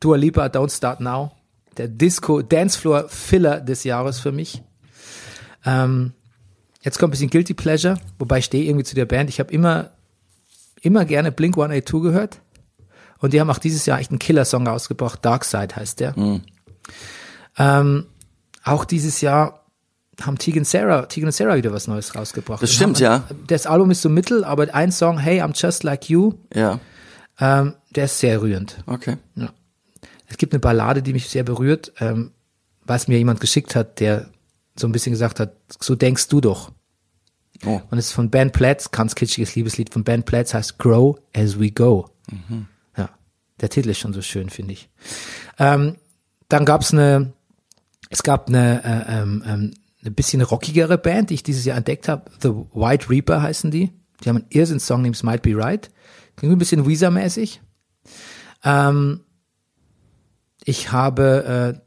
Dua 0.03 0.17
Lipa, 0.17 0.47
Don't 0.47 0.75
Start 0.75 1.01
Now, 1.01 1.33
der 1.77 1.89
Disco 1.89 2.43
Dancefloor 2.43 3.09
Filler 3.09 3.61
des 3.61 3.85
Jahres 3.85 4.19
für 4.21 4.33
mich. 4.33 4.63
Ähm, 5.65 6.13
Jetzt 6.85 6.99
kommt 6.99 7.11
ein 7.11 7.13
bisschen 7.13 7.31
Guilty 7.31 7.55
Pleasure, 7.55 7.97
wobei 8.19 8.39
ich 8.39 8.47
stehe 8.47 8.65
irgendwie 8.65 8.85
zu 8.85 8.97
der 8.97 9.05
Band. 9.07 9.31
Ich 9.31 9.39
habe 9.39 9.53
immer, 9.53 9.91
immer 10.81 11.05
gerne 11.05 11.31
Blink 11.31 11.55
182 11.57 12.03
gehört. 12.03 12.41
Und 13.21 13.33
die 13.33 13.41
haben 13.41 13.49
auch 13.51 13.59
dieses 13.59 13.87
Jahr 13.87 14.01
echt 14.01 14.11
einen 14.11 14.19
Killer-Song 14.19 14.67
rausgebracht. 14.67 15.25
Dark 15.25 15.45
Side 15.45 15.77
heißt 15.77 16.01
der. 16.01 16.13
Ähm, 17.57 18.07
auch 18.65 18.85
dieses 18.85 19.21
Jahr 19.21 19.65
haben 20.21 20.39
Tegan 20.39 20.65
Sarah, 20.65 21.03
Tegan 21.07 21.29
und 21.29 21.33
Sarah 21.33 21.55
wieder 21.55 21.73
was 21.73 21.87
Neues 21.87 22.17
rausgebracht. 22.17 22.61
Das 22.63 22.73
stimmt, 22.73 22.97
haben, 22.97 23.23
ja. 23.29 23.35
Das 23.47 23.67
Album 23.67 23.93
ist 23.93 24.03
so 24.03 24.09
mittel, 24.09 24.43
aber 24.45 24.75
ein 24.75 24.91
Song, 24.91 25.19
Hey, 25.19 25.41
I'm 25.41 25.53
Just 25.55 25.85
Like 25.85 26.11
You, 26.11 26.35
Ja, 26.53 26.81
ähm, 27.39 27.75
der 27.95 28.07
ist 28.07 28.19
sehr 28.19 28.43
rührend. 28.43 28.83
okay. 28.87 29.19
Ja. 29.37 29.51
Es 30.27 30.37
gibt 30.37 30.53
eine 30.53 30.61
Ballade, 30.61 31.03
die 31.03 31.13
mich 31.13 31.29
sehr 31.29 31.45
berührt, 31.45 31.93
ähm, 32.01 32.33
was 32.85 33.09
mir 33.09 33.19
jemand 33.19 33.41
geschickt 33.41 33.75
hat, 33.77 34.01
der 34.01 34.29
so 34.77 34.87
ein 34.87 34.93
bisschen 34.93 35.13
gesagt 35.13 35.41
hat, 35.41 35.55
so 35.81 35.95
denkst 35.95 36.29
du 36.29 36.41
doch. 36.41 36.73
Oh. 37.65 37.81
Und 37.91 37.99
es 37.99 38.07
ist 38.07 38.13
von 38.13 38.31
Ben 38.31 38.51
Platts, 38.51 38.91
ganz 38.91 39.15
kitschiges 39.15 39.55
Liebeslied 39.55 39.93
von 39.93 40.05
Ben 40.05 40.23
Platts, 40.23 40.55
heißt 40.55 40.79
Grow 40.79 41.19
as 41.35 41.61
we 41.61 41.71
go. 41.71 42.09
Ja, 42.97 43.11
der 43.61 43.69
Titel 43.69 43.91
ist 43.91 43.99
schon 43.99 44.13
so 44.13 44.23
schön, 44.23 44.51
finde 44.51 44.73
ich. 44.73 44.89
Ähm, 45.59 45.97
dann 46.49 46.65
gab's 46.65 46.93
eine, 46.93 47.33
es 48.11 48.23
gab 48.23 48.49
eine, 48.49 48.83
äh, 48.85 49.21
ähm, 49.21 49.45
ähm, 49.47 49.75
eine 50.01 50.11
bisschen 50.11 50.43
rockigere 50.43 50.99
Band, 50.99 51.31
die 51.31 51.35
ich 51.35 51.43
dieses 51.43 51.65
Jahr 51.65 51.77
entdeckt 51.77 52.09
habe. 52.09 52.31
The 52.41 52.51
White 52.51 53.09
Reaper 53.09 53.41
heißen 53.43 53.71
die. 53.71 53.93
Die 54.23 54.29
haben 54.29 54.39
einen 54.39 54.47
Irrsinn-Song 54.51 55.03
namens 55.03 55.23
Might 55.23 55.43
Be 55.43 55.57
Right. 55.57 55.91
Klingt 56.37 56.53
ein 56.53 56.59
bisschen 56.59 56.87
Weezer-mäßig. 56.87 57.61
Ähm, 58.65 59.21
ich 60.65 60.93
habe 60.93 61.75
äh, 61.77 61.81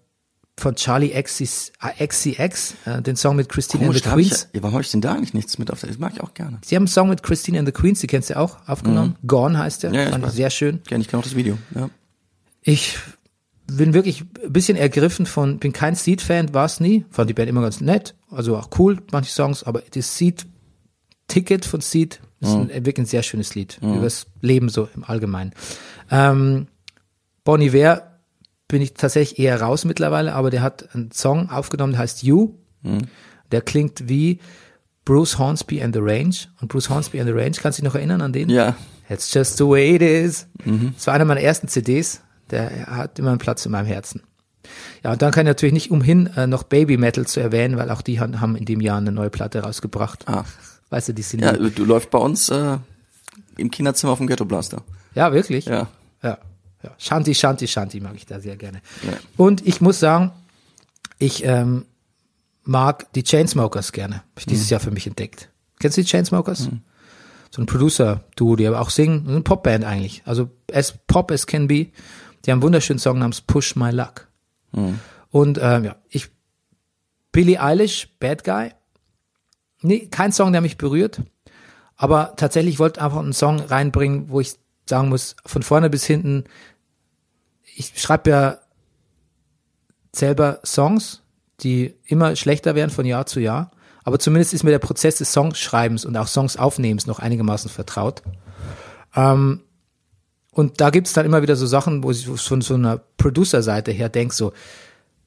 von 0.57 0.75
Charlie 0.75 1.09
XCX, 1.21 1.73
äh, 1.81 2.07
XCX 2.07 2.75
äh, 2.85 3.01
den 3.01 3.15
Song 3.15 3.35
mit 3.35 3.49
Christine 3.49 3.83
and 3.83 3.89
Komisch, 3.89 4.03
the 4.03 4.09
hab 4.09 4.19
ich, 4.19 4.29
Queens. 4.29 4.49
ja, 4.53 4.63
warum 4.63 4.73
habe 4.73 4.83
ich 4.83 4.91
denn 4.91 5.01
da 5.01 5.13
eigentlich 5.13 5.33
nichts 5.33 5.57
mit 5.57 5.71
auf 5.71 5.81
der, 5.81 5.89
das 5.89 5.99
mag 5.99 6.13
ich 6.13 6.21
auch 6.21 6.33
gerne. 6.33 6.59
Sie 6.63 6.75
haben 6.75 6.83
einen 6.83 6.87
Song 6.87 7.09
mit 7.09 7.23
Christine 7.23 7.59
and 7.59 7.67
the 7.67 7.71
Queens, 7.73 7.99
die 7.99 8.07
kennst 8.07 8.29
du 8.29 8.37
auch, 8.37 8.57
aufgenommen. 8.67 9.17
Gone 9.27 9.57
heißt 9.57 9.83
der. 9.83 9.89
Mhm. 9.89 9.95
Ja, 9.95 10.01
ja, 10.01 10.07
ich 10.07 10.11
Fand 10.13 10.25
ich 10.27 10.31
sehr 10.31 10.49
schön. 10.49 10.81
Gerne, 10.87 11.01
ich 11.01 11.09
kenne 11.09 11.19
auch 11.19 11.25
das 11.25 11.35
Video. 11.35 11.57
Ja. 11.73 11.89
Ich 12.61 12.97
bin 13.67 13.93
wirklich 13.93 14.21
ein 14.43 14.53
bisschen 14.53 14.77
ergriffen 14.77 15.25
von, 15.25 15.57
bin 15.59 15.73
kein 15.73 15.95
Seed-Fan, 15.95 16.53
war 16.53 16.65
es 16.65 16.79
nie. 16.79 17.05
Fand 17.09 17.29
die 17.29 17.33
Band 17.33 17.49
immer 17.49 17.61
ganz 17.61 17.81
nett, 17.81 18.15
also 18.29 18.55
auch 18.57 18.69
cool, 18.77 18.99
manche 19.11 19.31
Songs, 19.31 19.63
aber 19.63 19.81
das 19.93 20.17
Seed-Ticket 20.17 21.65
von 21.65 21.81
Seed 21.81 22.21
ist 22.41 22.53
ein, 22.53 22.69
wirklich 22.69 22.99
ein 22.99 23.05
sehr 23.05 23.23
schönes 23.23 23.55
Lied. 23.55 23.79
Über 23.81 24.01
das 24.01 24.27
Leben 24.41 24.69
so 24.69 24.87
im 24.95 25.03
Allgemeinen. 25.03 25.51
Ähm, 26.11 26.67
Bon 27.43 27.59
Iver 27.59 28.14
bin 28.67 28.81
ich 28.81 28.93
tatsächlich 28.93 29.39
eher 29.39 29.61
raus 29.61 29.85
mittlerweile, 29.85 30.33
aber 30.33 30.49
der 30.49 30.61
hat 30.61 30.93
einen 30.95 31.11
Song 31.11 31.49
aufgenommen, 31.49 31.93
der 31.93 32.01
heißt 32.01 32.23
You. 32.23 32.53
Der 33.51 33.61
klingt 33.61 34.07
wie 34.09 34.39
Bruce 35.05 35.37
Hornsby 35.37 35.81
and 35.83 35.93
the 35.95 36.01
Range. 36.01 36.35
Und 36.61 36.67
Bruce 36.69 36.89
Hornsby 36.89 37.19
and 37.19 37.27
the 37.27 37.33
Range, 37.33 37.51
kannst 37.59 37.77
du 37.77 37.81
dich 37.81 37.87
noch 37.91 37.95
erinnern 37.95 38.21
an 38.21 38.33
den? 38.33 38.49
Ja, 38.49 38.75
It's 39.07 39.31
just 39.33 39.57
the 39.57 39.65
way 39.65 39.95
it 39.95 40.01
is. 40.01 40.47
Das 40.95 41.05
war 41.07 41.13
einer 41.13 41.25
meiner 41.25 41.41
ersten 41.41 41.67
CDs. 41.67 42.21
Der 42.49 42.87
hat 42.87 43.19
immer 43.19 43.29
einen 43.29 43.37
Platz 43.39 43.65
in 43.65 43.71
meinem 43.71 43.85
Herzen. 43.85 44.23
Ja, 45.03 45.11
und 45.11 45.21
dann 45.21 45.31
kann 45.31 45.45
ich 45.45 45.49
natürlich 45.49 45.73
nicht 45.73 45.91
umhin, 45.91 46.25
äh, 46.35 46.47
noch 46.47 46.63
Baby 46.63 46.97
Metal 46.97 47.27
zu 47.27 47.39
erwähnen, 47.39 47.77
weil 47.77 47.91
auch 47.91 48.01
die 48.01 48.19
han- 48.19 48.41
haben 48.41 48.55
in 48.55 48.65
dem 48.65 48.81
Jahr 48.81 48.97
eine 48.97 49.11
neue 49.11 49.29
Platte 49.29 49.59
rausgebracht. 49.61 50.27
Ah. 50.27 50.43
Weißt 50.89 51.09
du, 51.09 51.13
die 51.13 51.21
sind 51.21 51.41
ja, 51.43 51.53
ja, 51.55 51.69
du 51.69 51.85
läufst 51.85 52.09
bei 52.09 52.17
uns 52.17 52.49
äh, 52.49 52.77
im 53.57 53.69
Kinderzimmer 53.69 54.11
auf 54.13 54.17
dem 54.17 54.25
Ghetto 54.27 54.45
Blaster. 54.45 54.81
ja 55.13 55.31
wirklich. 55.33 55.65
Ja. 55.65 55.87
Ja. 56.23 56.39
Ja. 56.85 56.95
Shanti, 56.97 57.35
Shanti, 57.35 57.67
Shanti 57.67 57.99
mag 57.99 58.15
ich 58.15 58.25
da 58.25 58.39
sehr 58.39 58.55
gerne. 58.57 58.81
Ja. 59.03 59.13
Und 59.37 59.65
ich 59.65 59.81
muss 59.81 59.99
sagen, 59.99 60.31
ich 61.19 61.43
ähm, 61.43 61.85
mag 62.63 63.11
die 63.13 63.23
Chainsmokers 63.23 63.91
gerne. 63.91 64.15
Hab 64.17 64.23
ich 64.39 64.45
Mhm. 64.47 64.51
dieses 64.51 64.69
Jahr 64.69 64.79
für 64.79 64.91
mich 64.91 65.07
entdeckt. 65.07 65.49
Kennst 65.79 65.97
du 65.97 66.01
die 66.01 66.07
Chainsmokers? 66.07 66.69
So 67.51 67.61
ein 67.61 67.65
Producer-Duo, 67.65 68.55
die 68.55 68.67
aber 68.67 68.81
auch 68.81 68.89
singen. 68.89 69.25
Eine 69.27 69.41
Popband 69.41 69.85
eigentlich. 69.85 70.21
Also 70.25 70.49
as 70.73 70.93
Pop 71.07 71.31
as 71.31 71.47
can 71.47 71.67
be. 71.67 71.87
Die 72.45 72.51
haben 72.51 72.57
einen 72.57 72.61
wunderschönen 72.63 72.99
Song 72.99 73.19
namens 73.19 73.41
Push 73.41 73.75
My 73.75 73.91
Luck. 73.91 74.27
Mhm. 74.73 74.99
Und 75.31 75.59
ähm, 75.61 75.85
ja, 75.85 75.95
ich 76.09 76.29
Billie 77.31 77.61
Eilish, 77.61 78.09
Bad 78.19 78.43
Guy. 78.43 78.71
Nee, 79.81 80.07
kein 80.07 80.31
Song, 80.31 80.51
der 80.51 80.61
mich 80.61 80.77
berührt. 80.77 81.21
Aber 81.97 82.33
tatsächlich 82.35 82.79
wollte 82.79 82.99
ich 82.99 83.03
einfach 83.05 83.19
einen 83.19 83.33
Song 83.33 83.59
reinbringen, 83.59 84.29
wo 84.29 84.39
ich 84.41 84.55
sagen 84.89 85.09
muss, 85.09 85.35
von 85.45 85.63
vorne 85.63 85.89
bis 85.89 86.05
hinten, 86.05 86.43
ich 87.75 87.91
schreibe 87.97 88.29
ja 88.29 88.57
selber 90.13 90.59
Songs, 90.65 91.21
die 91.59 91.95
immer 92.05 92.35
schlechter 92.35 92.73
werden 92.73 92.89
von 92.89 93.05
Jahr 93.05 93.25
zu 93.25 93.39
Jahr. 93.39 93.71
Aber 94.03 94.19
zumindest 94.19 94.53
ist 94.53 94.63
mir 94.63 94.71
der 94.71 94.79
Prozess 94.79 95.17
des 95.17 95.33
Songschreibens 95.33 96.05
und 96.05 96.15
auch 96.15 96.27
Songs 96.27 96.57
aufnehmens 96.57 97.05
noch 97.05 97.19
einigermaßen 97.19 97.69
vertraut. 97.69 98.21
Ähm, 99.15 99.61
und 100.51 100.79
da 100.79 100.89
gibt's 100.89 101.13
dann 101.13 101.25
immer 101.25 101.41
wieder 101.41 101.55
so 101.55 101.65
Sachen, 101.65 102.03
wo 102.03 102.11
ich 102.11 102.25
von 102.25 102.61
so 102.61 102.75
einer 102.75 102.97
Producer-Seite 103.17 103.91
her 103.91 104.07
denk 104.09 104.31
so, 104.31 104.53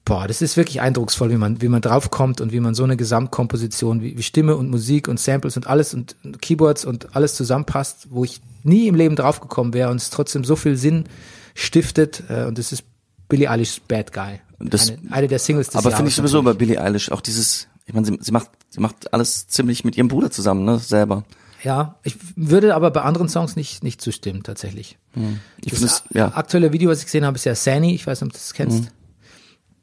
boah, 0.05 0.27
das 0.27 0.41
ist 0.41 0.57
wirklich 0.57 0.81
eindrucksvoll, 0.81 1.29
wie 1.29 1.37
man, 1.37 1.61
wie 1.61 1.67
man 1.67 1.81
draufkommt 1.81 2.41
und 2.41 2.51
wie 2.51 2.59
man 2.59 2.73
so 2.73 2.83
eine 2.83 2.97
Gesamtkomposition, 2.97 4.01
wie, 4.01 4.17
wie 4.17 4.23
Stimme 4.23 4.55
und 4.55 4.69
Musik 4.69 5.07
und 5.07 5.19
Samples 5.19 5.55
und 5.55 5.67
alles 5.67 5.93
und 5.93 6.15
Keyboards 6.41 6.85
und 6.85 7.15
alles 7.15 7.35
zusammenpasst, 7.35 8.07
wo 8.09 8.23
ich 8.23 8.41
nie 8.63 8.87
im 8.87 8.95
Leben 8.95 9.15
draufgekommen 9.15 9.73
wäre 9.73 9.91
und 9.91 9.97
es 9.97 10.09
trotzdem 10.09 10.43
so 10.43 10.55
viel 10.55 10.75
Sinn 10.77 11.05
stiftet. 11.55 12.23
Äh, 12.29 12.45
und 12.45 12.57
das 12.57 12.71
ist 12.71 12.83
Billie 13.27 13.49
Eilish's 13.49 13.79
Bad 13.79 14.11
Guy. 14.13 14.39
Das- 14.59 14.89
eine, 14.89 14.99
eine 15.11 15.27
der 15.27 15.39
Singles 15.39 15.67
des 15.67 15.75
Aber 15.75 15.91
finde 15.91 16.09
ich 16.09 16.15
sowieso 16.15 16.41
bei. 16.43 16.53
Billie 16.53 16.81
Eilish 16.81 17.11
auch 17.11 17.21
dieses, 17.21 17.67
ich 17.85 17.93
meine, 17.93 18.05
sie, 18.07 18.17
sie 18.19 18.31
macht, 18.31 18.49
sie 18.69 18.81
macht 18.81 19.13
alles 19.13 19.47
ziemlich 19.47 19.83
mit 19.85 19.95
ihrem 19.97 20.07
Bruder 20.07 20.31
zusammen, 20.31 20.65
ne, 20.65 20.79
selber. 20.79 21.23
Ja, 21.63 21.95
ich 22.03 22.15
würde 22.37 22.73
aber 22.73 22.89
bei 22.89 23.01
anderen 23.01 23.27
Songs 23.27 23.55
nicht, 23.57 23.83
nicht 23.83 24.01
zustimmen, 24.01 24.43
tatsächlich. 24.43 24.97
Ich 25.61 25.71
Das 25.71 25.79
finde 25.79 25.85
es, 25.93 26.03
ja, 26.13 26.29
aktuelle 26.33 26.71
Video, 26.71 26.89
was 26.89 26.99
ich 26.99 27.05
gesehen 27.05 27.25
habe, 27.25 27.35
ist 27.35 27.43
ja 27.43 27.53
Sani. 27.53 27.93
Ich 27.93 28.07
weiß 28.07 28.21
nicht, 28.21 28.27
ob 28.29 28.33
du 28.33 28.37
das 28.39 28.53
kennst. 28.53 28.83
Mhm. 28.83 28.87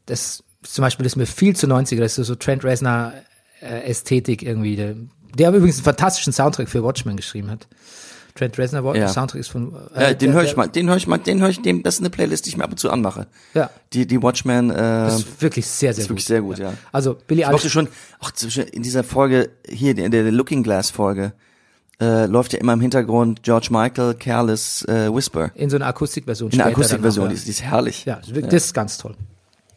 Das 0.07 0.42
zum 0.62 0.82
Beispiel, 0.82 1.04
das 1.04 1.12
ist 1.12 1.16
mir 1.16 1.26
viel 1.26 1.54
zu 1.54 1.66
90er. 1.66 1.98
Das 2.00 2.18
ist 2.18 2.26
so 2.26 2.34
Trent 2.34 2.64
Reznor 2.64 3.12
äh, 3.61 3.82
Ästhetik 3.90 4.42
irgendwie. 4.42 4.76
Der, 4.76 4.94
der 5.34 5.50
übrigens 5.52 5.76
einen 5.76 5.84
fantastischen 5.84 6.32
Soundtrack 6.32 6.68
für 6.68 6.82
Watchmen 6.82 7.16
geschrieben 7.16 7.50
hat. 7.50 7.66
Trent 8.34 8.59
Reznor, 8.59 8.84
Wa- 8.84 8.94
Ja. 8.94 9.09
Soundtrack 9.09 9.40
ist 9.40 9.48
von. 9.48 9.74
ja 9.94 10.00
äh, 10.09 10.14
den 10.16 10.32
der- 10.32 10.40
höre 10.40 10.44
ich 10.44 10.57
mal, 10.57 10.68
den 10.68 10.88
höre 10.88 10.96
ich 10.96 11.07
mal, 11.07 11.16
den 11.18 11.40
höre 11.40 11.48
ich, 11.48 11.62
dem, 11.62 11.82
das 11.82 11.94
ist 11.94 12.00
eine 12.00 12.11
Playlist, 12.11 12.44
die 12.44 12.50
ich 12.50 12.57
mir 12.59 12.64
ab 12.64 12.70
und 12.70 12.78
zu 12.78 12.90
anmache. 12.90 13.26
Ja, 13.54 13.70
Die, 13.94 14.07
die 14.07 14.22
Watchmen, 14.22 14.70
äh, 14.70 14.74
das 14.74 15.20
ist 15.20 15.40
wirklich 15.42 15.66
sehr, 15.66 15.94
sehr 15.94 16.02
ist 16.02 16.09
gut. 16.09 16.16
wirklich 16.16 16.26
sehr 16.26 16.42
gut, 16.42 16.59
ja. 16.59 16.74
Also 16.92 17.16
Billy 17.26 17.42
Ich 17.42 17.48
mochte 17.48 17.70
schon, 17.70 17.88
zwischen- 18.34 18.64
in 18.68 18.82
dieser 18.82 19.04
Folge, 19.04 19.50
hier, 19.68 19.96
in 19.96 20.11
der 20.11 20.30
Looking 20.32 20.62
Glass 20.62 20.90
Folge, 20.90 21.32
äh, 21.98 22.26
läuft 22.26 22.52
ja 22.52 22.59
immer 22.59 22.74
im 22.74 22.80
Hintergrund 22.82 23.42
George 23.42 23.68
Michael, 23.70 24.12
Careless 24.14 24.84
äh, 24.86 25.11
Whisper. 25.14 25.50
In 25.54 25.70
so 25.70 25.76
einer 25.76 25.86
Akustikversion. 25.86 26.50
In 26.50 26.59
später 26.61 26.68
Akustikversion, 26.72 27.28
die, 27.30 27.34
ist, 27.36 27.46
die 27.46 27.50
ist 27.52 27.62
herrlich. 27.62 28.04
Ja, 28.04 28.20
das 28.20 28.52
ist 28.52 28.74
ganz 28.74 28.98
toll. 28.98 29.16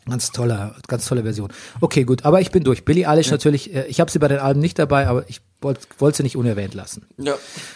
Ganz 0.10 0.32
toller, 0.32 0.76
ganz 0.88 1.06
tolle 1.08 1.24
Version. 1.24 1.52
Okay, 1.82 2.04
gut, 2.04 2.26
aber 2.26 2.42
ich 2.42 2.52
bin 2.52 2.64
durch. 2.64 2.86
Billie 2.86 3.08
Eilish 3.08 3.32
natürlich, 3.32 3.74
äh, 3.74 3.86
ich 3.88 4.00
habe 4.00 4.10
sie 4.12 4.20
bei 4.20 4.28
den 4.28 4.40
Alben 4.40 4.60
nicht 4.60 4.78
dabei, 4.80 5.08
aber 5.08 5.30
ich 5.30 5.42
wollte 5.62 5.88
wollte 5.98 6.18
sie 6.18 6.24
nicht 6.24 6.38
unerwähnt 6.38 6.74
lassen. 6.74 7.08
ja. 7.18 7.36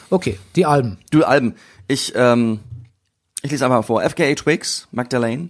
Okay, 0.09 0.39
die 0.55 0.65
Alben. 0.65 0.97
Du 1.11 1.23
Alben. 1.23 1.55
Ich, 1.87 2.13
ähm, 2.15 2.59
ich 3.41 3.51
lese 3.51 3.65
einfach 3.65 3.77
mal 3.77 3.81
vor. 3.83 4.01
FKA 4.01 4.33
Twigs, 4.35 4.87
Magdalene. 4.91 5.49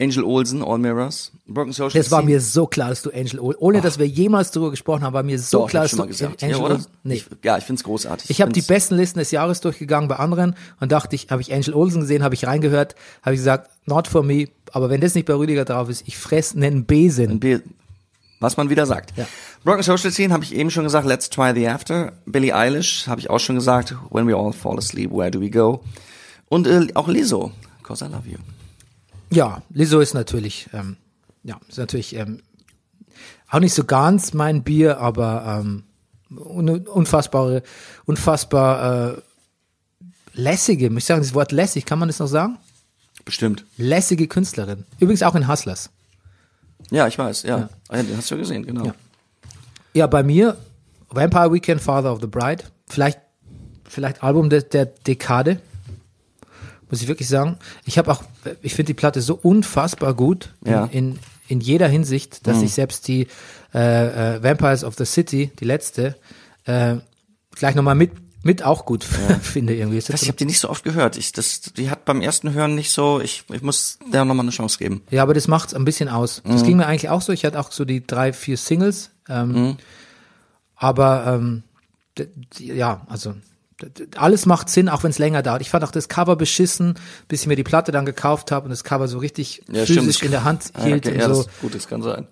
Angel 0.00 0.24
Olsen, 0.24 0.62
All 0.64 0.78
Mirrors, 0.78 1.30
Broken 1.46 1.72
Social 1.72 2.00
Das 2.00 2.10
war 2.10 2.22
mir 2.22 2.40
so 2.40 2.66
klar, 2.66 2.88
dass 2.88 3.02
du 3.02 3.10
Angel 3.10 3.38
Olsen, 3.38 3.60
ohne 3.60 3.80
dass 3.80 3.98
wir 3.98 4.06
jemals 4.06 4.50
darüber 4.50 4.70
gesprochen 4.70 5.02
haben, 5.02 5.12
war 5.12 5.22
mir 5.22 5.38
so 5.38 5.58
Doch, 5.60 5.68
klar, 5.68 5.82
dass 5.82 5.92
du 5.92 5.98
mal 5.98 6.06
gesagt. 6.06 6.42
Angel 6.42 6.56
ja? 6.58 6.62
Olsen, 6.64 6.86
nee. 7.04 7.14
Ich, 7.16 7.26
ja, 7.44 7.58
ich 7.58 7.64
find's 7.64 7.84
großartig. 7.84 8.30
Ich 8.30 8.40
habe 8.40 8.50
die 8.52 8.62
besten 8.62 8.94
Listen 8.96 9.18
des 9.18 9.30
Jahres 9.30 9.60
durchgegangen 9.60 10.08
bei 10.08 10.16
anderen 10.16 10.56
und 10.80 10.90
dachte 10.90 11.14
ich, 11.16 11.30
habe 11.30 11.42
ich 11.42 11.52
Angel 11.52 11.74
Olsen 11.74 12.00
gesehen, 12.00 12.22
habe 12.22 12.34
ich 12.34 12.46
reingehört, 12.46 12.94
habe 13.22 13.34
ich 13.34 13.40
gesagt, 13.40 13.70
not 13.86 14.08
for 14.08 14.22
me, 14.22 14.48
aber 14.72 14.88
wenn 14.88 15.00
das 15.02 15.14
nicht 15.14 15.26
bei 15.26 15.34
Rüdiger 15.34 15.64
drauf 15.66 15.88
ist, 15.90 16.04
ich 16.06 16.16
fress 16.16 16.54
einen 16.56 16.84
Besen. 16.86 17.38
B- 17.40 17.60
was 18.42 18.56
man 18.56 18.70
wieder 18.70 18.86
sagt. 18.86 19.12
Ja. 19.18 19.26
Broken 19.64 19.82
Social 19.82 20.10
Scene 20.10 20.32
habe 20.32 20.44
ich 20.44 20.54
eben 20.54 20.70
schon 20.70 20.84
gesagt, 20.84 21.06
Let's 21.06 21.28
Try 21.28 21.52
the 21.54 21.68
After. 21.68 22.12
Billie 22.24 22.54
Eilish 22.54 23.06
habe 23.06 23.20
ich 23.20 23.28
auch 23.28 23.38
schon 23.38 23.56
gesagt, 23.56 23.94
When 24.10 24.26
We 24.26 24.34
All 24.34 24.54
Fall 24.54 24.78
Asleep, 24.78 25.10
Where 25.12 25.30
Do 25.30 25.42
We 25.42 25.50
Go? 25.50 25.84
Und 26.48 26.66
äh, 26.66 26.86
auch 26.94 27.06
Lizzo, 27.08 27.52
Cause 27.82 28.06
I 28.06 28.08
Love 28.08 28.26
You. 28.30 28.38
Ja, 29.30 29.62
Lizzo 29.70 30.00
ist 30.00 30.14
natürlich, 30.14 30.68
ähm, 30.72 30.96
ja, 31.44 31.58
ist 31.68 31.78
natürlich 31.78 32.16
ähm, 32.16 32.42
auch 33.48 33.60
nicht 33.60 33.74
so 33.74 33.84
ganz 33.84 34.34
mein 34.34 34.62
Bier, 34.62 34.98
aber 34.98 35.60
ähm, 35.60 35.84
un 36.30 36.68
unfassbare, 36.86 37.62
unfassbar 38.06 39.12
äh, 39.12 39.22
lässige, 40.34 40.90
muss 40.90 41.02
ich 41.02 41.06
sagen, 41.06 41.22
das 41.22 41.34
Wort 41.34 41.52
lässig, 41.52 41.86
kann 41.86 41.98
man 41.98 42.08
das 42.08 42.18
noch 42.18 42.26
sagen? 42.26 42.58
Bestimmt. 43.24 43.64
Lässige 43.76 44.26
Künstlerin. 44.28 44.84
Übrigens 44.98 45.22
auch 45.22 45.34
in 45.34 45.48
Hustlers. 45.48 45.90
Ja, 46.90 47.06
ich 47.06 47.18
weiß, 47.18 47.42
ja. 47.44 47.68
Ah, 47.88 47.96
ja. 47.96 48.02
Den 48.02 48.16
hast 48.16 48.30
du 48.30 48.34
ja 48.34 48.40
gesehen, 48.40 48.66
genau. 48.66 48.86
Ja. 48.86 48.94
Ja, 49.92 50.06
bei 50.06 50.22
mir 50.22 50.56
Vampire 51.08 51.52
Weekend, 51.52 51.80
Father 51.80 52.12
of 52.12 52.20
the 52.20 52.26
Bride. 52.26 52.64
Vielleicht, 52.88 53.18
vielleicht 53.84 54.22
Album 54.22 54.50
der, 54.50 54.62
der 54.62 54.86
Dekade. 54.86 55.60
Muss 56.90 57.02
ich 57.02 57.08
wirklich 57.08 57.28
sagen. 57.28 57.56
Ich 57.84 57.98
habe 57.98 58.10
auch, 58.12 58.22
ich 58.62 58.74
finde 58.74 58.88
die 58.88 58.94
Platte 58.94 59.20
so 59.22 59.34
unfassbar 59.34 60.14
gut 60.14 60.52
Ja. 60.64 60.84
in, 60.86 61.12
in, 61.12 61.18
in 61.48 61.60
jeder 61.60 61.88
Hinsicht, 61.88 62.46
dass 62.46 62.62
ich 62.62 62.72
selbst 62.74 63.06
die 63.08 63.26
äh, 63.74 64.36
äh, 64.36 64.42
Vampires 64.42 64.84
of 64.84 64.94
the 64.96 65.04
City, 65.04 65.50
die 65.60 65.64
letzte, 65.64 66.16
äh, 66.64 66.96
gleich 67.54 67.74
nochmal 67.74 67.94
mit, 67.94 68.10
mit 68.42 68.62
auch 68.64 68.84
gut 68.86 69.04
finde 69.42 69.74
irgendwie. 69.76 69.98
Ich, 69.98 70.08
ich 70.08 70.28
habe 70.28 70.36
die 70.36 70.44
nicht 70.46 70.58
so 70.60 70.70
oft 70.70 70.82
gehört. 70.84 71.16
Ich, 71.16 71.32
das, 71.32 71.60
die 71.60 71.90
hat 71.90 72.04
beim 72.04 72.20
ersten 72.22 72.52
Hören 72.52 72.74
nicht 72.74 72.90
so, 72.90 73.20
ich, 73.20 73.44
ich 73.52 73.62
muss 73.62 73.98
der 74.12 74.24
nochmal 74.24 74.44
eine 74.44 74.50
Chance 74.50 74.78
geben. 74.78 75.02
Ja, 75.10 75.22
aber 75.22 75.34
das 75.34 75.46
macht's 75.46 75.74
ein 75.74 75.84
bisschen 75.84 76.08
aus. 76.08 76.42
Mhm. 76.44 76.50
Das 76.52 76.64
ging 76.64 76.76
mir 76.76 76.86
eigentlich 76.86 77.08
auch 77.10 77.20
so. 77.22 77.32
Ich 77.32 77.44
hatte 77.44 77.58
auch 77.60 77.70
so 77.70 77.84
die 77.84 78.06
drei, 78.06 78.32
vier 78.32 78.56
Singles. 78.56 79.10
Ähm, 79.28 79.52
Mhm. 79.52 79.76
Aber 80.76 81.24
ähm, 81.26 81.62
ja, 82.58 83.02
also 83.08 83.34
alles 84.16 84.46
macht 84.46 84.68
Sinn, 84.68 84.88
auch 84.88 85.02
wenn 85.02 85.10
es 85.10 85.18
länger 85.18 85.42
dauert. 85.42 85.60
Ich 85.62 85.70
fand 85.70 85.84
auch 85.84 85.90
das 85.92 86.08
Cover 86.08 86.36
beschissen, 86.36 86.94
bis 87.28 87.42
ich 87.42 87.46
mir 87.46 87.56
die 87.56 87.62
Platte 87.64 87.92
dann 87.92 88.06
gekauft 88.06 88.52
habe 88.52 88.64
und 88.64 88.70
das 88.70 88.84
Cover 88.84 89.08
so 89.08 89.18
richtig 89.18 89.62
Ja, 89.70 89.84
physisch 89.86 90.16
stimmt. 90.16 90.22
in 90.26 90.30
der 90.32 90.44
Hand 90.44 90.64
Ah, 90.74 90.84
hielt 90.84 91.06
okay, 91.06 91.14
und 91.14 91.20
ja, 91.20 91.32
so. 91.34 91.42
das, 91.44 91.52
gut, 91.60 91.74
das 91.74 91.88
kann 91.88 92.02
sein. 92.02 92.26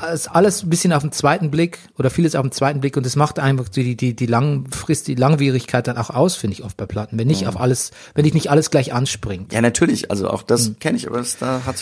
Alles, 0.00 0.28
alles 0.28 0.62
ein 0.62 0.70
bisschen 0.70 0.94
auf 0.94 1.02
den 1.02 1.12
zweiten 1.12 1.50
Blick 1.50 1.78
oder 1.98 2.08
vieles 2.08 2.34
auf 2.34 2.42
den 2.42 2.52
zweiten 2.52 2.80
Blick 2.80 2.96
und 2.96 3.04
das 3.04 3.16
macht 3.16 3.38
einfach 3.38 3.68
die, 3.68 3.96
die, 3.96 4.14
die 4.16 4.26
Langfrist, 4.26 5.08
die 5.08 5.14
Langwierigkeit 5.14 5.86
dann 5.86 5.98
auch 5.98 6.08
aus, 6.08 6.36
finde 6.36 6.54
ich 6.54 6.64
oft 6.64 6.76
bei 6.78 6.86
Platten. 6.86 7.18
Wenn 7.18 7.26
nicht 7.28 7.46
auf 7.46 7.60
alles, 7.60 7.90
wenn 8.14 8.24
dich 8.24 8.32
nicht 8.32 8.50
alles 8.50 8.70
gleich 8.70 8.94
anspringt. 8.94 9.52
Ja, 9.52 9.60
natürlich, 9.60 10.10
also 10.10 10.30
auch 10.30 10.42
das 10.42 10.66
Hm. 10.68 10.78
kenne 10.78 10.96
ich, 10.96 11.06
aber 11.06 11.18
das, 11.18 11.36
da 11.36 11.62
hat 11.66 11.76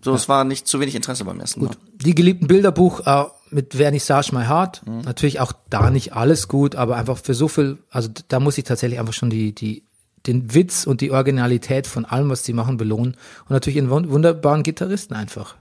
so, 0.00 0.14
es 0.14 0.28
war 0.28 0.44
nicht 0.44 0.68
zu 0.68 0.78
wenig 0.80 0.94
Interesse 0.94 1.24
beim 1.24 1.40
ersten 1.40 1.64
Mal. 1.64 1.74
Die 1.96 2.14
geliebten 2.14 2.46
Bilderbuch 2.46 3.00
äh, 3.06 3.24
mit 3.54 3.74
Vernissage 3.74 4.34
My 4.34 4.44
Heart. 4.44 4.82
Natürlich 5.04 5.40
auch 5.40 5.52
da 5.70 5.90
nicht 5.90 6.12
alles 6.12 6.48
gut, 6.48 6.74
aber 6.74 6.96
einfach 6.96 7.16
für 7.18 7.34
so 7.34 7.48
viel, 7.48 7.78
also 7.90 8.08
da 8.28 8.40
muss 8.40 8.58
ich 8.58 8.64
tatsächlich 8.64 8.98
einfach 9.00 9.12
schon 9.14 9.30
die, 9.30 9.54
die, 9.54 9.84
den 10.26 10.54
Witz 10.54 10.86
und 10.86 11.00
die 11.00 11.10
Originalität 11.10 11.86
von 11.86 12.04
allem, 12.04 12.30
was 12.30 12.44
sie 12.44 12.52
machen, 12.52 12.76
belohnen. 12.76 13.14
Und 13.44 13.50
natürlich 13.50 13.78
einen 13.78 13.90
wun- 13.90 14.10
wunderbaren 14.10 14.62
Gitarristen 14.62 15.14
einfach, 15.14 15.54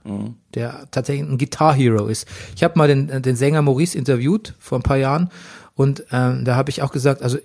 der 0.56 0.88
tatsächlich 0.92 1.30
ein 1.30 1.38
Guitar 1.38 1.74
Hero 1.74 2.08
ist. 2.08 2.28
Ich 2.56 2.64
habe 2.64 2.78
mal 2.78 2.88
den, 2.88 3.10
äh, 3.10 3.22
den 3.22 3.36
Sänger 3.36 3.62
Maurice 3.62 3.98
interviewt 3.98 4.54
vor 4.60 4.80
ein 4.80 4.84
paar 4.84 4.98
Jahren 4.98 5.30
und 5.76 6.04
ähm, 6.12 6.46
da 6.46 6.56
habe 6.56 6.70
ich 6.70 6.82
auch 6.82 6.92
gesagt, 6.92 7.22
also 7.22 7.38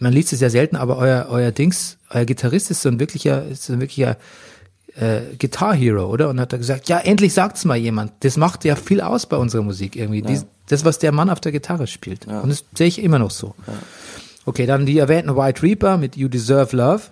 man 0.00 0.12
liest 0.12 0.32
es 0.32 0.40
ja 0.40 0.50
selten, 0.50 0.76
aber 0.76 0.96
euer, 0.96 1.26
euer 1.30 1.52
Dings, 1.52 1.98
euer 2.10 2.24
Gitarrist 2.24 2.70
ist 2.70 2.82
so 2.82 2.88
ein 2.88 2.98
wirklicher, 3.00 3.46
ist 3.46 3.64
so 3.64 3.72
ein 3.72 3.80
wirklicher 3.80 4.16
äh, 4.98 5.36
Guitar 5.38 5.74
Hero, 5.74 6.06
oder? 6.06 6.28
Und 6.28 6.40
hat 6.40 6.52
er 6.52 6.58
gesagt, 6.58 6.88
ja, 6.88 6.98
endlich 6.98 7.32
sagt's 7.32 7.64
mal 7.64 7.76
jemand. 7.76 8.12
Das 8.20 8.36
macht 8.36 8.64
ja 8.64 8.74
viel 8.74 9.00
aus 9.00 9.26
bei 9.26 9.36
unserer 9.36 9.62
Musik 9.62 9.94
irgendwie. 9.96 10.22
Dies, 10.22 10.46
das, 10.66 10.84
was 10.84 10.98
der 10.98 11.12
Mann 11.12 11.30
auf 11.30 11.40
der 11.40 11.52
Gitarre 11.52 11.86
spielt. 11.86 12.26
Und 12.42 12.48
das 12.48 12.64
sehe 12.74 12.88
ich 12.88 13.02
immer 13.02 13.18
noch 13.18 13.30
so. 13.30 13.54
Okay, 14.44 14.66
dann 14.66 14.86
die 14.86 14.98
erwähnten 14.98 15.36
White 15.36 15.62
Reaper 15.62 15.98
mit 15.98 16.16
You 16.16 16.28
Deserve 16.28 16.76
Love. 16.76 17.02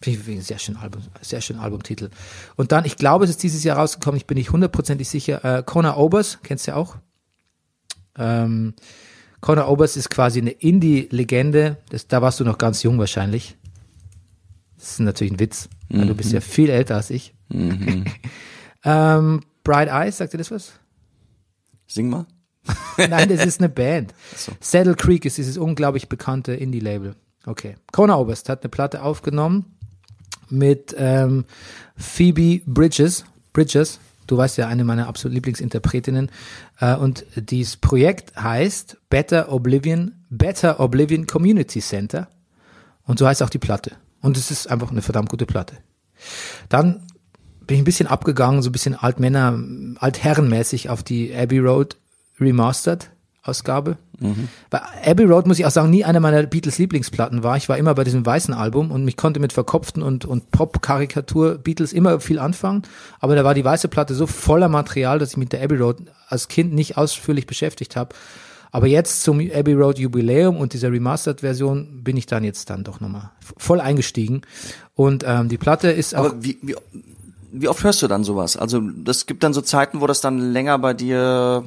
Finde 0.00 0.20
ich 0.20 0.28
ein 0.28 0.42
sehr 0.42 0.58
schön 0.58 0.76
Album, 0.76 1.02
sehr 1.20 1.40
schön 1.40 1.58
Albumtitel. 1.58 2.10
Und 2.54 2.70
dann, 2.70 2.84
ich 2.84 2.96
glaube, 2.96 3.24
es 3.24 3.30
ist 3.30 3.42
dieses 3.42 3.64
Jahr 3.64 3.78
rausgekommen, 3.78 4.16
ich 4.16 4.26
bin 4.26 4.38
nicht 4.38 4.52
hundertprozentig 4.52 5.08
sicher, 5.08 5.44
äh, 5.44 5.62
Conor 5.64 5.96
Obers, 5.96 6.38
kennst 6.44 6.66
du 6.66 6.70
ja 6.70 6.76
auch? 6.76 6.96
Ähm, 8.16 8.74
Conor 9.40 9.68
Obers 9.68 9.96
ist 9.96 10.08
quasi 10.08 10.40
eine 10.40 10.50
Indie-Legende. 10.50 11.78
Da 12.08 12.22
warst 12.22 12.38
du 12.38 12.44
noch 12.44 12.58
ganz 12.58 12.84
jung 12.84 12.98
wahrscheinlich. 12.98 13.56
Das 14.76 14.92
ist 14.92 15.00
natürlich 15.00 15.32
ein 15.32 15.40
Witz. 15.40 15.68
Weil 15.88 16.06
Du 16.06 16.14
bist 16.14 16.32
ja 16.32 16.40
viel 16.40 16.70
älter 16.70 16.96
als 16.96 17.10
ich. 17.10 17.34
ähm, 18.84 19.40
Bright 19.64 19.88
Eyes, 19.88 20.18
sagt 20.18 20.32
dir 20.32 20.38
das 20.38 20.50
was? 20.50 20.72
Sing 21.86 22.08
mal. 22.08 22.26
Nein, 22.98 23.28
das 23.28 23.44
ist 23.44 23.60
eine 23.60 23.68
Band. 23.68 24.14
Saddle 24.60 24.94
Creek 24.94 25.24
ist 25.24 25.38
dieses 25.38 25.56
unglaublich 25.56 26.08
bekannte 26.08 26.52
Indie-Label. 26.52 27.14
Okay. 27.46 27.76
Conor 27.92 28.20
Oberst 28.20 28.48
hat 28.48 28.62
eine 28.62 28.68
Platte 28.68 29.02
aufgenommen 29.02 29.76
mit 30.50 30.94
ähm, 30.98 31.44
Phoebe 31.96 32.60
Bridges. 32.66 33.24
Bridges, 33.52 34.00
du 34.26 34.36
weißt 34.36 34.58
ja, 34.58 34.68
eine 34.68 34.84
meiner 34.84 35.08
absoluten 35.08 35.36
Lieblingsinterpretinnen. 35.36 36.30
Äh, 36.80 36.96
und 36.96 37.24
dieses 37.36 37.76
Projekt 37.76 38.36
heißt 38.36 38.98
Better 39.08 39.50
Oblivion, 39.50 40.12
Better 40.28 40.80
Oblivion 40.80 41.26
Community 41.26 41.80
Center. 41.80 42.28
Und 43.04 43.18
so 43.18 43.26
heißt 43.26 43.42
auch 43.42 43.50
die 43.50 43.58
Platte. 43.58 43.92
Und 44.20 44.36
es 44.36 44.50
ist 44.50 44.70
einfach 44.70 44.90
eine 44.90 45.02
verdammt 45.02 45.28
gute 45.28 45.46
Platte. 45.46 45.76
Dann 46.68 47.06
bin 47.66 47.76
ich 47.76 47.82
ein 47.82 47.84
bisschen 47.84 48.08
abgegangen, 48.08 48.62
so 48.62 48.70
ein 48.70 48.72
bisschen 48.72 48.94
Altmänner, 48.94 49.58
altherrenmäßig 49.98 50.90
auf 50.90 51.02
die 51.02 51.34
Abbey 51.34 51.58
Road 51.58 51.96
Remastered 52.40 53.10
Ausgabe. 53.42 53.96
Bei 54.68 54.80
Abbey 55.06 55.24
Road 55.24 55.46
muss 55.46 55.58
ich 55.58 55.64
auch 55.64 55.70
sagen, 55.70 55.90
nie 55.90 56.04
einer 56.04 56.20
meiner 56.20 56.42
Beatles 56.42 56.78
Lieblingsplatten 56.78 57.42
war. 57.42 57.56
Ich 57.56 57.68
war 57.68 57.78
immer 57.78 57.94
bei 57.94 58.04
diesem 58.04 58.26
weißen 58.26 58.52
Album 58.52 58.90
und 58.90 59.04
mich 59.04 59.16
konnte 59.16 59.40
mit 59.40 59.52
verkopften 59.52 60.02
und, 60.02 60.24
und 60.24 60.50
Pop-Karikatur 60.50 61.56
Beatles 61.56 61.92
immer 61.92 62.20
viel 62.20 62.38
anfangen. 62.38 62.82
Aber 63.20 63.36
da 63.36 63.44
war 63.44 63.54
die 63.54 63.64
weiße 63.64 63.88
Platte 63.88 64.14
so 64.14 64.26
voller 64.26 64.68
Material, 64.68 65.18
dass 65.18 65.30
ich 65.30 65.36
mit 65.36 65.52
der 65.52 65.62
Abbey 65.62 65.76
Road 65.76 66.02
als 66.28 66.48
Kind 66.48 66.74
nicht 66.74 66.96
ausführlich 66.96 67.46
beschäftigt 67.46 67.96
habe. 67.96 68.14
Aber 68.70 68.86
jetzt 68.86 69.22
zum 69.22 69.40
Abbey 69.40 69.72
Road 69.74 69.98
Jubiläum 69.98 70.56
und 70.56 70.72
dieser 70.72 70.92
Remastered-Version 70.92 72.02
bin 72.04 72.16
ich 72.16 72.26
dann 72.26 72.44
jetzt 72.44 72.70
dann 72.70 72.84
doch 72.84 73.00
nochmal 73.00 73.30
voll 73.56 73.80
eingestiegen. 73.80 74.42
Und 74.94 75.24
ähm, 75.26 75.48
die 75.48 75.58
Platte 75.58 75.90
ist 75.90 76.14
auch 76.14 76.26
Aber 76.26 76.44
wie, 76.44 76.58
wie, 76.62 76.74
wie 77.52 77.68
oft 77.68 77.82
hörst 77.82 78.02
du 78.02 78.08
dann 78.08 78.24
sowas? 78.24 78.56
Also 78.56 78.80
das 78.80 79.26
gibt 79.26 79.42
dann 79.42 79.54
so 79.54 79.60
Zeiten, 79.62 80.00
wo 80.00 80.06
das 80.06 80.20
dann 80.20 80.52
länger 80.52 80.78
bei 80.78 80.92
dir. 80.94 81.64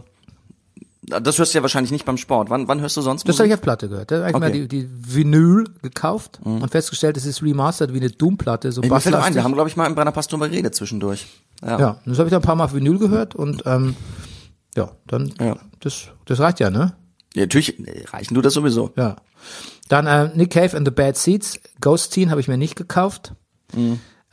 Das 1.04 1.40
hörst 1.40 1.54
du 1.54 1.58
ja 1.58 1.64
wahrscheinlich 1.64 1.92
nicht 1.92 2.06
beim 2.06 2.18
Sport. 2.18 2.52
Wann, 2.52 2.68
wann 2.68 2.80
hörst 2.80 2.96
du 2.96 3.02
sonst 3.02 3.28
Das 3.28 3.38
habe 3.40 3.48
ich 3.48 3.54
auf 3.56 3.62
Platte 3.62 3.90
gehört. 3.90 4.12
Da 4.12 4.18
habe 4.20 4.30
ich 4.30 4.36
Okay. 4.36 4.40
mal 4.40 4.52
die, 4.52 4.68
die 4.68 4.88
Vinyl 4.88 5.66
gekauft 5.82 6.40
und 6.44 6.70
festgestellt, 6.70 7.18
es 7.18 7.26
ist 7.26 7.42
remastered 7.42 7.94
wie 7.94 7.98
eine 7.98 8.12
Doom-Platte, 8.12 8.72
so 8.72 8.82
Mir 8.82 9.00
fällt 9.00 9.16
ein, 9.16 9.34
wir 9.34 9.44
haben, 9.44 9.54
glaube 9.54 9.68
ich, 9.70 9.76
mal 9.76 9.88
im 9.88 9.96
Brennerpass 9.96 10.28
drüber 10.28 10.48
geredet 10.48 10.76
zwischendurch. 10.76 11.26
Ja. 11.66 11.80
Ja, 11.80 11.98
das 12.06 12.20
habe 12.20 12.28
ich 12.28 12.32
dann 12.32 12.42
ein 12.42 12.46
paar 12.46 12.56
Mal 12.56 12.66
auf 12.66 12.74
Vinyl 12.76 13.00
gehört 13.00 13.34
und 13.36 13.64
ähm, 13.66 13.96
ja, 14.76 14.92
dann 15.08 15.34
Ja. 15.40 15.58
das 15.80 16.08
das 16.26 16.40
reicht 16.40 16.60
ja, 16.60 16.70
ne? 16.70 16.94
Ja, 17.34 17.44
natürlich 17.44 17.80
äh, 17.88 18.06
reichen 18.08 18.34
du 18.34 18.42
das 18.42 18.54
sowieso. 18.54 18.92
Ja. 18.96 19.16
Dann 19.90 20.08
äh, 20.08 20.30
Nick 20.36 20.52
Cave 20.52 20.76
and 20.78 20.88
the 20.88 20.92
Bad 20.92 21.18
Seeds, 21.18 21.60
Ghost 21.82 22.14
Teen 22.14 22.30
habe 22.32 22.40
ich 22.42 22.48
mir 22.48 22.58
nicht 22.58 22.76
gekauft. 22.76 23.34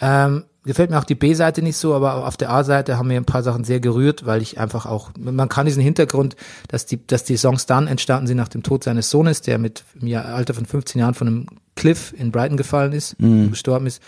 Ähm, 0.00 0.44
gefällt 0.64 0.90
mir 0.90 0.98
auch 0.98 1.04
die 1.04 1.14
B-Seite 1.14 1.62
nicht 1.62 1.76
so, 1.76 1.94
aber 1.94 2.26
auf 2.26 2.36
der 2.36 2.50
A-Seite 2.50 2.98
haben 2.98 3.08
mir 3.08 3.16
ein 3.16 3.24
paar 3.24 3.42
Sachen 3.42 3.64
sehr 3.64 3.80
gerührt, 3.80 4.26
weil 4.26 4.42
ich 4.42 4.58
einfach 4.60 4.86
auch, 4.86 5.10
man 5.18 5.48
kann 5.48 5.66
diesen 5.66 5.82
Hintergrund, 5.82 6.36
dass 6.68 6.86
die, 6.86 7.04
dass 7.06 7.24
die 7.24 7.36
Songs 7.36 7.66
dann 7.66 7.86
entstanden 7.86 8.26
sind 8.26 8.36
nach 8.36 8.48
dem 8.48 8.62
Tod 8.62 8.84
seines 8.84 9.10
Sohnes, 9.10 9.40
der 9.42 9.58
mit 9.58 9.84
im 10.00 10.14
Alter 10.14 10.54
von 10.54 10.66
15 10.66 11.00
Jahren 11.00 11.14
von 11.14 11.26
einem 11.26 11.46
Cliff 11.74 12.12
in 12.16 12.30
Brighton 12.32 12.56
gefallen 12.56 12.92
ist, 12.92 13.16
gestorben 13.18 13.86
ist. 13.86 14.02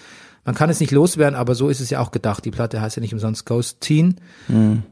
Man 0.45 0.55
kann 0.55 0.71
es 0.71 0.81
nicht 0.81 0.91
loswerden, 0.93 1.37
aber 1.39 1.55
so 1.55 1.69
ist 1.69 1.81
es 1.81 1.91
ja 1.91 2.01
auch 2.01 2.11
gedacht. 2.11 2.45
Die 2.45 2.51
Platte 2.51 2.81
heißt 2.81 2.97
ja 2.97 3.01
nicht 3.01 3.13
umsonst 3.15 3.47
Ghost 3.47 3.81
Teen. 3.81 4.17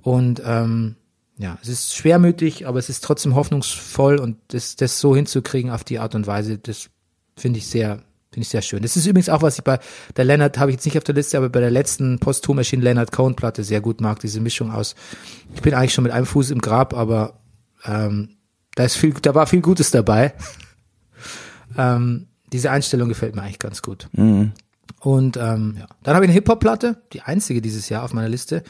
Und 0.02 0.42
ähm, 0.44 0.96
ja, 1.38 1.56
es 1.62 1.68
ist 1.68 1.94
schwermütig, 1.94 2.66
aber 2.66 2.80
es 2.80 2.88
ist 2.88 3.04
trotzdem 3.04 3.36
hoffnungsvoll 3.36 4.18
und 4.18 4.38
das, 4.48 4.74
das 4.74 4.98
so 4.98 5.14
hinzukriegen 5.14 5.70
auf 5.70 5.84
die 5.84 6.00
Art 6.00 6.16
und 6.16 6.26
Weise, 6.26 6.58
das 6.58 6.90
finde 7.36 7.58
ich 7.58 7.68
sehr, 7.68 8.02
finde 8.32 8.42
ich 8.42 8.48
sehr 8.48 8.62
schön. 8.62 8.82
Das 8.82 8.96
ist 8.96 9.06
übrigens 9.06 9.28
auch, 9.28 9.40
was 9.40 9.56
ich 9.56 9.64
bei 9.64 9.78
der 10.16 10.24
Leonard, 10.24 10.58
habe 10.58 10.72
ich 10.72 10.76
jetzt 10.76 10.84
nicht 10.84 10.98
auf 10.98 11.04
der 11.04 11.14
Liste, 11.14 11.38
aber 11.38 11.48
bei 11.48 11.60
der 11.60 11.70
letzten 11.70 12.18
posthum 12.18 12.58
erschienenen 12.58 12.86
Leonard 12.86 13.12
Cohen 13.12 13.36
Platte 13.36 13.62
sehr 13.62 13.80
gut 13.80 14.00
mag, 14.00 14.18
diese 14.18 14.40
Mischung 14.40 14.72
aus. 14.72 14.96
Ich 15.54 15.62
bin 15.62 15.74
eigentlich 15.74 15.94
schon 15.94 16.02
mit 16.04 16.12
einem 16.12 16.26
Fuß 16.26 16.50
im 16.50 16.60
Grab, 16.60 16.92
aber 16.92 17.38
ähm, 17.84 18.36
da 18.74 18.84
ist 18.84 18.96
viel, 18.96 19.14
da 19.14 19.36
war 19.36 19.46
viel 19.46 19.60
Gutes 19.60 19.92
dabei. 19.92 20.34
ähm, 21.78 22.26
diese 22.52 22.72
Einstellung 22.72 23.08
gefällt 23.08 23.36
mir 23.36 23.42
eigentlich 23.42 23.60
ganz 23.60 23.82
gut. 23.82 24.08
Und 25.00 25.36
ähm, 25.36 25.76
ja. 25.78 25.86
dann 26.02 26.16
habe 26.16 26.24
ich 26.24 26.30
eine 26.30 26.34
Hip-Hop-Platte, 26.34 27.02
die 27.12 27.20
einzige 27.20 27.62
dieses 27.62 27.88
Jahr 27.88 28.02
auf 28.02 28.12
meiner 28.12 28.28
Liste. 28.28 28.64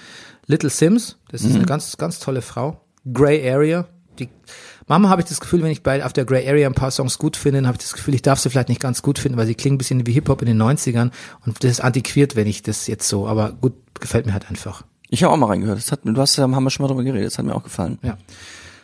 Little 0.48 0.70
Sims, 0.70 1.18
das 1.30 1.42
ist 1.42 1.54
eine 1.54 1.66
ganz, 1.66 1.96
ganz 1.98 2.18
tolle 2.18 2.42
Frau. 2.42 2.80
Grey 3.12 3.48
Area. 3.50 3.86
Die 4.18 4.28
Mama 4.86 5.10
habe 5.10 5.20
ich 5.20 5.28
das 5.28 5.40
Gefühl, 5.40 5.62
wenn 5.62 5.70
ich 5.70 5.82
bei 5.82 6.04
auf 6.04 6.14
der 6.14 6.24
Grey 6.24 6.48
Area 6.48 6.66
ein 6.66 6.74
paar 6.74 6.90
Songs 6.90 7.18
gut 7.18 7.36
finde, 7.36 7.64
habe 7.66 7.76
ich 7.76 7.82
das 7.82 7.92
Gefühl, 7.92 8.14
ich 8.14 8.22
darf 8.22 8.40
sie 8.40 8.48
vielleicht 8.48 8.70
nicht 8.70 8.80
ganz 8.80 9.02
gut 9.02 9.18
finden, 9.18 9.36
weil 9.38 9.46
sie 9.46 9.54
klingen 9.54 9.74
ein 9.74 9.78
bisschen 9.78 10.06
wie 10.06 10.12
Hip-Hop 10.12 10.40
in 10.40 10.48
den 10.48 10.60
90ern 10.60 11.10
und 11.44 11.62
das 11.62 11.70
ist 11.70 11.80
antiquiert, 11.80 12.34
wenn 12.34 12.46
ich 12.46 12.62
das 12.62 12.86
jetzt 12.86 13.06
so, 13.06 13.28
aber 13.28 13.52
gut, 13.52 13.74
gefällt 14.00 14.24
mir 14.24 14.32
halt 14.32 14.48
einfach. 14.48 14.84
Ich 15.10 15.22
habe 15.22 15.32
auch 15.32 15.36
mal 15.36 15.46
reingehört. 15.46 15.78
Das 15.78 15.92
hat, 15.92 16.00
du 16.04 16.16
hast, 16.16 16.38
haben 16.38 16.50
wir 16.50 16.70
schon 16.70 16.84
mal 16.84 16.88
drüber 16.88 17.04
geredet. 17.04 17.26
Das 17.26 17.38
hat 17.38 17.44
mir 17.44 17.54
auch 17.54 17.62
gefallen. 17.62 17.98
Ja. 18.02 18.18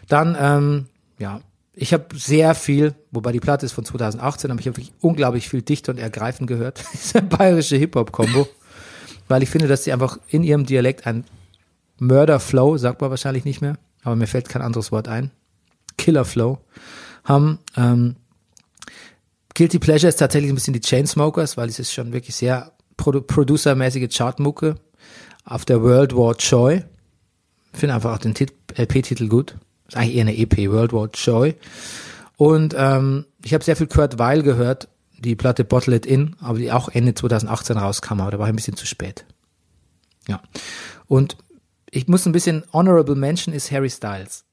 Dann, 0.09 0.37
ähm, 0.39 0.87
ja, 1.19 1.41
ich 1.75 1.93
habe 1.93 2.07
sehr 2.15 2.55
viel, 2.55 2.95
wobei 3.11 3.33
die 3.33 3.41
Platte 3.41 3.67
ist 3.67 3.73
von 3.73 3.85
2018, 3.85 4.51
aber 4.51 4.61
ich 4.61 4.67
habe 4.67 4.77
wirklich 4.77 4.95
unglaublich 5.01 5.49
viel 5.49 5.63
dicht 5.63 5.89
und 5.89 5.99
ergreifend 5.99 6.47
gehört. 6.47 6.85
Diese 6.93 7.23
bayerische 7.23 7.77
Hip-Hop-Kombo. 7.77 8.49
weil 9.29 9.43
ich 9.43 9.51
finde, 9.51 9.69
dass 9.69 9.85
sie 9.85 9.93
einfach 9.93 10.19
in 10.29 10.43
ihrem 10.43 10.67
Dialekt 10.67 11.07
ein 11.07 11.25
Murder-Flow, 11.99 12.77
sagt 12.77 13.01
man 13.01 13.11
wahrscheinlich 13.11 13.45
nicht 13.45 13.61
mehr, 13.61 13.79
aber 14.03 14.17
mir 14.17 14.27
fällt 14.27 14.49
kein 14.49 14.63
anderes 14.63 14.93
Wort 14.93 15.09
ein, 15.09 15.31
Killer-Flow, 15.97 16.59
haben. 17.25 17.59
Ähm, 17.77 18.17
Guilty 19.55 19.79
Pleasure 19.79 20.09
ist 20.09 20.17
tatsächlich 20.17 20.51
ein 20.51 20.57
bisschen 20.57 20.75
die 20.75 20.81
Chainsmokers, 20.81 21.57
weil 21.57 21.69
es 21.69 21.79
ist 21.79 21.93
schon 21.93 22.13
wirklich 22.13 22.35
sehr 22.35 22.73
Produ 22.97 23.21
producermäßige 23.21 24.09
Chartmucke 24.15 24.77
auf 25.45 25.65
der 25.65 25.83
World 25.83 26.17
War 26.17 26.35
Joy. 26.37 26.83
Ich 27.73 27.79
finde 27.79 27.95
einfach 27.95 28.15
auch 28.15 28.19
den 28.19 28.35
Tit- 28.35 28.55
LP-Titel 28.77 29.29
gut. 29.29 29.57
Ist 29.89 29.97
eigentlich 29.97 30.17
eher 30.17 30.23
eine 30.23 30.37
EP, 30.37 30.71
World 30.71 30.93
War 30.93 31.09
Joy. 31.13 31.55
Und 32.37 32.75
ähm, 32.77 33.27
ich 33.45 33.55
habe 33.55 33.63
sehr 33.65 33.77
viel 33.77 33.87
Kurt 33.87 34.19
Weil 34.19 34.43
gehört, 34.43 34.89
die 35.19 35.37
Platte 35.37 35.65
Bottle 35.65 35.97
It 35.97 36.07
In, 36.07 36.37
aber 36.41 36.59
die 36.59 36.73
auch 36.73 36.89
Ende 36.89 37.15
2018 37.15 37.77
rauskam, 37.77 38.21
aber 38.21 38.33
da 38.33 38.39
war 38.39 38.47
ich 38.47 38.53
ein 38.53 38.57
bisschen 38.57 38.77
zu 38.77 38.87
spät. 38.87 39.25
Ja. 40.27 40.43
Und 41.07 41.37
ich 41.95 42.09
muss 42.09 42.27
ein 42.27 42.33
bisschen 42.33 42.65
Honorable 42.73 43.15
Mention 43.15 43.55
ist 43.55 43.71
Harry 43.71 43.91
Styles. 43.91 44.45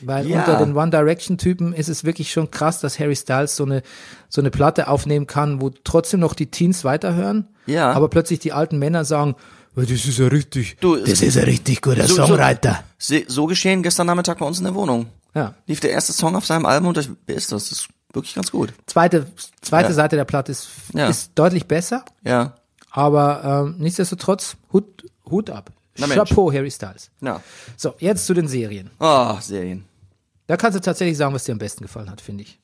Weil 0.00 0.28
Ja. 0.28 0.38
unter 0.40 0.58
den 0.58 0.76
One 0.76 0.90
Direction 0.90 1.38
Typen 1.38 1.72
ist 1.72 1.88
es 1.88 2.04
wirklich 2.04 2.30
schon 2.30 2.50
krass, 2.50 2.80
dass 2.80 2.98
Harry 3.00 3.16
Styles 3.16 3.56
so 3.56 3.64
eine, 3.64 3.82
so 4.28 4.40
eine 4.40 4.50
Platte 4.50 4.86
aufnehmen 4.88 5.26
kann, 5.26 5.60
wo 5.60 5.70
trotzdem 5.70 6.20
noch 6.20 6.34
die 6.34 6.46
Teens 6.50 6.84
weiterhören. 6.84 7.48
Ja. 7.66 7.92
Aber 7.92 8.08
plötzlich 8.08 8.38
die 8.38 8.52
alten 8.52 8.78
Männer 8.78 9.04
sagen, 9.04 9.34
"Ja, 9.74 9.82
das 9.82 10.04
ist 10.06 10.18
ja 10.18 10.28
richtig, 10.28 10.76
Du, 10.80 10.96
das 10.96 11.20
ist 11.20 11.36
ein 11.36 11.44
richtig 11.44 11.82
guter 11.82 12.06
so- 12.06 12.14
so- 12.14 12.26
Songwriter. 12.26 12.84
So, 12.98 13.16
so 13.26 13.46
geschehen 13.46 13.82
gestern 13.82 14.06
Nachmittag 14.06 14.38
bei 14.38 14.46
uns 14.46 14.58
in 14.58 14.64
der 14.64 14.74
Wohnung. 14.74 15.06
Ja. 15.34 15.54
Lief 15.66 15.80
der 15.80 15.90
erste 15.90 16.12
Song 16.12 16.36
auf 16.36 16.46
seinem 16.46 16.66
Album 16.66 16.88
und 16.88 16.98
ich, 16.98 17.10
wer 17.26 17.34
ist 17.36 17.50
das? 17.50 17.68
Das 17.68 17.78
ist 17.80 17.88
wirklich 18.12 18.34
ganz 18.34 18.50
gut. 18.52 18.72
Zweite, 18.86 19.26
zweite 19.62 19.88
Ja. 19.88 19.94
Seite 19.94 20.16
der 20.16 20.24
Platte 20.24 20.52
ist, 20.52 20.68
Ja. 20.94 21.08
ist 21.08 21.32
deutlich 21.34 21.66
besser, 21.66 22.04
Ja. 22.24 22.54
aber 22.90 23.64
ähm, 23.66 23.76
nichtsdestotrotz 23.78 24.56
Hut, 24.72 25.04
Hut 25.28 25.50
ab. 25.50 25.70
Na 25.98 26.06
Mensch. 26.06 26.28
Chapeau, 26.28 26.52
Harry 26.52 26.70
Styles. 26.70 27.10
Ja. 27.20 27.42
So, 27.76 27.94
jetzt 27.98 28.26
zu 28.26 28.34
den 28.34 28.48
Serien. 28.48 28.90
Oh, 29.00 29.36
Serien. 29.40 29.84
Da 30.46 30.56
kannst 30.56 30.76
du 30.76 30.80
tatsächlich 30.80 31.16
sagen, 31.18 31.34
was 31.34 31.44
dir 31.44 31.52
am 31.52 31.58
besten 31.58 31.82
gefallen 31.82 32.10
hat, 32.10 32.20
finde 32.20 32.42
ich. 32.44 32.58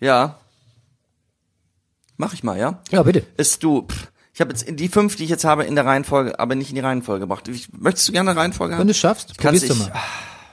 Ja. 0.00 0.38
Mach 2.16 2.32
ich 2.34 2.42
mal, 2.42 2.58
ja? 2.58 2.80
Ja, 2.90 3.02
bitte. 3.02 3.24
Ist 3.36 3.62
du, 3.62 3.82
pff, 3.82 4.08
ich 4.34 4.40
habe 4.40 4.52
jetzt 4.52 4.64
die 4.68 4.88
fünf, 4.88 5.16
die 5.16 5.24
ich 5.24 5.30
jetzt 5.30 5.44
habe, 5.44 5.64
in 5.64 5.74
der 5.74 5.84
Reihenfolge, 5.86 6.38
aber 6.38 6.54
nicht 6.54 6.70
in 6.70 6.74
die 6.76 6.80
Reihenfolge 6.80 7.20
gebracht. 7.20 7.48
Ich, 7.48 7.72
möchtest 7.72 8.08
du 8.08 8.12
gerne 8.12 8.30
eine 8.32 8.40
Reihenfolge 8.40 8.72
Wenn 8.72 8.80
haben? 8.80 8.86
du 8.86 8.92
es 8.92 8.98
schaffst, 8.98 9.38
Kannst 9.38 9.62
probier's 9.62 9.78
doch 9.78 9.86
ich- 9.86 9.92
mal. 9.92 10.00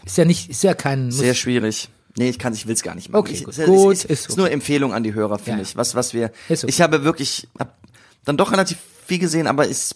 Ist 0.05 0.17
ja 0.17 0.25
nicht, 0.25 0.49
ist 0.49 0.63
ja 0.63 0.73
kein, 0.73 1.07
muss, 1.07 1.17
Sehr 1.17 1.33
schwierig. 1.33 1.89
Nee, 2.17 2.29
ich 2.29 2.39
kann, 2.39 2.53
ich 2.53 2.65
will's 2.67 2.81
gar 2.81 2.95
nicht 2.95 3.09
machen. 3.09 3.19
Okay, 3.19 3.33
ich, 3.33 3.43
gut. 3.43 3.57
es, 3.57 3.65
Gut, 3.65 3.93
ist, 3.93 4.05
ist 4.05 4.29
ist, 4.29 4.37
nur 4.37 4.49
Empfehlung 4.49 4.93
an 4.93 5.03
die 5.03 5.13
Hörer, 5.13 5.37
finde 5.37 5.59
Ja. 5.61 5.63
ich. 5.67 5.75
Was, 5.77 5.93
was 5.93 6.13
wir, 6.13 6.31
Ist 6.47 6.63
okay. 6.63 6.69
ich 6.71 6.81
habe 6.81 7.03
wirklich, 7.03 7.47
hab 7.59 7.77
dann 8.25 8.35
doch 8.37 8.51
relativ 8.51 8.77
viel 9.05 9.19
gesehen, 9.19 9.45
aber 9.47 9.67
ist, 9.67 9.95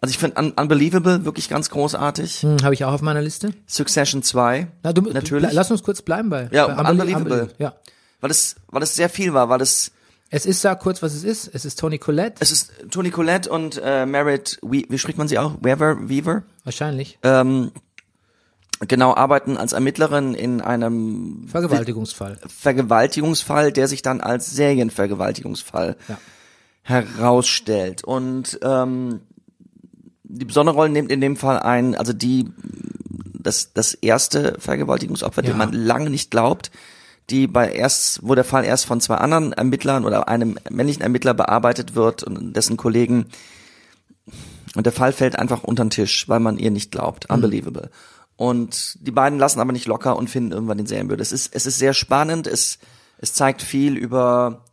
also 0.00 0.10
ich 0.12 0.18
finde 0.18 0.38
Un 0.40 0.52
Unbelievable 0.52 1.24
wirklich 1.24 1.48
ganz 1.48 1.70
großartig. 1.70 2.42
hm, 2.42 2.62
habe 2.62 2.74
ich 2.74 2.84
auch 2.84 2.92
auf 2.92 3.02
meiner 3.02 3.22
Liste. 3.22 3.52
Succession 3.66 4.22
2. 4.22 4.68
Na, 4.82 4.92
du, 4.92 5.02
natürlich. 5.02 5.50
Du, 5.50 5.54
lass 5.56 5.70
uns 5.70 5.82
kurz 5.82 6.02
bleiben 6.02 6.30
bei, 6.30 6.48
Ja, 6.52 6.66
bei 6.68 6.74
Unbelie- 6.82 6.90
Unbelievable. 7.16 7.50
Ja. 7.58 7.74
weil 8.20 8.30
es, 8.30 8.56
weil 8.68 8.82
es 8.82 8.94
sehr 8.94 9.08
viel 9.08 9.32
war, 9.34 9.48
weil 9.48 9.60
es, 9.60 9.92
Es 10.30 10.46
ist, 10.46 10.60
sag 10.60 10.80
kurz, 10.80 11.02
was 11.02 11.12
es 11.14 11.24
ist. 11.24 11.50
Es 11.52 11.64
ist 11.64 11.78
Tony 11.78 11.98
Collette. 11.98 12.36
es 12.40 12.50
ist 12.52 12.72
Toni 12.90 13.10
Collette 13.10 13.50
und 13.50 13.80
äh, 13.84 14.06
Merritt, 14.06 14.58
wie, 14.62 14.86
wie 14.88 14.98
spricht 14.98 15.18
man 15.18 15.26
sie 15.28 15.38
auch? 15.38 15.56
Weaver, 15.60 16.08
Weaver? 16.08 16.44
Wahrscheinlich. 16.64 17.18
Ähm, 17.24 17.72
genau, 18.86 19.14
arbeiten 19.14 19.56
als 19.56 19.72
Ermittlerin 19.72 20.34
in 20.34 20.60
einem 20.60 21.46
Vergewaltigungsfall. 21.48 22.38
Vergewaltigungsfall, 22.46 23.72
der 23.72 23.88
sich 23.88 24.02
dann 24.02 24.20
als 24.20 24.50
Serienvergewaltigungsfall 24.54 25.96
Ja. 26.08 26.18
herausstellt. 26.82 28.04
Und 28.04 28.58
ähm, 28.62 29.20
die 30.32 30.44
besondere 30.44 30.76
Rolle 30.76 30.90
nimmt 30.90 31.10
in 31.10 31.20
dem 31.20 31.36
Fall 31.36 31.58
ein, 31.58 31.94
also 31.94 32.12
die 32.12 32.48
das 33.42 33.72
das 33.72 33.94
erste 33.94 34.56
Vergewaltigungsopfer, 34.58 35.42
Ja. 35.42 35.50
dem 35.50 35.58
man 35.58 35.72
lange 35.72 36.10
nicht 36.10 36.30
glaubt, 36.30 36.70
die 37.30 37.46
bei 37.46 37.70
erst, 37.72 38.20
wo 38.22 38.34
der 38.34 38.44
Fall 38.44 38.64
erst 38.64 38.86
von 38.86 39.00
zwei 39.00 39.16
anderen 39.16 39.52
Ermittlern 39.52 40.04
oder 40.04 40.28
einem 40.28 40.58
männlichen 40.70 41.02
Ermittler 41.02 41.34
bearbeitet 41.34 41.94
wird 41.94 42.22
und 42.22 42.52
dessen 42.54 42.76
Kollegen 42.76 43.26
und 44.76 44.86
der 44.86 44.92
Fall 44.92 45.12
fällt 45.12 45.36
einfach 45.36 45.64
unter 45.64 45.84
den 45.84 45.90
Tisch, 45.90 46.28
weil 46.28 46.38
man 46.40 46.58
ihr 46.58 46.70
nicht 46.70 46.92
glaubt. 46.92 47.28
Unbelievable. 47.28 47.90
Und 48.36 48.98
die 49.00 49.10
beiden 49.10 49.38
lassen 49.38 49.60
aber 49.60 49.72
nicht 49.72 49.86
locker 49.86 50.16
und 50.16 50.30
finden 50.30 50.52
irgendwann 50.52 50.78
den 50.78 50.86
Serienmörder. 50.86 51.22
Es 51.22 51.32
ist, 51.32 51.54
es 51.54 51.66
ist 51.66 51.78
sehr 51.78 51.92
spannend. 51.92 52.46
Es, 52.46 52.78
es 53.18 53.34
zeigt 53.34 53.62
viel 53.62 53.96
über 53.96 54.64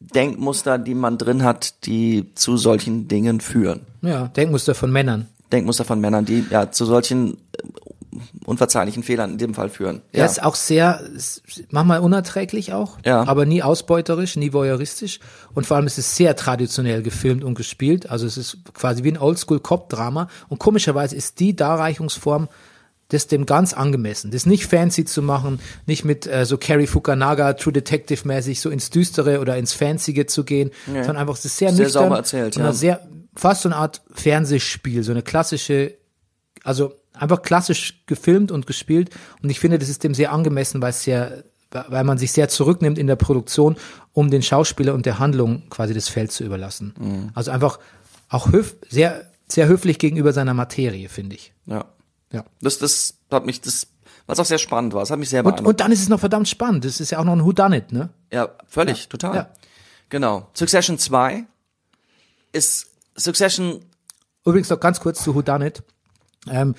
Denkmuster, 0.00 0.78
die 0.78 0.94
man 0.94 1.18
drin 1.18 1.42
hat, 1.42 1.86
die 1.86 2.32
zu 2.34 2.56
solchen 2.56 3.06
Dingen 3.08 3.40
führen. 3.40 3.80
Ja, 4.02 4.28
Denkmuster 4.28 4.74
von 4.74 4.90
Männern. 4.90 5.28
Denkmuster 5.52 5.84
von 5.84 6.00
Männern, 6.00 6.24
die 6.24 6.44
ja 6.50 6.70
zu 6.70 6.84
solchen 6.86 7.34
äh, 7.34 7.62
unverzeihlichen 8.44 9.02
Fehlern 9.02 9.32
in 9.32 9.38
dem 9.38 9.54
Fall 9.54 9.68
führen. 9.68 10.00
Er 10.12 10.26
ist 10.26 10.42
auch 10.42 10.54
sehr, 10.54 11.00
manchmal 11.70 12.00
unerträglich 12.00 12.72
auch, 12.72 12.98
Ja. 13.04 13.24
aber 13.26 13.46
nie 13.46 13.62
ausbeuterisch, 13.62 14.36
nie 14.36 14.52
voyeuristisch. 14.52 15.20
Und 15.54 15.66
vor 15.66 15.76
allem 15.76 15.86
ist 15.86 15.98
es 15.98 16.16
sehr 16.16 16.34
traditionell 16.34 17.02
gefilmt 17.02 17.44
und 17.44 17.54
gespielt. 17.54 18.10
Also 18.10 18.26
es 18.26 18.36
ist 18.36 18.58
quasi 18.74 19.04
wie 19.04 19.12
ein 19.12 19.18
Oldschool-Cop-Drama. 19.18 20.28
Und 20.48 20.58
komischerweise 20.58 21.14
ist 21.14 21.38
die 21.40 21.54
Darreichungsform 21.54 22.48
das 23.10 23.26
dem 23.26 23.46
ganz 23.46 23.72
angemessen. 23.74 24.30
Das 24.30 24.46
nicht 24.46 24.66
fancy 24.66 25.04
zu 25.04 25.22
machen, 25.22 25.60
nicht 25.86 26.04
mit 26.04 26.26
äh, 26.26 26.46
so 26.46 26.56
Carrie 26.56 26.86
Fukunaga, 26.86 27.52
True 27.52 27.72
Detective 27.72 28.26
mäßig 28.26 28.60
so 28.60 28.70
ins 28.70 28.90
Düstere 28.90 29.40
oder 29.40 29.56
ins 29.56 29.72
Fancyge 29.72 30.26
zu 30.26 30.44
gehen, 30.44 30.70
sondern 30.86 31.16
einfach 31.16 31.34
ist 31.34 31.56
sehr, 31.56 31.72
Sehr 31.72 31.84
nüchtern 31.86 32.04
sauber 32.04 32.16
erzählt, 32.16 32.56
und 32.56 32.64
ja. 32.64 32.72
sehr 32.72 33.06
fast 33.36 33.62
so 33.62 33.68
eine 33.68 33.76
Art 33.76 34.02
Fernsehspiel, 34.12 35.02
so 35.02 35.12
eine 35.12 35.22
klassische 35.22 35.94
also 36.64 36.94
einfach 37.14 37.42
klassisch 37.42 38.02
gefilmt 38.06 38.50
und 38.52 38.66
gespielt 38.66 39.10
und 39.42 39.50
ich 39.50 39.60
finde, 39.60 39.78
das 39.78 39.88
ist 39.88 40.04
dem 40.04 40.14
sehr 40.14 40.32
angemessen, 40.32 40.82
weil 40.82 40.90
es 40.90 41.02
sehr, 41.02 41.44
weil 41.70 42.04
man 42.04 42.18
sich 42.18 42.32
sehr 42.32 42.48
zurücknimmt 42.48 42.98
in 42.98 43.06
der 43.06 43.16
Produktion, 43.16 43.76
um 44.12 44.30
den 44.30 44.42
Schauspieler 44.42 44.94
und 44.94 45.06
der 45.06 45.18
Handlung 45.18 45.68
quasi 45.70 45.94
das 45.94 46.08
Feld 46.08 46.32
zu 46.32 46.44
überlassen. 46.44 46.94
Mhm. 46.98 47.30
Also 47.34 47.50
einfach 47.50 47.78
auch 48.28 48.52
höf, 48.52 48.76
sehr, 48.88 49.22
sehr 49.48 49.66
höflich 49.66 49.98
gegenüber 49.98 50.32
seiner 50.32 50.54
Materie, 50.54 51.08
finde 51.08 51.36
ich. 51.36 51.52
Ja. 51.66 51.86
Ja. 52.32 52.44
Das, 52.60 52.78
das 52.78 53.14
hat 53.30 53.46
mich, 53.46 53.60
das, 53.60 53.86
was 54.26 54.38
auch 54.38 54.44
sehr 54.44 54.58
spannend 54.58 54.92
war. 54.94 55.00
Das 55.00 55.10
hat 55.10 55.18
mich 55.18 55.28
sehr 55.30 55.40
Und, 55.40 55.52
beeindruckt. 55.52 55.68
und 55.68 55.80
dann 55.80 55.92
ist 55.92 56.02
es 56.02 56.08
noch 56.08 56.20
verdammt 56.20 56.48
spannend. 56.48 56.84
Das 56.84 57.00
ist 57.00 57.10
ja 57.10 57.18
auch 57.18 57.24
noch 57.24 57.32
ein 57.32 57.44
Whodunit, 57.44 57.92
ne? 57.92 58.10
Ja, 58.32 58.48
völlig, 58.66 59.08
total. 59.08 59.34
Ja. 59.34 59.50
Genau. 60.08 60.48
Succession 60.54 60.98
2 60.98 61.44
ist 62.52 62.86
Succession, 63.16 63.84
Übrigens 64.44 64.70
noch 64.70 64.80
ganz 64.80 65.00
kurz 65.00 65.22
zu 65.22 65.34
Whodunit. 65.34 65.82
Ähm, 66.48 66.74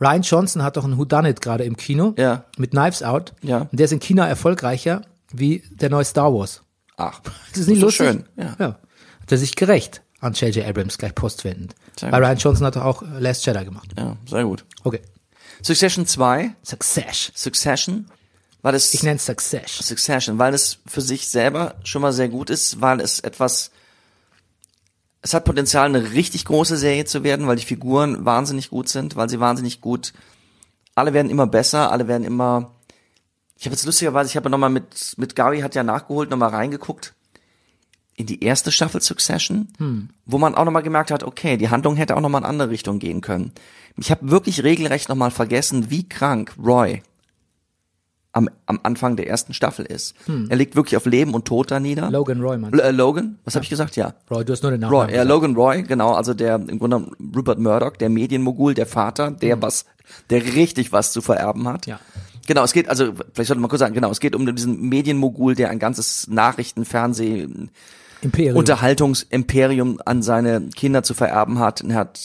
Ryan 0.00 0.22
Johnson 0.22 0.62
hat 0.62 0.76
doch 0.76 0.84
ein 0.84 0.98
Whodunit 0.98 1.40
gerade 1.40 1.64
im 1.64 1.76
Kino 1.76 2.14
Ja. 2.18 2.44
mit 2.58 2.72
Knives 2.72 3.02
Out. 3.02 3.34
Ja. 3.42 3.62
Und 3.62 3.72
der 3.72 3.86
ist 3.86 3.92
in 3.92 4.00
China 4.00 4.28
erfolgreicher 4.28 5.02
wie 5.32 5.62
der 5.70 5.90
neue 5.90 6.04
Star 6.04 6.32
Wars. 6.34 6.62
ach, 6.96 7.20
Das 7.50 7.60
ist 7.62 7.68
nicht 7.68 7.80
so 7.80 7.86
lustig. 7.86 8.06
schön. 8.06 8.24
Ja. 8.36 8.56
ja. 8.58 8.66
Hat 9.22 9.32
er 9.32 9.38
sich 9.38 9.56
gerecht 9.56 10.02
an 10.20 10.32
J.J. 10.32 10.66
Abrams 10.66 10.98
gleich 10.98 11.14
postwendend. 11.14 11.74
Sehr 11.98 12.10
Weil 12.10 12.20
gut. 12.20 12.28
Ryan 12.28 12.38
Johnson 12.38 12.66
hat 12.66 12.76
doch 12.76 12.84
auch 12.84 13.02
äh, 13.02 13.18
Last 13.18 13.46
Jedi 13.46 13.64
gemacht. 13.64 13.90
ja, 13.96 14.16
sehr 14.26 14.44
gut. 14.44 14.64
Okay. 14.84 15.00
Succession 15.62 16.06
2, 16.06 16.54
Success. 16.62 17.32
Succession, 17.34 18.06
weil 18.62 18.74
es 18.74 18.94
Ich 18.94 19.02
nenne 19.02 19.16
es 19.16 19.26
Success. 19.26 19.78
Succession, 19.78 20.38
weil 20.38 20.54
es 20.54 20.78
für 20.86 21.00
sich 21.00 21.28
selber 21.28 21.76
schon 21.84 22.02
mal 22.02 22.12
sehr 22.12 22.28
gut 22.28 22.50
ist, 22.50 22.80
weil 22.80 23.00
es 23.00 23.20
etwas, 23.20 23.70
es 25.22 25.34
hat 25.34 25.44
Potenzial, 25.44 25.86
eine 25.86 26.12
richtig 26.12 26.44
große 26.44 26.76
Serie 26.76 27.04
zu 27.04 27.24
werden, 27.24 27.46
weil 27.46 27.56
die 27.56 27.64
Figuren 27.64 28.24
wahnsinnig 28.24 28.70
gut 28.70 28.88
sind, 28.88 29.16
weil 29.16 29.28
sie 29.28 29.40
wahnsinnig 29.40 29.80
gut, 29.80 30.12
alle 30.94 31.12
werden 31.12 31.30
immer 31.30 31.46
besser, 31.46 31.90
alle 31.90 32.08
werden 32.08 32.24
immer, 32.24 32.72
ich 33.56 33.66
habe 33.66 33.74
jetzt 33.74 33.86
lustigerweise, 33.86 34.30
ich 34.30 34.36
habe 34.36 34.50
nochmal 34.50 34.70
mit, 34.70 35.14
mit 35.16 35.34
Gary 35.34 35.60
hat 35.60 35.74
ja 35.74 35.82
nachgeholt, 35.82 36.30
nochmal 36.30 36.50
reingeguckt 36.50 37.14
in 38.18 38.26
die 38.26 38.42
erste 38.42 38.72
Staffel 38.72 39.00
Succession, 39.00 39.68
wo 40.26 40.38
man 40.38 40.56
auch 40.56 40.64
nochmal 40.64 40.82
gemerkt 40.82 41.12
hat, 41.12 41.22
okay, 41.22 41.56
die 41.56 41.70
Handlung 41.70 41.96
hätte 41.96 42.16
auch 42.16 42.20
nochmal 42.20 42.40
in 42.40 42.44
eine 42.44 42.50
andere 42.50 42.70
Richtung 42.70 42.98
gehen 42.98 43.20
können. 43.20 43.52
Ich 43.96 44.10
habe 44.10 44.30
wirklich 44.30 44.64
regelrecht 44.64 45.08
nochmal 45.08 45.30
vergessen, 45.30 45.90
wie 45.90 46.08
krank 46.08 46.52
Roy 46.62 47.02
am, 48.32 48.48
am 48.66 48.80
Anfang 48.82 49.16
der 49.16 49.28
ersten 49.28 49.54
Staffel 49.54 49.86
ist. 49.86 50.14
Er 50.48 50.56
legt 50.56 50.76
wirklich 50.76 50.96
auf 50.96 51.06
Leben 51.06 51.34
und 51.34 51.44
Tod 51.44 51.70
da 51.70 51.80
nieder. 51.80 52.10
Logan 52.10 52.40
Roy, 52.40 52.58
Mann. 52.58 52.72
L 52.72 52.80
äh, 52.80 52.90
Logan? 52.90 53.38
Was 53.44 53.54
habe 53.54 53.62
ich 53.62 53.70
gesagt? 53.70 53.96
Ja. 53.96 54.14
Roy, 54.30 54.44
du 54.44 54.52
hast 54.52 54.62
nur 54.62 54.72
den 54.72 54.80
Namen. 54.80 54.94
Roy, 54.94 55.14
ja, 55.14 55.22
Logan 55.22 55.54
Roy, 55.54 55.82
genau, 55.82 56.12
also 56.12 56.34
der 56.34 56.56
im 56.56 56.78
Grunde 56.78 57.08
Rupert 57.34 57.58
Murdoch, 57.58 57.96
der 57.96 58.08
Medienmogul, 58.08 58.74
der 58.74 58.86
Vater, 58.86 59.30
der 59.30 59.62
was, 59.62 59.86
der 60.30 60.44
richtig 60.44 60.92
was 60.92 61.12
zu 61.12 61.20
vererben 61.20 61.68
hat. 61.68 61.86
Ja. 61.86 62.00
Genau, 62.46 62.64
es 62.64 62.72
geht, 62.72 62.88
also 62.88 63.12
vielleicht 63.34 63.48
sollte 63.48 63.60
man 63.60 63.68
kurz 63.68 63.80
sagen, 63.80 63.94
genau, 63.94 64.10
es 64.10 64.20
geht 64.20 64.34
um 64.34 64.54
diesen 64.56 64.88
Medienmogul, 64.88 65.54
der 65.54 65.70
ein 65.70 65.78
ganzes 65.78 66.28
Nachrichten, 66.28 66.84
Fernseh, 66.84 67.46
Imperium. 68.22 68.56
Unterhaltungsimperium 68.56 70.00
an 70.04 70.22
seine 70.22 70.68
Kinder 70.74 71.02
zu 71.02 71.14
vererben 71.14 71.58
hat. 71.58 71.82
Und 71.82 71.90
er 71.90 71.96
hat 71.96 72.20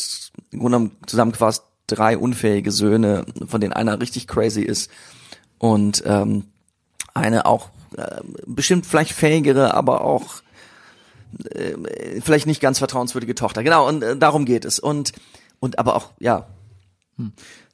im 0.52 0.60
Grunde 0.60 0.78
genommen 0.78 0.98
zusammengefasst 1.06 1.64
drei 1.88 2.18
unfähige 2.18 2.72
Söhne, 2.72 3.26
von 3.48 3.62
denen 3.62 3.74
einer 3.74 4.00
richtig 4.00 4.28
crazy 4.28 4.62
ist 4.62 4.90
und 5.58 6.04
ähm, 6.06 6.46
eine 7.14 7.46
auch 7.46 7.70
äh, 7.98 8.22
bestimmt 8.46 8.86
vielleicht 8.86 9.12
fähigere, 9.12 9.74
aber 9.74 10.02
auch 10.02 10.42
äh, 11.52 11.74
vielleicht 12.22 12.48
nicht 12.48 12.62
ganz 12.62 12.80
vertrauenswürdige 12.80 13.36
Tochter. 13.36 13.64
Genau, 13.64 13.88
und 13.88 14.02
äh, 14.04 14.18
darum 14.18 14.46
geht 14.46 14.66
es. 14.66 14.80
Und 14.80 15.12
und 15.60 15.80
aber 15.80 15.96
auch 15.96 16.12
ja, 16.20 16.48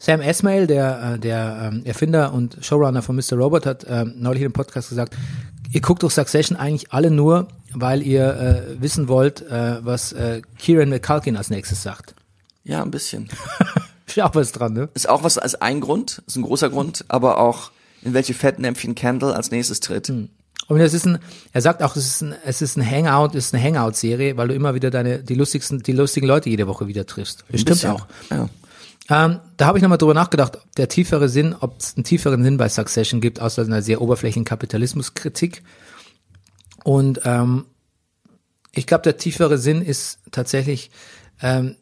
Sam 0.02 0.22
Esmail, 0.22 0.66
der, 0.66 1.16
äh, 1.16 1.20
der 1.20 1.72
ähm, 1.74 1.82
Erfinder 1.84 2.34
und 2.34 2.58
Showrunner 2.62 3.02
von 3.02 3.18
Mr. 3.18 3.34
Robot, 3.34 3.66
hat 3.66 3.86
ähm, 3.88 4.14
neulich 4.18 4.42
in 4.42 4.46
einem 4.48 4.54
Podcast 4.54 4.90
gesagt, 4.90 5.16
ihr 5.72 5.82
guckt 5.82 6.04
durch 6.04 6.14
Succession 6.14 6.58
eigentlich 6.58 6.94
alle 6.94 7.12
nur, 7.12 7.50
weil 7.74 8.02
ihr 8.02 8.34
äh, 8.34 8.82
wissen 8.82 9.10
wollt, 9.10 9.42
äh, 9.42 9.86
was 9.86 10.14
äh, 10.14 10.42
Kieran 10.58 10.90
McCulkin 10.90 11.36
als 11.36 11.50
nächstes 11.50 11.84
sagt. 11.84 12.16
ja, 12.64 12.82
ein 12.82 12.92
bisschen. 12.92 13.30
Ist 14.08 14.16
ja 14.16 14.28
auch 14.28 14.34
was 14.34 14.52
dran, 14.54 14.74
ne? 14.74 14.90
Ist 14.96 15.08
auch 15.08 15.24
was 15.24 15.38
als 15.38 15.54
ein 15.54 15.82
Grund, 15.82 16.24
ist 16.26 16.36
ein 16.36 16.42
großer 16.42 16.72
Grund, 16.72 17.06
aber 17.10 17.38
auch 17.38 17.70
in 18.02 18.16
welche 18.16 18.34
Fettnäpfchen 18.34 18.96
Kendall 18.96 19.34
als 19.34 19.52
nächstes 19.52 19.82
tritt. 19.82 20.10
Und 20.10 20.80
es 20.80 20.96
ist 20.96 21.06
ein, 21.06 21.20
er 21.54 21.62
sagt 21.62 21.84
auch, 21.84 21.96
es 21.96 22.08
ist 22.08 22.22
ein, 22.22 22.34
es 22.44 22.64
ist 22.64 22.76
ein 22.76 22.90
Hangout, 22.90 23.38
es 23.38 23.48
ist 23.48 23.54
eine 23.54 23.64
Hangout-Serie, 23.64 24.36
weil 24.36 24.48
du 24.48 24.56
immer 24.56 24.74
wieder 24.74 24.90
deine, 24.90 25.20
die 25.20 25.36
lustigsten, 25.36 25.84
die 25.84 25.92
lustigen 25.92 26.26
Leute 26.26 26.50
jede 26.50 26.66
Woche 26.66 26.88
wieder 26.88 27.06
triffst. 27.06 27.46
Das 27.52 27.62
stimmt 27.62 27.86
auch. 27.86 28.08
Ja. 28.32 28.50
Ähm, 29.10 29.40
da 29.58 29.66
habe 29.66 29.78
ich 29.78 29.82
nochmal 29.82 29.98
drüber 29.98 30.14
nachgedacht, 30.14 30.58
ob 30.58 30.76
der 30.76 30.88
tiefere 30.88 31.30
Sinn, 31.30 31.56
ob 31.60 31.80
es 31.80 31.96
einen 31.96 32.04
tieferen 32.04 32.44
Sinn 32.44 32.58
bei 32.58 32.70
Succession 32.70 33.22
gibt, 33.22 33.42
außer 33.42 33.64
einer 33.64 33.82
sehr 33.82 34.02
oberflächlichen 34.02 34.46
Kapitalismuskritik. 34.46 35.64
Und 36.84 37.22
ähm, 37.26 37.66
ich 38.72 38.86
glaube, 38.86 39.02
der 39.02 39.18
tiefere 39.18 39.58
Sinn 39.58 39.82
ist 39.82 40.20
tatsächlich, 40.32 40.92
ähm, 41.42 41.76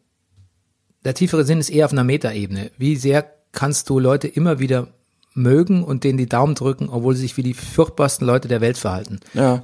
der 1.04 1.14
tiefere 1.14 1.44
Sinn 1.44 1.60
ist 1.60 1.70
eher 1.70 1.86
auf 1.86 1.92
einer 1.92 2.06
Metaebene. 2.06 2.72
Wie 2.78 2.96
sehr 2.96 3.30
kannst 3.52 3.90
du 3.90 4.00
Leute 4.00 4.28
immer 4.28 4.60
wieder 4.60 4.88
mögen 5.34 5.84
und 5.84 6.04
denen 6.04 6.18
die 6.18 6.30
Daumen 6.30 6.56
drücken, 6.56 6.90
obwohl 6.90 7.16
sie 7.16 7.22
sich 7.22 7.38
wie 7.38 7.44
die 7.44 7.54
furchtbarsten 7.54 8.26
Leute 8.26 8.48
der 8.48 8.62
Welt 8.62 8.78
verhalten? 8.78 9.20
Ja. 9.34 9.64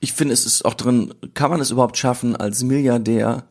Ich 0.00 0.12
finde, 0.12 0.34
es 0.34 0.46
ist 0.46 0.64
auch 0.64 0.74
drin, 0.74 1.14
kann 1.34 1.50
man 1.50 1.60
es 1.60 1.70
überhaupt 1.70 1.96
schaffen, 1.96 2.36
als 2.36 2.62
Milliardär 2.62 3.44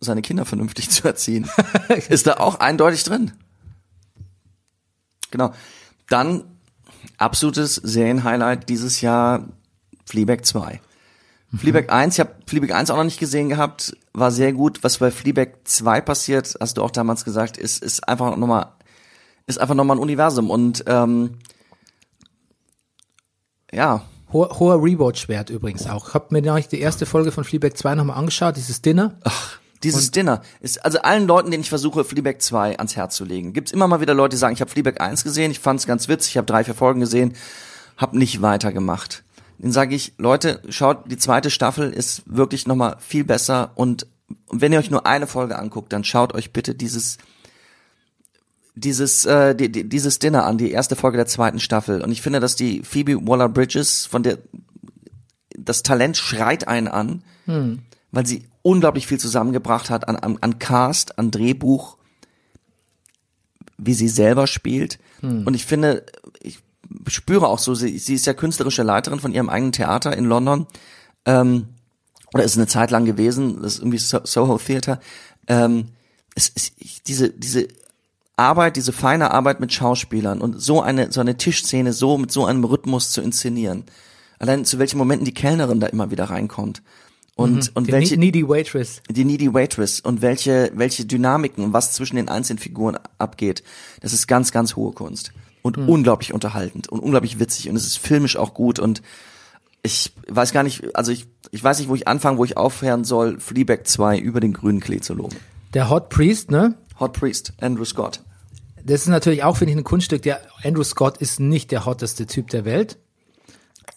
seine 0.00 0.22
Kinder 0.22 0.44
vernünftig 0.44 0.90
zu 0.90 1.06
erziehen? 1.06 1.48
ist 2.08 2.26
da 2.26 2.34
auch 2.34 2.56
eindeutig 2.60 3.04
drin. 3.04 3.32
Genau. 5.30 5.52
Dann 6.08 6.44
absolutes 7.18 7.76
Serienhighlight 7.76 8.68
dieses 8.68 9.00
Jahr 9.00 9.48
Fleabag 10.06 10.44
2. 10.44 10.80
Fleabag 11.56 11.90
1, 11.90 12.14
ich 12.14 12.20
habe 12.20 12.34
Fleabag 12.46 12.74
1 12.74 12.90
auch 12.90 12.96
noch 12.96 13.04
nicht 13.04 13.18
gesehen 13.18 13.48
gehabt, 13.48 13.96
war 14.12 14.30
sehr 14.30 14.52
gut. 14.52 14.84
Was 14.84 14.98
bei 14.98 15.10
Fleabag 15.10 15.48
2 15.64 16.00
passiert, 16.00 16.56
hast 16.60 16.76
du 16.76 16.82
auch 16.82 16.92
damals 16.92 17.24
gesagt, 17.24 17.56
ist, 17.56 17.82
ist 17.82 18.08
einfach 18.08 18.36
nochmal, 18.36 18.72
ist 19.46 19.58
einfach 19.58 19.74
nochmal 19.74 19.96
ein 19.96 20.02
Universum 20.02 20.48
und 20.48 20.84
ähm, 20.86 21.38
ja, 23.72 24.04
Hoher, 24.32 24.60
hoher 24.60 24.82
Rewatch-Wert 24.82 25.50
übrigens 25.50 25.88
auch. 25.88 26.08
Ich 26.08 26.14
habe 26.14 26.26
mir 26.30 26.40
neulich 26.40 26.68
die 26.68 26.78
erste 26.78 27.04
Folge 27.04 27.32
von 27.32 27.42
Fleabag 27.42 27.76
2 27.76 27.96
nochmal 27.96 28.16
angeschaut, 28.16 28.56
dieses 28.56 28.80
Dinner. 28.80 29.16
Dieses 29.82 30.10
Dinner 30.10 30.42
ist 30.60 30.84
also 30.84 31.00
allen 31.00 31.26
Leuten, 31.26 31.50
denen 31.50 31.62
ich 31.62 31.70
versuche, 31.70 32.04
Fleabag 32.04 32.40
2 32.40 32.78
ans 32.78 32.96
Herz 32.96 33.16
zu 33.16 33.24
legen. 33.24 33.54
Gibt's 33.54 33.72
immer 33.72 33.88
mal 33.88 34.00
wieder 34.00 34.12
Leute, 34.14 34.34
die 34.34 34.38
sagen, 34.38 34.52
ich 34.52 34.60
habe 34.60 34.70
Fleabag 34.70 35.00
1 35.00 35.24
gesehen, 35.24 35.50
ich 35.50 35.60
fand's 35.60 35.86
ganz 35.86 36.08
witzig, 36.08 36.32
ich 36.32 36.36
habe 36.36 36.46
drei, 36.46 36.64
vier 36.64 36.74
Folgen 36.74 37.00
gesehen, 37.00 37.34
hab 37.96 38.12
nicht 38.12 38.42
weitergemacht. 38.42 39.22
Dann 39.58 39.72
sage 39.72 39.94
ich, 39.94 40.12
Leute, 40.18 40.62
schaut, 40.68 41.10
die 41.10 41.16
zweite 41.16 41.50
Staffel 41.50 41.92
ist 41.92 42.22
wirklich 42.26 42.66
nochmal 42.66 42.96
viel 43.00 43.24
besser 43.24 43.72
und 43.74 44.06
und 44.46 44.60
wenn 44.60 44.72
ihr 44.72 44.78
euch 44.78 44.90
nur 44.90 45.06
eine 45.06 45.26
Folge 45.26 45.58
anguckt, 45.58 45.92
dann 45.92 46.04
schaut 46.04 46.34
euch 46.34 46.52
bitte 46.52 46.74
dieses 46.74 47.18
dieses 48.74 49.24
äh, 49.26 49.54
die, 49.54 49.70
die, 49.70 49.88
dieses 49.88 50.18
Dinner 50.18 50.44
an, 50.46 50.58
die 50.58 50.70
erste 50.70 50.96
Folge 50.96 51.16
der 51.16 51.26
zweiten 51.26 51.60
Staffel. 51.60 52.02
Und 52.02 52.12
ich 52.12 52.22
finde, 52.22 52.40
dass 52.40 52.56
die 52.56 52.82
Phoebe 52.82 53.26
Waller-Bridges 53.26 54.06
von 54.06 54.22
der 54.22 54.38
das 55.56 55.82
Talent 55.82 56.16
schreit 56.16 56.68
einen 56.68 56.88
an, 56.88 57.22
weil 58.12 58.26
sie 58.26 58.44
unglaublich 58.62 59.06
viel 59.06 59.18
zusammengebracht 59.18 59.90
hat 59.90 60.08
an, 60.08 60.16
an, 60.16 60.38
an 60.40 60.58
Cast, 60.58 61.18
an 61.18 61.30
Drehbuch, 61.30 61.96
wie 63.78 63.94
sie 63.94 64.08
selber 64.08 64.46
spielt. 64.46 64.98
Und 65.46 65.54
ich 65.54 65.64
finde, 65.64 66.04
ich 66.40 66.58
spüre 67.08 67.48
auch 67.48 67.58
so, 67.58 67.74
sie, 67.74 67.98
sie 67.98 68.14
ist 68.14 68.26
ja 68.26 68.34
künstlerische 68.34 68.82
Leiterin 68.82 69.20
von 69.20 69.32
ihrem 69.32 69.48
eigenen 69.48 69.72
Theater 69.72 70.16
in 70.16 70.24
London. 70.24 70.66
Ähm, 71.24 71.68
oder 72.32 72.44
ist 72.44 72.56
eine 72.56 72.66
Zeit 72.66 72.90
lang 72.90 73.04
gewesen, 73.04 73.60
das 73.62 73.74
ist 73.74 73.78
irgendwie 73.80 73.98
so 73.98 74.20
Soho 74.24 74.58
Theater. 74.58 75.00
Ähm, 75.46 75.88
es 76.34 76.48
ist 76.48 76.72
ich, 76.78 77.02
diese, 77.02 77.30
diese 77.30 77.68
Arbeit, 78.36 78.76
diese 78.76 78.92
feine 78.92 79.32
Arbeit 79.32 79.60
mit 79.60 79.72
Schauspielern 79.72 80.40
und 80.40 80.60
so 80.60 80.80
eine, 80.80 81.12
so 81.12 81.20
eine 81.20 81.36
Tischszene 81.36 81.92
so 81.92 82.18
mit 82.18 82.30
so 82.32 82.46
einem 82.46 82.64
Rhythmus 82.64 83.10
zu 83.10 83.20
inszenieren. 83.20 83.84
Allein 84.38 84.64
zu 84.64 84.78
welchen 84.78 84.96
Momenten 84.96 85.26
die 85.26 85.34
Kellnerin 85.34 85.80
da 85.80 85.88
immer 85.88 86.10
wieder 86.10 86.24
reinkommt. 86.24 86.82
Und, 87.40 87.74
und 87.74 87.88
Die 87.88 87.92
welche, 87.92 88.16
Needy 88.16 88.48
Waitress. 88.48 89.02
die 89.08 89.24
Needy 89.24 89.52
Waitress 89.52 90.00
und 90.00 90.22
welche, 90.22 90.70
welche 90.74 91.04
Dynamiken 91.04 91.64
und 91.64 91.72
was 91.72 91.92
zwischen 91.92 92.16
den 92.16 92.28
einzelnen 92.28 92.58
Figuren 92.58 92.98
abgeht. 93.18 93.62
Das 94.00 94.12
ist 94.12 94.26
ganz, 94.26 94.52
ganz 94.52 94.76
hohe 94.76 94.92
Kunst. 94.92 95.32
Und 95.62 95.76
unglaublich 95.76 96.32
unterhaltend 96.32 96.88
und 96.88 97.00
unglaublich 97.00 97.38
witzig 97.38 97.68
und 97.68 97.76
es 97.76 97.86
ist 97.86 97.98
filmisch 97.98 98.36
auch 98.36 98.54
gut 98.54 98.78
und 98.78 99.02
ich 99.82 100.12
weiß 100.28 100.52
gar 100.52 100.62
nicht, 100.62 100.96
also 100.96 101.12
ich, 101.12 101.26
ich 101.50 101.62
weiß 101.62 101.78
nicht, 101.78 101.88
wo 101.88 101.94
ich 101.94 102.08
anfangen, 102.08 102.38
wo 102.38 102.44
ich 102.44 102.56
aufhören 102.56 103.04
soll, 103.04 103.38
Fleabag 103.40 103.84
2 103.84 104.18
über 104.18 104.40
den 104.40 104.52
grünen 104.54 104.80
Klee 104.80 105.00
zu 105.00 105.14
loben. 105.14 105.36
Der 105.74 105.90
Hot 105.90 106.08
Priest, 106.08 106.50
ne? 106.50 106.76
Hot 106.98 107.12
Priest, 107.12 107.52
Andrew 107.60 107.84
Scott. 107.84 108.20
Das 108.84 109.02
ist 109.02 109.08
natürlich 109.08 109.44
auch, 109.44 109.56
finde 109.56 109.72
ich, 109.72 109.78
ein 109.78 109.84
Kunststück. 109.84 110.22
Der 110.22 110.40
Andrew 110.64 110.82
Scott 110.82 111.18
ist 111.18 111.40
nicht 111.40 111.70
der 111.70 111.84
hotteste 111.84 112.26
Typ 112.26 112.48
der 112.48 112.64
Welt. 112.64 112.98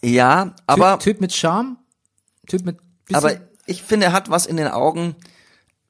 Ja, 0.04 0.56
aber, 0.68 0.94
typ, 1.00 1.14
typ 1.16 1.22
mit 1.22 1.34
Charme, 1.34 1.78
Typ 2.48 2.66
mit 2.66 2.78
aber 3.14 3.36
ich 3.66 3.84
finde, 3.84 4.08
er 4.08 4.12
hat 4.12 4.30
was 4.30 4.46
in 4.46 4.58
den 4.58 4.68
Augen. 4.68 5.16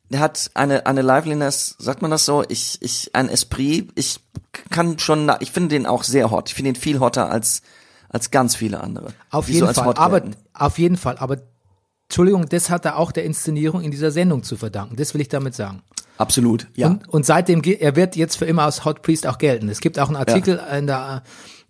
Der 0.10 0.20
hat 0.20 0.52
eine, 0.54 0.86
eine 0.86 1.02
Liveliness, 1.02 1.76
sagt 1.80 2.02
man 2.02 2.12
das 2.12 2.26
so? 2.26 2.44
Ich, 2.48 2.78
ich, 2.82 3.16
ein 3.16 3.30
Esprit. 3.30 3.92
Ich 3.96 4.20
kann 4.70 5.00
schon, 5.00 5.32
ich 5.40 5.52
finde 5.52 5.70
den 5.70 5.88
auch 5.88 6.04
sehr 6.04 6.30
hot. 6.30 6.50
Ich 6.50 6.56
finde 6.56 6.70
ihn 6.70 6.76
viel 6.76 7.00
hotter 7.00 7.32
als, 7.32 7.64
als 8.10 8.30
ganz 8.30 8.56
viele 8.56 8.82
andere. 8.82 9.14
auf 9.32 9.50
jeden 9.50 9.68
so 9.68 9.74
Fall. 9.74 9.96
Aber 9.96 10.22
auf 10.54 10.78
jeden 10.78 10.98
Fall. 10.98 11.18
Aber 11.18 11.38
Entschuldigung, 12.04 12.48
das 12.48 12.70
hat 12.70 12.86
er 12.86 12.98
auch 12.98 13.12
der 13.12 13.24
Inszenierung 13.24 13.82
in 13.82 13.90
dieser 13.90 14.12
Sendung 14.12 14.44
zu 14.44 14.56
verdanken. 14.56 14.98
Das 14.98 15.16
will 15.16 15.22
ich 15.22 15.30
damit 15.30 15.56
sagen. 15.56 15.82
Absolut, 16.18 16.68
ja. 16.76 16.88
Und, 16.88 17.10
und 17.10 17.26
seitdem, 17.26 17.64
er 17.64 17.96
wird 17.96 18.16
jetzt 18.16 18.38
für 18.38 18.46
immer 18.46 18.64
als 18.64 18.86
Hot 18.86 19.02
Priest 19.02 19.26
auch 19.26 19.40
gelten. 19.40 19.68
Es 19.68 19.80
gibt 19.80 19.98
auch 19.98 20.10
einen 20.10 20.18
Artikel 20.18 20.62
in 20.78 20.86
der 20.86 21.24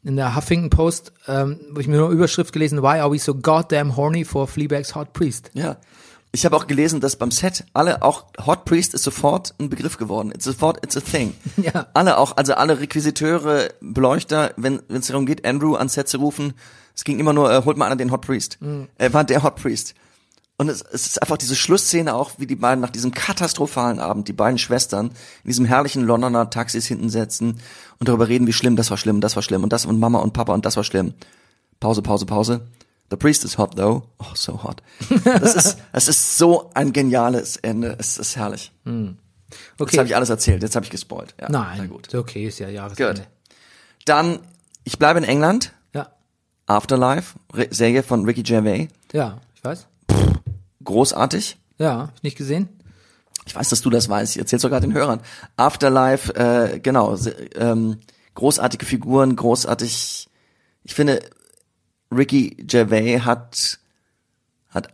in 0.04 0.16
der 0.16 0.36
Huffington 0.36 0.70
Post, 0.70 1.14
ähm, 1.28 1.60
wo 1.72 1.80
ich 1.80 1.88
mir 1.88 1.98
nur 1.98 2.10
Überschrift 2.10 2.54
gelesen, 2.54 2.82
Why 2.82 3.00
are 3.00 3.12
we 3.12 3.20
so 3.20 3.36
goddamn 3.36 3.96
horny 3.96 4.26
for 4.26 4.48
Fleabag's 4.48 4.96
Hot 4.96 5.14
Priest? 5.14 5.52
Ja. 5.54 5.78
Ich 6.36 6.46
habe 6.46 6.56
auch 6.56 6.66
gelesen, 6.66 7.00
dass 7.00 7.16
beim 7.16 7.30
Set 7.30 7.64
alle 7.74 8.02
auch 8.02 8.26
Hot 8.46 8.66
Priest 8.66 8.96
ist 8.96 9.04
sofort 9.04 9.54
ein 9.60 9.70
Begriff 9.70 9.98
geworden. 9.98 10.32
It's 10.34 10.46
sofort, 10.46 10.84
it's 10.84 10.98
a 10.98 11.02
thing. 11.02 11.36
Ja. 11.58 11.88
Alle 11.94 12.18
auch, 12.18 12.36
also 12.38 12.56
alle 12.56 12.80
Requisiteure, 12.80 13.70
Beleuchter, 13.82 14.52
wenn 14.58 14.82
es 14.90 15.08
darum 15.08 15.28
geht, 15.28 15.46
Andrew 15.46 15.76
ans 15.76 15.94
Set 15.94 16.08
zu 16.08 16.18
rufen, 16.18 16.54
es 16.96 17.04
ging 17.04 17.20
immer 17.20 17.34
nur, 17.34 17.52
äh, 17.52 17.64
holt 17.64 17.78
mal 17.78 17.86
einer 17.86 17.96
den 17.96 18.12
Hot 18.12 18.22
Priest. 18.22 18.58
Er 18.98 19.14
war 19.14 19.24
der 19.24 19.44
Hot 19.44 19.56
Priest. 19.56 19.94
Und 20.58 20.70
es, 20.70 20.82
es 20.82 21.08
ist 21.08 21.22
einfach 21.22 21.38
diese 21.38 21.56
Schlussszene 21.56 22.14
auch, 22.14 22.32
wie 22.38 22.46
die 22.46 22.56
beiden 22.56 22.80
nach 22.82 22.92
diesem 22.92 23.12
katastrophalen 23.12 24.00
Abend, 24.00 24.28
die 24.28 24.34
beiden 24.34 24.60
Schwestern 24.60 25.08
in 25.08 25.48
diesem 25.48 25.66
herrlichen 25.66 26.04
Londoner 26.04 26.50
Taxis 26.50 26.86
hinten 26.86 27.10
setzen 27.10 27.60
und 28.00 28.08
darüber 28.08 28.28
reden, 28.28 28.46
wie 28.46 28.54
schlimm, 28.54 28.76
das 28.76 28.92
war 28.92 28.98
schlimm, 28.98 29.20
das 29.20 29.36
war 29.36 29.42
schlimm 29.44 29.64
und 29.64 29.74
das 29.74 29.86
und 29.86 30.00
Mama 30.00 30.20
und 30.20 30.34
Papa 30.34 30.54
und 30.54 30.66
das 30.66 30.78
war 30.78 30.84
schlimm. 30.84 31.14
Pause, 31.80 32.02
Pause, 32.04 32.26
Pause. 32.28 32.62
The 33.10 33.18
priest 33.18 33.44
is 33.44 33.58
hot 33.58 33.76
though. 33.76 34.04
Oh, 34.20 34.26
so 34.36 34.64
hot. 34.64 34.82
Das 35.26 35.56
ist, 35.56 35.78
das 35.92 36.08
ist 36.08 36.38
so 36.38 36.72
ein 36.74 36.94
geniales 36.94 37.58
Ende. 37.58 37.96
Es 38.00 38.18
ist 38.18 38.36
herrlich. 38.38 38.72
Jetzt 38.86 39.16
Okay. 39.80 39.98
habe 39.98 40.08
ich 40.08 40.16
alles 40.16 40.30
erzählt. 40.30 40.62
Jetzt 40.64 40.76
habe 40.76 40.86
ich 40.86 40.90
gespoilt. 40.92 41.36
Ja, 41.42 41.48
na 41.50 41.76
Nein, 41.76 41.90
gut. 41.90 42.08
ist 42.08 42.16
okay, 42.16 42.48
ist 42.48 42.60
ja 42.60 42.70
Jahresende. 42.70 43.22
Gut. 43.22 43.28
Dann, 44.06 44.40
ich 44.84 44.98
bleibe 45.00 45.20
in 45.20 45.26
England. 45.26 45.74
Ja, 45.94 46.12
Afterlife, 46.68 47.38
Serie 47.72 48.04
von 48.04 48.24
Ricky 48.26 48.44
Gervais. 48.44 48.88
ja, 49.12 49.40
ich 49.56 49.64
weiß. 49.64 49.88
Großartig. 50.84 51.58
Ja, 51.78 52.08
hab 52.08 52.16
ich 52.16 52.24
nicht 52.24 52.38
gesehen. 52.38 52.70
Ich 53.46 53.56
weiß, 53.56 53.70
dass 53.70 53.82
du 53.82 53.90
das 53.90 54.10
weißt. 54.10 54.36
Ich 54.36 54.40
erzähl's 54.40 54.62
sogar 54.62 54.80
den 54.80 54.94
Hörern. 54.94 55.20
Afterlife, 55.58 56.34
äh, 56.36 56.80
genau, 56.80 57.18
ähm, 57.56 57.98
großartige 58.36 58.86
Figuren, 58.86 59.36
großartig. 59.36 60.30
Ich 60.84 60.94
finde, 60.94 61.22
Ricky 62.12 62.52
Gervais 62.52 63.22
hat, 63.26 63.80
hat, 64.70 64.94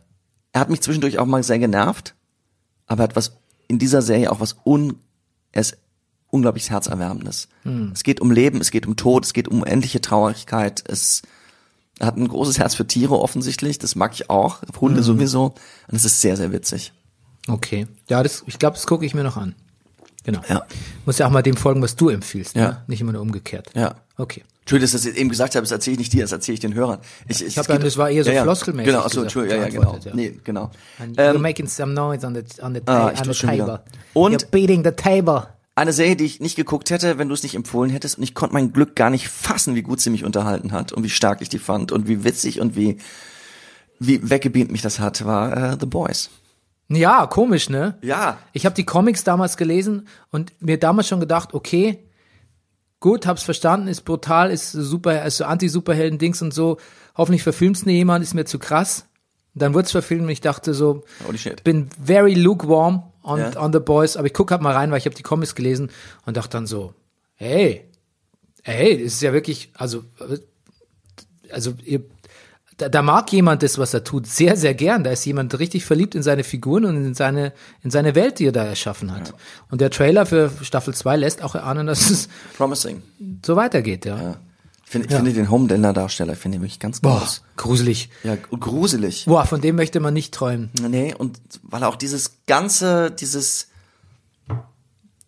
er 0.52 0.62
hat 0.62 0.70
mich 0.70 0.82
zwischendurch 0.82 1.20
auch 1.20 1.26
mal 1.26 1.44
sehr 1.44 1.60
genervt, 1.60 2.16
aber 2.88 3.04
er 3.04 3.10
hat 3.10 3.16
was 3.16 3.38
in 3.68 3.78
dieser 3.78 4.02
Serie 4.02 4.32
auch 4.32 4.40
was 4.40 4.58
un, 4.66 5.00
er 5.52 5.62
ist 5.62 5.78
unglaublich 6.30 6.70
herzerwärmendes. 6.70 7.50
Es 7.94 8.04
geht 8.04 8.22
um 8.22 8.32
Leben, 8.32 8.62
es 8.62 8.72
geht 8.72 8.88
um 8.88 8.96
Tod, 8.96 9.26
es 9.26 9.34
geht 9.34 9.48
um 9.48 9.62
unendliche 9.62 10.02
Traurigkeit, 10.02 10.84
es 10.88 11.22
hat 12.00 12.18
ein 12.18 12.28
großes 12.28 12.60
Herz 12.60 12.76
für 12.76 12.88
Tiere 12.88 13.20
offensichtlich, 13.20 13.78
das 13.80 13.96
mag 13.96 14.14
ich 14.14 14.30
auch, 14.30 14.60
Hunde 14.80 15.04
sowieso, 15.04 15.54
und 15.90 15.96
es 15.96 16.06
ist 16.06 16.22
sehr, 16.22 16.38
sehr 16.38 16.52
witzig. 16.52 16.94
Okay. 17.48 17.88
Ja, 18.10 18.22
das, 18.24 18.44
ich 18.46 18.60
glaube, 18.60 18.76
das 18.76 18.86
gucke 18.88 19.06
ich 19.06 19.14
mir 19.14 19.24
noch 19.24 19.38
an. 19.38 19.56
Genau. 20.24 20.42
Ja. 20.50 20.64
Muss 21.06 21.18
ja 21.18 21.26
auch 21.28 21.32
mal 21.32 21.42
dem 21.42 21.58
folgen, 21.58 21.82
was 21.82 21.96
du 21.96 22.10
empfiehlst. 22.10 22.56
Ja. 22.56 22.68
Ne? 22.68 22.84
Nicht 22.88 23.02
immer 23.02 23.14
nur 23.14 23.22
umgekehrt. 23.22 23.70
Ja. 23.74 23.96
Okay. 24.18 24.44
Entschuldigung, 24.62 24.92
dass 24.94 25.04
ich 25.06 25.12
das 25.12 25.20
eben 25.20 25.30
gesagt 25.30 25.56
habe, 25.56 25.64
das 25.64 25.72
erzähle 25.72 25.94
ich 25.94 26.00
nicht 26.00 26.14
dir, 26.14 26.22
das 26.24 26.32
erzähle 26.32 26.54
ich 26.56 26.60
den 26.60 26.76
Hörern. 26.76 27.00
Ich, 27.28 27.44
Ich 27.44 27.58
hab 27.58 27.66
dann- 27.66 27.82
das 27.82 27.98
war 27.98 28.10
eher 28.12 28.24
so 28.24 28.32
floskelmäßig 28.32 28.92
Genau, 28.92 29.04
achso, 29.04 29.22
Entschuldigung, 29.24 29.58
ja, 29.62 29.64
ja, 29.68 29.70
genau. 29.70 29.98
ja. 30.04 30.12
Nee, 30.14 30.38
genau. 30.44 30.70
And 31.00 31.18
Ähm, 31.18 31.36
you're 31.38 31.40
making 31.40 31.68
some 31.68 31.94
noise 31.94 32.28
on 32.28 32.36
the, 32.36 32.44
on 32.62 32.76
the, 32.76 32.82
Ah, 32.86 33.12
ich 33.14 33.20
on 33.22 33.34
the 33.34 33.40
table. 33.40 33.82
Und- 34.14 34.34
You're 34.44 34.46
beating 34.52 34.84
the 34.84 34.92
table. 34.92 35.48
Eine 35.80 35.94
Serie, 35.94 36.18
die 36.18 36.26
ich 36.26 36.42
nicht 36.42 36.58
geguckt 36.58 36.90
hätte, 36.90 37.18
wenn 37.18 37.30
du 37.30 37.34
es 37.34 37.42
nicht 37.42 37.56
empfohlen 37.56 37.90
hättest, 37.90 38.18
und 38.18 38.24
ich 38.26 38.36
konnte 38.36 38.54
mein 38.54 38.74
Glück 38.74 38.98
gar 38.98 39.10
nicht 39.10 39.30
fassen, 39.30 39.76
wie 39.76 39.82
gut 39.82 40.02
sie 40.02 40.10
mich 40.10 40.26
unterhalten 40.26 40.74
hat 40.74 40.92
und 40.92 41.06
wie 41.06 41.10
stark 41.10 41.42
ich 41.42 41.48
die 41.48 41.58
fand 41.58 41.94
und 41.94 42.06
wie 42.06 42.26
witzig 42.26 42.60
und 42.60 42.76
wie 42.76 42.98
wie 43.98 44.30
weggebeamt 44.30 44.74
mich 44.74 44.82
das 44.82 45.00
hat, 45.00 45.24
war 45.24 45.56
äh, 45.56 45.78
The 45.80 45.86
Boys. 45.86 46.32
Ja, 46.90 47.28
komisch, 47.28 47.70
ne? 47.70 47.98
Ja. 48.02 48.40
Ich 48.52 48.66
habe 48.66 48.76
die 48.76 48.84
Comics 48.84 49.24
damals 49.24 49.56
gelesen 49.56 50.10
und 50.32 50.52
mir 50.60 50.78
damals 50.78 51.08
schon 51.08 51.22
gedacht, 51.22 51.54
okay, 51.54 52.00
gut, 53.00 53.26
hab's 53.26 53.44
verstanden, 53.44 53.88
ist 53.88 54.02
brutal, 54.02 54.52
ist 54.52 54.74
super, 54.74 55.24
ist 55.24 55.38
so 55.38 55.46
Anti-Superhelden-Dings 55.46 56.42
und 56.42 56.54
so. 56.54 56.76
Hoffentlich 57.16 57.44
verfilmt's 57.44 57.86
nie 57.86 57.94
jemand, 57.94 58.22
ist 58.22 58.34
mir 58.34 58.44
zu 58.44 58.60
krass. 58.60 59.06
Und 59.56 59.62
dann 59.62 59.74
wurd's 59.74 59.92
verfilmt 59.92 60.24
und 60.24 60.30
ich 60.30 60.42
dachte 60.42 60.74
so, 60.74 61.06
Holy 61.26 61.38
shit. 61.38 61.64
bin 61.64 61.90
very 62.04 62.34
lukewarm 62.34 63.04
on, 63.30 63.40
Ja. 63.40 63.62
on 63.62 63.72
The 63.72 63.80
Boys, 63.80 64.18
aber 64.18 64.28
ich 64.28 64.34
guck 64.34 64.52
halt 64.52 64.62
mal 64.62 64.74
rein, 64.74 64.92
weil 64.92 64.98
ich 64.98 65.06
habe 65.06 65.16
die 65.16 65.24
Comics 65.24 65.56
gelesen 65.56 65.90
und 66.26 66.36
dachte 66.38 66.50
dann 66.52 66.68
so, 66.68 66.94
hey, 67.36 67.86
hey, 68.64 68.98
das 69.04 69.14
ist 69.14 69.22
ja 69.22 69.32
wirklich, 69.34 69.72
also, 69.76 70.04
also 71.52 71.74
ihr, 71.86 72.02
da, 72.78 72.88
da 72.90 73.02
mag 73.02 73.32
jemand 73.34 73.62
das, 73.64 73.78
was 73.78 73.94
er 73.94 74.04
tut, 74.06 74.26
sehr, 74.26 74.56
sehr 74.56 74.74
gern. 74.74 75.04
Da 75.04 75.12
ist 75.12 75.26
jemand 75.26 75.58
richtig 75.60 75.84
verliebt 75.84 76.16
in 76.16 76.24
seine 76.24 76.44
Figuren 76.46 76.86
und 76.86 76.96
in 76.96 77.14
seine, 77.14 77.52
in 77.84 77.92
seine 77.92 78.16
Welt, 78.16 78.40
die 78.40 78.46
er 78.46 78.52
da 78.54 78.64
erschaffen 78.64 79.14
hat. 79.14 79.34
Und 79.70 79.82
der 79.82 79.90
Trailer 79.92 80.26
für 80.26 80.50
Staffel 80.62 80.94
2 80.94 81.18
lässt 81.18 81.44
auch 81.44 81.56
erahnen, 81.56 81.88
dass 81.88 82.10
es 82.10 82.30
Promising. 82.58 83.02
so 83.46 83.56
weitergeht, 83.58 84.06
ja. 84.06 84.22
Ja. 84.22 84.38
Ich 84.90 84.94
finde, 84.94 85.08
ich 85.08 85.14
finde 85.14 85.34
den 85.34 85.52
Homelander-Darsteller, 85.52 86.36
finde 86.36 86.56
ich 86.58 86.62
mich 86.64 86.80
ganz 86.80 87.00
Boah, 87.00 87.20
groß. 87.20 87.44
gruselig. 87.58 88.10
Ja, 88.24 88.36
gruselig. 88.36 89.26
Boah, 89.28 89.46
von 89.46 89.62
dem 89.62 89.76
möchte 89.76 90.00
man 90.00 90.16
nicht 90.16 90.34
träumen. 90.34 90.72
Nee, 90.82 91.14
und 91.14 91.40
weil 91.62 91.84
er 91.84 91.90
auch 91.90 91.96
dieses 91.96 92.32
ganze, 92.48 93.12
dieses, 93.12 93.68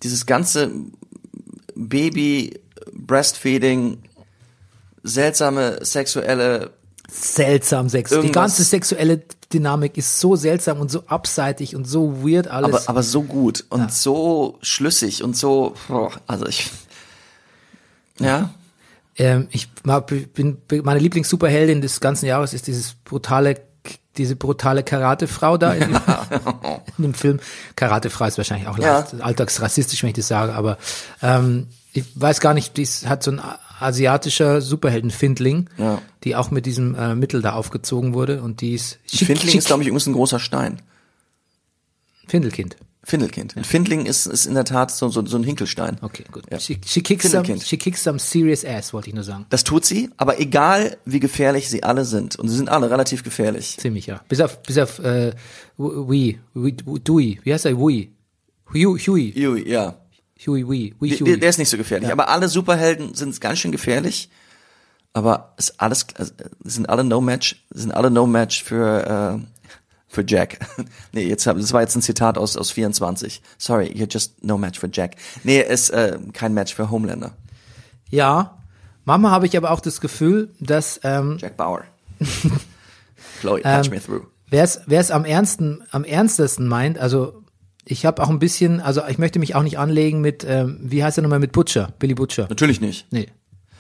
dieses 0.01 0.25
ganze 0.25 0.71
Baby 1.75 2.59
Breastfeeding, 2.91 3.99
seltsame 5.03 5.85
sexuelle, 5.85 6.71
Seltsam 7.07 7.88
Sex. 7.88 8.09
Die 8.09 8.15
Irgendwas- 8.15 8.31
ganze 8.33 8.63
sexuelle 8.63 9.21
Dynamik 9.53 9.95
ist 9.95 10.19
so 10.19 10.35
seltsam 10.35 10.79
und 10.79 10.89
so 10.89 11.03
abseitig 11.05 11.75
und 11.75 11.85
so 11.85 12.23
weird 12.25 12.47
alles. 12.47 12.73
aber, 12.73 12.89
aber 12.89 13.03
so 13.03 13.21
gut 13.21 13.63
und 13.69 13.93
so 13.93 14.57
schlüssig 14.63 15.21
und 15.23 15.38
so, 15.38 15.75
also 16.25 16.47
ich, 16.47 16.71
ja, 18.19 18.49
Ähm, 19.22 19.48
ich 19.52 19.69
bin, 20.34 20.57
meine 20.84 20.99
Lieblings-Superheldin 20.99 21.81
des 21.81 21.99
ganzen 21.99 22.26
Jahres 22.26 22.53
ist 22.53 22.65
dieses 22.68 22.93
brutale, 22.95 23.61
diese 24.18 24.35
brutale 24.35 24.84
Karate-Frau 24.84 25.57
da 25.57 25.73
in, 25.73 25.91
dem- 25.91 26.02
in 26.98 27.03
dem 27.03 27.14
Film. 27.14 27.39
Karate-Frau 27.76 28.26
ist 28.26 28.38
wahrscheinlich 28.38 28.68
auch 28.68 28.77
Ja. 28.80 29.06
alltagsrassistisch, 29.19 30.02
wenn 30.03 30.10
ich 30.10 30.15
das 30.15 30.27
sage, 30.27 30.53
aber 30.53 30.77
ähm, 31.22 31.68
ich 31.93 32.06
weiß 32.15 32.39
gar 32.39 32.53
nicht, 32.53 32.77
dies 32.77 33.06
hat 33.06 33.22
so 33.23 33.31
ein 33.31 33.41
asiatischer 33.80 34.61
Superhelden-Findling, 34.61 35.69
Ja. 35.77 36.02
die 36.23 36.35
auch 36.35 36.49
mit 36.52 36.65
diesem 36.65 36.95
äh, 36.95 37.14
Mittel 37.15 37.41
da 37.41 37.53
aufgezogen 37.53 38.14
wurde 38.14 38.41
und 38.41 38.61
die 38.61 38.73
ist 38.73 38.99
schick, 39.07 39.27
Findling 39.27 39.49
schick, 39.49 39.60
ist, 39.60 39.68
glaube 39.68 39.84
ich, 39.84 39.88
übrigens 39.88 40.07
ein 40.07 40.14
großer 40.14 40.39
Stein. 40.39 40.81
Findelkind. 42.27 42.77
Findelkind. 43.03 43.57
Ein 43.57 43.64
Findling 43.64 44.06
ist, 44.06 44.28
ist 44.28 44.45
in 44.45 44.53
der 44.53 44.64
Tat 44.64 44.91
so, 44.91 45.10
so, 45.10 45.26
so 45.26 45.36
ein 45.38 45.44
Hinkelstein. 45.44 45.98
Okay, 46.02 46.23
gut. 46.32 46.44
Ja. 46.52 46.60
She, 46.60 46.80
she, 46.86 47.02
kicks 47.02 47.23
some, 47.23 47.44
Findelkind. 47.44 47.68
she 47.68 47.78
kicks 47.78 48.03
some 48.03 48.19
serious 48.19 48.64
ass, 48.64 48.94
wollte 48.94 49.10
ich 49.10 49.15
nur 49.15 49.23
sagen. 49.23 49.48
Das 49.49 49.64
tut 49.64 49.86
sie, 49.86 50.11
aber 50.18 50.40
egal 50.40 50.98
wie 51.06 51.19
gefährlich 51.19 51.68
sie 51.69 51.82
alle 51.84 52.06
sind, 52.06 52.36
und 52.36 52.48
sie 52.48 52.56
sind 52.56 52.69
alle 52.69 52.91
relativ 52.91 53.23
gefährlich. 53.23 53.78
Ziemlich, 53.80 54.06
ja. 54.06 54.22
Bis 54.30 54.40
auf, 54.40 54.61
bis 54.61 54.78
auf, 54.78 54.99
äh, 54.99 55.32
Wii, 55.78 56.40
Dewey, 56.53 57.40
wie 57.44 57.53
heißt 57.53 57.65
er? 57.65 57.78
Wii. 57.78 58.11
Huey, 58.73 58.99
Huey, 58.99 59.69
ja. 59.69 59.95
Huey, 60.45 60.68
Wii, 60.68 60.94
Der, 61.02 61.19
Huey. 61.19 61.40
der 61.40 61.49
ist 61.49 61.57
nicht 61.57 61.69
so 61.69 61.78
gefährlich. 61.78 62.11
Aber 62.11 62.30
alle 62.30 62.48
Superhelden 62.49 63.14
sind 63.15 63.40
ganz 63.41 63.60
schön 63.60 63.72
gefährlich. 63.72 64.30
Aber 65.14 65.53
ist 65.57 65.80
alles, 65.82 66.06
also, 66.15 66.32
sind 66.64 66.88
alle 66.88 67.03
No 67.03 67.19
Match, 67.19 67.65
sind 67.72 67.91
alle 67.91 68.10
No 68.10 68.26
Match 68.28 68.64
für, 68.64 69.41
äh, 69.44 69.60
für 70.11 70.23
Jack. 70.27 70.59
nee, 71.13 71.23
jetzt 71.23 71.47
hab, 71.47 71.57
das 71.57 71.71
war 71.73 71.81
jetzt 71.81 71.95
ein 71.95 72.01
Zitat 72.01 72.38
aus, 72.38 72.57
aus 72.57 72.69
24. 72.71 73.41
Sorry, 73.57 73.88
you're 73.88 74.11
just 74.11 74.43
no 74.43 74.57
match 74.57 74.77
for 74.77 74.89
Jack. 74.91 75.15
Nee, 75.43 75.61
ist, 75.61 75.89
äh, 75.89 76.19
kein 76.33 76.53
Match 76.53 76.75
für 76.75 76.91
Homelander. 76.91 77.31
Ja. 78.09 78.57
Mama 79.05 79.31
habe 79.31 79.45
ich 79.47 79.57
aber 79.57 79.71
auch 79.71 79.79
das 79.79 80.01
Gefühl, 80.01 80.53
dass, 80.59 80.99
ähm, 81.03 81.38
Jack 81.39 81.57
Bauer. 81.57 81.83
Chloe, 83.39 83.61
patch 83.61 83.88
Ähm, 83.88 83.93
me 83.93 84.01
through. 84.01 84.27
wer 84.49 84.63
es, 84.63 84.81
wer 84.85 84.99
es 84.99 85.11
am 85.11 85.25
ernsten, 85.25 85.81
am 85.91 86.03
ernstesten 86.03 86.67
meint, 86.67 86.99
also, 86.99 87.41
ich 87.85 88.05
habe 88.05 88.21
auch 88.21 88.29
ein 88.29 88.38
bisschen, 88.38 88.79
also 88.79 89.01
ich 89.07 89.17
möchte 89.17 89.39
mich 89.39 89.55
auch 89.55 89.63
nicht 89.63 89.79
anlegen 89.79 90.21
mit, 90.21 90.45
ähm, 90.47 90.77
wie 90.83 91.03
heißt 91.03 91.17
er 91.17 91.23
nochmal, 91.23 91.39
mit 91.39 91.51
Butcher, 91.53 91.93
Billy 91.97 92.13
Butcher. 92.13 92.47
Natürlich 92.49 92.79
nicht. 92.79 93.07
Nee. 93.11 93.29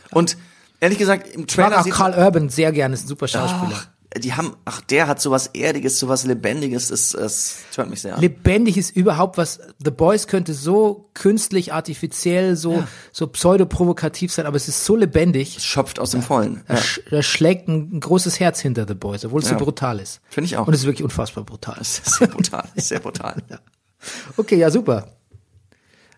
Und 0.09 0.37
ehrlich 0.79 0.97
gesagt, 0.97 1.27
im 1.27 1.45
Ich 1.47 1.57
mag 1.57 1.71
Trailer 1.71 1.81
auch 1.81 1.89
Carl 1.89 2.13
Urban 2.17 2.49
sehr 2.49 2.71
gern, 2.71 2.93
ist 2.93 3.03
ein 3.03 3.07
super 3.07 3.27
Schauspieler. 3.27 3.75
Ach, 3.75 3.87
die 4.17 4.33
haben, 4.33 4.55
ach, 4.65 4.81
der 4.81 5.07
hat 5.07 5.21
sowas 5.21 5.47
Erdiges, 5.47 5.97
sowas 5.97 6.25
Lebendiges, 6.25 6.89
es, 6.89 7.13
es 7.13 7.59
tönt 7.73 7.89
mich 7.89 8.01
sehr 8.01 8.15
an. 8.15 8.21
lebendig 8.21 8.77
ist 8.77 8.93
überhaupt 8.95 9.37
was. 9.37 9.59
The 9.81 9.91
Boys 9.91 10.27
könnte 10.27 10.53
so 10.53 11.09
künstlich, 11.13 11.71
artifiziell, 11.71 12.57
so, 12.57 12.83
so 13.13 13.27
pseudoprovokativ 13.27 14.33
sein, 14.33 14.45
aber 14.45 14.57
es 14.57 14.67
ist 14.67 14.83
so 14.83 14.97
lebendig. 14.97 15.55
Es 15.57 15.63
schöpft 15.63 15.97
aus 15.99 16.11
dem 16.11 16.21
Vollen. 16.21 16.61
Da, 16.67 16.73
Ja. 16.75 16.81
sch 16.81 17.01
da 17.09 17.23
schlägt 17.23 17.69
ein, 17.69 17.89
ein 17.95 17.99
großes 18.01 18.39
Herz 18.41 18.59
hinter 18.59 18.85
The 18.85 18.95
Boys, 18.95 19.23
obwohl 19.23 19.41
es 19.41 19.49
Ja. 19.49 19.57
so 19.57 19.63
brutal 19.63 19.99
ist. 19.99 20.19
Finde 20.29 20.45
ich 20.47 20.57
auch. 20.57 20.67
Und 20.67 20.73
es 20.73 20.81
ist 20.81 20.85
wirklich 20.87 21.03
unfassbar 21.05 21.45
brutal. 21.45 21.75
Das 21.79 21.99
ist 21.99 22.17
sehr 22.17 22.27
brutal, 22.27 22.67
sehr 22.75 22.99
brutal. 22.99 23.41
Okay, 24.35 24.57
ja, 24.57 24.69
super. 24.71 25.07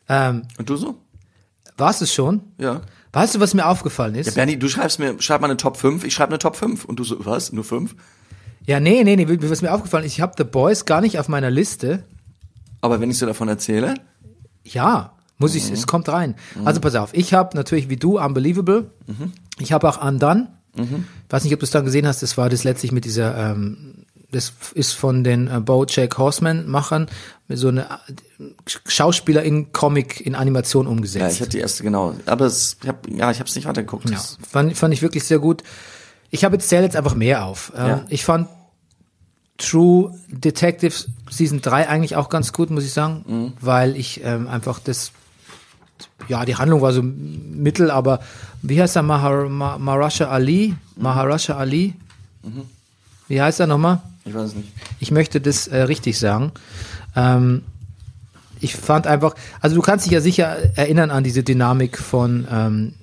Ähm, 0.09 0.43
Und 0.57 0.69
du 0.69 0.75
so? 0.77 0.95
war's 1.77 2.01
es 2.01 2.13
schon? 2.13 2.41
Ja. 2.57 2.81
Weißt 3.13 3.35
du, 3.35 3.39
was 3.39 3.53
mir 3.53 3.67
aufgefallen 3.67 4.15
ist? 4.15 4.25
Ja, 4.25 4.33
Bernie, 4.33 4.57
du 4.57 4.67
schreibst 4.67 4.99
mir, 4.99 5.15
schreib 5.21 5.41
mal 5.41 5.47
eine 5.47 5.57
Top 5.57 5.77
5, 5.77 6.03
ich 6.03 6.13
schreibe 6.13 6.31
eine 6.31 6.39
Top 6.39 6.55
5. 6.55 6.83
Und 6.83 6.97
du 6.99 7.03
so, 7.03 7.23
was? 7.25 7.53
Nur 7.53 7.63
5? 7.63 7.95
Ja, 8.65 8.79
nee, 8.79 9.03
nee, 9.03 9.15
nee, 9.15 9.27
was 9.27 9.61
mir 9.61 9.73
aufgefallen 9.73 10.05
ist, 10.05 10.13
ich 10.13 10.21
habe 10.21 10.33
The 10.37 10.43
Boys 10.43 10.85
gar 10.85 11.01
nicht 11.01 11.19
auf 11.19 11.27
meiner 11.27 11.51
Liste. 11.51 12.03
Aber 12.81 12.99
wenn 12.99 13.11
ich 13.11 13.17
so 13.17 13.25
davon 13.25 13.47
erzähle, 13.47 13.95
Ja, 14.63 15.13
muss 15.37 15.55
ich, 15.55 15.69
es 15.69 15.87
kommt 15.87 16.09
rein. 16.09 16.35
Also 16.65 16.79
pass 16.79 16.95
auf, 16.95 17.13
ich 17.13 17.33
habe 17.33 17.55
natürlich 17.55 17.89
wie 17.89 17.97
du 17.97 18.19
Unbelievable. 18.19 18.91
Ich 19.59 19.73
habe 19.73 19.87
auch 19.87 20.03
Undone. 20.03 20.47
Weiß 21.29 21.43
nicht, 21.43 21.53
ob 21.53 21.59
du 21.59 21.65
es 21.65 21.71
dann 21.71 21.85
gesehen 21.85 22.07
hast, 22.07 22.23
das 22.23 22.37
war 22.37 22.49
das 22.49 22.63
letztlich 22.63 22.91
mit 22.91 23.05
dieser, 23.05 23.51
ähm, 23.51 24.05
das 24.31 24.53
ist 24.73 24.93
von 24.93 25.23
den 25.23 25.47
äh, 25.47 25.59
Bojack 25.59 26.17
Horseman-Machern, 26.17 27.03
mit 27.03 27.11
so 27.49 27.67
eine 27.67 27.85
Schauspieler 28.87 29.43
in 29.43 29.71
Comic, 29.73 30.21
in 30.21 30.35
Animation 30.35 30.85
ja, 30.85 30.91
umgesetzt. 30.91 31.35
ich 31.35 31.41
hatte 31.41 31.49
die 31.51 31.59
erste, 31.59 31.83
genau. 31.83 32.15
Aber 32.25 32.45
es, 32.45 32.77
ich 32.81 32.87
hab, 32.89 33.07
ja, 33.09 33.29
ich 33.31 33.39
habe 33.39 33.49
es 33.49 33.55
nicht 33.55 33.67
weitergeguckt. 33.67 34.09
Ja, 34.09 34.19
fand, 34.49 34.75
fand 34.77 34.93
ich 34.93 35.01
wirklich 35.01 35.23
sehr 35.23 35.39
gut. 35.39 35.63
Ich 36.31 36.43
habe 36.43 36.55
jetzt 36.55 36.69
zähle 36.69 36.83
jetzt 36.83 36.95
einfach 36.95 37.15
mehr 37.15 37.45
auf. 37.45 37.71
Ähm, 37.75 37.87
Ja. 37.87 38.05
Ich 38.09 38.23
fand 38.25 38.47
True 39.57 40.13
Detective 40.29 40.93
Season 41.29 41.61
3 41.61 41.87
eigentlich 41.87 42.15
auch 42.15 42.29
ganz 42.29 42.53
gut, 42.53 42.71
muss 42.71 42.83
ich 42.85 42.93
sagen, 42.93 43.23
Mhm. 43.27 43.53
weil 43.61 43.95
ich 43.97 44.21
ähm, 44.23 44.47
einfach 44.47 44.79
das 44.79 45.11
ja, 46.27 46.43
die 46.45 46.55
Handlung 46.55 46.81
war 46.81 46.91
so 46.93 47.01
mittel, 47.03 47.91
aber 47.91 48.19
wie 48.61 48.81
heißt 48.81 48.95
er 48.95 49.03
Mahar, 49.03 49.47
Ma, 49.49 49.77
Maharasha 49.77 50.27
Ali? 50.27 50.69
Mhm. 50.95 51.03
Maharasha 51.03 51.55
Ali? 51.57 51.93
Wie 53.27 53.41
heißt 53.41 53.59
er 53.59 53.67
nochmal? 53.67 54.01
Ich 54.25 54.33
weiß 54.33 54.49
es 54.49 54.55
nicht. 54.55 54.69
Ich 54.99 55.11
möchte 55.11 55.39
das 55.41 55.67
äh, 55.67 55.81
richtig 55.83 56.17
sagen. 56.17 56.51
Ähm, 57.15 57.63
ich 58.59 58.75
fand 58.75 59.07
einfach, 59.07 59.35
also 59.59 59.75
du 59.75 59.81
kannst 59.81 60.05
dich 60.05 60.13
ja 60.13 60.21
sicher 60.21 60.57
erinnern 60.77 61.11
an 61.11 61.23
diese 61.23 61.43
Dynamik 61.43 61.97
von 61.97 62.47
ähm, 62.49 62.93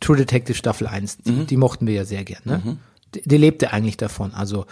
True 0.00 0.16
Detective 0.16 0.56
Staffel 0.56 0.86
1. 0.86 1.18
Die, 1.18 1.44
die 1.46 1.56
mochten 1.56 1.86
wir 1.86 1.94
ja 1.94 2.04
sehr 2.04 2.24
gern. 2.24 2.42
Ne? 2.44 2.78
Die, 3.14 3.22
die 3.22 3.36
lebte 3.36 3.72
eigentlich 3.72 3.96
davon. 3.96 4.32
Also 4.34 4.66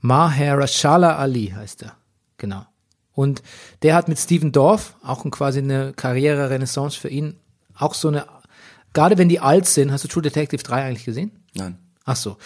Mahershala 0.00 1.16
Ali 1.16 1.52
heißt 1.56 1.84
er. 1.84 1.92
Genau. 2.36 2.66
Und 3.12 3.42
der 3.82 3.94
hat 3.94 4.08
mit 4.08 4.18
Steven 4.18 4.52
Dorff, 4.52 4.94
auch 5.02 5.24
quasi 5.30 5.60
eine 5.60 5.94
Karriere-Renaissance 5.94 6.98
für 6.98 7.08
ihn, 7.08 7.36
auch 7.74 7.94
so 7.94 8.08
eine 8.08 8.26
gerade 8.96 9.18
wenn 9.18 9.28
die 9.28 9.40
alt 9.40 9.66
sind, 9.66 9.92
hast 9.92 10.04
du 10.04 10.08
True 10.08 10.22
Detective 10.22 10.62
3 10.62 10.84
eigentlich 10.84 11.04
gesehen? 11.04 11.30
Nein. 11.54 11.76
Ach 12.06 12.16
so. 12.16 12.38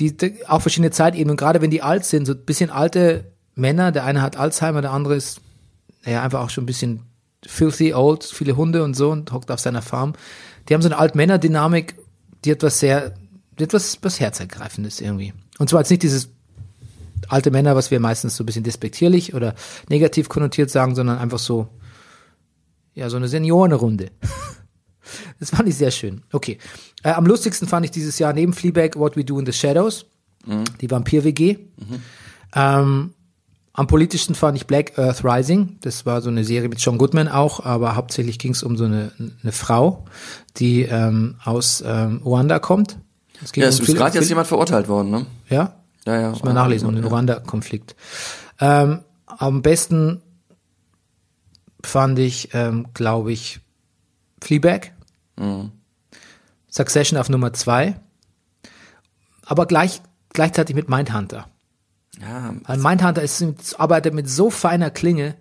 Die, 0.00 0.16
die 0.16 0.44
auch 0.48 0.60
verschiedene 0.60 0.90
Zeitebenen, 0.90 1.36
gerade 1.36 1.62
wenn 1.62 1.70
die 1.70 1.80
alt 1.80 2.04
sind, 2.04 2.26
so 2.26 2.32
ein 2.32 2.44
bisschen 2.44 2.70
alte 2.70 3.32
Männer, 3.60 3.92
der 3.92 4.04
eine 4.04 4.22
hat 4.22 4.36
Alzheimer, 4.36 4.82
der 4.82 4.92
andere 4.92 5.14
ist 5.14 5.40
naja, 6.04 6.22
einfach 6.22 6.40
auch 6.40 6.50
schon 6.50 6.64
ein 6.64 6.66
bisschen 6.66 7.02
filthy 7.44 7.94
old, 7.94 8.24
viele 8.24 8.56
Hunde 8.56 8.82
und 8.84 8.94
so 8.94 9.10
und 9.10 9.32
hockt 9.32 9.50
auf 9.50 9.60
seiner 9.60 9.82
Farm. 9.82 10.14
Die 10.68 10.74
haben 10.74 10.82
so 10.82 10.88
eine 10.88 10.98
Alt-Männer-Dynamik, 10.98 11.94
die 12.44 12.50
etwas 12.50 12.80
sehr, 12.80 13.14
die 13.58 13.64
etwas 13.64 13.98
was 14.02 14.20
herzergreifendes 14.20 15.00
irgendwie. 15.00 15.32
Und 15.58 15.68
zwar 15.68 15.80
jetzt 15.80 15.90
nicht 15.90 16.02
dieses 16.02 16.30
alte 17.28 17.50
Männer, 17.50 17.76
was 17.76 17.90
wir 17.90 18.00
meistens 18.00 18.36
so 18.36 18.42
ein 18.42 18.46
bisschen 18.46 18.64
despektierlich 18.64 19.34
oder 19.34 19.54
negativ 19.88 20.28
konnotiert 20.28 20.70
sagen, 20.70 20.94
sondern 20.94 21.18
einfach 21.18 21.38
so, 21.38 21.68
ja, 22.94 23.08
so 23.10 23.16
eine 23.16 23.28
Seniorenrunde. 23.28 24.10
Das 25.40 25.50
fand 25.50 25.68
ich 25.68 25.74
sehr 25.74 25.90
schön. 25.90 26.22
Okay. 26.30 26.58
Äh, 27.02 27.10
am 27.12 27.26
lustigsten 27.26 27.66
fand 27.66 27.84
ich 27.84 27.90
dieses 27.90 28.20
Jahr 28.20 28.32
neben 28.32 28.52
Fleabag 28.52 28.94
What 28.94 29.16
We 29.16 29.24
Do 29.24 29.40
in 29.40 29.46
the 29.46 29.52
Shadows, 29.52 30.06
die 30.80 30.88
Vampir-WG. 30.88 31.56
Ähm, 32.54 33.14
am 33.72 33.86
politischsten 33.86 34.34
fand 34.34 34.56
ich 34.56 34.66
Black 34.66 34.98
Earth 34.98 35.24
Rising. 35.24 35.78
Das 35.80 36.04
war 36.04 36.20
so 36.22 36.28
eine 36.28 36.44
Serie 36.44 36.68
mit 36.68 36.80
John 36.80 36.98
Goodman 36.98 37.28
auch, 37.28 37.64
aber 37.64 37.94
hauptsächlich 37.96 38.38
ging 38.38 38.52
es 38.52 38.62
um 38.62 38.76
so 38.76 38.84
eine, 38.84 39.12
eine 39.42 39.52
Frau, 39.52 40.04
die 40.56 40.82
ähm, 40.82 41.36
aus 41.44 41.82
ähm, 41.86 42.20
Ruanda 42.24 42.58
kommt. 42.58 42.98
Es 43.42 43.52
Ja, 43.54 43.64
um 43.64 43.68
es 43.68 43.78
ist 43.80 43.86
Phil- 43.86 43.94
gerade 43.94 44.18
jetzt 44.18 44.28
jemand 44.28 44.48
verurteilt 44.48 44.88
worden, 44.88 45.10
ne? 45.10 45.26
Ja? 45.48 45.76
Ja, 46.04 46.20
ja. 46.20 46.30
Muss 46.30 46.42
man 46.42 46.54
nachlesen, 46.54 46.88
um 46.88 46.94
den 46.94 47.04
Ruanda-Konflikt. 47.04 47.94
Ähm, 48.58 49.00
am 49.26 49.62
besten 49.62 50.20
fand 51.84 52.18
ich, 52.18 52.50
ähm, 52.52 52.88
glaube 52.92 53.32
ich, 53.32 53.60
Fleabag. 54.42 54.92
Succession 56.68 57.18
auf 57.18 57.28
Nummer 57.28 57.52
zwei. 57.52 57.98
Aber 59.46 59.66
gleich, 59.66 60.02
gleichzeitig 60.32 60.76
mit 60.76 60.88
Mindhunter. 60.88 61.48
Ja, 62.20 62.54
Weil 62.64 62.78
Mindhunter 62.78 63.22
ist, 63.22 63.42
arbeitet 63.80 64.12
mit 64.14 64.28
so 64.28 64.50
feiner 64.50 64.90
Klinge, 64.90 65.36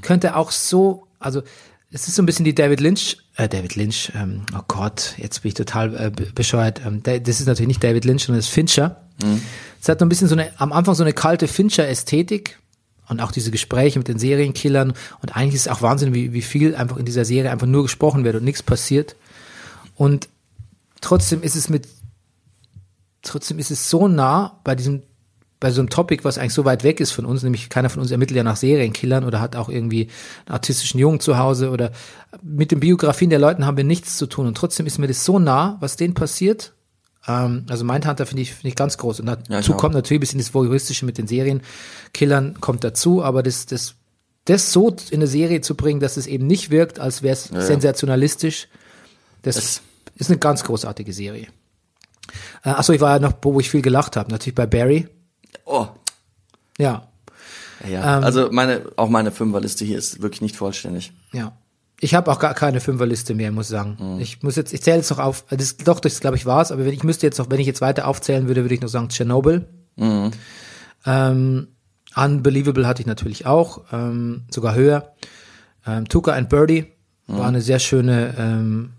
könnte 0.00 0.34
auch 0.36 0.50
so, 0.50 1.06
also 1.18 1.42
es 1.90 2.08
ist 2.08 2.14
so 2.14 2.22
ein 2.22 2.26
bisschen 2.26 2.44
die 2.46 2.54
David 2.54 2.80
Lynch, 2.80 3.18
äh, 3.36 3.48
David 3.48 3.76
Lynch, 3.76 4.10
ähm, 4.14 4.42
oh 4.56 4.62
Gott, 4.66 5.14
jetzt 5.18 5.42
bin 5.42 5.48
ich 5.50 5.54
total 5.54 5.94
äh, 5.94 6.10
be- 6.10 6.30
bescheuert. 6.34 6.80
Ähm, 6.86 7.02
da- 7.02 7.18
das 7.18 7.40
ist 7.40 7.46
natürlich 7.46 7.68
nicht 7.68 7.84
David 7.84 8.04
Lynch, 8.06 8.24
sondern 8.24 8.38
das 8.38 8.46
ist 8.46 8.54
Fincher. 8.54 9.02
Es 9.80 9.88
hat 9.88 9.98
so 9.98 10.06
ein 10.06 10.08
bisschen 10.08 10.26
so 10.26 10.34
eine, 10.34 10.50
am 10.58 10.72
Anfang 10.72 10.94
so 10.94 11.02
eine 11.02 11.12
kalte 11.12 11.46
Fincher-Ästhetik 11.48 12.58
und 13.08 13.20
auch 13.20 13.30
diese 13.30 13.50
Gespräche 13.50 13.98
mit 13.98 14.08
den 14.08 14.18
Serienkillern 14.18 14.94
und 15.20 15.36
eigentlich 15.36 15.56
ist 15.56 15.66
es 15.66 15.68
auch 15.68 15.82
Wahnsinn, 15.82 16.14
wie, 16.14 16.32
wie 16.32 16.40
viel 16.42 16.74
einfach 16.74 16.96
in 16.96 17.04
dieser 17.04 17.26
Serie 17.26 17.50
einfach 17.50 17.66
nur 17.66 17.82
gesprochen 17.82 18.24
wird 18.24 18.36
und 18.36 18.44
nichts 18.44 18.62
passiert. 18.62 19.16
Und 19.96 20.28
trotzdem 21.02 21.42
ist 21.42 21.56
es 21.56 21.68
mit, 21.68 21.86
trotzdem 23.22 23.58
ist 23.58 23.70
es 23.70 23.90
so 23.90 24.08
nah 24.08 24.58
bei 24.64 24.74
diesem, 24.74 25.02
bei 25.62 25.70
so 25.70 25.80
einem 25.80 25.90
Topic, 25.90 26.24
was 26.24 26.38
eigentlich 26.38 26.54
so 26.54 26.64
weit 26.64 26.82
weg 26.82 26.98
ist 26.98 27.12
von 27.12 27.24
uns, 27.24 27.44
nämlich 27.44 27.68
keiner 27.68 27.88
von 27.88 28.02
uns 28.02 28.10
ermittelt 28.10 28.36
ja 28.36 28.42
nach 28.42 28.56
Serienkillern 28.56 29.22
oder 29.24 29.40
hat 29.40 29.54
auch 29.54 29.68
irgendwie 29.68 30.08
einen 30.46 30.56
autistischen 30.56 30.98
Jungen 30.98 31.20
zu 31.20 31.38
Hause 31.38 31.70
oder 31.70 31.92
mit 32.42 32.72
den 32.72 32.80
Biografien 32.80 33.30
der 33.30 33.38
Leuten 33.38 33.64
haben 33.64 33.76
wir 33.76 33.84
nichts 33.84 34.16
zu 34.16 34.26
tun 34.26 34.46
und 34.48 34.56
trotzdem 34.56 34.86
ist 34.86 34.98
mir 34.98 35.06
das 35.06 35.24
so 35.24 35.38
nah, 35.38 35.76
was 35.78 35.94
denen 35.96 36.14
passiert. 36.14 36.72
Ähm, 37.28 37.64
also 37.68 37.84
Mindhunter 37.84 38.26
finde 38.26 38.42
ich, 38.42 38.52
finde 38.52 38.68
ich 38.70 38.74
ganz 38.74 38.98
groß 38.98 39.20
und 39.20 39.28
Ja, 39.28 39.36
dazu 39.36 39.74
auch. 39.74 39.76
kommt 39.76 39.94
natürlich 39.94 40.18
ein 40.18 40.20
bisschen 40.26 40.40
das 40.40 40.52
Voyeuristische 40.52 41.06
mit 41.06 41.16
den 41.16 41.28
Serienkillern 41.28 42.60
kommt 42.60 42.82
dazu, 42.82 43.22
aber 43.22 43.44
das, 43.44 43.66
das, 43.66 43.94
das 44.46 44.72
so 44.72 44.88
in 45.10 45.20
eine 45.20 45.28
Serie 45.28 45.60
zu 45.60 45.76
bringen, 45.76 46.00
dass 46.00 46.16
es 46.16 46.26
eben 46.26 46.48
nicht 46.48 46.70
wirkt, 46.70 46.98
als 46.98 47.22
wäre 47.22 47.34
es 47.34 47.44
sensationalistisch, 47.44 48.66
das 49.42 49.56
Es- 49.56 49.82
ist 50.16 50.28
eine 50.30 50.38
ganz 50.38 50.64
großartige 50.64 51.12
Serie. 51.12 51.46
Äh, 52.64 52.70
achso, 52.70 52.92
ich 52.92 53.00
war 53.00 53.12
ja 53.14 53.18
noch, 53.20 53.34
wo 53.42 53.58
ich 53.60 53.70
viel 53.70 53.82
gelacht 53.82 54.16
habe, 54.16 54.30
natürlich 54.30 54.54
bei 54.56 54.66
Barry. 54.66 55.08
Oh. 55.64 55.86
Ja, 56.78 57.08
Ja, 57.88 58.18
Ähm, 58.18 58.24
also 58.24 58.48
meine, 58.52 58.82
auch 58.96 59.08
meine 59.08 59.30
Fünferliste 59.32 59.84
hier 59.84 59.98
ist 59.98 60.22
wirklich 60.22 60.40
nicht 60.40 60.56
vollständig. 60.56 61.12
ja. 61.32 61.52
Ich 62.04 62.16
habe 62.16 62.32
auch 62.32 62.40
gar 62.40 62.52
keine 62.54 62.80
Fünferliste 62.80 63.32
mehr, 63.32 63.52
muss 63.52 63.66
ich 63.66 63.70
sagen. 63.70 63.96
Mhm. 64.00 64.18
Ich 64.20 64.42
muss 64.42 64.56
jetzt, 64.56 64.72
ich 64.72 64.82
zähle 64.82 64.96
jetzt 64.96 65.10
noch 65.10 65.20
auf, 65.20 65.44
das, 65.50 65.76
doch, 65.76 66.00
das 66.00 66.18
glaube 66.18 66.36
ich 66.36 66.46
war's, 66.46 66.72
aber 66.72 66.84
wenn 66.84 66.92
ich 66.92 67.04
müsste 67.04 67.26
jetzt 67.28 67.38
noch, 67.38 67.48
wenn 67.48 67.60
ich 67.60 67.66
jetzt 67.68 67.80
weiter 67.80 68.08
aufzählen 68.08 68.48
würde, 68.48 68.62
würde 68.64 68.74
ich 68.74 68.80
noch 68.80 68.88
sagen 68.88 69.08
Chernobyl. 69.08 69.68
Mhm. 69.94 70.32
Ähm, 71.06 71.68
Unbelievable 72.16 72.88
hatte 72.88 73.02
ich 73.02 73.06
natürlich 73.06 73.46
auch, 73.46 73.82
ähm, 73.92 74.42
sogar 74.50 74.74
höher. 74.74 75.12
Ähm, 75.86 76.08
Tuca 76.08 76.32
and 76.32 76.48
Birdie 76.48 76.86
Mhm. 77.28 77.38
war 77.38 77.46
eine 77.46 77.60
sehr 77.60 77.78
schöne, 77.78 78.34
ähm, 78.36 78.94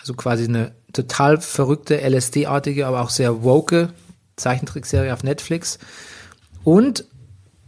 also 0.00 0.14
quasi 0.14 0.44
eine 0.44 0.72
total 0.94 1.38
verrückte 1.42 2.00
LSD-artige, 2.00 2.86
aber 2.86 3.02
auch 3.02 3.10
sehr 3.10 3.42
woke 3.42 3.90
Zeichentrickserie 4.38 5.12
auf 5.12 5.22
Netflix. 5.22 5.78
Und 6.64 7.04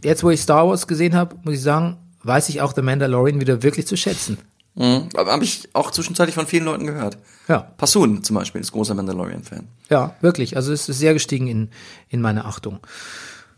jetzt, 0.03 0.23
wo 0.23 0.29
ich 0.29 0.41
Star 0.41 0.67
Wars 0.67 0.87
gesehen 0.87 1.15
habe, 1.15 1.35
muss 1.43 1.55
ich 1.55 1.61
sagen, 1.61 1.97
weiß 2.23 2.49
ich 2.49 2.61
auch 2.61 2.73
The 2.73 2.81
Mandalorian 2.81 3.39
wieder 3.39 3.63
wirklich 3.63 3.87
zu 3.87 3.97
schätzen. 3.97 4.37
Mhm. 4.75 5.09
Aber 5.15 5.31
habe 5.31 5.43
ich 5.43 5.69
auch 5.73 5.91
zwischenzeitlich 5.91 6.35
von 6.35 6.47
vielen 6.47 6.65
Leuten 6.65 6.87
gehört. 6.87 7.17
Ja, 7.47 7.59
Passun 7.59 8.23
zum 8.23 8.35
Beispiel 8.35 8.61
ist 8.61 8.71
großer 8.71 8.93
Mandalorian-Fan. 8.93 9.67
ja, 9.89 10.15
wirklich. 10.21 10.55
Also 10.55 10.71
es 10.71 10.87
ist 10.87 10.99
sehr 10.99 11.13
gestiegen 11.13 11.47
in, 11.47 11.69
in 12.09 12.21
meine 12.21 12.45
Achtung. 12.45 12.79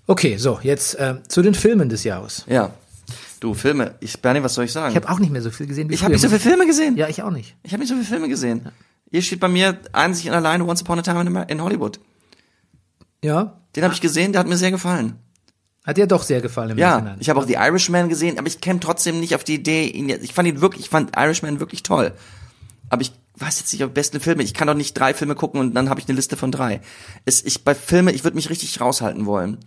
Okay, 0.07 0.37
so, 0.37 0.59
jetzt 0.63 0.95
äh, 0.95 1.15
zu 1.27 1.41
den 1.41 1.53
Filmen 1.53 1.89
des 1.89 2.03
Jahres. 2.03 2.45
Ja. 2.47 2.71
Du, 3.39 3.53
Filme. 3.53 3.95
Ich, 3.99 4.21
Bernie, 4.21 4.41
was 4.41 4.53
soll 4.53 4.65
ich 4.65 4.71
sagen? 4.71 4.89
Ich 4.89 4.95
habe 4.95 5.09
auch 5.09 5.19
nicht 5.19 5.31
mehr 5.31 5.41
so 5.41 5.51
viel 5.51 5.67
gesehen 5.67 5.89
wie 5.89 5.93
ich 5.93 6.03
habe 6.03 6.13
nicht 6.13 6.21
so 6.21 6.29
viele 6.29 6.39
Filme 6.39 6.65
gesehen. 6.65 6.97
Ja, 6.97 7.07
ich 7.09 7.21
auch 7.21 7.29
nicht. 7.29 7.55
Ich 7.63 7.73
habe 7.73 7.81
nicht 7.81 7.89
so 7.89 7.95
viele 7.95 8.07
Filme 8.07 8.29
gesehen. 8.29 8.69
Hier 9.11 9.21
steht 9.21 9.39
bei 9.39 9.49
mir 9.49 9.77
einzig 9.91 10.27
und 10.29 10.33
alleine 10.33 10.65
Once 10.65 10.81
Upon 10.81 10.99
a 10.99 11.01
Time 11.01 11.45
in 11.47 11.61
Hollywood. 11.61 11.99
Ja, 13.23 13.59
Den 13.75 13.83
habe 13.83 13.93
ich 13.93 14.01
gesehen, 14.01 14.31
der 14.33 14.39
hat 14.41 14.47
mir 14.47 14.57
sehr 14.57 14.69
gefallen. 14.71 15.15
hat 15.85 15.97
dir 15.97 16.05
doch 16.07 16.23
sehr 16.23 16.41
gefallen 16.41 16.71
im 16.71 16.77
Ja, 16.77 16.91
Nachhinein. 16.97 17.17
ich 17.19 17.29
habe 17.29 17.39
auch 17.39 17.47
The 17.47 17.55
Irishman 17.55 18.07
gesehen, 18.09 18.37
aber 18.37 18.47
ich 18.47 18.61
käme 18.61 18.79
trotzdem 18.79 19.19
nicht 19.19 19.33
auf 19.35 19.43
die 19.43 19.55
Idee, 19.55 19.87
ihn 19.87 20.09
jetzt, 20.09 20.23
ich 20.23 20.33
fand 20.33 20.47
ihn 20.47 20.61
wirklich, 20.61 20.83
ich 20.85 20.89
fand 20.89 21.15
Irishman 21.17 21.59
wirklich 21.59 21.81
toll. 21.83 22.13
Aber 22.89 23.01
ich 23.01 23.11
weiß 23.37 23.59
jetzt 23.59 23.73
nicht, 23.73 23.83
ob 23.83 23.93
besten 23.93 24.19
Filme, 24.19 24.43
ich 24.43 24.53
kann 24.53 24.67
doch 24.67 24.75
nicht 24.75 24.93
drei 24.93 25.13
Filme 25.15 25.33
gucken 25.35 25.59
und 25.59 25.73
dann 25.73 25.89
habe 25.89 25.99
ich 25.99 26.07
eine 26.07 26.15
Liste 26.15 26.37
von 26.37 26.51
drei. 26.51 26.81
Es, 27.25 27.41
ich 27.43 27.63
bei 27.63 27.73
Filme, 27.73 28.11
ich 28.11 28.23
würde 28.23 28.35
mich 28.35 28.49
richtig 28.51 28.79
raushalten 28.79 29.25
wollen. 29.25 29.57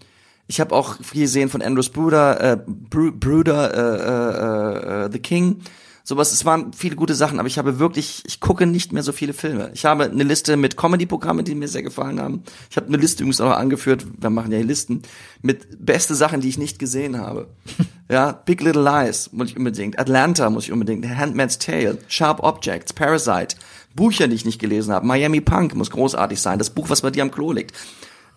Ich 0.47 0.61
habe 0.61 0.73
auch 0.75 0.97
viel 1.03 1.23
gesehen 1.23 1.49
von 1.49 1.61
Andrews 1.61 1.89
Bruder, 1.89 2.41
äh, 2.53 2.59
Bru 2.67 3.11
Bruder, 3.11 3.75
äh, 3.75 5.03
äh, 5.03 5.07
äh, 5.07 5.11
The 5.13 5.19
King. 5.19 5.61
Sowas, 6.09 6.31
es 6.31 6.45
waren 6.45 6.73
viele 6.73 6.95
gute 6.95 7.17
Sachen, 7.17 7.41
aber 7.41 7.49
ich 7.49 7.59
habe 7.59 7.81
wirklich, 7.81 8.23
ich 8.29 8.39
gucke 8.39 8.65
nicht 8.65 8.93
mehr 8.93 9.03
so 9.03 9.11
viele 9.11 9.33
Filme. 9.33 9.73
Ich 9.75 9.85
habe 9.85 10.05
eine 10.05 10.23
Liste 10.23 10.57
mit 10.57 10.77
Comedy-Programmen, 10.77 11.45
die 11.45 11.57
mir 11.57 11.67
sehr 11.67 11.83
gefallen 11.83 12.21
haben. 12.21 12.45
Ich 12.71 12.77
habe 12.77 12.87
eine 12.87 12.97
Liste 12.97 13.25
übrigens 13.25 13.41
auch 13.41 13.51
angeführt, 13.51 14.07
wir 14.17 14.31
machen 14.31 14.53
ja 14.53 14.59
hier 14.59 14.67
Listen, 14.69 15.03
mit 15.43 15.85
beste 15.85 16.15
Sachen, 16.15 16.41
die 16.41 16.49
ich 16.49 16.59
nicht 16.59 16.79
gesehen 16.79 17.19
habe. 17.19 17.49
Ja, 18.09 18.31
Big 18.31 18.61
Little 18.61 18.85
Lies 18.85 19.31
muss 19.33 19.51
ich 19.51 19.57
unbedingt, 19.57 19.99
Atlanta 19.99 20.49
muss 20.49 20.67
ich 20.67 20.71
unbedingt, 20.73 21.05
Handmaid's 21.09 21.59
Tale, 21.59 21.99
Sharp 22.07 22.39
Objects, 22.41 22.93
Parasite, 22.93 23.57
Bücher, 23.97 24.29
die 24.29 24.37
ich 24.37 24.45
nicht 24.45 24.61
gelesen 24.61 24.93
habe, 24.93 25.05
Miami 25.05 25.41
Punk 25.41 25.75
muss 25.75 25.91
großartig 25.91 26.41
sein, 26.41 26.61
das 26.61 26.71
Buch, 26.71 26.89
was 26.89 27.01
bei 27.03 27.11
dir 27.11 27.25
am 27.25 27.33
Klo 27.33 27.51
liegt. 27.51 27.75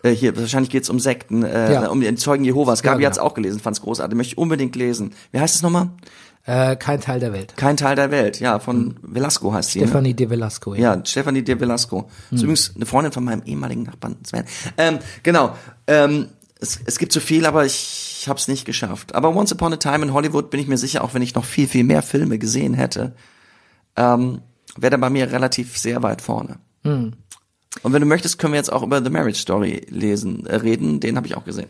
Äh, 0.02 0.10
hier, 0.10 0.36
wahrscheinlich 0.36 0.70
geht's 0.70 0.90
um 0.90 0.98
Sekten, 0.98 1.44
äh, 1.44 1.72
Ja. 1.72 1.88
um 1.88 2.00
den 2.00 2.16
Zeugen 2.16 2.42
Jehovas. 2.44 2.80
Ja, 2.80 2.86
Gabi 2.90 3.02
genau. 3.02 3.10
hat's 3.10 3.18
auch 3.20 3.34
gelesen, 3.34 3.60
fand's 3.60 3.80
großartig, 3.80 4.16
möchte 4.16 4.32
ich 4.32 4.38
unbedingt 4.38 4.74
lesen. 4.74 5.12
Wie 5.30 5.38
heißt 5.38 5.54
es 5.54 5.62
nochmal? 5.62 5.90
Äh, 6.46 6.76
kein 6.76 7.00
Teil 7.00 7.20
der 7.20 7.32
Welt. 7.32 7.54
Kein 7.56 7.76
Teil 7.76 7.96
der 7.96 8.10
Welt, 8.10 8.40
ja, 8.40 8.58
von 8.58 8.96
Velasco 9.02 9.52
heißt 9.52 9.72
sie. 9.72 9.80
Ne? 9.80 9.86
Stephanie 9.86 10.14
de 10.14 10.30
Velasco. 10.30 10.74
Ja, 10.74 11.00
Stefanie 11.04 11.42
de 11.42 11.60
Velasco. 11.60 12.08
Ist 12.30 12.42
übrigens 12.42 12.72
eine 12.74 12.86
Freundin 12.86 13.12
von 13.12 13.24
meinem 13.24 13.42
ehemaligen 13.44 13.82
Nachbarn 13.82 14.16
Sven. 14.24 14.44
Ähm, 14.78 14.98
genau. 15.22 15.54
Ähm, 15.86 16.28
es, 16.58 16.80
es 16.84 16.98
gibt 16.98 17.12
so 17.12 17.20
viel, 17.20 17.46
aber 17.46 17.64
ich 17.64 18.24
habe 18.26 18.38
es 18.38 18.48
nicht 18.48 18.64
geschafft. 18.64 19.14
Aber 19.14 19.34
Once 19.34 19.52
Upon 19.52 19.72
a 19.72 19.76
Time 19.76 20.04
in 20.04 20.12
Hollywood 20.12 20.50
bin 20.50 20.60
ich 20.60 20.66
mir 20.66 20.78
sicher, 20.78 21.04
auch 21.04 21.14
wenn 21.14 21.22
ich 21.22 21.34
noch 21.34 21.44
viel, 21.44 21.68
viel 21.68 21.84
mehr 21.84 22.02
Filme 22.02 22.38
gesehen 22.38 22.74
hätte, 22.74 23.14
ähm, 23.96 24.40
wäre 24.76 24.90
der 24.90 24.98
bei 24.98 25.10
mir 25.10 25.30
relativ 25.30 25.78
sehr 25.78 26.02
weit 26.02 26.22
vorne. 26.22 26.58
Und 27.82 27.92
wenn 27.92 28.00
du 28.00 28.06
möchtest, 28.06 28.38
können 28.38 28.52
wir 28.52 28.58
jetzt 28.58 28.72
auch 28.72 28.82
über 28.82 29.02
The 29.02 29.10
Marriage 29.10 29.38
Story 29.38 29.86
lesen, 29.88 30.46
äh, 30.46 30.56
reden. 30.56 31.00
Den 31.00 31.16
habe 31.16 31.26
ich 31.26 31.36
auch 31.36 31.44
gesehen. 31.44 31.68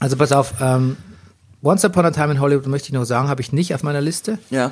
Also 0.00 0.16
pass 0.16 0.32
auf, 0.32 0.54
ähm, 0.60 0.96
Once 1.62 1.84
Upon 1.84 2.04
a 2.06 2.10
Time 2.10 2.32
in 2.32 2.40
Hollywood 2.40 2.66
möchte 2.66 2.88
ich 2.88 2.92
noch 2.94 3.04
sagen, 3.04 3.28
habe 3.28 3.40
ich 3.40 3.52
nicht 3.52 3.74
auf 3.74 3.82
meiner 3.82 4.00
Liste, 4.00 4.38
Ja. 4.50 4.70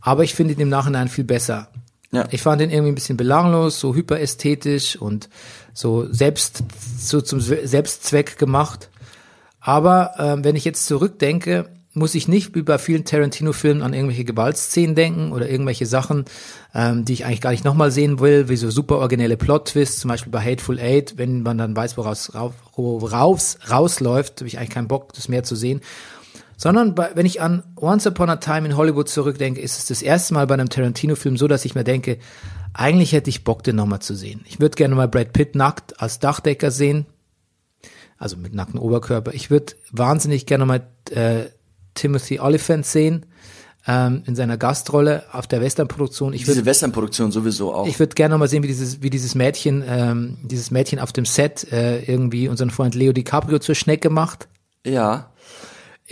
aber 0.00 0.22
ich 0.24 0.34
finde 0.34 0.54
ihn 0.54 0.60
im 0.60 0.68
Nachhinein 0.68 1.08
viel 1.08 1.24
besser. 1.24 1.68
Ja. 2.12 2.26
Ich 2.30 2.42
fand 2.42 2.60
ihn 2.60 2.70
irgendwie 2.70 2.90
ein 2.92 2.94
bisschen 2.96 3.16
belanglos, 3.16 3.78
so 3.80 3.94
hyperästhetisch 3.94 4.96
und 4.96 5.28
so 5.72 6.12
selbst 6.12 6.62
so 6.98 7.20
zum 7.20 7.40
Selbstzweck 7.40 8.36
gemacht. 8.36 8.88
Aber 9.60 10.14
ähm, 10.18 10.42
wenn 10.44 10.56
ich 10.56 10.64
jetzt 10.64 10.86
zurückdenke, 10.86 11.68
muss 11.92 12.14
ich 12.14 12.28
nicht 12.28 12.54
wie 12.54 12.62
bei 12.62 12.78
vielen 12.78 13.04
Tarantino-Filmen 13.04 13.82
an 13.82 13.94
irgendwelche 13.94 14.24
Gewaltszenen 14.24 14.94
denken 14.94 15.32
oder 15.32 15.48
irgendwelche 15.48 15.86
Sachen, 15.86 16.24
ähm, 16.74 17.04
die 17.04 17.14
ich 17.14 17.24
eigentlich 17.24 17.40
gar 17.40 17.50
nicht 17.50 17.64
nochmal 17.64 17.90
sehen 17.90 18.20
will, 18.20 18.48
wie 18.48 18.56
so 18.56 18.70
super 18.70 18.98
originelle 18.98 19.36
Plot-Twists, 19.36 20.00
zum 20.00 20.08
Beispiel 20.08 20.30
bei 20.30 20.40
Hateful 20.40 20.78
Eight, 20.78 21.14
wenn 21.18 21.42
man 21.42 21.58
dann 21.58 21.74
weiß, 21.74 21.96
woraus 21.96 22.34
rauf, 22.34 22.54
woraus 22.76 23.58
rausläuft, 23.68 24.40
habe 24.40 24.48
ich 24.48 24.58
eigentlich 24.58 24.70
keinen 24.70 24.88
Bock, 24.88 25.12
das 25.14 25.28
mehr 25.28 25.42
zu 25.42 25.56
sehen. 25.56 25.80
Sondern 26.56 26.94
bei, 26.94 27.10
wenn 27.14 27.26
ich 27.26 27.40
an 27.40 27.64
Once 27.76 28.06
Upon 28.06 28.30
a 28.30 28.36
Time 28.36 28.68
in 28.68 28.76
Hollywood 28.76 29.08
zurückdenke, 29.08 29.60
ist 29.60 29.78
es 29.78 29.86
das 29.86 30.02
erste 30.02 30.34
Mal 30.34 30.46
bei 30.46 30.54
einem 30.54 30.68
Tarantino-Film 30.68 31.36
so, 31.36 31.48
dass 31.48 31.64
ich 31.64 31.74
mir 31.74 31.84
denke, 31.84 32.18
eigentlich 32.72 33.12
hätte 33.12 33.30
ich 33.30 33.42
Bock, 33.42 33.64
den 33.64 33.76
nochmal 33.76 34.00
zu 34.00 34.14
sehen. 34.14 34.42
Ich 34.46 34.60
würde 34.60 34.76
gerne 34.76 34.94
mal 34.94 35.08
Brad 35.08 35.32
Pitt 35.32 35.56
nackt 35.56 36.00
als 36.00 36.20
Dachdecker 36.20 36.70
sehen. 36.70 37.06
Also 38.16 38.36
mit 38.36 38.54
nacktem 38.54 38.78
Oberkörper. 38.78 39.32
Ich 39.32 39.50
würde 39.50 39.72
wahnsinnig 39.90 40.44
gerne 40.44 40.66
mal 40.66 40.86
äh, 41.10 41.46
Timothy 42.00 42.40
Oliphant 42.40 42.86
sehen 42.86 43.26
ähm, 43.86 44.22
in 44.26 44.34
seiner 44.36 44.56
Gastrolle 44.56 45.24
auf 45.32 45.46
der 45.46 45.60
Westernproduktion. 45.60 46.32
Ich 46.32 46.42
würde 46.42 46.54
Diese 46.54 46.66
Westernproduktion 46.66 47.32
sowieso 47.32 47.72
auch. 47.74 47.86
ich 47.86 47.98
würde 47.98 48.14
gerne 48.14 48.36
mal 48.38 48.48
sehen, 48.48 48.62
wie 48.62 48.66
dieses, 48.68 49.02
wie 49.02 49.10
dieses 49.10 49.34
Mädchen, 49.34 49.82
ähm, 49.86 50.38
dieses 50.42 50.70
Mädchen 50.70 50.98
auf 50.98 51.12
dem 51.12 51.24
Set 51.24 51.70
äh, 51.72 52.00
irgendwie 52.04 52.48
unseren 52.48 52.70
Freund 52.70 52.94
Leo 52.94 53.12
DiCaprio 53.12 53.58
zur 53.58 53.74
Schnecke 53.74 54.10
macht. 54.10 54.48
ja. 54.84 55.26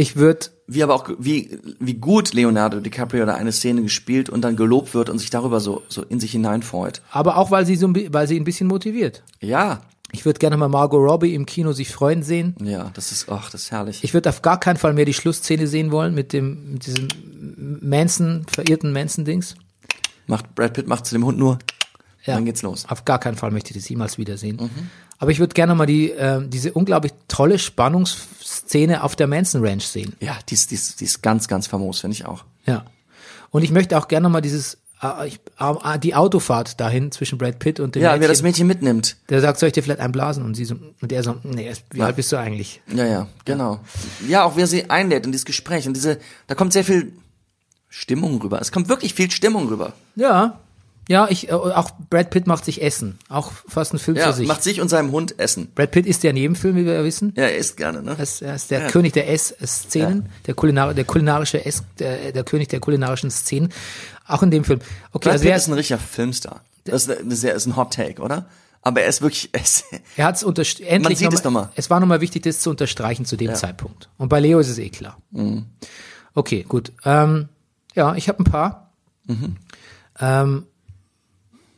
Ich 0.01 0.15
würde, 0.15 0.47
Wie 0.69 0.85
aber 0.85 0.95
auch, 0.95 1.11
wie, 1.19 1.59
wie 1.81 1.95
gut 1.95 2.33
Leonardo 2.33 2.79
DiCaprio 2.79 3.27
da 3.27 3.35
eine 3.35 3.51
Szene 3.51 3.83
gespielt 3.83 4.31
und 4.31 4.43
dann 4.43 4.55
gelobt 4.55 4.95
wird 4.95 5.11
und 5.11 5.19
sich 5.19 5.31
darüber 5.31 5.59
so, 5.59 5.83
so 5.89 6.05
in 6.05 6.21
sich 6.21 6.31
hineinfreut. 6.31 7.03
aber 7.11 7.37
auch 7.37 7.51
weil 7.51 7.67
sie 7.67 7.75
so, 7.75 7.93
weil 7.93 8.29
sie 8.29 8.37
ihn 8.37 8.43
ein 8.43 8.45
bisschen 8.45 8.69
motiviert. 8.69 9.25
Ja. 9.41 9.81
Ich 10.13 10.25
würde 10.25 10.39
gerne 10.39 10.57
mal 10.57 10.69
Margot 10.69 10.99
Robbie 11.01 11.35
im 11.35 11.45
Kino 11.45 11.73
sich 11.73 11.91
freuen 11.91 12.23
sehen. 12.23 12.55
Ja, 12.63 12.91
das 12.95 13.13
ist, 13.13 13.29
ach, 13.29 13.51
das 13.51 13.65
ist 13.65 13.71
herrlich. 13.73 14.03
Ich 14.05 14.15
würde 14.15 14.31
auf 14.31 14.41
gar 14.43 14.59
keinen 14.59 14.77
Fall 14.79 14.95
mehr 14.95 15.05
die 15.05 15.13
Schlussszene 15.15 15.67
sehen 15.67 15.91
wollen 15.91 16.15
mit 16.15 16.33
dem, 16.33 16.73
mit 16.73 16.87
diesem 16.87 17.09
Manson, 17.83 18.47
verirrten 18.51 18.93
Manson-Dings. 18.93 19.55
macht, 20.27 20.55
Brad 20.55 20.73
Pitt 20.75 20.87
macht 20.89 21.05
zu 21.07 21.15
dem 21.15 21.25
Hund 21.25 21.39
nur, 21.39 21.59
Ja. 22.25 22.35
dann 22.35 22.45
geht's 22.47 22.63
los. 22.63 22.87
Auf 22.89 23.05
gar 23.05 23.19
keinen 23.19 23.37
Fall 23.37 23.51
möchte 23.51 23.71
ich 23.71 23.77
das 23.77 23.89
jemals 23.89 24.17
wiedersehen. 24.19 24.57
Mhm. 24.57 24.91
Aber 25.19 25.31
ich 25.31 25.41
würde 25.41 25.53
gerne 25.55 25.75
mal 25.75 25.85
die, 25.87 26.11
ähm, 26.11 26.49
diese 26.49 26.73
unglaublich 26.73 27.13
tolle 27.29 27.59
Spannungsszene 27.59 29.03
auf 29.03 29.17
der 29.17 29.27
Manson 29.27 29.65
Ranch 29.65 29.85
sehen. 29.85 30.15
Ja, 30.21 30.39
die 30.49 30.55
ist, 30.55 30.71
die 30.71 30.77
ist, 30.77 31.01
die 31.01 31.05
ist 31.05 31.23
ganz, 31.23 31.49
ganz 31.49 31.67
famos, 31.67 32.01
finde 32.01 32.15
ich 32.15 32.25
auch. 32.25 32.45
Ja. 32.67 32.85
Und 33.51 33.63
ich 33.63 33.71
möchte 33.73 33.99
auch 33.99 34.09
gerne 34.09 34.29
mal 34.29 34.41
dieses, 34.41 34.75
äh, 34.75 34.78
äh, 34.78 34.78
die 36.03 36.15
Autofahrt 36.15 36.81
dahin 36.81 37.13
zwischen 37.13 37.39
Brad 37.39 37.59
Pitt 37.59 37.81
und 37.81 37.95
dem 37.95 38.03
Ja, 38.03 38.09
Mädchen. 38.11 38.21
wer 38.23 38.29
das 38.29 38.43
Mädchen 38.43 38.67
mitnimmt. 38.67 39.17
Der 39.29 39.41
sagt, 39.41 39.59
soll 39.59 39.69
ich 39.69 39.73
dir 39.73 39.83
vielleicht 39.83 40.01
einblasen? 40.01 40.45
Und 40.45 40.55
sie 40.55 40.65
so, 40.65 40.77
und 41.01 41.13
er 41.13 41.23
so, 41.23 41.37
nee, 41.45 41.71
wie 41.93 42.03
alt 42.03 42.17
bist 42.17 42.33
du 42.33 42.37
eigentlich? 42.37 42.81
Ja, 42.93 43.07
ja, 43.07 43.29
genau. 43.45 43.81
Ja, 44.29 44.45
auch 44.45 44.57
wer 44.57 44.67
sie 44.67 44.91
einlädt 44.91 45.25
in 45.27 45.33
dieses 45.33 45.45
Gespräch 45.45 45.87
und 45.87 45.95
diese, 45.95 46.19
da 46.47 46.55
kommt 46.55 46.73
sehr 46.73 46.85
viel 46.85 47.13
Stimmung 47.89 48.41
rüber. 48.43 48.61
Es 48.61 48.73
kommt 48.73 48.89
wirklich 48.89 49.15
viel 49.15 49.31
Stimmung 49.31 49.69
rüber. 49.69 49.93
Ja. 50.17 50.59
Ja, 51.11 51.27
ich, 51.31 51.49
äh, 51.49 51.53
auch 51.53 51.91
Brad 52.11 52.29
Pitt 52.29 52.47
macht 52.47 52.67
sich 52.67 52.83
Essen. 52.83 53.19
Auch 53.31 53.51
fast 53.67 53.95
ein 53.95 53.99
Film 53.99 54.19
Ja, 54.19 54.27
für 54.27 54.35
sich. 54.35 54.47
macht 54.47 54.63
sich 54.63 54.83
und 54.83 54.91
seinem 54.91 55.11
Hund 55.11 55.39
Essen. 55.39 55.73
Brad 55.75 55.91
Pitt 55.91 56.05
isst 56.05 56.23
ja 56.23 56.29
in 56.29 56.37
jedem 56.37 56.55
Film, 56.55 56.77
wie 56.77 56.85
wir 56.85 56.93
ja 56.93 57.03
wissen. 57.05 57.33
Ja, 57.35 57.45
er 57.45 57.57
isst 57.57 57.79
gerne, 57.79 58.03
ne? 58.03 58.11
Er 58.19 58.23
ist, 58.23 58.43
er 58.43 58.55
ist 58.55 58.71
der 58.71 58.81
Ja. 58.83 58.89
König 58.89 59.15
der 59.15 59.31
Ess-Szenen, 59.31 60.29
der, 60.47 60.53
Kulinar 60.53 60.93
der 60.93 61.05
kulinarische 61.05 61.65
Ess, 61.65 61.83
der, 61.99 62.33
der 62.33 62.45
König 62.45 62.69
der 62.69 62.81
kulinarischen 62.81 63.31
Szenen. 63.31 63.71
Auch 64.29 64.43
in 64.43 64.51
dem 64.51 64.63
Film. 64.65 64.81
Okay, 65.13 65.25
Brad 65.25 65.33
also 65.33 65.43
Pitt 65.43 65.51
er, 65.53 65.57
ist 65.57 65.67
ein 65.69 65.73
richtiger 65.75 65.99
Filmstar. 65.99 66.63
Das 66.85 67.03
ist, 67.07 67.11
eine- 67.11 67.29
das 67.29 67.43
ist 67.45 67.67
ein 67.67 67.77
Hot 67.77 67.93
Take, 67.95 68.23
oder? 68.23 68.47
Aber 68.83 69.01
er 69.03 69.09
ist 69.09 69.23
wirklich, 69.23 69.49
er 69.53 69.61
ist, 69.63 69.85
er 70.17 70.27
hat 70.27 70.37
es 70.37 70.43
endlich 70.81 71.19
sieht 71.19 71.27
noch 71.31 71.35
es 71.39 71.45
noch 71.45 71.51
mal. 71.51 71.71
Es 71.75 71.91
war 71.91 71.99
nochmal 72.01 72.21
wichtig, 72.21 72.43
das 72.45 72.61
zu 72.61 72.71
unterstreichen 72.71 73.25
zu 73.25 73.37
dem 73.37 73.55
Zeitpunkt. 73.55 74.09
Und 74.19 74.29
bei 74.29 74.39
Leo 74.41 74.59
ist 74.61 74.69
es 74.69 74.79
eh 74.79 74.89
klar. 74.91 75.19
Mhm. 75.33 75.67
Okay, 76.35 76.63
gut. 76.69 76.93
Ähm, 77.05 77.49
ja, 77.95 78.15
ich 78.15 78.29
habe 78.29 78.41
ein 78.43 78.45
paar. 78.45 78.93
Mhm. 79.27 79.57
Ähm, 80.21 80.67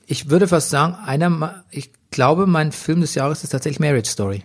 ich 0.07 0.29
würde 0.29 0.47
fast 0.49 0.71
sagen, 0.71 0.95
einer, 0.95 1.65
ich 1.71 1.91
glaube, 2.11 2.47
mein 2.47 2.73
Film 2.73 3.01
des 3.01 3.15
Jahres 3.15 3.45
ist 3.45 3.51
tatsächlich 3.51 3.81
Marriage 3.81 4.11
Story. 4.11 4.45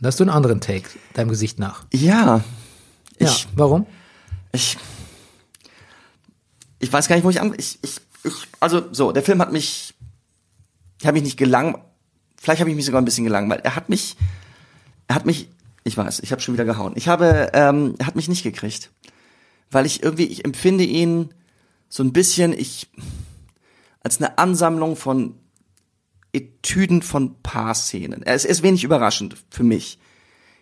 Da 0.00 0.08
hast 0.08 0.20
du 0.20 0.24
einen 0.24 0.30
anderen 0.30 0.60
Take, 0.60 0.88
deinem 1.14 1.28
Gesicht 1.28 1.58
nach. 1.58 1.84
ja. 1.92 2.42
Ja, 3.20 3.28
Ich, 3.28 3.46
warum? 3.54 3.86
ich, 4.50 4.76
ich 6.84 6.92
weiß 6.92 7.08
gar 7.08 7.16
nicht, 7.16 7.24
wo 7.24 7.30
ich 7.30 7.40
an, 7.40 7.54
ich, 7.56 7.78
ich, 7.82 7.96
ich, 8.24 8.34
also, 8.60 8.82
so, 8.92 9.10
der 9.10 9.22
Film 9.22 9.40
hat 9.40 9.52
mich, 9.52 9.94
ich 11.00 11.06
habe 11.06 11.14
mich 11.14 11.22
nicht 11.22 11.38
gelang, 11.38 11.82
vielleicht 12.36 12.60
habe 12.60 12.70
ich 12.70 12.76
mich 12.76 12.84
sogar 12.84 13.00
ein 13.00 13.06
bisschen 13.06 13.24
gelangweilt. 13.24 13.64
Er 13.64 13.74
hat 13.74 13.88
mich, 13.88 14.16
er 15.08 15.16
hat 15.16 15.24
mich, 15.26 15.48
ich 15.82 15.96
weiß, 15.96 16.20
ich 16.20 16.30
habe 16.30 16.42
schon 16.42 16.54
wieder 16.54 16.66
gehauen. 16.66 16.92
Ich 16.96 17.08
habe, 17.08 17.50
ähm, 17.54 17.94
er 17.98 18.06
hat 18.06 18.16
mich 18.16 18.28
nicht 18.28 18.42
gekriegt, 18.42 18.90
weil 19.70 19.86
ich 19.86 20.02
irgendwie, 20.02 20.26
ich 20.26 20.44
empfinde 20.44 20.84
ihn 20.84 21.32
so 21.88 22.02
ein 22.02 22.12
bisschen, 22.12 22.52
ich, 22.52 22.88
als 24.02 24.18
eine 24.18 24.36
Ansammlung 24.36 24.96
von 24.96 25.36
Etüden 26.34 27.00
von 27.00 27.40
Paarszenen. 27.42 28.22
Ist, 28.22 28.44
er 28.44 28.50
ist 28.50 28.62
wenig 28.62 28.84
überraschend 28.84 29.36
für 29.50 29.62
mich. 29.62 29.98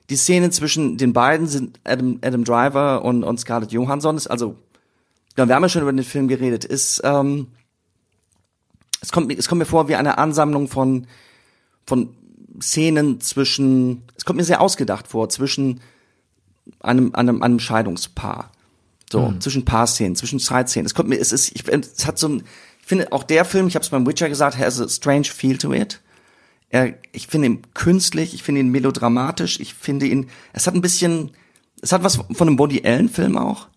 Die 0.09 0.16
Szenen 0.16 0.53
zwischen 0.53 0.99
den 0.99 1.12
beiden 1.12 1.49
sind 1.49 1.81
Adam, 1.85 2.19
Adam 2.23 2.44
Driver 2.44 3.05
und, 3.05 3.24
und 3.24 3.40
Scarlett 3.40 3.73
Johansson. 3.73 4.16
Ist 4.16 4.28
also, 4.28 4.57
ja, 5.36 5.48
wir 5.48 5.54
haben 5.54 5.62
ja 5.62 5.68
schon 5.68 5.82
über 5.82 5.92
den 5.92 6.04
Film 6.04 6.28
geredet. 6.28 6.64
Ist, 6.64 7.00
ähm, 7.04 7.48
es 9.00 9.12
kommt, 9.12 9.28
mir- 9.28 9.38
es 9.38 9.48
kommt 9.48 9.59
mir 9.59 9.64
vor 9.66 9.88
wie 9.88 9.96
eine 9.96 10.18
Ansammlung 10.18 10.68
von, 10.68 11.06
von 11.86 12.14
Szenen 12.60 13.20
zwischen, 13.20 14.02
es 14.16 14.24
kommt 14.24 14.36
mir 14.38 14.44
sehr 14.44 14.60
ausgedacht 14.60 15.09
vor, 15.09 15.28
zwischen 15.28 15.80
einem, 16.80 17.14
einem, 17.14 17.42
einem 17.42 17.59
Scheidungspaar. 17.59 18.52
So, 19.10 19.34
zwischen 19.40 19.66
Paarszenen, 19.66 20.16
zwischen 20.16 20.38
Zeitszenen. 20.38 20.86
Es 20.86 20.94
kommt 20.94 21.10
mir, 21.10 21.18
es 21.18 21.32
ist, 21.32 21.52
ich, 21.54 21.68
es 21.68 22.06
hat 22.06 22.18
so 22.18 22.28
ein, 22.28 22.44
ich 22.80 22.86
finde 22.86 23.12
auch 23.12 23.24
der 23.24 23.44
Film, 23.44 23.66
ich 23.66 23.74
habe 23.74 23.82
es 23.82 23.90
beim 23.90 24.06
Witcher 24.06 24.30
gesagt, 24.30 24.56
has 24.56 24.80
a 24.80 24.88
strange 24.88 25.24
feel 25.24 25.59
to 25.59 25.74
it. 25.74 26.00
Er, 26.70 26.94
ich 27.12 27.26
finde 27.26 27.48
ihn 27.48 27.62
künstlich, 27.74 28.32
ich 28.32 28.42
finde 28.42 28.62
ihn 28.62 28.70
melodramatisch, 28.70 29.60
ich 29.60 29.74
finde 29.74 30.06
ihn, 30.06 30.30
es 30.54 30.66
hat 30.66 30.74
ein 30.74 30.80
bisschen, 30.80 31.32
es 31.82 31.92
hat 31.92 32.02
was 32.04 32.16
von 32.16 32.48
einem 32.48 32.59
Woody 32.59 32.82
Allen 32.86 33.10
Film 33.10 33.36
auch, 33.36 33.68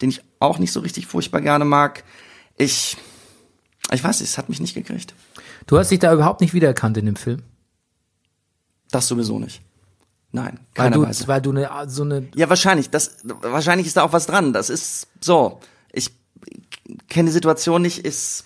den 0.00 0.10
ich 0.10 0.20
auch 0.38 0.58
nicht 0.58 0.72
so 0.72 0.80
richtig 0.80 1.06
furchtbar 1.06 1.40
gerne 1.40 1.64
mag. 1.64 2.04
Ich, 2.56 2.96
ich 3.92 4.02
weiß 4.02 4.20
es 4.20 4.38
hat 4.38 4.48
mich 4.48 4.60
nicht 4.60 4.74
gekriegt. 4.74 5.14
Du 5.66 5.78
hast 5.78 5.90
dich 5.90 5.98
da 5.98 6.12
überhaupt 6.12 6.40
nicht 6.40 6.54
wiedererkannt 6.54 6.96
in 6.96 7.06
dem 7.06 7.16
Film. 7.16 7.42
Das 8.90 9.08
sowieso 9.08 9.38
nicht. 9.38 9.62
Nein, 10.32 10.60
Weil 10.74 10.90
du, 10.90 11.02
Weise. 11.02 11.28
weil 11.28 11.40
du 11.40 11.50
eine, 11.50 11.70
so 11.88 12.02
eine, 12.02 12.28
Ja, 12.34 12.48
wahrscheinlich. 12.48 12.90
Das, 12.90 13.18
wahrscheinlich 13.24 13.86
ist 13.86 13.96
da 13.96 14.02
auch 14.02 14.12
was 14.12 14.26
dran. 14.26 14.52
Das 14.52 14.70
ist 14.70 15.06
so. 15.20 15.60
Ich 15.92 16.10
kenne 17.08 17.28
die 17.28 17.32
Situation 17.32 17.82
nicht. 17.82 18.04
Ist 18.04 18.44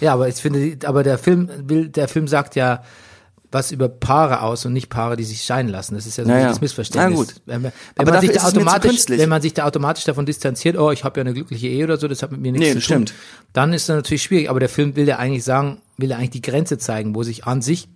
ja, 0.00 0.12
aber 0.12 0.28
ich 0.28 0.36
finde, 0.36 0.86
aber 0.86 1.02
der 1.02 1.18
Film 1.18 1.50
will, 1.68 1.88
der 1.88 2.06
Film 2.08 2.28
sagt 2.28 2.54
ja 2.54 2.84
was 3.50 3.72
über 3.72 3.88
Paare 3.88 4.42
aus 4.42 4.66
und 4.66 4.72
nicht 4.74 4.88
Paare, 4.90 5.16
die 5.16 5.24
sich 5.24 5.42
scheiden 5.42 5.70
lassen. 5.70 5.94
Das 5.94 6.06
ist 6.06 6.18
ja 6.18 6.24
so 6.24 6.30
Ja, 6.30 6.38
ja. 6.38 6.48
das 6.48 6.60
Missverständnis. 6.60 7.18
Na 7.18 7.24
gut. 7.24 7.34
Wenn, 7.46 7.62
man- 7.62 7.72
Aber 7.96 8.06
wenn 8.08 8.14
man 8.14 8.20
sich 8.20 8.32
da 8.32 8.42
automatisch, 8.46 9.04
wenn 9.08 9.28
man 9.28 9.40
sich 9.42 9.54
da 9.54 9.64
automatisch 9.64 10.04
davon 10.04 10.26
distanziert, 10.26 10.76
oh, 10.78 10.90
ich 10.90 11.04
habe 11.04 11.18
ja 11.18 11.22
eine 11.22 11.32
glückliche 11.34 11.66
Ehe 11.68 11.84
oder 11.84 11.96
so, 11.96 12.08
das 12.08 12.22
hat 12.22 12.30
mit 12.32 12.40
mir 12.40 12.52
nichts 12.52 12.66
Nee, 12.66 12.72
zu 12.72 12.78
das 12.78 12.84
tun. 12.86 13.06
stimmt. 13.06 13.14
Dann 13.54 13.72
ist 13.72 13.88
das 13.88 13.96
natürlich 13.96 14.22
schwierig. 14.22 14.50
Aber 14.50 14.60
der 14.60 14.68
Film 14.68 14.96
will 14.96 15.08
ja 15.08 15.16
eigentlich 15.18 15.44
sagen, 15.44 15.78
will 15.96 16.10
ja 16.10 16.16
eigentlich 16.16 16.30
die 16.30 16.42
Grenze 16.42 16.76
zeigen, 16.78 17.14
wo 17.14 17.22
sich 17.22 17.44
an 17.46 17.62
sich 17.62 17.88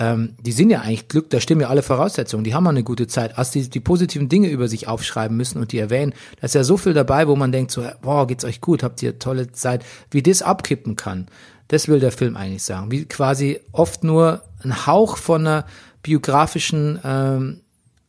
ähm, 0.00 0.36
die 0.40 0.52
sind 0.52 0.70
ja 0.70 0.82
eigentlich 0.82 1.08
Glück, 1.08 1.28
da 1.30 1.40
stimmen 1.40 1.62
ja 1.62 1.68
alle 1.70 1.82
Voraussetzungen, 1.82 2.44
die 2.44 2.54
haben 2.54 2.62
ja 2.64 2.70
eine 2.70 2.84
gute 2.84 3.08
Zeit. 3.08 3.36
Als 3.36 3.50
die 3.50 3.68
die 3.68 3.80
positiven 3.80 4.28
Dinge 4.28 4.48
über 4.48 4.68
sich 4.68 4.86
aufschreiben 4.86 5.36
müssen 5.36 5.58
und 5.60 5.72
die 5.72 5.78
erwähnen, 5.80 6.14
da 6.40 6.44
ist 6.44 6.54
ja 6.54 6.62
so 6.62 6.76
viel 6.76 6.92
dabei, 6.94 7.26
wo 7.26 7.34
man 7.34 7.50
denkt 7.50 7.72
so, 7.72 7.84
boah, 8.00 8.26
geht's 8.28 8.44
euch 8.44 8.60
gut, 8.60 8.84
habt 8.84 9.02
ihr 9.02 9.18
tolle 9.18 9.50
Zeit, 9.50 9.84
wie 10.12 10.22
das 10.22 10.40
abkippen 10.42 10.94
kann. 10.94 11.26
Das 11.68 11.88
will 11.88 12.00
der 12.00 12.12
Film 12.12 12.36
eigentlich 12.36 12.62
sagen. 12.62 12.90
Wie 12.90 13.04
quasi 13.04 13.60
oft 13.72 14.02
nur 14.04 14.42
ein 14.62 14.86
Hauch 14.86 15.16
von 15.16 15.46
einer 15.46 15.66
biografischen 16.02 16.98
ähm, 17.04 17.60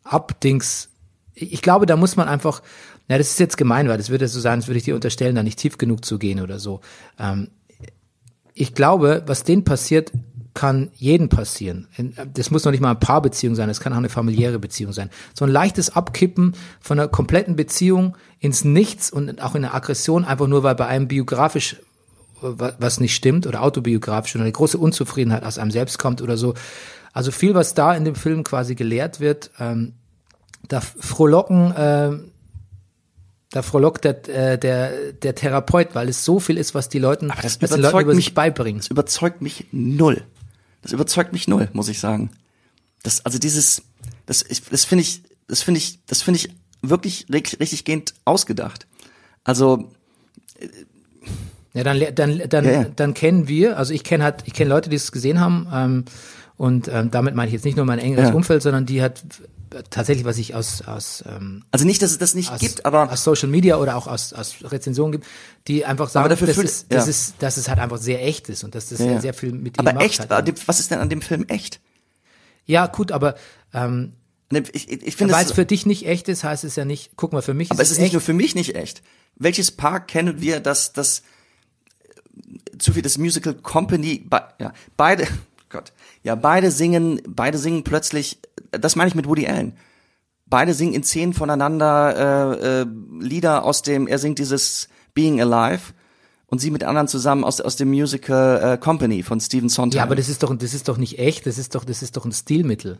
Abdings. 0.03 0.89
Ich 1.33 1.61
glaube, 1.61 1.85
da 1.85 1.95
muss 1.95 2.15
man 2.15 2.27
einfach, 2.27 2.61
na, 3.07 3.17
das 3.17 3.31
ist 3.31 3.39
jetzt 3.39 3.57
gemein, 3.57 3.87
weil 3.87 3.97
das 3.97 4.09
würde 4.09 4.27
so 4.27 4.39
sein, 4.39 4.59
das 4.59 4.67
würde 4.67 4.77
ich 4.77 4.85
dir 4.85 4.95
unterstellen, 4.95 5.35
da 5.35 5.43
nicht 5.43 5.59
tief 5.59 5.77
genug 5.77 6.05
zu 6.05 6.17
gehen 6.17 6.39
oder 6.39 6.59
so. 6.59 6.81
Ähm, 7.19 7.49
ich 8.53 8.73
glaube, 8.73 9.23
was 9.25 9.43
denen 9.43 9.63
passiert, 9.63 10.11
kann 10.53 10.89
jeden 10.95 11.29
passieren. 11.29 11.87
Das 12.33 12.51
muss 12.51 12.65
noch 12.65 12.71
nicht 12.71 12.81
mal 12.81 12.89
eine 12.89 12.99
Paarbeziehung 12.99 13.55
sein, 13.55 13.67
das 13.67 13.79
kann 13.79 13.93
auch 13.93 13.97
eine 13.97 14.09
familiäre 14.09 14.59
Beziehung 14.59 14.91
sein. 14.91 15.09
So 15.33 15.45
ein 15.45 15.51
leichtes 15.51 15.95
Abkippen 15.95 16.55
von 16.81 16.99
einer 16.99 17.07
kompletten 17.07 17.55
Beziehung 17.55 18.17
ins 18.39 18.65
Nichts 18.65 19.11
und 19.11 19.41
auch 19.41 19.55
in 19.55 19.63
eine 19.63 19.73
Aggression, 19.73 20.25
einfach 20.25 20.47
nur 20.47 20.63
weil 20.63 20.75
bei 20.75 20.87
einem 20.87 21.07
biografisch 21.07 21.77
was 22.41 22.99
nicht 22.99 23.15
stimmt 23.15 23.47
oder 23.47 23.61
autobiografisch 23.63 24.35
oder 24.35 24.43
eine 24.43 24.51
große 24.51 24.77
Unzufriedenheit 24.77 25.43
aus 25.43 25.57
einem 25.57 25.71
selbst 25.71 25.97
kommt 25.99 26.21
oder 26.21 26.37
so. 26.37 26.53
Also 27.13 27.31
viel, 27.31 27.53
was 27.55 27.73
da 27.73 27.93
in 27.95 28.05
dem 28.05 28.15
Film 28.15 28.43
quasi 28.43 28.75
gelehrt 28.75 29.19
wird, 29.19 29.51
ähm, 29.59 29.93
da 30.67 30.81
frohlocken, 30.81 31.73
ähm, 31.75 32.31
da 33.51 33.61
frohlockt 33.63 34.03
der, 34.05 34.29
äh, 34.29 34.59
der, 34.59 35.13
der 35.13 35.33
Therapeut, 35.35 35.95
weil 35.95 36.07
es 36.09 36.23
so 36.23 36.39
viel 36.39 36.57
ist, 36.57 36.75
was 36.75 36.87
die 36.87 36.99
Leuten, 36.99 37.29
das 37.41 37.59
was 37.61 37.71
die 37.71 37.75
Leute 37.77 37.79
überzeugt 37.79 38.03
über 38.03 38.15
sich 38.15 38.25
mich- 38.27 38.33
beibringen. 38.35 38.79
Das 38.79 38.87
überzeugt 38.89 39.41
mich 39.41 39.65
null. 39.71 40.23
Das 40.81 40.91
überzeugt 40.91 41.33
mich 41.33 41.47
null, 41.47 41.67
muss 41.73 41.89
ich 41.89 41.99
sagen. 41.99 42.29
Das, 43.03 43.25
also 43.25 43.39
dieses, 43.39 43.81
das, 44.25 44.43
ich, 44.47 44.61
das 44.63 44.85
finde 44.85 45.01
ich, 45.03 45.23
das 45.47 45.63
finde 45.63 45.79
ich, 45.79 45.99
das 46.05 46.21
finde 46.21 46.39
ich 46.39 46.49
wirklich 46.81 47.25
richtig, 47.33 47.59
richtig 47.59 47.85
gehend 47.85 48.13
ausgedacht. 48.23 48.85
Also, 49.43 49.91
Ja, 51.73 51.83
dann, 51.83 51.99
dann, 52.15 52.41
dann, 52.49 52.65
Ja, 52.65 52.71
ja. 52.71 52.85
dann 52.95 53.13
kennen 53.13 53.47
wir, 53.47 53.77
also 53.77 53.93
ich 53.93 54.03
kenne 54.03 54.23
halt, 54.23 54.43
ich 54.45 54.53
kenne 54.53 54.69
Leute, 54.69 54.89
die 54.89 54.95
es 54.95 55.11
gesehen 55.11 55.39
haben, 55.39 55.67
ähm, 55.73 56.05
und 56.57 56.89
ähm, 56.89 57.09
damit 57.11 57.35
meine 57.35 57.47
ich 57.47 57.53
jetzt 57.53 57.63
nicht 57.63 57.77
nur 57.77 57.85
mein 57.85 57.99
engeres 57.99 58.29
Ja. 58.29 58.35
Umfeld, 58.35 58.61
sondern 58.61 58.85
die 58.85 59.01
halt 59.01 59.23
tatsächlich, 59.91 60.25
was 60.25 60.37
ich 60.39 60.55
aus, 60.55 60.81
aus, 60.81 61.23
ähm, 61.27 61.63
Also 61.71 61.85
nicht, 61.85 62.01
dass 62.01 62.11
es 62.11 62.17
das 62.17 62.33
nicht 62.33 62.51
aus, 62.51 62.59
gibt, 62.59 62.85
aber 62.85 63.09
aus 63.11 63.23
Social 63.23 63.47
Media 63.47 63.77
oder 63.77 63.95
auch 63.95 64.07
aus, 64.07 64.33
aus 64.33 64.55
Rezensionen 64.63 65.11
gibt, 65.13 65.25
die 65.67 65.85
einfach 65.85 66.09
sagen, 66.09 66.23
Aber 66.25 66.29
dafür 66.29 66.47
dass, 66.47 66.57
fühl- 66.57 66.65
es, 66.65 66.87
dass, 66.89 67.05
ja. 67.05 67.09
es, 67.11 67.33
dass 67.39 67.55
es 67.57 67.69
halt 67.69 67.79
einfach 67.79 67.97
sehr 67.99 68.25
echt 68.25 68.49
ist 68.49 68.63
und 68.65 68.73
dass 68.75 68.89
das 68.89 68.99
Ja, 68.99 69.21
sehr, 69.21 69.33
viel 69.33 69.51
mit 69.53 69.77
ihm 69.77 69.87
aber 69.87 69.93
macht 69.93 70.05
echt, 70.05 70.29
dem- 70.29 70.55
was 70.65 70.79
ist 70.81 70.91
denn 70.91 70.99
an 70.99 71.07
dem 71.09 71.21
Film 71.21 71.45
echt? 71.47 71.79
Ja, 72.65 72.87
gut, 72.87 73.11
aber 73.11 73.35
ähm, 73.73 74.13
Ne, 74.51 74.63
Ich, 74.73 74.89
ich, 74.89 75.03
ich 75.05 75.15
finde, 75.15 75.35
weil 75.35 75.45
es 75.45 75.51
für 75.51 75.65
dich 75.65 75.85
nicht 75.85 76.07
echt 76.07 76.27
ist, 76.27 76.43
heißt 76.43 76.63
es 76.63 76.75
ja 76.75 76.83
nicht, 76.83 77.11
guck 77.15 77.31
mal, 77.33 77.43
für 77.43 77.53
mich 77.53 77.69
aber 77.69 77.83
ist 77.83 77.89
es 77.89 77.91
es 77.91 77.97
ist 77.97 77.99
nicht 77.99 78.05
echt. 78.07 78.13
nur 78.13 78.21
für 78.21 78.33
mich 78.33 78.55
nicht 78.55 78.73
echt. 78.75 79.03
Welches 79.35 79.69
Paar 79.69 79.99
kennen 80.03 80.41
wir, 80.41 80.59
das 80.59 80.91
das 80.91 81.21
zu 82.77 82.93
viel 82.93 83.01
das 83.01 83.17
Musical 83.17 83.53
Company, 83.53 84.25
be, 84.27 84.41
ja, 84.59 84.73
beide, 84.97 85.27
Gott, 85.69 85.91
ja, 86.23 86.35
beide 86.35 86.71
singen, 86.71 87.21
beide 87.27 87.57
singen 87.57 87.83
plötzlich, 87.83 88.39
das 88.71 88.95
meine 88.95 89.09
ich 89.09 89.15
mit 89.15 89.27
Woody 89.27 89.47
Allen. 89.47 89.73
Beide 90.45 90.73
singen 90.73 90.95
in 90.95 91.03
Szenen 91.03 91.33
voneinander 91.33 92.57
äh, 92.57 92.81
äh, 92.81 92.85
Lieder 93.19 93.63
aus 93.63 93.83
dem, 93.83 94.07
er 94.07 94.17
singt 94.17 94.39
dieses 94.39 94.89
Being 95.13 95.39
Alive 95.39 95.93
und 96.47 96.59
sie 96.59 96.71
mit 96.71 96.83
anderen 96.83 97.07
zusammen 97.07 97.43
aus, 97.43 97.61
aus 97.61 97.75
dem 97.75 97.89
Musical 97.89 98.73
äh, 98.73 98.77
Company 98.77 99.21
von 99.21 99.39
Stephen 99.39 99.69
Sondheim. 99.69 99.97
Ja, 99.97 100.03
aber 100.03 100.15
das 100.15 100.27
ist 100.27 100.41
doch, 100.41 100.55
das 100.55 100.73
ist 100.73 100.87
doch 100.87 100.97
nicht 100.97 101.19
echt, 101.19 101.45
das 101.45 101.59
ist 101.59 101.75
doch, 101.75 101.85
das 101.85 102.01
ist 102.01 102.17
doch 102.17 102.25
ein 102.25 102.31
Stilmittel. 102.31 102.99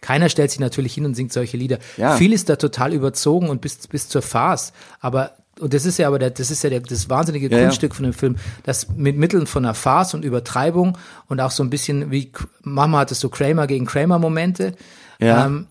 Keiner 0.00 0.28
stellt 0.28 0.50
sich 0.50 0.60
natürlich 0.60 0.94
hin 0.94 1.04
und 1.04 1.14
singt 1.14 1.32
solche 1.32 1.56
Lieder. 1.56 1.78
Ja. 1.96 2.16
Viel 2.16 2.32
ist 2.32 2.48
da 2.48 2.56
total 2.56 2.92
überzogen 2.92 3.48
und 3.48 3.60
bis, 3.60 3.86
bis 3.86 4.08
zur 4.08 4.22
Farce. 4.22 4.72
Aber, 4.98 5.36
und 5.60 5.72
das 5.74 5.84
ist 5.86 5.98
ja 5.98 6.08
aber 6.08 6.18
der, 6.18 6.30
das 6.30 6.50
ist 6.50 6.62
ja 6.64 6.70
der, 6.70 6.80
das 6.80 7.08
wahnsinnige 7.08 7.48
Ja, 7.48 7.58
ja. 7.58 7.62
Kunststück 7.64 7.94
von 7.94 8.04
dem 8.04 8.12
Film, 8.12 8.36
das 8.64 8.88
mit 8.96 9.16
Mitteln 9.16 9.46
von 9.46 9.64
einer 9.64 9.74
Farce 9.74 10.14
und 10.14 10.24
Übertreibung 10.24 10.96
und 11.28 11.40
auch 11.40 11.50
so 11.50 11.62
ein 11.62 11.70
bisschen 11.70 12.10
wie, 12.10 12.32
Mama 12.62 12.98
hat 13.00 13.12
es 13.12 13.20
so 13.20 13.28
Kramer 13.28 13.66
gegen 13.66 13.86
Kramer 13.86 14.18
Momente, 14.18 14.74
Ja. 15.20 15.46
ähm, 15.46 15.66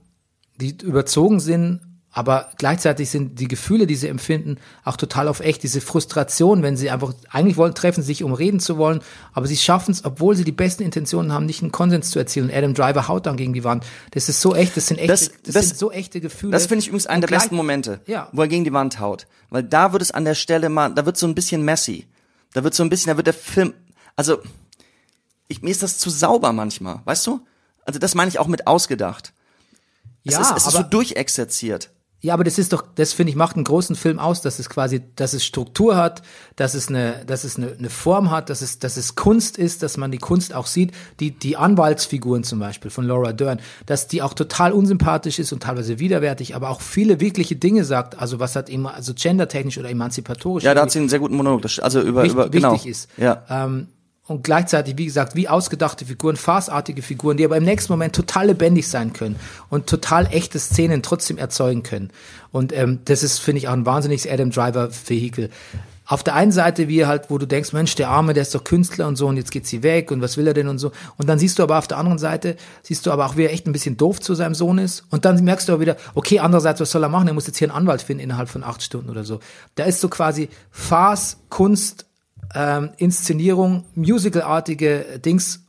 die 0.61 0.76
überzogen 0.84 1.40
sind, 1.40 1.82
aber 2.20 2.50
gleichzeitig 2.58 3.10
sind 3.10 3.40
die 3.40 3.48
Gefühle, 3.48 3.88
die 3.88 3.96
sie 3.96 4.10
empfinden, 4.10 4.58
auch 4.84 4.98
total 4.98 5.30
auf 5.30 5.40
echt. 5.40 5.64
Diese 5.64 5.80
Frustration, 5.80 6.64
wenn 6.64 6.76
sie 6.76 6.90
einfach, 6.90 7.14
eigentlich 7.30 7.56
wollen, 7.56 7.74
treffen 7.74 8.04
sich, 8.04 8.26
um 8.26 8.34
reden 8.34 8.60
zu 8.60 8.78
wollen, 8.78 9.00
aber 9.32 9.48
sie 9.48 9.56
schaffen 9.56 9.91
es, 9.91 10.04
obwohl 10.04 10.36
sie 10.36 10.44
die 10.44 10.52
besten 10.52 10.84
Intentionen 10.84 11.32
haben, 11.32 11.46
nicht 11.46 11.62
einen 11.62 11.72
Konsens 11.72 12.12
zu 12.12 12.20
erzielen. 12.20 12.52
Adam 12.54 12.74
Driver 12.74 13.08
haut 13.08 13.26
dann 13.26 13.38
gegen 13.38 13.54
die 13.54 13.64
Wand. 13.64 13.86
Das 14.12 14.28
ist 14.28 14.41
so 14.41 14.54
echt, 14.54 14.76
das 14.76 14.88
sind 14.88 14.98
echte, 14.98 15.08
Das- 15.14 15.32
das, 15.44 15.54
das- 15.54 15.68
sind 15.70 15.78
so 15.80 15.91
echte 15.94 16.20
Gefühle. 16.20 16.52
Das 16.52 16.66
finde 16.66 16.80
ich 16.82 16.88
übrigens 16.90 17.08
einen 17.08 17.22
der 17.22 17.30
besten 17.30 17.56
Momente, 17.56 18.02
Ja. 18.06 18.28
wo 18.34 18.41
er 18.41 18.50
gegen 18.50 18.66
die 18.66 18.74
Wand 18.74 19.00
haut. 19.00 19.26
Weil 19.50 19.64
da 19.64 19.94
wird 19.94 20.02
es 20.02 20.12
an 20.12 20.26
der 20.26 20.36
Stelle 20.36 20.68
mal, 20.68 20.90
da 20.94 21.06
wird 21.06 21.16
so 21.16 21.26
ein 21.26 21.36
bisschen 21.36 21.64
messy. 21.64 22.06
Da 22.54 22.66
wird 22.66 22.74
so 22.74 22.84
ein 22.84 22.90
bisschen, 22.90 23.12
da 23.12 23.16
wird 23.18 23.28
der 23.28 23.34
Film, 23.34 23.74
also, 24.18 24.40
ich, 25.48 25.62
mir 25.62 25.72
ist 25.72 25.84
das 25.84 25.98
zu 25.98 26.10
sauber 26.10 26.52
manchmal, 26.52 27.00
weißt 27.06 27.26
du? 27.28 27.40
Also 27.86 27.98
das 27.98 28.14
meine 28.14 28.28
ich 28.28 28.40
auch 28.40 28.48
mit 28.48 28.68
ausgedacht. 28.68 29.32
Es 30.26 30.34
Ja, 30.34 30.41
ist, 30.41 30.52
es 30.58 30.68
ist 30.68 30.74
so 30.74 30.84
durchexerziert. 30.84 31.91
Ja, 32.22 32.34
aber 32.34 32.44
das 32.44 32.60
ist 32.60 32.74
doch, 32.74 32.84
das 32.96 33.14
finde 33.14 33.30
ich, 33.32 33.38
macht 33.38 33.56
einen 33.56 33.64
großen 33.64 33.96
Film 33.96 34.20
aus, 34.20 34.41
dass 34.41 34.60
es 34.60 34.70
quasi, 34.70 35.02
dass 35.16 35.34
es 35.34 35.46
Struktur 35.46 35.96
hat, 35.96 36.22
dass 36.58 36.74
es 36.74 36.90
eine, 36.90 37.24
dass 37.26 37.46
es 37.46 37.56
eine, 37.56 37.72
eine 37.78 37.90
Form 37.90 38.30
hat, 38.30 38.50
dass 38.50 38.62
es, 38.62 38.80
dass 38.80 38.98
es 38.98 39.16
Kunst 39.16 39.58
ist, 39.58 39.84
dass 39.84 39.96
man 39.96 40.12
die 40.12 40.18
Kunst 40.18 40.54
auch 40.54 40.66
sieht. 40.66 40.91
Die, 41.22 41.32
die 41.32 41.56
Anwaltsfiguren 41.56 42.44
zum 42.44 42.60
Beispiel 42.60 42.91
von 42.91 43.06
Laura 43.06 43.32
Dern, 43.32 43.62
dass 43.86 44.08
die 44.08 44.22
auch 44.22 44.34
total 44.34 44.74
unsympathisch 44.74 45.40
ist 45.40 45.54
und 45.54 45.64
teilweise 45.64 46.00
widerwärtig, 46.00 46.56
aber 46.56 46.70
auch 46.70 46.82
viele 46.82 47.22
wirkliche 47.22 47.56
Dinge 47.56 47.86
sagt. 47.86 48.20
Also 48.20 48.40
was 48.40 48.56
hat 48.58 48.70
immer, 48.70 48.96
also 48.96 49.14
gendertechnisch 49.14 49.78
oder 49.78 49.90
emanzipatorisch. 49.90 50.66
Ja, 50.66 50.74
da 50.74 50.82
hat 50.82 50.91
sie 50.91 51.00
einen 51.00 51.10
sehr 51.10 51.20
guten 51.20 51.36
Monolog, 51.36 51.64
also 51.82 52.02
über, 52.02 52.24
wichtig, 52.24 52.34
über, 52.34 52.50
genau. 52.50 52.74
wichtig 52.74 52.91
ist. 52.91 53.10
Ja. 53.18 53.46
Ähm, 53.50 53.88
und 54.30 54.43
gleichzeitig, 54.43 54.97
wie 54.97 55.06
gesagt, 55.06 55.35
wie 55.35 55.49
ausgedachte 55.49 56.06
Figuren, 56.06 56.35
farceartige 56.35 57.01
Figuren, 57.01 57.38
die 57.38 57.45
aber 57.45 57.57
im 57.57 57.64
nächsten 57.64 57.91
Moment 57.91 58.15
total 58.15 58.47
lebendig 58.47 58.88
sein 58.88 59.11
können 59.11 59.38
und 59.69 59.88
total 59.88 60.27
echte 60.27 60.60
Szenen 60.60 61.01
trotzdem 61.01 61.39
erzeugen 61.39 61.81
können. 61.81 62.11
Und 62.51 62.72
ähm, 62.72 62.99
das 63.06 63.23
ist, 63.23 63.39
finde 63.39 63.57
ich, 63.57 63.68
auch 63.68 63.73
ein 63.73 63.88
wahnsinniges 63.88 64.27
Adam 64.27 64.51
Driver-Vehikel. 64.51 65.49
Auf 66.06 66.23
der 66.23 66.35
einen 66.35 66.51
Seite, 66.51 66.88
wie 66.88 67.06
halt, 67.06 67.30
wo 67.30 67.38
du 67.39 67.47
denkst, 67.47 67.73
Mensch, 67.73 67.95
der 67.95 68.10
Arme, 68.10 68.34
der 68.34 68.43
ist 68.43 68.53
doch 68.53 68.64
Künstler 68.64 69.07
und 69.07 69.15
so, 69.15 69.27
und 69.27 69.38
jetzt 69.38 69.51
geht 69.51 69.65
sie 69.65 69.84
weg 69.84 70.11
und 70.11 70.22
was 70.22 70.38
will 70.38 70.47
er 70.47 70.53
denn 70.53 70.68
und 70.68 70.77
so. 70.77 70.91
Und 71.18 71.27
dann 71.27 71.39
siehst 71.39 71.57
du 71.57 71.64
aber 71.64 71.77
auf 71.77 71.88
der 71.88 71.97
anderen 71.97 72.19
Seite, 72.19 72.56
siehst 72.84 73.06
du 73.06 73.11
aber 73.11 73.26
auch, 73.26 73.35
wie 73.35 73.45
er 73.45 73.53
echt 73.53 73.65
ein 73.65 73.73
bisschen 73.73 73.97
doof 73.97 74.19
zu 74.19 74.35
seinem 74.35 74.56
Sohn 74.56 74.77
ist. 74.77 75.06
Und 75.10 75.26
dann 75.26 75.43
merkst 75.43 75.68
du 75.68 75.73
aber 75.73 75.81
wieder, 75.81 75.97
okay, 76.14 76.39
andererseits, 76.39 76.80
was 76.80 76.91
soll 76.91 77.03
er 77.03 77.10
machen? 77.10 77.27
Er 77.27 77.34
muss 77.34 77.47
jetzt 77.47 77.57
hier 77.57 77.68
einen 77.68 77.77
Anwalt 77.77 78.03
finden 78.03 78.23
innerhalb 78.23 78.49
von 78.49 78.64
acht 78.64 78.81
Stunden 78.84 79.10
oder 79.10 79.23
so. 79.23 79.39
Da 79.73 79.84
ist 79.85 80.01
so 80.01 80.10
quasi 80.10 80.49
Farce, 80.72 81.38
Kunst, 81.49 82.09
ähm, 82.55 82.89
Inszenierung, 82.97 83.85
musicalartige 83.95 85.19
Dings 85.23 85.61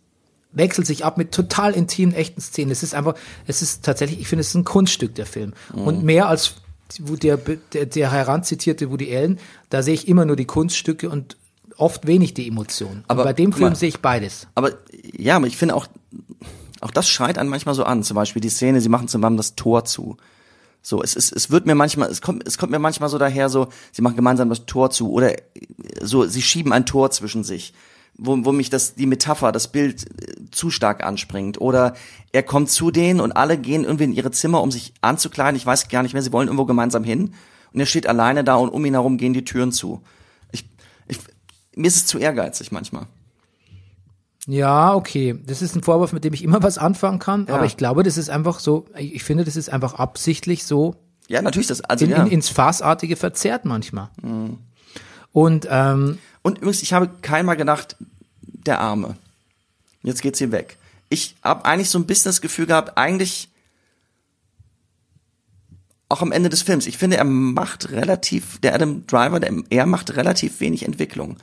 wechselt 0.53 0.87
sich 0.87 1.05
ab 1.05 1.17
mit 1.17 1.33
total 1.33 1.73
intimen, 1.73 2.15
echten 2.15 2.41
Szenen. 2.41 2.71
Es 2.71 2.83
ist 2.83 2.95
einfach, 2.95 3.15
es 3.47 3.63
ist 3.63 3.85
tatsächlich, 3.85 4.21
ich 4.21 4.29
finde, 4.29 4.41
es 4.41 4.49
ist 4.49 4.55
ein 4.55 4.65
Kunststück, 4.65 5.15
der 5.15 5.27
Film. 5.27 5.53
Mhm. 5.75 5.83
Und 5.83 6.03
mehr 6.03 6.29
als 6.29 6.55
wo 6.99 7.15
der, 7.15 7.37
der, 7.37 7.87
der 7.87 8.11
heranzitierte 8.11 8.91
Woody 8.91 9.15
Allen, 9.17 9.39
da 9.69 9.81
sehe 9.83 9.95
ich 9.95 10.09
immer 10.09 10.25
nur 10.25 10.35
die 10.35 10.45
Kunststücke 10.45 11.09
und 11.09 11.37
oft 11.77 12.07
wenig 12.07 12.35
die 12.35 12.49
Emotionen. 12.49 13.05
Aber 13.07 13.23
und 13.23 13.29
bei 13.29 13.33
dem 13.33 13.53
Film 13.53 13.71
mal. 13.71 13.77
sehe 13.77 13.89
ich 13.89 14.01
beides. 14.01 14.49
Aber 14.57 14.73
ja, 15.17 15.37
aber 15.37 15.47
ich 15.47 15.57
finde 15.57 15.77
auch, 15.77 15.87
auch 16.81 16.91
das 16.91 17.09
schreit 17.09 17.39
einen 17.39 17.49
manchmal 17.49 17.75
so 17.75 17.85
an. 17.85 18.03
Zum 18.03 18.17
Beispiel 18.17 18.43
die 18.43 18.49
Szene, 18.49 18.81
sie 18.81 18.89
machen 18.89 19.07
zusammen 19.07 19.37
das 19.37 19.55
Tor 19.55 19.85
zu. 19.85 20.17
So, 20.83 21.03
es, 21.03 21.15
es, 21.15 21.31
es 21.31 21.51
wird 21.51 21.67
mir 21.67 21.75
manchmal, 21.75 22.11
es 22.11 22.23
kommt, 22.23 22.47
es 22.47 22.57
kommt 22.57 22.73
mir 22.73 22.79
manchmal 22.79 23.09
so 23.09 23.19
daher, 23.19 23.49
so, 23.49 23.69
sie 23.93 24.03
machen 24.03 24.17
gemeinsam 24.17 24.49
das 24.49 24.65
Tor 24.65 24.91
zu 24.91 25.11
oder 25.11 25.35
so, 26.01 26.27
sie 26.27 26.43
schieben 26.43 26.73
ein 26.73 26.87
Tor 26.87 27.11
zwischen 27.11 27.45
sich, 27.45 27.75
wo, 28.17 28.45
wo 28.45 28.53
mich 28.53 28.71
das, 28.71 28.95
die 28.95 29.07
Metapher, 29.07 29.53
das 29.53 29.69
Bild 29.69 30.05
äh, 30.05 30.51
zu 30.51 30.71
stark 30.71 31.05
anspringt. 31.05 31.61
Oder 31.61 31.95
er 32.33 32.43
kommt 32.43 32.71
zu 32.71 32.91
denen 32.91 33.21
und 33.21 33.33
alle 33.33 33.59
gehen 33.59 33.85
irgendwie 33.85 34.05
in 34.05 34.13
ihre 34.13 34.31
Zimmer, 34.31 34.63
um 34.63 34.71
sich 34.71 34.95
anzukleiden. 35.03 35.57
Ich 35.57 35.67
weiß 35.67 35.89
gar 35.89 36.03
nicht 36.03 36.15
mehr, 36.15 36.23
sie 36.23 36.33
wollen 36.33 36.49
irgendwo 36.49 36.65
gemeinsam 36.65 37.05
hin. 37.05 37.35
Und 37.73 37.81
er 37.81 37.87
steht 37.87 38.07
alleine 38.07 38.43
da 38.43 38.57
und 38.57 38.71
um 38.71 38.85
ihn 38.85 38.95
herum 38.95 39.17
gehen 39.17 39.33
die 39.33 39.45
Türen 39.45 39.73
zu. 39.73 40.03
Ich, 40.51 40.65
ich, 41.07 41.19
mir 41.77 41.87
ist 41.87 41.97
es 41.97 42.07
zu 42.07 42.19
ehrgeizig 42.19 42.73
manchmal. 42.73 43.07
Ja, 44.51 44.95
okay. 44.95 45.39
Das 45.47 45.63
ist 45.63 45.77
ein 45.77 45.83
Vorwurf, 45.83 46.13
mit 46.13 46.25
dem 46.25 46.35
ich 46.35 46.43
immer 46.43 46.63
was 46.63 46.77
anfangen 46.77 47.19
kann, 47.21 47.47
Ja. 47.47 47.55
aber 47.55 47.67
ich 47.67 47.77
glaube, 47.77 48.03
das 48.03 48.17
ist 48.17 48.31
einfach 48.31 48.59
so, 48.59 48.87
ich 48.97 49.23
finde, 49.23 49.45
das 49.45 49.55
ist 49.57 49.69
einfach 49.71 49.95
absichtlich 49.95 50.65
so 50.65 50.97
Ja, 51.29 51.41
natürlich 51.41 51.69
das, 51.69 51.81
also 51.83 52.05
in, 52.05 52.11
ja. 52.11 52.23
in, 52.25 52.27
ins 52.33 52.49
Farceartige 52.49 53.15
verzerrt 53.17 53.65
manchmal. 53.65 54.09
Und 55.33 55.69
ähm, 55.71 56.19
Und 56.43 56.59
übrigens, 56.59 56.83
ich 56.83 56.93
habe 56.93 57.09
keinmal 57.23 57.57
gedacht, 57.57 57.97
der 58.41 58.81
Arme. 58.81 59.17
Jetzt 60.03 60.23
geht's 60.23 60.39
hier 60.39 60.51
weg. 60.53 60.79
Ich 61.11 61.37
habe 61.43 61.65
eigentlich 61.65 61.91
so 61.91 61.99
ein 61.99 62.07
bisschen 62.07 62.31
das 62.31 62.41
Gefühl 62.41 62.67
gehabt, 62.67 62.97
eigentlich 62.99 63.49
auch 66.09 66.23
am 66.23 66.33
Ende 66.33 66.49
des 66.49 66.63
Films. 66.63 66.87
Ich 66.87 66.99
finde, 66.99 67.17
er 67.19 67.25
macht 67.25 67.91
relativ, 67.93 68.59
der 68.61 68.75
Adam 68.75 69.07
Driver, 69.07 69.39
der, 69.39 69.53
er 69.71 69.87
macht 69.87 70.17
relativ 70.17 70.59
wenig 70.61 70.85
Entwicklung. 70.85 71.37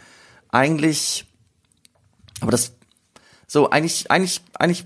Eigentlich, 0.50 1.26
aber 2.42 2.52
das, 2.52 2.74
so, 3.48 3.70
eigentlich, 3.70 4.12
eigentlich, 4.12 4.42
eigentlich, 4.60 4.86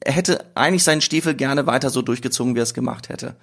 er 0.00 0.12
hätte 0.12 0.44
eigentlich 0.54 0.84
seinen 0.84 1.00
Stiefel 1.00 1.34
gerne 1.34 1.66
weiter 1.66 1.90
so 1.90 2.02
durchgezogen, 2.02 2.54
wie 2.54 2.60
er 2.60 2.64
es 2.64 2.74
gemacht 2.74 3.08
hätte. 3.08 3.34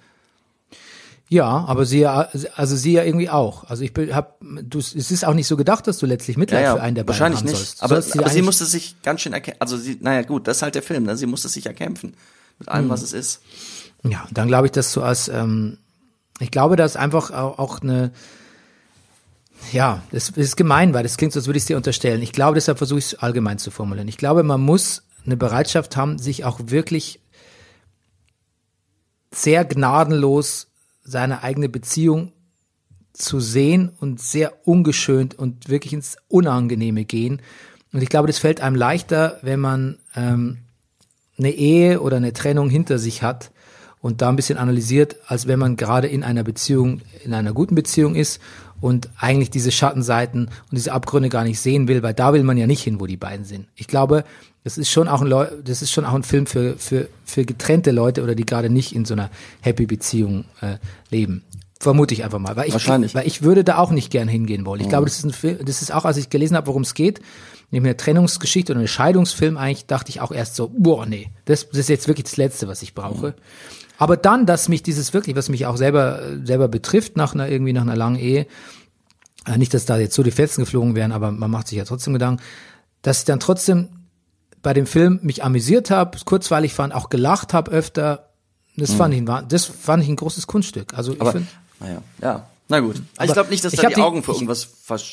Ja, 1.28 1.64
aber 1.66 1.86
sie 1.86 2.00
ja, 2.00 2.28
also 2.56 2.76
sie 2.76 2.92
ja 2.92 3.04
irgendwie 3.04 3.30
auch. 3.30 3.64
Also 3.64 3.84
ich 3.84 3.92
hab, 4.12 4.36
du, 4.40 4.78
es 4.78 4.92
ist 4.94 5.24
auch 5.24 5.32
nicht 5.32 5.46
so 5.46 5.56
gedacht, 5.56 5.86
dass 5.86 5.96
du 5.96 6.04
letztlich 6.04 6.36
Mitleid 6.36 6.66
für 6.66 6.82
einen 6.82 6.94
der 6.94 7.04
beiden 7.04 7.08
wahrscheinlich 7.08 7.40
haben 7.40 7.46
nicht. 7.46 7.56
sollst. 7.56 7.82
Aber, 7.82 8.02
sollst 8.02 8.18
aber 8.18 8.28
sie 8.28 8.42
musste 8.42 8.66
sich 8.66 8.96
ganz 9.02 9.22
schön 9.22 9.32
erkämpfen. 9.32 9.60
Also 9.60 9.78
sie, 9.78 9.96
naja 10.00 10.22
gut, 10.22 10.46
das 10.46 10.58
ist 10.58 10.62
halt 10.62 10.74
der 10.74 10.82
Film. 10.82 11.04
Ne? 11.04 11.16
Sie 11.16 11.24
musste 11.24 11.48
sich 11.48 11.64
erkämpfen 11.64 12.14
mit 12.58 12.68
allem, 12.68 12.84
Hm. 12.84 12.90
was 12.90 13.00
es 13.00 13.14
ist. 13.14 13.40
Ja, 14.04 14.26
dann 14.30 14.48
glaube 14.48 14.66
ich, 14.66 14.72
dass 14.72 14.92
du 14.92 15.00
als, 15.00 15.28
ähm, 15.28 15.78
ich 16.38 16.50
glaube, 16.50 16.76
dass 16.76 16.96
einfach 16.96 17.30
auch, 17.30 17.58
auch 17.58 17.80
eine, 17.80 18.12
ja, 19.70 20.02
das 20.10 20.30
ist 20.30 20.56
gemein, 20.56 20.92
weil 20.94 21.02
das 21.02 21.16
klingt 21.16 21.32
so, 21.32 21.38
als 21.38 21.46
würde 21.46 21.56
ich 21.58 21.62
es 21.62 21.66
dir 21.66 21.76
unterstellen. 21.76 22.22
Ich 22.22 22.32
glaube, 22.32 22.54
deshalb 22.54 22.78
versuche 22.78 22.98
ich 22.98 23.06
es 23.06 23.14
allgemein 23.14 23.58
zu 23.58 23.70
formulieren. 23.70 24.08
Ich 24.08 24.18
glaube, 24.18 24.42
man 24.42 24.60
muss 24.60 25.04
eine 25.24 25.36
Bereitschaft 25.36 25.96
haben, 25.96 26.18
sich 26.18 26.44
auch 26.44 26.58
wirklich 26.64 27.20
sehr 29.30 29.64
gnadenlos 29.64 30.68
seine 31.04 31.42
eigene 31.42 31.68
Beziehung 31.68 32.32
zu 33.12 33.40
sehen 33.40 33.90
und 34.00 34.20
sehr 34.20 34.66
ungeschönt 34.66 35.38
und 35.38 35.68
wirklich 35.68 35.92
ins 35.92 36.16
Unangenehme 36.28 37.04
gehen. 37.04 37.42
Und 37.92 38.02
ich 38.02 38.08
glaube, 38.08 38.26
das 38.26 38.38
fällt 38.38 38.60
einem 38.60 38.76
leichter, 38.76 39.38
wenn 39.42 39.60
man 39.60 39.98
ähm, 40.16 40.58
eine 41.38 41.50
Ehe 41.50 42.00
oder 42.00 42.16
eine 42.16 42.32
Trennung 42.32 42.70
hinter 42.70 42.98
sich 42.98 43.22
hat 43.22 43.50
und 44.00 44.22
da 44.22 44.28
ein 44.28 44.36
bisschen 44.36 44.58
analysiert, 44.58 45.16
als 45.26 45.46
wenn 45.46 45.58
man 45.58 45.76
gerade 45.76 46.08
in 46.08 46.24
einer 46.24 46.42
Beziehung, 46.42 47.02
in 47.24 47.34
einer 47.34 47.52
guten 47.52 47.74
Beziehung 47.74 48.14
ist 48.14 48.40
und 48.82 49.08
eigentlich 49.16 49.48
diese 49.48 49.70
Schattenseiten 49.70 50.46
und 50.46 50.72
diese 50.72 50.92
Abgründe 50.92 51.30
gar 51.30 51.44
nicht 51.44 51.60
sehen 51.60 51.88
will, 51.88 52.02
weil 52.02 52.12
da 52.12 52.34
will 52.34 52.42
man 52.42 52.58
ja 52.58 52.66
nicht 52.66 52.82
hin, 52.82 53.00
wo 53.00 53.06
die 53.06 53.16
beiden 53.16 53.46
sind. 53.46 53.68
Ich 53.76 53.86
glaube, 53.86 54.24
das 54.64 54.76
ist 54.76 54.90
schon 54.90 55.08
auch 55.08 55.22
ein 55.22 55.28
Leu 55.28 55.46
das 55.64 55.82
ist 55.82 55.92
schon 55.92 56.04
auch 56.04 56.14
ein 56.14 56.24
Film 56.24 56.46
für 56.46 56.76
für 56.76 57.08
für 57.24 57.44
getrennte 57.44 57.92
Leute 57.92 58.22
oder 58.22 58.34
die 58.34 58.44
gerade 58.44 58.68
nicht 58.68 58.94
in 58.94 59.04
so 59.04 59.14
einer 59.14 59.30
happy 59.60 59.86
Beziehung 59.86 60.44
äh, 60.60 60.76
leben. 61.10 61.44
Vermute 61.78 62.14
ich 62.14 62.24
einfach 62.24 62.38
mal, 62.38 62.54
weil 62.54 62.68
ich 62.68 62.74
Wahrscheinlich. 62.74 63.14
weil 63.14 63.26
ich 63.26 63.42
würde 63.42 63.64
da 63.64 63.78
auch 63.78 63.90
nicht 63.90 64.10
gern 64.10 64.28
hingehen 64.28 64.66
wollen. 64.66 64.80
Ich 64.80 64.88
glaube, 64.88 65.06
das 65.06 65.18
ist 65.18 65.24
ein 65.24 65.32
Film, 65.32 65.58
das 65.64 65.82
ist 65.82 65.92
auch, 65.92 66.04
als 66.04 66.16
ich 66.16 66.28
gelesen 66.28 66.56
habe, 66.56 66.68
worum 66.68 66.82
es 66.82 66.94
geht, 66.94 67.20
neben 67.70 67.86
einer 67.86 67.96
Trennungsgeschichte 67.96 68.72
oder 68.72 68.80
einem 68.80 68.88
Scheidungsfilm 68.88 69.56
eigentlich 69.56 69.86
dachte 69.86 70.10
ich 70.10 70.20
auch 70.20 70.30
erst 70.30 70.54
so, 70.54 70.70
boah, 70.76 71.06
nee, 71.06 71.30
das, 71.44 71.68
das 71.70 71.78
ist 71.78 71.88
jetzt 71.88 72.06
wirklich 72.06 72.24
das 72.24 72.36
Letzte, 72.36 72.68
was 72.68 72.82
ich 72.82 72.94
brauche. 72.94 73.34
Aber 73.98 74.16
dann, 74.16 74.46
dass 74.46 74.68
mich 74.68 74.82
dieses 74.82 75.12
wirklich, 75.14 75.36
was 75.36 75.48
mich 75.48 75.66
auch 75.66 75.76
selber, 75.76 76.20
selber 76.44 76.68
betrifft, 76.68 77.16
nach 77.16 77.34
einer, 77.34 77.48
irgendwie 77.48 77.72
nach 77.72 77.82
einer 77.82 77.96
langen 77.96 78.16
Ehe, 78.16 78.46
äh, 79.46 79.58
nicht, 79.58 79.74
dass 79.74 79.84
da 79.84 79.98
jetzt 79.98 80.14
so 80.14 80.22
die 80.22 80.30
Fetzen 80.30 80.62
geflogen 80.64 80.94
wären, 80.94 81.12
aber 81.12 81.30
man 81.30 81.50
macht 81.50 81.68
sich 81.68 81.78
ja 81.78 81.84
trotzdem 81.84 82.12
Gedanken, 82.12 82.42
dass 83.02 83.20
ich 83.20 83.24
dann 83.24 83.40
trotzdem 83.40 83.88
bei 84.62 84.72
dem 84.74 84.86
Film 84.86 85.18
mich 85.22 85.42
amüsiert 85.44 85.90
habe, 85.90 86.18
kurzweilig 86.24 86.72
fand, 86.74 86.94
auch 86.94 87.10
gelacht 87.10 87.52
habe 87.52 87.70
öfter. 87.70 88.28
Das 88.76 88.92
fand 88.94 89.12
ich, 89.12 89.20
ein 89.28 89.48
das 89.48 89.66
fand 89.66 90.02
ich 90.02 90.08
ein 90.08 90.16
großes 90.16 90.46
Kunststück. 90.46 90.94
Also 90.94 91.12
ich 91.12 91.16
Mhm. 91.18 91.22
Aber, 91.22 91.32
finde, 91.32 91.48
naja, 91.80 92.02
ja. 92.22 92.46
Na 92.68 92.80
gut. 92.80 92.96
ich 92.96 93.02
Aber 93.20 93.32
glaube 93.34 93.50
nicht, 93.50 93.64
dass 93.64 93.72
ich 93.74 93.78
ich 93.80 93.82
da 93.82 93.88
die, 93.88 93.96
die- 93.96 94.00
Augen 94.00 94.22
für 94.22 94.30
ich- 94.30 94.36
irgendwas 94.38 94.64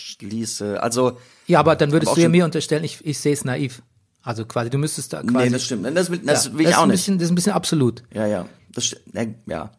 verschließe. 0.10 0.82
Also, 0.82 1.18
ja, 1.48 1.60
aber 1.60 1.76
dann 1.76 1.92
würdest 1.92 2.10
Aber 2.12 2.16
du 2.16 2.22
ja 2.22 2.30
mir 2.30 2.46
unterstellen, 2.46 2.84
ich, 2.84 3.06
ich 3.06 3.20
sehe 3.20 3.34
es 3.34 3.44
naiv. 3.44 3.82
Also 4.22 4.46
quasi, 4.46 4.70
du 4.70 4.78
müsstest 4.78 5.14
da 5.14 5.22
quasi. 5.24 5.46
nee, 5.46 5.50
das 5.50 5.64
stimmt. 5.66 5.86
Das, 5.98 6.10
will- 6.12 6.20
das 6.24 6.46
ja, 6.46 6.54
will 6.54 6.62
ich 6.62 6.66
das 6.68 6.72
ist 6.74 6.78
auch 6.78 6.84
ein 6.84 6.90
nicht. 6.90 7.00
bisschen, 7.00 7.18
das 7.18 7.26
ist 7.26 7.32
ein 7.32 7.36
bisschen 7.36 7.54
absolut. 7.54 8.04
Ja, 8.14 8.28
ja. 8.28 8.46
Das 8.74 8.86
stimmt. 8.86 9.04
Ja, 9.14 9.26
ja. 9.48 9.72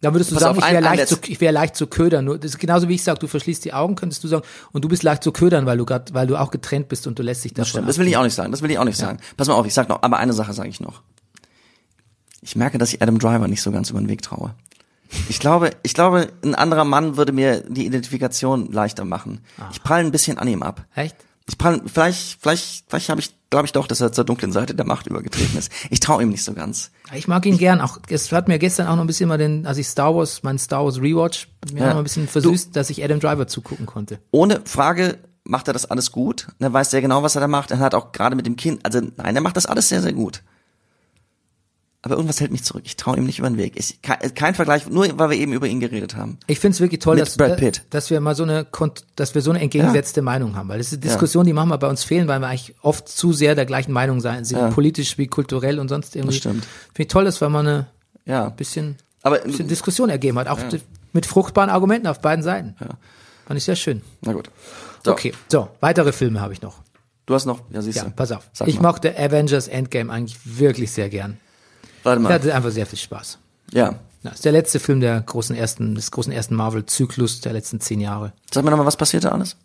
Da 0.00 0.12
würdest 0.12 0.30
du 0.30 0.34
Pass 0.34 0.42
sagen, 0.42 0.58
auf, 0.58 0.64
ich 0.64 0.70
wäre 0.70 0.82
leicht, 0.82 1.08
zu, 1.08 1.16
ich 1.26 1.40
wäre 1.40 1.52
leicht 1.54 1.76
zu 1.76 1.86
ködern. 1.86 2.26
Nur, 2.26 2.38
das 2.38 2.52
ist 2.52 2.58
genauso 2.58 2.90
wie 2.90 2.94
ich 2.94 3.02
sage, 3.02 3.18
du 3.20 3.26
verschließt 3.26 3.64
die 3.64 3.72
Augen, 3.72 3.94
könntest 3.94 4.22
du 4.22 4.28
sagen, 4.28 4.44
und 4.72 4.84
du 4.84 4.88
bist 4.88 5.02
leicht 5.02 5.22
zu 5.22 5.32
ködern, 5.32 5.64
weil 5.64 5.78
du 5.78 5.86
grad, 5.86 6.12
weil 6.12 6.26
du 6.26 6.36
auch 6.36 6.50
getrennt 6.50 6.88
bist 6.88 7.06
und 7.06 7.18
du 7.18 7.22
lässt 7.22 7.42
dich 7.42 7.54
davon 7.54 7.70
Stimmt. 7.70 7.88
Das 7.88 7.96
will 7.96 8.06
ich 8.06 8.16
auch 8.18 8.22
nicht 8.22 8.34
sagen. 8.34 8.50
Das 8.50 8.60
will 8.60 8.70
ich 8.70 8.78
auch 8.78 8.84
nicht 8.84 8.98
sagen. 8.98 9.18
Pass 9.38 9.48
mal 9.48 9.54
auf, 9.54 9.66
ich 9.66 9.72
sag 9.72 9.88
noch, 9.88 10.02
aber 10.02 10.18
eine 10.18 10.34
Sache 10.34 10.52
sage 10.52 10.68
ich 10.68 10.78
noch. 10.78 11.00
Ich 12.42 12.54
merke, 12.54 12.76
dass 12.76 12.92
ich 12.92 13.00
Adam 13.00 13.18
Driver 13.18 13.48
nicht 13.48 13.62
so 13.62 13.72
ganz 13.72 13.88
über 13.88 13.98
den 13.98 14.10
Weg 14.10 14.20
traue. 14.20 14.54
Ich 15.30 15.38
glaube, 15.38 15.70
ich 15.82 15.94
glaube, 15.94 16.28
ein 16.42 16.54
anderer 16.54 16.84
Mann 16.84 17.16
würde 17.16 17.32
mir 17.32 17.62
die 17.66 17.86
Identifikation 17.86 18.70
leichter 18.72 19.06
machen. 19.06 19.40
Ich 19.72 19.82
prall 19.82 20.00
ein 20.00 20.12
bisschen 20.12 20.38
an 20.38 20.48
ihm 20.48 20.62
ab. 20.62 20.84
Echt? 20.94 21.16
Ich 21.46 21.58
prall, 21.58 21.82
vielleicht, 21.84 22.38
vielleicht, 22.40 22.84
vielleicht 22.88 23.08
habe 23.10 23.20
ich, 23.20 23.34
glaube 23.50 23.66
ich 23.66 23.72
doch, 23.72 23.86
dass 23.86 24.00
er 24.00 24.12
zur 24.12 24.24
dunklen 24.24 24.50
Seite 24.50 24.74
der 24.74 24.86
Macht 24.86 25.06
übergetreten 25.06 25.58
ist. 25.58 25.70
Ich 25.90 26.00
traue 26.00 26.22
ihm 26.22 26.30
nicht 26.30 26.42
so 26.42 26.54
ganz. 26.54 26.90
Ich 27.14 27.28
mag 27.28 27.44
ihn 27.44 27.58
gern. 27.58 27.82
Auch 27.82 27.98
es 28.08 28.32
hat 28.32 28.48
mir 28.48 28.58
gestern 28.58 28.86
auch 28.86 28.96
noch 28.96 29.04
ein 29.04 29.06
bisschen 29.06 29.28
mal 29.28 29.36
den, 29.36 29.66
als 29.66 29.76
ich 29.76 29.86
Star 29.86 30.14
Wars, 30.16 30.42
mein 30.42 30.58
Star 30.58 30.84
Wars 30.84 30.98
Rewatch, 31.00 31.48
mir 31.72 31.80
Ja. 31.82 31.90
noch 31.90 31.98
ein 31.98 32.04
bisschen 32.04 32.28
versüßt, 32.28 32.74
dass 32.74 32.88
ich 32.88 33.04
Adam 33.04 33.20
Driver 33.20 33.46
zugucken 33.46 33.84
konnte. 33.84 34.20
Ohne 34.30 34.62
Frage 34.64 35.18
macht 35.44 35.68
er 35.68 35.74
das 35.74 35.84
alles 35.84 36.12
gut. 36.12 36.46
Er 36.60 36.72
weiß 36.72 36.90
sehr 36.90 37.02
genau, 37.02 37.22
was 37.22 37.34
er 37.34 37.42
da 37.42 37.48
macht. 37.48 37.70
Er 37.70 37.78
hat 37.78 37.94
auch 37.94 38.12
gerade 38.12 38.36
mit 38.36 38.46
dem 38.46 38.56
Kind, 38.56 38.80
also 38.86 39.00
nein, 39.16 39.36
er 39.36 39.42
macht 39.42 39.58
das 39.58 39.66
alles 39.66 39.90
sehr, 39.90 40.00
sehr 40.00 40.14
gut. 40.14 40.42
Aber 42.06 42.16
irgendwas 42.16 42.38
hält 42.40 42.52
mich 42.52 42.62
zurück. 42.62 42.82
Ich 42.84 42.96
traue 42.96 43.16
ihm 43.16 43.24
nicht 43.24 43.38
über 43.38 43.48
den 43.48 43.56
Weg. 43.56 43.72
Ich, 43.76 44.02
kein, 44.02 44.18
kein 44.34 44.54
Vergleich, 44.54 44.86
nur 44.90 45.06
weil 45.18 45.30
wir 45.30 45.38
eben 45.38 45.54
über 45.54 45.66
ihn 45.66 45.80
geredet 45.80 46.16
haben. 46.16 46.36
Ich 46.46 46.60
finde 46.60 46.74
es 46.74 46.80
wirklich 46.80 47.00
toll, 47.00 47.14
Mit 47.16 47.22
dass, 47.26 47.36
Brad 47.38 47.56
Pitt. 47.56 47.82
dass 47.88 48.10
wir 48.10 48.20
mal 48.20 48.34
so 48.34 48.42
eine, 48.42 48.66
dass 49.16 49.34
wir 49.34 49.40
so 49.40 49.50
eine 49.52 49.60
entgegengesetzte 49.60 50.20
Meinung 50.20 50.54
haben, 50.54 50.68
weil 50.68 50.76
das 50.76 50.88
ist 50.88 50.92
eine 50.92 51.00
Diskussion, 51.00 51.46
die 51.46 51.54
manchmal 51.54 51.78
bei 51.78 51.88
uns 51.88 52.04
fehlen, 52.04 52.28
weil 52.28 52.40
wir 52.40 52.48
eigentlich 52.48 52.74
oft 52.82 53.08
zu 53.08 53.32
sehr 53.32 53.54
der 53.54 53.64
gleichen 53.64 53.92
Meinung 53.92 54.20
sein, 54.20 54.44
sind 54.44 54.58
Ja. 54.58 54.68
politisch 54.68 55.16
wie 55.16 55.28
kulturell 55.28 55.78
und 55.80 55.88
sonst 55.88 56.14
irgendwie. 56.14 56.34
Das 56.34 56.40
stimmt. 56.40 56.64
Finde 56.92 57.02
ich 57.02 57.08
toll, 57.08 57.24
dass 57.24 57.40
wir 57.40 57.48
mal 57.48 57.60
eine 57.60 57.86
Ja. 58.26 58.50
bisschen, 58.50 58.96
Aber 59.22 59.38
bisschen 59.38 59.66
Diskussion 59.68 60.10
ergeben 60.10 60.38
hat, 60.38 60.48
auch 60.48 60.58
mit 61.14 61.24
fruchtbaren 61.24 61.70
Argumenten 61.70 62.06
auf 62.06 62.20
beiden 62.20 62.42
Seiten. 62.42 62.74
Fand 63.46 63.56
ich 63.56 63.64
sehr 63.64 63.76
schön. 63.76 64.02
na 64.20 64.34
gut. 64.34 64.50
So, 65.06 65.12
Okay, 65.12 65.32
so, 65.48 65.68
weitere 65.80 66.12
Filme 66.12 66.42
habe 66.42 66.52
ich 66.52 66.60
noch. 66.60 66.82
Du 67.24 67.32
hast 67.34 67.46
noch, 67.46 67.60
ja 67.70 67.80
siehst 67.80 67.96
Ja, 67.96 68.04
du. 68.04 68.10
pass 68.10 68.30
auf. 68.32 68.50
Sag 68.52 68.68
ich 68.68 68.78
mal. 68.78 68.90
mochte 68.90 69.18
Avengers 69.18 69.68
Endgame 69.68 70.12
eigentlich 70.12 70.38
wirklich 70.44 70.92
sehr 70.92 71.08
gern. 71.08 71.38
Warte 72.04 72.20
Ich 72.20 72.22
mal. 72.22 72.32
hatte 72.32 72.54
einfach 72.54 72.70
sehr 72.70 72.86
viel 72.86 72.98
Spaß. 72.98 73.38
Ja. 73.72 73.96
Ja, 74.22 74.30
ist 74.30 74.44
der 74.44 74.52
letzte 74.52 74.78
Film 74.80 75.00
der 75.00 75.20
großen 75.20 75.54
ersten, 75.56 75.94
des 75.96 76.10
großen 76.10 76.32
ersten 76.32 76.54
Marvel-Zyklus 76.54 77.40
der 77.42 77.52
letzten 77.52 77.80
zehn 77.80 78.00
Jahre. 78.00 78.32
Sag 78.52 78.64
mir 78.64 78.70
nochmal, 78.70 78.86
was 78.86 78.96
passierte 78.96 79.32
alles? 79.32 79.56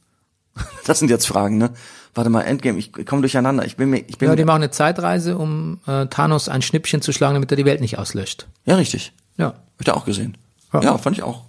Das 0.86 1.00
sind 1.00 1.10
jetzt 1.12 1.28
Fragen, 1.28 1.58
ne? 1.58 1.70
Warte 2.16 2.30
mal, 2.32 2.42
Endgame, 2.42 2.78
ich 2.80 2.92
komme 3.06 3.22
durcheinander. 3.22 3.64
Ich 3.66 3.78
bin 3.78 3.90
mir, 3.92 4.00
ich 4.08 4.18
bin 4.18 4.28
Ja, 4.28 4.36
die 4.36 4.44
machen 4.44 4.64
eine 4.64 4.72
Zeitreise, 4.72 5.38
um 5.38 5.80
äh, 5.86 6.08
Thanos 6.08 6.50
ein 6.50 6.62
Schnippchen 6.64 7.02
zu 7.04 7.14
schlagen, 7.14 7.36
damit 7.36 7.52
er 7.52 7.56
die 7.58 7.66
Welt 7.66 7.80
nicht 7.82 8.00
auslöscht. 8.00 8.48
ja, 8.66 8.76
richtig. 8.76 9.14
Ja, 9.38 9.48
Hab 9.50 9.56
ich 9.80 9.86
da 9.86 9.94
auch 9.94 10.06
gesehen. 10.06 10.36
Ja. 10.74 10.82
Ja, 10.82 10.98
fand 10.98 11.16
ich 11.18 11.24
auch. 11.24 11.44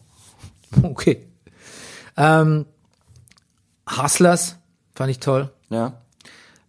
okay. 0.83 1.27
Ähm, 2.17 2.67
Hustlers 3.89 4.57
fand 4.95 5.11
ich 5.11 5.19
toll. 5.19 5.51
Ja. 5.71 5.95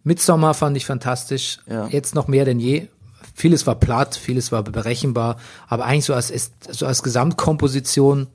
Midsommar 0.04 0.54
fand 0.54 0.76
ich 0.76 0.86
fantastisch. 0.86 1.58
Ja. 1.66 1.86
Jetzt 1.88 2.14
noch 2.14 2.26
mehr 2.26 2.44
denn 2.44 2.58
je. 2.58 2.88
Vieles 3.34 3.66
war 3.66 3.76
platt, 3.76 4.14
vieles 4.16 4.52
war 4.52 4.62
berechenbar, 4.62 5.36
aber 5.68 5.84
eigentlich 5.84 6.04
so 6.04 6.14
als, 6.14 6.52
so 6.70 6.86
als 6.86 7.02
Gesamtkomposition, 7.02 8.26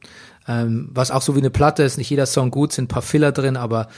ähm, 0.48 0.90
was 0.92 1.12
auch 1.12 1.22
so 1.22 1.36
wie 1.36 1.40
eine 1.40 1.50
Platte 1.50 1.84
ist, 1.84 1.98
nicht 1.98 2.10
jeder 2.10 2.26
Song 2.26 2.52
gut, 2.52 2.74
sind 2.74 2.86
ein 2.86 2.88
paar 2.88 3.02
Filler 3.02 3.32
drin, 3.32 3.58
aber 3.58 3.90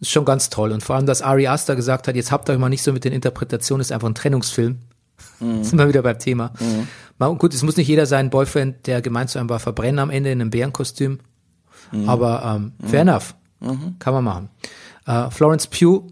ist 0.00 0.10
schon 0.10 0.24
ganz 0.24 0.50
toll. 0.50 0.72
Und 0.72 0.82
vor 0.82 0.96
allem, 0.96 1.06
dass 1.06 1.22
Ari 1.22 1.48
Aster 1.48 1.76
gesagt 1.76 2.08
hat, 2.08 2.16
jetzt 2.16 2.32
habt 2.32 2.48
euch 2.50 2.58
mal 2.58 2.68
nicht 2.68 2.82
so 2.82 2.92
mit 2.92 3.04
den 3.04 3.12
Interpretationen, 3.12 3.80
ist 3.80 3.92
einfach 3.92 4.08
ein 4.08 4.14
Trennungsfilm. 4.14 4.78
Sind 5.40 5.78
wir 5.78 5.88
wieder 5.88 6.02
beim 6.02 6.18
Thema. 6.18 6.52
Mal, 7.18 7.34
gut, 7.36 7.52
es 7.54 7.62
muss 7.62 7.76
nicht 7.76 7.88
jeder 7.88 8.06
seinen 8.06 8.30
Boyfriend, 8.30 8.86
der 8.86 9.02
gemeint 9.02 9.30
zu 9.30 9.38
einem 9.38 9.48
war, 9.48 9.58
verbrennen 9.58 9.98
am 9.98 10.10
Ende 10.10 10.30
in 10.30 10.40
einem 10.40 10.50
Bärenkostüm. 10.50 11.18
Aber 12.06 12.42
ähm, 12.44 12.72
fair 12.86 13.02
enough. 13.02 13.34
Kann 13.98 14.14
man 14.14 14.24
machen. 14.24 14.50
Äh, 15.06 15.30
Florence 15.30 15.66
Pugh, 15.66 16.06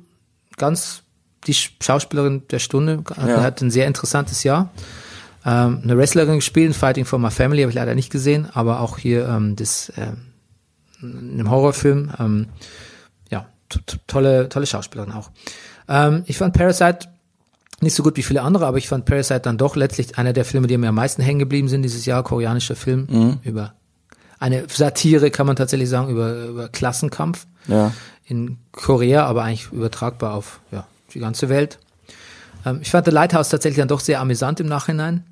ganz 0.56 1.02
die 1.46 1.54
Sch- 1.54 1.70
Schauspielerin 1.82 2.42
der 2.50 2.58
Stunde, 2.58 3.02
hat, 3.16 3.28
Ja. 3.28 3.42
hat 3.42 3.60
ein 3.62 3.70
sehr 3.70 3.86
interessantes 3.86 4.42
Jahr. 4.44 4.70
Ähm, 5.44 5.80
eine 5.84 5.96
Wrestlerin 5.96 6.36
gespielt, 6.36 6.66
in 6.68 6.74
Fighting 6.74 7.04
for 7.04 7.18
My 7.18 7.30
Family, 7.30 7.62
habe 7.62 7.70
ich 7.70 7.76
leider 7.76 7.94
nicht 7.94 8.10
gesehen, 8.10 8.48
aber 8.52 8.80
auch 8.80 8.98
hier 8.98 9.28
ähm, 9.28 9.54
das 9.56 9.92
in 11.02 11.30
einem 11.34 11.50
Horrorfilm. 11.50 12.10
Ähm, 12.18 12.46
ja, 13.30 13.46
tolle, 14.06 14.48
tolle 14.48 14.66
Schauspielerin 14.66 15.12
auch. 15.12 15.30
Ähm, 15.88 16.24
ich 16.26 16.38
fand 16.38 16.54
Parasite 16.54 17.08
nicht 17.80 17.94
so 17.94 18.02
gut 18.02 18.16
wie 18.16 18.22
viele 18.22 18.42
andere, 18.42 18.66
aber 18.66 18.78
ich 18.78 18.88
fand 18.88 19.04
Parasite 19.04 19.40
dann 19.40 19.58
doch 19.58 19.76
letztlich 19.76 20.16
einer 20.18 20.32
der 20.32 20.44
Filme, 20.46 20.66
die 20.66 20.78
mir 20.78 20.88
am 20.88 20.94
meisten 20.94 21.22
hängen 21.22 21.38
geblieben 21.38 21.68
sind 21.68 21.82
dieses 21.82 22.06
Jahr, 22.06 22.22
koreanischer 22.22 22.74
Film 22.76 23.06
Mhm. 23.10 23.38
über 23.42 23.74
eine 24.38 24.64
Satire, 24.68 25.30
kann 25.30 25.46
man 25.46 25.56
tatsächlich 25.56 25.88
sagen, 25.88 26.08
über, 26.10 26.44
über 26.46 26.68
Klassenkampf 26.68 27.46
Ja. 27.68 27.92
in 28.24 28.58
Korea, 28.72 29.24
aber 29.26 29.44
eigentlich 29.44 29.70
übertragbar 29.72 30.34
auf 30.34 30.60
ja, 30.72 30.86
die 31.16 31.20
ganze 31.20 31.48
Welt. 31.48 31.78
Ähm, 32.64 32.80
ich 32.82 32.90
fand 32.90 33.06
The 33.06 33.10
Lighthouse 33.10 33.48
tatsächlich 33.48 33.78
dann 33.78 33.88
doch 33.88 34.00
sehr 34.00 34.20
amüsant 34.20 34.60
im 34.60 34.66
Nachhinein. 34.66 35.24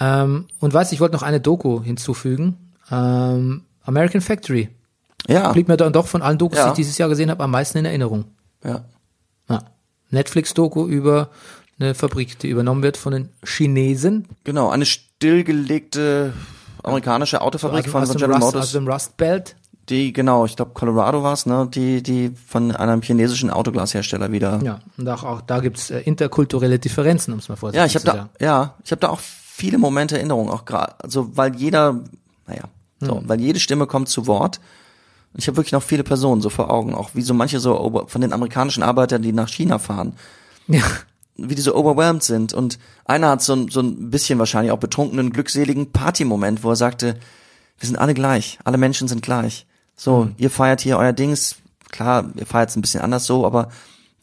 Ähm, 0.00 0.46
und 0.60 0.72
weiß, 0.72 0.92
ich 0.92 1.00
wollte 1.00 1.14
noch 1.14 1.22
eine 1.22 1.40
Doku 1.40 1.82
hinzufügen. 1.82 2.72
Ähm, 2.90 3.62
American 3.82 4.20
Factory. 4.20 4.68
Ja. 5.26 5.50
Blieb 5.52 5.68
mir 5.68 5.76
dann 5.76 5.92
doch 5.92 6.06
von 6.06 6.22
allen 6.22 6.38
Dokus, 6.38 6.58
Ja. 6.58 6.64
die 6.66 6.70
ich 6.70 6.76
dieses 6.76 6.98
Jahr 6.98 7.08
gesehen 7.08 7.30
habe, 7.30 7.42
am 7.42 7.50
meisten 7.50 7.78
in 7.78 7.84
Erinnerung. 7.84 8.26
Ja. 8.64 8.84
Ja. 9.48 9.62
Netflix-Doku 10.10 10.86
über 10.86 11.30
eine 11.80 11.94
Fabrik, 11.94 12.38
die 12.38 12.48
übernommen 12.48 12.82
wird 12.82 12.96
von 12.96 13.12
den 13.12 13.28
Chinesen. 13.44 14.26
Genau, 14.44 14.68
eine 14.70 14.86
stillgelegte 14.86 16.32
amerikanische 16.82 17.40
Autofabrik 17.40 17.86
aus, 17.86 17.90
von 17.92 18.04
dem 18.04 18.16
General 18.16 18.40
Rust, 18.40 18.54
Motors. 18.54 18.64
aus 18.66 18.72
dem 18.72 18.88
Rust 18.88 19.16
Belt. 19.16 19.56
Die, 19.88 20.12
genau, 20.12 20.44
ich 20.44 20.54
glaube 20.56 20.72
Colorado 20.74 21.22
war's, 21.22 21.46
ne? 21.46 21.66
Die, 21.72 22.02
die 22.02 22.30
von 22.46 22.74
einem 22.76 23.00
chinesischen 23.00 23.48
Autoglashersteller 23.50 24.30
wieder. 24.32 24.60
Ja, 24.62 24.80
und 24.98 25.08
auch, 25.08 25.24
auch 25.24 25.40
da 25.40 25.60
gibt's 25.60 25.90
äh, 25.90 26.00
interkulturelle 26.00 26.78
Differenzen, 26.78 27.32
um 27.32 27.38
es 27.38 27.48
mal 27.48 27.56
vorsichtig 27.56 27.80
Ja, 27.80 27.86
ich 27.86 27.94
habe 27.94 28.00
zu 28.04 28.06
da, 28.06 28.12
sagen. 28.16 28.30
ja, 28.40 28.74
ich 28.84 28.90
habe 28.90 29.00
da 29.00 29.08
auch 29.08 29.20
viele 29.20 29.78
Momente 29.78 30.16
Erinnerung, 30.18 30.50
auch 30.50 30.64
gerade, 30.66 30.94
also 31.02 31.36
weil 31.36 31.56
jeder, 31.56 32.00
naja, 32.46 32.64
so, 33.00 33.18
Hm. 33.20 33.28
weil 33.28 33.40
jede 33.40 33.60
Stimme 33.60 33.86
kommt 33.86 34.08
zu 34.08 34.26
Wort. 34.26 34.60
Ich 35.34 35.46
habe 35.46 35.56
wirklich 35.56 35.72
noch 35.72 35.82
viele 35.82 36.02
Personen 36.04 36.40
so 36.42 36.50
vor 36.50 36.70
Augen, 36.70 36.94
auch 36.94 37.10
wie 37.14 37.22
so 37.22 37.32
manche 37.34 37.60
so 37.60 38.04
von 38.08 38.20
den 38.20 38.32
amerikanischen 38.32 38.82
Arbeitern, 38.82 39.22
die 39.22 39.32
nach 39.32 39.48
China 39.48 39.78
fahren, 39.78 40.14
Ja. 40.66 40.82
wie 41.36 41.54
die 41.54 41.62
so 41.62 41.74
overwhelmed 41.76 42.22
sind. 42.22 42.52
Und 42.52 42.78
einer 43.04 43.28
hat 43.30 43.42
so, 43.42 43.52
ein- 43.54 43.68
so 43.68 43.80
ein 43.80 44.10
bisschen 44.10 44.38
wahrscheinlich 44.38 44.72
auch 44.72 44.78
betrunkenen, 44.78 45.30
glückseligen 45.32 45.92
Partymoment, 45.92 46.64
wo 46.64 46.70
er 46.70 46.76
sagte, 46.76 47.16
wir 47.78 47.86
sind 47.86 47.96
alle 47.96 48.14
gleich, 48.14 48.58
alle 48.64 48.78
Menschen 48.78 49.06
sind 49.06 49.22
gleich. 49.22 49.66
So, 50.00 50.24
Hm. 50.24 50.34
ihr 50.38 50.48
feiert 50.50 50.80
hier 50.80 50.96
euer 50.96 51.12
Dings, 51.12 51.56
klar, 51.90 52.24
ihr 52.36 52.46
feiert 52.46 52.70
es 52.70 52.76
ein 52.76 52.80
bisschen 52.82 53.00
anders 53.02 53.26
so, 53.26 53.44
aber 53.44 53.68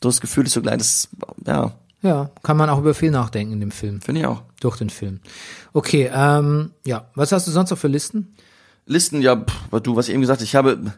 so 0.01 0.09
das 0.09 0.21
Gefühl 0.21 0.45
ist 0.45 0.53
so 0.53 0.61
gleich, 0.61 0.77
das, 0.77 1.09
ja, 1.45 1.73
Ja, 2.01 2.29
kann 2.43 2.55
man 2.57 2.69
auch 2.69 2.79
über 2.79 2.93
viel 2.93 3.11
nachdenken 3.11 3.53
in 3.53 3.59
dem 3.59 3.71
Film, 3.71 3.99
finde 4.01 4.21
ich 4.21 4.27
auch. 4.27 4.41
durch 4.61 4.77
den 4.77 4.89
Film. 4.89 5.19
Okay, 5.73 6.09
ähm, 6.13 6.71
ja, 6.85 7.09
was 7.15 7.31
hast 7.31 7.45
du 7.47 7.51
sonst 7.51 7.71
noch 7.71 7.77
für 7.77 7.87
Listen? 7.89 8.35
Listen, 8.85 9.21
ja, 9.21 9.35
pff, 9.35 9.81
du, 9.81 9.95
was 9.95 10.07
ich 10.07 10.13
eben 10.13 10.21
gesagt 10.21 10.41
ich 10.41 10.55
habe 10.55 10.93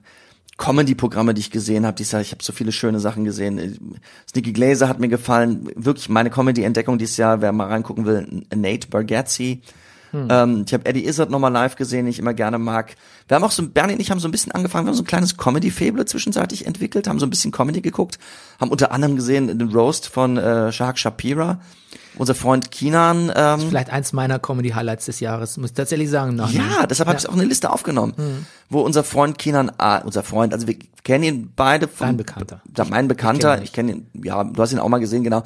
Comedy-Programme, 0.57 1.33
die 1.33 1.41
ich 1.41 1.51
gesehen 1.51 1.85
habe, 1.85 1.95
dieses 1.95 2.11
Jahr, 2.13 2.21
ich 2.21 2.31
habe 2.31 2.43
so 2.43 2.51
viele 2.51 2.71
schöne 2.71 2.99
Sachen 2.99 3.23
gesehen. 3.23 3.99
Sneaky 4.29 4.53
Glazer 4.53 4.89
hat 4.89 4.99
mir 4.99 5.07
gefallen, 5.07 5.69
wirklich 5.75 6.09
meine 6.09 6.29
Comedy-Entdeckung 6.31 6.97
dieses 6.97 7.17
Jahr, 7.17 7.41
wer 7.41 7.51
mal 7.51 7.67
reingucken 7.67 8.05
will, 8.05 8.43
Nate 8.55 8.87
Bargatze, 8.87 9.59
Ähm, 10.13 10.63
ich 10.65 10.73
habe 10.73 10.85
Eddie 10.85 11.05
Izzard 11.05 11.29
nochmal 11.29 11.51
live 11.51 11.75
gesehen, 11.75 12.05
den 12.05 12.11
ich 12.11 12.17
immer 12.19 12.33
gerne 12.33 12.57
mag. 12.57 12.95
Wir 13.27 13.35
haben 13.35 13.43
auch 13.43 13.51
so, 13.51 13.67
Bernie 13.67 13.93
und 13.93 13.99
ich 13.99 14.09
haben 14.09 14.19
so 14.19 14.27
ein 14.27 14.31
bisschen 14.31 14.53
angefangen, 14.53 14.85
wir 14.85 14.91
haben 14.91 14.97
so 14.97 15.03
ein 15.03 15.07
kleines 15.07 15.35
Comedy-Fable 15.35 16.05
zwischenzeitlich 16.05 16.65
entwickelt, 16.65 17.07
haben 17.07 17.19
so 17.19 17.25
ein 17.25 17.29
bisschen 17.29 17.51
Comedy 17.51 17.81
geguckt, 17.81 18.19
haben 18.59 18.71
unter 18.71 18.91
anderem 18.91 19.15
gesehen 19.17 19.47
den 19.47 19.69
Roast 19.69 20.07
von 20.07 20.37
äh, 20.37 20.71
Shahak 20.71 20.97
Shapira, 20.97 21.59
unser 22.17 22.35
Freund 22.35 22.71
Kinan. 22.71 23.31
Ähm, 23.35 23.59
Vielleicht 23.67 23.89
eins 23.89 24.13
meiner 24.13 24.39
Comedy-Highlights 24.39 25.05
des 25.05 25.19
Jahres, 25.19 25.57
muss 25.57 25.71
ich 25.71 25.75
tatsächlich 25.75 26.09
sagen. 26.09 26.35
Nachhinein. 26.35 26.71
ja, 26.71 26.87
deshalb 26.87 27.09
habe 27.09 27.19
ich 27.19 27.27
auch 27.27 27.33
eine 27.33 27.43
Liste 27.43 27.71
aufgenommen, 27.71 28.45
wo 28.69 28.81
unser 28.81 29.03
Freund 29.03 29.37
Kinan, 29.37 29.71
ah, 29.77 29.97
unser 29.97 30.23
Freund, 30.23 30.53
also 30.53 30.67
wir 30.67 30.77
kennen 31.03 31.23
ihn 31.23 31.53
beide. 31.53 31.89
Von, 31.89 32.07
Dein 32.07 32.17
Bekannter. 32.17 32.61
Ja, 32.77 32.85
mein 32.85 33.09
Bekannter, 33.09 33.55
kenn 33.55 33.63
ich 33.63 33.73
kenne 33.73 33.91
ihn, 33.91 34.07
ja, 34.23 34.43
du 34.45 34.61
hast 34.61 34.71
ihn 34.71 34.79
auch 34.79 34.89
mal 34.89 34.99
gesehen, 34.99 35.23
genau. 35.23 35.43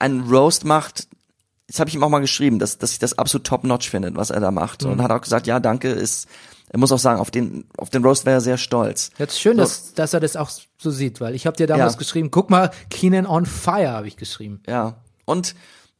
Ein 0.00 0.22
Roast 0.28 0.64
macht, 0.64 1.08
das 1.68 1.80
habe 1.80 1.90
ich 1.90 1.94
ihm 1.94 2.02
auch 2.02 2.08
mal 2.08 2.20
geschrieben, 2.20 2.58
dass, 2.58 2.78
dass 2.78 2.92
ich 2.92 2.98
das 2.98 3.18
absolut 3.18 3.46
top-notch 3.46 3.90
finde, 3.90 4.16
was 4.16 4.30
er 4.30 4.40
da 4.40 4.50
macht. 4.50 4.84
Mhm. 4.84 4.92
Und 4.92 5.02
hat 5.02 5.10
auch 5.10 5.20
gesagt, 5.20 5.46
ja, 5.46 5.60
danke, 5.60 5.88
ist, 5.88 6.26
er 6.70 6.78
muss 6.78 6.92
auch 6.92 6.98
sagen, 6.98 7.20
auf 7.20 7.30
den, 7.30 7.66
auf 7.76 7.90
den 7.90 8.04
Roast 8.04 8.26
wäre 8.26 8.36
er 8.36 8.40
sehr 8.40 8.58
stolz. 8.58 9.10
Jetzt 9.18 9.34
ist 9.34 9.40
schön, 9.40 9.56
So. 9.56 9.62
dass, 9.62 9.94
dass 9.94 10.14
er 10.14 10.20
das 10.20 10.36
auch 10.36 10.50
so 10.78 10.90
sieht, 10.90 11.20
weil 11.20 11.34
ich 11.34 11.46
habe 11.46 11.56
dir 11.56 11.66
damals 11.66 11.94
Ja. 11.94 11.98
geschrieben, 11.98 12.30
guck 12.30 12.50
mal, 12.50 12.70
Keenan 12.90 13.26
on 13.26 13.46
Fire 13.46 13.90
habe 13.90 14.06
ich 14.08 14.16
geschrieben. 14.16 14.62
Ja. 14.66 14.96
Und 15.24 15.54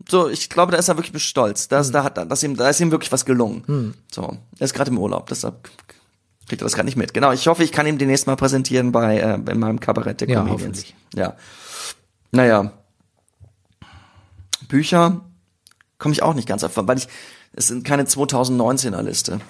so, 0.09 0.29
ich 0.29 0.49
glaube, 0.49 0.73
da 0.73 0.79
ist 0.79 0.89
er 0.89 0.97
wirklich 0.97 1.23
stolz. 1.25 1.67
Mhm. 1.67 1.71
dass 1.71 1.91
da 1.91 2.05
hat, 2.05 2.17
dass 2.31 2.43
ihm, 2.43 2.57
da 2.57 2.69
ist 2.69 2.81
ihm 2.81 2.91
wirklich 2.91 3.11
was 3.11 3.25
gelungen. 3.25 3.95
So, 4.13 4.37
er 4.59 4.65
ist 4.65 4.75
gerade 4.75 4.91
im 4.91 4.99
Urlaub, 4.99 5.29
deshalb 5.29 5.69
kriegt 6.47 6.63
er 6.63 6.67
das 6.67 6.75
gerade 6.75 6.87
nicht 6.87 6.97
mit. 6.97 7.13
Genau, 7.15 7.33
ich 7.33 7.47
hoffe, 7.49 7.65
ich 7.65 7.73
kann 7.73 7.87
ihm 7.87 7.99
demnächst 7.99 8.27
mal 8.27 8.37
präsentieren 8.37 8.93
bei 8.93 9.19
äh, 9.19 9.35
in 9.35 9.59
meinem 9.59 9.81
Kabarett 9.81 10.21
der 10.21 10.29
Ja, 10.29 10.43
Comedians. 10.45 10.85
Ja. 11.15 11.35
Naja. 12.31 12.73
Bücher 14.69 15.23
komme 15.99 16.13
ich 16.13 16.23
auch 16.23 16.35
nicht 16.35 16.49
ganz 16.49 16.63
auf, 16.65 16.73
weil 16.77 16.99
ich 16.99 17.09
es 17.55 17.69
sind 17.69 17.85
keine 17.85 18.05
2019er 18.05 19.03
Liste. 19.03 19.41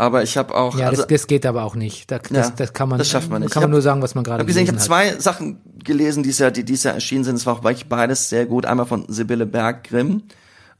Aber 0.00 0.22
ich 0.22 0.36
habe 0.36 0.54
auch 0.54 0.78
Ja, 0.78 0.86
also, 0.88 1.02
das, 1.02 1.08
das 1.08 1.26
geht 1.26 1.44
aber 1.44 1.64
auch 1.64 1.74
nicht. 1.74 2.08
Da, 2.10 2.18
das, 2.20 2.30
Ja, 2.30 2.50
das 2.50 2.72
kann 2.72 2.88
man, 2.88 2.98
das 2.98 3.08
schafft 3.08 3.28
man 3.30 3.42
nicht. 3.42 3.52
Kann 3.52 3.62
man 3.62 3.70
hab- 3.70 3.72
nur 3.72 3.82
sagen, 3.82 4.00
was 4.00 4.14
man 4.14 4.22
gerade 4.24 4.44
gesehen, 4.44 4.62
ich 4.62 4.68
habe 4.68 4.78
zwei 4.78 5.18
Sachen 5.18 5.58
gelesen, 5.84 6.22
die 6.22 6.30
Jahr, 6.30 6.52
die 6.52 6.64
dieses 6.64 6.84
Jahr 6.84 6.94
erschienen 6.94 7.24
sind. 7.24 7.34
Es 7.34 7.46
war 7.46 7.54
auch 7.58 7.64
wirklich 7.64 7.88
beides 7.88 8.28
sehr 8.28 8.46
gut. 8.46 8.64
Einmal 8.64 8.86
von 8.86 9.04
Sibylle 9.08 9.44
Berg-Grimm 9.44 10.22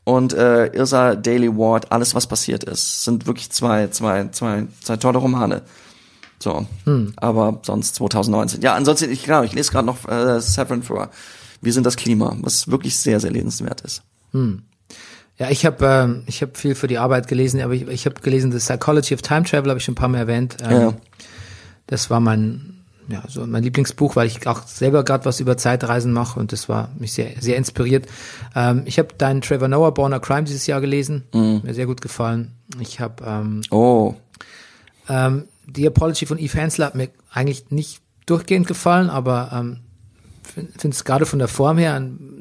und 0.04 0.32
äh, 0.34 0.66
Irsa 0.68 1.16
Daily 1.16 1.48
Ward, 1.54 1.90
Alles, 1.90 2.14
was 2.14 2.28
passiert 2.28 2.62
ist. 2.64 3.02
Sind 3.04 3.26
wirklich 3.26 3.50
zwei, 3.50 3.88
zwei, 3.88 4.28
zwei, 4.30 4.66
zwei 4.82 4.96
tolle 4.96 5.18
Romane. 5.18 5.62
So, 6.40 6.66
Hm. 6.84 7.14
aber 7.16 7.58
sonst 7.66 7.96
2019. 7.96 8.60
Ja, 8.62 8.74
ansonsten, 8.76 9.10
ich, 9.10 9.24
genau, 9.24 9.42
ich 9.42 9.52
lese 9.52 9.72
gerade 9.72 9.86
noch 9.86 10.08
äh, 10.08 10.40
Severin 10.40 10.84
for 10.84 11.10
Wir 11.60 11.72
sind 11.72 11.84
das 11.84 11.96
Klima, 11.96 12.36
was 12.42 12.68
wirklich 12.70 12.96
sehr, 12.96 13.18
sehr 13.18 13.32
lesenswert 13.32 13.80
ist. 13.80 14.02
Ja, 15.38 15.50
ich 15.50 15.64
habe 15.64 15.86
ähm, 15.86 16.22
ich 16.26 16.42
habe 16.42 16.52
viel 16.56 16.74
für 16.74 16.88
die 16.88 16.98
Arbeit 16.98 17.28
gelesen, 17.28 17.60
aber 17.60 17.72
ich, 17.74 17.86
ich 17.86 18.06
habe 18.06 18.20
gelesen, 18.20 18.50
The 18.52 18.58
Psychology 18.58 19.14
of 19.14 19.22
Time 19.22 19.44
Travel 19.44 19.70
habe 19.70 19.78
ich 19.78 19.84
schon 19.84 19.92
ein 19.92 19.96
paar 19.96 20.08
Mal 20.08 20.18
erwähnt. 20.18 20.56
Ähm, 20.62 20.70
Ja. 20.80 20.94
Das 21.86 22.10
war 22.10 22.20
mein 22.20 22.74
ja, 23.10 23.22
so 23.26 23.46
mein 23.46 23.62
Lieblingsbuch, 23.62 24.16
weil 24.16 24.26
ich 24.26 24.46
auch 24.46 24.66
selber 24.66 25.02
gerade 25.02 25.24
was 25.24 25.40
über 25.40 25.56
Zeitreisen 25.56 26.12
mache 26.12 26.38
und 26.38 26.52
das 26.52 26.68
war 26.68 26.90
mich 26.98 27.12
sehr 27.12 27.30
sehr 27.40 27.56
inspiriert. 27.56 28.06
Ähm, 28.54 28.82
ich 28.84 28.98
habe 28.98 29.08
deinen 29.16 29.40
Trevor 29.40 29.68
Noah 29.68 29.94
Born 29.94 30.12
a 30.12 30.18
Crime 30.18 30.44
dieses 30.44 30.66
Jahr 30.66 30.80
gelesen, 30.82 31.24
Mhm. 31.32 31.60
mir 31.64 31.72
sehr 31.72 31.86
gut 31.86 32.02
gefallen. 32.02 32.52
Ich 32.80 33.00
habe 33.00 33.24
ähm, 33.26 33.62
Oh, 33.70 34.14
ähm, 35.08 35.44
die 35.66 35.86
Apology 35.86 36.26
von 36.26 36.38
Eve 36.38 36.58
Hensler 36.58 36.86
hat 36.86 36.94
mir 36.96 37.08
eigentlich 37.32 37.70
nicht 37.70 38.02
durchgehend 38.26 38.66
gefallen, 38.66 39.08
aber 39.08 39.50
ähm, 39.54 39.78
finde 40.42 40.88
es 40.94 41.04
gerade 41.04 41.24
von 41.24 41.38
der 41.38 41.48
Form 41.48 41.78
her 41.78 41.94
ein 41.94 42.37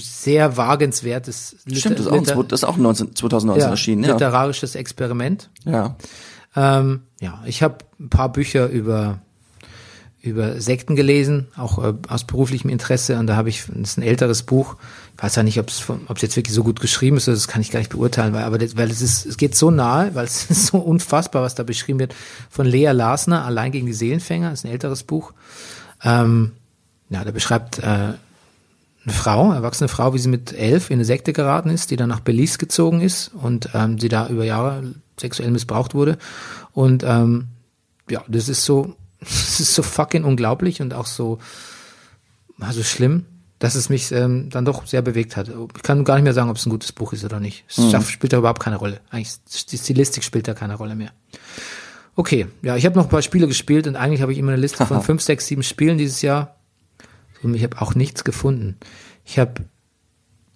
sehr 0.00 0.56
wagenswertes 0.56 1.56
Liter- 1.64 1.80
stimmt, 1.80 1.98
das 1.98 2.06
ist 2.06 2.12
auch, 2.12 2.18
Liter- 2.20 2.44
das 2.44 2.60
ist 2.60 2.64
auch 2.64 2.76
19, 2.76 3.14
2019 3.16 3.62
ja, 3.62 3.70
erschienen. 3.70 4.04
Ja. 4.04 4.12
literarisches 4.12 4.74
Experiment. 4.74 5.50
ja. 5.64 5.96
Ähm, 6.56 7.00
ja, 7.20 7.42
ich 7.46 7.64
habe 7.64 7.78
ein 7.98 8.10
paar 8.10 8.30
Bücher 8.30 8.68
über 8.68 9.18
über 10.22 10.58
Sekten 10.58 10.96
gelesen, 10.96 11.48
auch 11.56 11.82
äh, 11.84 11.92
aus 12.08 12.24
beruflichem 12.24 12.70
Interesse. 12.70 13.18
Und 13.18 13.26
da 13.26 13.36
habe 13.36 13.50
ich, 13.50 13.64
das 13.66 13.90
ist 13.90 13.98
ein 13.98 14.02
älteres 14.02 14.42
Buch. 14.44 14.76
Ich 15.18 15.22
weiß 15.22 15.34
ja 15.36 15.42
nicht, 15.42 15.58
ob 15.60 15.68
es 15.68 15.82
jetzt 16.22 16.36
wirklich 16.36 16.54
so 16.54 16.64
gut 16.64 16.80
geschrieben 16.80 17.18
ist, 17.18 17.28
das 17.28 17.46
kann 17.46 17.60
ich 17.60 17.70
gar 17.70 17.80
nicht 17.80 17.90
beurteilen, 17.90 18.32
weil, 18.32 18.44
aber 18.44 18.56
das, 18.56 18.74
weil 18.78 18.90
es 18.90 19.02
ist, 19.02 19.26
es 19.26 19.36
geht 19.36 19.54
so 19.54 19.70
nahe, 19.70 20.14
weil 20.14 20.24
es 20.24 20.44
ist 20.50 20.66
so 20.68 20.78
unfassbar, 20.78 21.42
was 21.42 21.54
da 21.56 21.62
beschrieben 21.62 21.98
wird 21.98 22.14
von 22.48 22.64
Lea 22.66 22.86
Lasner, 22.92 23.44
Allein 23.44 23.70
gegen 23.70 23.84
die 23.86 23.92
Seelenfänger, 23.92 24.48
das 24.50 24.60
ist 24.60 24.64
ein 24.64 24.70
älteres 24.72 25.02
Buch. 25.02 25.34
Ähm, 26.02 26.52
ja, 27.10 27.22
da 27.22 27.30
beschreibt 27.30 27.80
äh, 27.80 28.14
eine 29.04 29.12
Frau, 29.12 29.52
erwachsene 29.52 29.88
Frau, 29.88 30.14
wie 30.14 30.18
sie 30.18 30.28
mit 30.28 30.52
elf 30.52 30.90
in 30.90 30.94
eine 30.94 31.04
Sekte 31.04 31.32
geraten 31.32 31.70
ist, 31.70 31.90
die 31.90 31.96
dann 31.96 32.08
nach 32.08 32.20
Belize 32.20 32.58
gezogen 32.58 33.00
ist 33.00 33.28
und 33.34 33.68
ähm, 33.74 33.98
sie 33.98 34.08
da 34.08 34.28
über 34.28 34.44
Jahre 34.44 34.94
sexuell 35.20 35.50
missbraucht 35.50 35.94
wurde. 35.94 36.18
Und 36.72 37.04
ähm, 37.06 37.48
ja, 38.08 38.22
das 38.28 38.48
ist 38.48 38.64
so, 38.64 38.96
das 39.20 39.60
ist 39.60 39.74
so 39.74 39.82
fucking 39.82 40.24
unglaublich 40.24 40.80
und 40.80 40.94
auch 40.94 41.06
so, 41.06 41.38
also 42.60 42.82
schlimm, 42.82 43.26
dass 43.58 43.74
es 43.74 43.88
mich 43.88 44.10
ähm, 44.12 44.48
dann 44.50 44.64
doch 44.64 44.86
sehr 44.86 45.02
bewegt 45.02 45.36
hat. 45.36 45.48
Ich 45.48 45.82
kann 45.82 46.04
gar 46.04 46.14
nicht 46.16 46.24
mehr 46.24 46.34
sagen, 46.34 46.50
ob 46.50 46.56
es 46.56 46.66
ein 46.66 46.70
gutes 46.70 46.92
Buch 46.92 47.12
ist 47.12 47.24
oder 47.24 47.40
nicht. 47.40 47.64
Es 47.68 47.90
schafft, 47.90 48.10
spielt 48.10 48.32
da 48.32 48.38
überhaupt 48.38 48.62
keine 48.62 48.76
Rolle. 48.76 49.00
Eigentlich 49.10 49.36
die 49.70 49.78
Stilistik 49.78 50.24
spielt 50.24 50.48
da 50.48 50.54
keine 50.54 50.74
Rolle 50.74 50.94
mehr. 50.94 51.12
Okay, 52.16 52.46
ja, 52.62 52.76
ich 52.76 52.86
habe 52.86 52.96
noch 52.96 53.04
ein 53.04 53.10
paar 53.10 53.22
Spiele 53.22 53.48
gespielt 53.48 53.86
und 53.86 53.96
eigentlich 53.96 54.22
habe 54.22 54.32
ich 54.32 54.38
immer 54.38 54.52
eine 54.52 54.60
Liste 54.60 54.86
von 54.86 55.02
fünf, 55.02 55.22
sechs, 55.22 55.46
sieben 55.46 55.62
Spielen 55.62 55.98
dieses 55.98 56.22
Jahr. 56.22 56.56
Und 57.44 57.54
ich 57.54 57.62
habe 57.62 57.80
auch 57.80 57.94
nichts 57.94 58.24
gefunden. 58.24 58.76
Ich 59.24 59.38
habe 59.38 59.64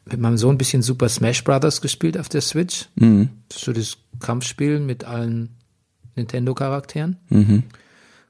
mit 0.06 0.20
meinem 0.20 0.38
Sohn 0.38 0.54
ein 0.54 0.58
bisschen 0.58 0.82
Super 0.82 1.08
Smash 1.08 1.44
Brothers 1.44 1.80
gespielt 1.80 2.16
auf 2.18 2.28
der 2.28 2.40
Switch. 2.40 2.86
Mhm. 2.96 3.28
So 3.52 3.72
das 3.72 3.98
Kampfspiel 4.20 4.80
mit 4.80 5.04
allen 5.04 5.50
Nintendo-Charakteren. 6.16 7.16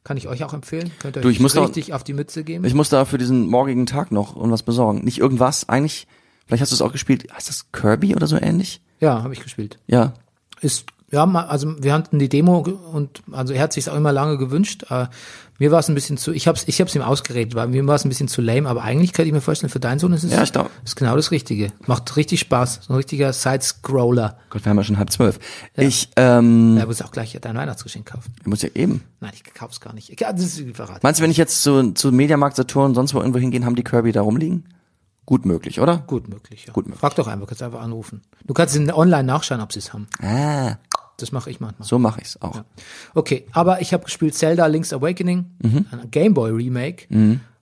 Kann 0.04 0.16
ich 0.16 0.28
euch 0.28 0.44
auch 0.44 0.54
empfehlen. 0.54 0.90
Könnt 1.00 1.16
ihr 1.16 1.20
euch 1.20 1.38
Mhm. 1.38 1.46
Du, 1.48 1.54
noch- 1.56 1.68
richtig 1.68 1.92
auf 1.92 2.04
die 2.04 2.14
Mütze 2.14 2.44
geben. 2.44 2.64
Ich 2.64 2.74
muss 2.74 2.88
da 2.88 3.04
für 3.04 3.18
diesen 3.18 3.46
morgigen 3.46 3.86
Tag 3.86 4.10
noch 4.12 4.36
irgendwas 4.36 4.62
besorgen. 4.62 5.04
Nicht 5.04 5.18
irgendwas, 5.18 5.68
eigentlich, 5.68 6.06
vielleicht 6.46 6.62
hast 6.62 6.72
du 6.72 6.74
es 6.76 6.82
auch 6.82 6.92
gespielt, 6.92 7.32
heißt 7.32 7.48
das 7.48 7.70
Kirby 7.72 8.14
oder 8.14 8.26
so 8.26 8.36
ähnlich? 8.36 8.80
ja, 9.00 9.22
habe 9.22 9.32
ich 9.32 9.40
gespielt. 9.40 9.78
Ja. 9.86 10.14
Ist 10.60 10.86
ja, 11.12 11.24
also 11.24 11.80
wir 11.82 11.92
hatten 11.94 12.18
die 12.18 12.28
Demo 12.28 12.58
und 12.58 13.22
also 13.32 13.54
er 13.54 13.62
hat 13.62 13.72
sich 13.72 13.88
auch 13.88 13.96
immer 13.96 14.12
lange 14.12 14.36
gewünscht. 14.38 14.84
Mir 15.60 15.72
war 15.72 15.80
es 15.80 15.88
ein 15.88 15.94
bisschen 15.96 16.16
zu, 16.18 16.32
ich 16.32 16.46
hab's, 16.46 16.62
ich 16.68 16.80
hab's 16.80 16.94
ihm 16.94 17.02
ausgeredet, 17.02 17.54
weil 17.56 17.66
mir 17.66 17.84
war 17.86 17.96
es 17.96 18.04
ein 18.04 18.08
bisschen 18.08 18.28
zu 18.28 18.40
lame, 18.40 18.68
aber 18.68 18.82
eigentlich 18.84 19.12
kann 19.12 19.26
ich 19.26 19.32
mir 19.32 19.40
vorstellen, 19.40 19.70
für 19.70 19.80
deinen 19.80 19.98
Sohn 19.98 20.12
ist 20.12 20.22
es 20.22 20.30
Ja, 20.32 20.42
ich 20.44 20.52
glaub- 20.52 20.70
ist 20.84 20.94
genau 20.94 21.16
das 21.16 21.32
Richtige. 21.32 21.72
Macht 21.86 22.16
richtig 22.16 22.38
Spaß. 22.40 22.80
So 22.86 22.92
ein 22.92 22.96
richtiger 22.96 23.32
Side-Scroller. 23.32 24.38
Gott, 24.50 24.64
wir 24.64 24.70
haben 24.70 24.76
ja 24.76 24.84
schon 24.84 24.98
halb 24.98 25.10
zwölf. 25.10 25.38
Ich, 25.76 26.10
ähm, 26.16 26.76
Er 26.78 26.86
muss 26.86 27.02
auch 27.02 27.10
gleich 27.10 27.36
dein 27.40 27.56
Weihnachtsgeschenk 27.56 28.06
kaufen. 28.06 28.32
ich 28.40 28.46
muss 28.46 28.62
ja 28.62 28.68
eben. 28.74 29.02
Nein, 29.20 29.32
ich 29.34 29.42
kauf's 29.52 29.80
gar 29.80 29.92
nicht. 29.94 30.20
Ja, 30.20 30.32
das 30.32 30.42
ist 30.58 30.76
verraten. 30.76 31.00
Meinst 31.02 31.18
du, 31.18 31.24
wenn 31.24 31.30
ich 31.32 31.36
jetzt 31.36 31.62
zu, 31.62 31.92
zu 31.92 32.12
Mediamarkt, 32.12 32.56
Saturn, 32.56 32.94
sonst 32.94 33.12
wo 33.14 33.18
irgendwo 33.18 33.40
hingehen, 33.40 33.64
haben 33.64 33.74
die 33.74 33.84
Kirby 33.84 34.12
da 34.12 34.20
rumliegen? 34.22 34.64
Gut 35.28 35.44
möglich, 35.44 35.78
oder? 35.78 35.98
Gut 36.06 36.26
möglich, 36.26 36.64
ja. 36.66 36.72
Gut 36.72 36.86
möglich. 36.86 37.00
Frag 37.00 37.14
doch 37.16 37.26
einfach, 37.26 37.46
kannst 37.46 37.62
einfach 37.62 37.82
anrufen. 37.82 38.22
Du 38.46 38.54
kannst 38.54 38.74
in- 38.74 38.90
online 38.90 39.24
nachschauen, 39.24 39.60
ob 39.60 39.74
sie 39.74 39.78
es 39.80 39.92
haben. 39.92 40.06
Ah, 40.22 40.76
Das 41.18 41.32
mache 41.32 41.50
ich 41.50 41.60
manchmal. 41.60 41.86
so 41.86 41.98
mache 41.98 42.22
ich's 42.22 42.40
auch. 42.40 42.62
Okay, 43.14 43.44
aber 43.52 43.82
ich 43.82 43.92
habe 43.92 44.04
gespielt 44.04 44.34
Zelda 44.34 44.64
Link's 44.68 44.90
Awakening, 44.94 45.44
Mhm. 45.62 45.84
ein 45.90 46.10
Gameboy 46.10 46.50
Remake. 46.52 47.08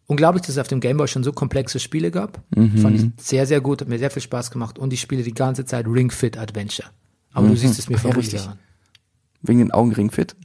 Unglaublich, 0.07 0.43
dass 0.43 0.51
es 0.51 0.59
auf 0.59 0.69
dem 0.69 0.79
Gameboy 0.79 1.09
schon 1.09 1.25
so 1.25 1.33
komplexe 1.33 1.81
Spiele 1.81 2.13
gab. 2.13 2.41
Mhm. 2.55 2.79
Fand 2.79 2.95
ich 3.01 3.11
sehr, 3.27 3.47
sehr 3.47 3.61
gut, 3.61 3.81
hat 3.81 3.89
mir 3.89 3.99
sehr 3.99 4.13
viel 4.13 4.23
Spaß 4.23 4.53
gemacht 4.53 4.79
und 4.79 4.93
ich 4.93 5.01
spiele 5.01 5.25
die 5.25 5.35
ganze 5.35 5.65
Zeit 5.65 5.87
Ring 5.89 6.13
Fit 6.13 6.39
Adventure. 6.39 6.89
Aber 7.33 7.49
du 7.49 7.57
siehst 7.57 7.81
es 7.81 7.89
mir 7.89 7.99
Mhm. 7.99 8.09
Ja, 8.11 8.15
richtig. 8.15 8.47
an. 8.49 8.61
Wegen 9.43 9.59
den 9.59 9.73
Augenring 9.73 10.13
fit. 10.13 10.37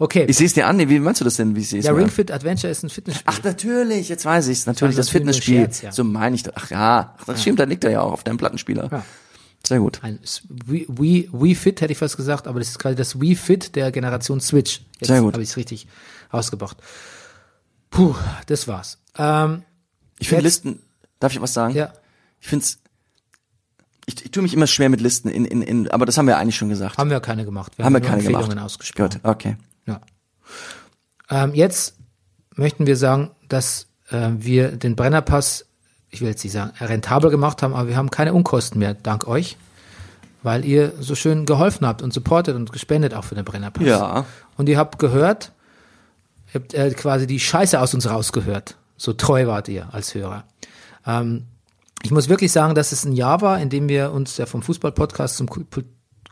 Okay, 0.00 0.26
Ich 0.28 0.36
sehe 0.36 0.46
es 0.46 0.54
dir 0.54 0.66
an, 0.68 0.76
nee, 0.76 0.88
wie 0.88 1.00
meinst 1.00 1.20
du 1.20 1.24
das 1.24 1.34
denn, 1.36 1.56
wie 1.56 1.60
ich 1.60 1.72
es 1.72 1.84
ja, 1.84 1.92
Ring? 1.92 2.08
Fit 2.08 2.30
Adventure 2.30 2.70
ist 2.70 2.84
ein 2.84 2.88
Fitnessspiel. 2.90 3.24
Ach, 3.26 3.42
natürlich, 3.42 4.08
jetzt 4.08 4.24
weiß 4.24 4.46
ich's. 4.48 4.64
Natürlich, 4.66 4.94
Das 4.94 5.06
das 5.06 5.12
nur 5.14 5.20
ein 5.20 5.26
Fitnessspiel. 5.26 5.56
Scherz, 5.62 5.82
ja. 5.82 5.90
So 5.92 6.04
meine 6.04 6.36
ich 6.36 6.44
das. 6.44 6.54
Ach 6.56 6.70
ja, 6.70 7.14
ach, 7.18 7.24
das 7.24 7.40
stimmt, 7.42 7.58
da 7.58 7.64
liegt 7.64 7.82
er 7.84 7.90
ja 7.90 8.00
auch 8.02 8.12
auf 8.12 8.22
deinem 8.22 8.36
Plattenspieler. 8.36 8.88
Ja. 8.92 9.04
Sehr 9.66 9.80
gut. 9.80 9.98
Ein 10.02 10.20
Wii, 10.48 10.86
Wii, 10.88 11.28
Wii 11.32 11.54
Fit 11.56 11.80
hätte 11.80 11.90
ich 11.92 11.98
fast 11.98 12.16
gesagt, 12.16 12.46
aber 12.46 12.60
das 12.60 12.68
ist 12.68 12.78
gerade 12.78 12.94
das 12.94 13.20
Wii 13.20 13.34
Fit 13.34 13.74
der 13.74 13.90
Generation 13.90 14.40
Switch. 14.40 14.82
Jetzt 15.00 15.08
Sehr 15.08 15.20
gut. 15.20 15.32
habe 15.34 15.42
ich 15.42 15.48
es 15.50 15.56
richtig 15.56 15.88
ausgebracht. 16.30 16.76
Puh, 17.90 18.14
das 18.46 18.68
war's. 18.68 18.98
Ähm, 19.16 19.62
Ich 20.20 20.28
finde 20.28 20.44
Listen, 20.44 20.78
darf 21.18 21.32
ich 21.32 21.40
was 21.40 21.54
sagen? 21.54 21.74
ja, 21.74 21.92
Ich 22.40 22.46
find's, 22.46 22.78
ich, 24.06 24.24
ich 24.24 24.30
tue 24.30 24.44
mich 24.44 24.54
immer 24.54 24.68
schwer 24.68 24.88
mit 24.90 25.00
Listen 25.00 25.28
in, 25.28 25.44
in, 25.44 25.60
in, 25.62 25.90
aber 25.90 26.06
das 26.06 26.16
haben 26.18 26.26
wir 26.28 26.38
eigentlich 26.38 26.56
schon 26.56 26.68
gesagt. 26.68 26.96
haben 26.96 27.10
wir 27.10 27.18
keine 27.20 27.44
gemacht. 27.44 27.72
Wir 27.76 27.84
haben 27.84 27.92
wir 27.94 28.00
nur 28.00 28.08
keine 28.08 28.20
Empfehlungen 28.20 28.50
gemacht. 28.50 28.64
ausgesprochen. 28.64 29.10
Gut, 29.10 29.20
okay. 29.24 29.56
Ja. 29.88 30.00
Ähm, 31.30 31.54
jetzt 31.54 31.96
möchten 32.54 32.86
wir 32.86 32.96
sagen, 32.96 33.30
dass 33.48 33.86
äh, 34.10 34.28
wir 34.32 34.72
den 34.72 34.96
Brennerpass, 34.96 35.66
ich 36.10 36.20
will 36.20 36.28
jetzt 36.28 36.44
nicht 36.44 36.52
sagen, 36.52 36.72
rentabel 36.80 37.30
gemacht 37.30 37.62
haben, 37.62 37.74
aber 37.74 37.88
wir 37.88 37.96
haben 37.96 38.10
keine 38.10 38.34
Unkosten 38.34 38.78
mehr, 38.78 38.94
dank 38.94 39.26
euch, 39.26 39.56
weil 40.42 40.64
ihr 40.64 40.92
so 41.00 41.14
schön 41.14 41.46
geholfen 41.46 41.86
habt 41.86 42.02
und 42.02 42.12
supportet 42.12 42.56
und 42.56 42.72
gespendet 42.72 43.14
auch 43.14 43.24
für 43.24 43.34
den 43.34 43.44
Brennerpass. 43.44 43.86
Ja. 43.86 44.24
Und 44.56 44.68
ihr 44.68 44.78
habt 44.78 44.98
gehört, 44.98 45.52
ihr 46.52 46.60
habt 46.60 46.74
äh, 46.74 46.90
quasi 46.90 47.26
die 47.26 47.40
Scheiße 47.40 47.80
aus 47.80 47.94
uns 47.94 48.08
rausgehört. 48.08 48.76
So 48.96 49.12
treu 49.12 49.46
wart 49.46 49.68
ihr 49.68 49.88
als 49.92 50.14
Hörer. 50.14 50.44
Ähm, 51.06 51.44
ich 52.02 52.10
muss 52.10 52.28
wirklich 52.28 52.52
sagen, 52.52 52.74
dass 52.74 52.92
es 52.92 53.04
ein 53.04 53.12
Jahr 53.12 53.40
war, 53.40 53.60
in 53.60 53.70
dem 53.70 53.88
wir 53.88 54.12
uns 54.12 54.36
ja 54.36 54.46
vom 54.46 54.62
Fußball-Podcast 54.62 55.36
zum 55.36 55.48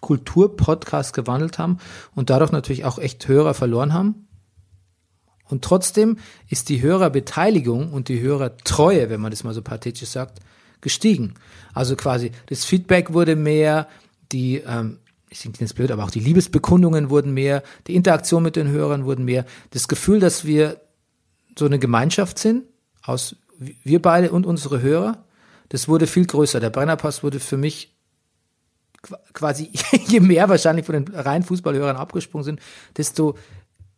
Kultur-Podcast 0.06 1.12
gewandelt 1.14 1.58
haben 1.58 1.78
und 2.14 2.30
dadurch 2.30 2.52
natürlich 2.52 2.84
auch 2.84 3.00
echt 3.00 3.26
Hörer 3.26 3.54
verloren 3.54 3.92
haben. 3.92 4.28
Und 5.48 5.64
trotzdem 5.64 6.18
ist 6.48 6.68
die 6.68 6.80
Hörerbeteiligung 6.80 7.92
und 7.92 8.08
die 8.08 8.20
Hörertreue, 8.20 9.10
wenn 9.10 9.20
man 9.20 9.32
das 9.32 9.42
mal 9.42 9.52
so 9.52 9.62
pathetisch 9.62 10.08
sagt, 10.08 10.38
gestiegen. 10.80 11.34
Also 11.74 11.96
quasi 11.96 12.30
das 12.46 12.64
Feedback 12.64 13.14
wurde 13.14 13.34
mehr, 13.34 13.88
die, 14.30 14.58
ähm, 14.58 14.98
ich 15.28 15.40
klingt 15.40 15.60
jetzt 15.60 15.74
blöd, 15.74 15.90
aber 15.90 16.04
auch 16.04 16.12
die 16.12 16.20
Liebesbekundungen 16.20 17.10
wurden 17.10 17.34
mehr, 17.34 17.64
die 17.88 17.96
Interaktion 17.96 18.44
mit 18.44 18.54
den 18.54 18.68
Hörern 18.68 19.06
wurden 19.06 19.24
mehr, 19.24 19.44
das 19.70 19.88
Gefühl, 19.88 20.20
dass 20.20 20.44
wir 20.44 20.80
so 21.58 21.64
eine 21.64 21.80
Gemeinschaft 21.80 22.38
sind, 22.38 22.62
aus 23.02 23.34
wir 23.58 24.00
beide 24.00 24.30
und 24.30 24.46
unsere 24.46 24.82
Hörer, 24.82 25.24
das 25.70 25.88
wurde 25.88 26.06
viel 26.06 26.26
größer. 26.26 26.60
Der 26.60 26.70
Brennerpass 26.70 27.24
wurde 27.24 27.40
für 27.40 27.56
mich 27.56 27.95
quasi, 29.32 29.70
je 30.06 30.20
mehr 30.20 30.48
wahrscheinlich 30.48 30.86
von 30.86 31.04
den 31.04 31.14
reinen 31.14 31.44
Fußballhörern 31.44 31.96
abgesprungen 31.96 32.44
sind, 32.44 32.60
desto 32.96 33.36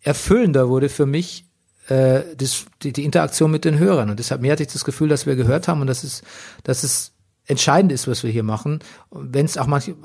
erfüllender 0.00 0.68
wurde 0.68 0.88
für 0.88 1.06
mich 1.06 1.44
äh, 1.88 2.22
das, 2.36 2.66
die, 2.82 2.92
die 2.92 3.04
Interaktion 3.04 3.50
mit 3.50 3.64
den 3.64 3.78
Hörern. 3.78 4.10
Und 4.10 4.18
deshalb 4.18 4.40
mir 4.40 4.52
hatte 4.52 4.62
ich 4.62 4.72
das 4.72 4.84
Gefühl, 4.84 5.08
dass 5.08 5.26
wir 5.26 5.36
gehört 5.36 5.68
haben 5.68 5.80
und 5.80 5.86
dass 5.86 6.04
es, 6.04 6.22
dass 6.62 6.82
es 6.84 7.12
entscheidend 7.46 7.92
ist, 7.92 8.06
was 8.06 8.22
wir 8.22 8.30
hier 8.30 8.42
machen. 8.42 8.80
Wenn 9.10 9.46
es 9.46 9.56
auch 9.56 9.66
manche, 9.66 9.96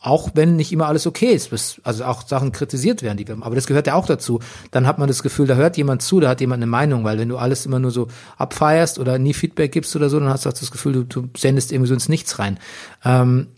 auch 0.00 0.30
wenn 0.34 0.56
nicht 0.56 0.72
immer 0.72 0.88
alles 0.88 1.06
okay 1.06 1.32
ist, 1.32 1.52
was, 1.52 1.80
also 1.84 2.04
auch 2.04 2.26
Sachen 2.26 2.50
kritisiert 2.50 3.02
werden, 3.02 3.18
die 3.18 3.28
wir, 3.28 3.36
aber 3.40 3.54
das 3.54 3.66
gehört 3.66 3.86
ja 3.86 3.94
auch 3.94 4.06
dazu. 4.06 4.40
Dann 4.70 4.86
hat 4.86 4.98
man 4.98 5.06
das 5.06 5.22
Gefühl, 5.22 5.46
da 5.46 5.54
hört 5.54 5.76
jemand 5.76 6.02
zu, 6.02 6.18
da 6.18 6.30
hat 6.30 6.40
jemand 6.40 6.60
eine 6.60 6.70
Meinung, 6.70 7.04
weil 7.04 7.18
wenn 7.18 7.28
du 7.28 7.36
alles 7.36 7.66
immer 7.66 7.78
nur 7.78 7.90
so 7.90 8.08
abfeierst 8.36 8.98
oder 8.98 9.18
nie 9.18 9.34
Feedback 9.34 9.70
gibst 9.70 9.94
oder 9.94 10.10
so, 10.10 10.18
dann 10.18 10.28
hast 10.28 10.44
du 10.44 10.48
auch 10.48 10.54
das 10.54 10.70
Gefühl, 10.70 10.92
du, 10.92 11.04
du 11.04 11.28
sendest 11.36 11.70
irgendwie 11.70 11.88
so 11.88 11.94
ins 11.94 12.08
Nichts 12.08 12.38
rein. 12.38 12.58
Ähm, 13.04 13.48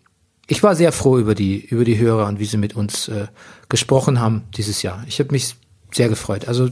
ich 0.47 0.63
war 0.63 0.77
sehr 0.77 0.93
froh 0.93 1.19
über 1.19 1.35
die 1.35 1.65
über 1.65 1.85
die 1.85 1.99
Hörer 1.99 2.27
und 2.27 2.39
wie 2.39 2.45
sie 2.45 2.57
mit 2.59 2.75
uns 2.77 3.09
äh, 3.09 3.27
gesprochen 3.69 4.21
haben 4.21 4.45
dieses 4.57 4.83
Jahr. 4.83 5.05
Ich 5.09 5.19
habe 5.21 5.31
mich 5.33 5.55
sehr 5.93 6.09
gefreut. 6.09 6.47
Also 6.49 6.69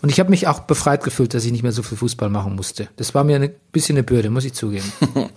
und 0.00 0.10
ich 0.10 0.20
habe 0.20 0.30
mich 0.30 0.46
auch 0.46 0.60
befreit 0.60 1.02
gefühlt, 1.02 1.34
dass 1.34 1.44
ich 1.44 1.52
nicht 1.52 1.62
mehr 1.62 1.72
so 1.72 1.82
viel 1.82 1.98
Fußball 1.98 2.28
machen 2.30 2.54
musste. 2.54 2.88
Das 2.96 3.14
war 3.14 3.24
mir 3.24 3.36
ein 3.40 3.50
bisschen 3.72 3.96
eine 3.96 4.04
Bürde, 4.04 4.30
muss 4.30 4.44
ich 4.44 4.52
zugeben. 4.54 4.90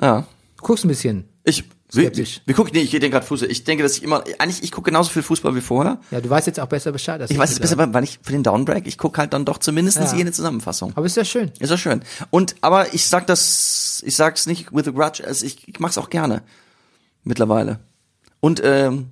Ja. 0.00 0.26
Du 0.56 0.62
guckst 0.64 0.84
ein 0.84 0.88
bisschen. 0.88 1.28
Ich, 1.44 1.64
Skeptisch. 1.92 2.40
wir 2.46 2.54
gucken, 2.54 2.72
nee, 2.74 2.80
ich 2.82 2.90
denke 2.90 3.10
gerade 3.10 3.26
Fußball. 3.26 3.50
Ich 3.50 3.64
denke, 3.64 3.82
dass 3.82 3.96
ich 3.96 4.02
immer, 4.02 4.24
eigentlich, 4.38 4.62
ich 4.62 4.72
gucke 4.72 4.90
genauso 4.90 5.10
viel 5.10 5.22
Fußball 5.22 5.54
wie 5.54 5.60
vorher. 5.60 6.00
Ja, 6.10 6.20
du 6.20 6.30
weißt 6.30 6.46
jetzt 6.46 6.58
auch 6.60 6.66
besser 6.66 6.92
Bescheid. 6.92 7.20
Ich 7.28 7.36
weiß 7.36 7.52
es 7.52 7.60
besser, 7.60 7.76
weil 7.92 8.04
ich 8.04 8.18
für 8.22 8.32
den 8.32 8.42
Downbreak, 8.42 8.86
ich 8.86 8.96
gucke 8.96 9.18
halt 9.20 9.32
dann 9.32 9.44
doch 9.44 9.58
zumindest 9.58 9.98
Ja. 9.98 10.14
jede 10.16 10.32
Zusammenfassung. 10.32 10.92
Aber 10.94 11.04
ist 11.04 11.16
ja 11.16 11.24
schön. 11.24 11.52
Ist 11.58 11.70
ja 11.70 11.76
schön. 11.76 12.02
Und 12.30 12.54
aber 12.62 12.94
ich 12.94 13.06
sag 13.06 13.26
das, 13.26 13.91
ich 14.02 14.16
sag's 14.16 14.46
nicht 14.46 14.72
with 14.74 14.88
a 14.88 14.90
grudge, 14.90 15.24
also 15.26 15.44
ich, 15.46 15.66
ich 15.68 15.80
mach's 15.80 15.98
auch 15.98 16.10
gerne 16.10 16.42
mittlerweile. 17.24 17.80
Und 18.40 18.60
ähm, 18.64 19.10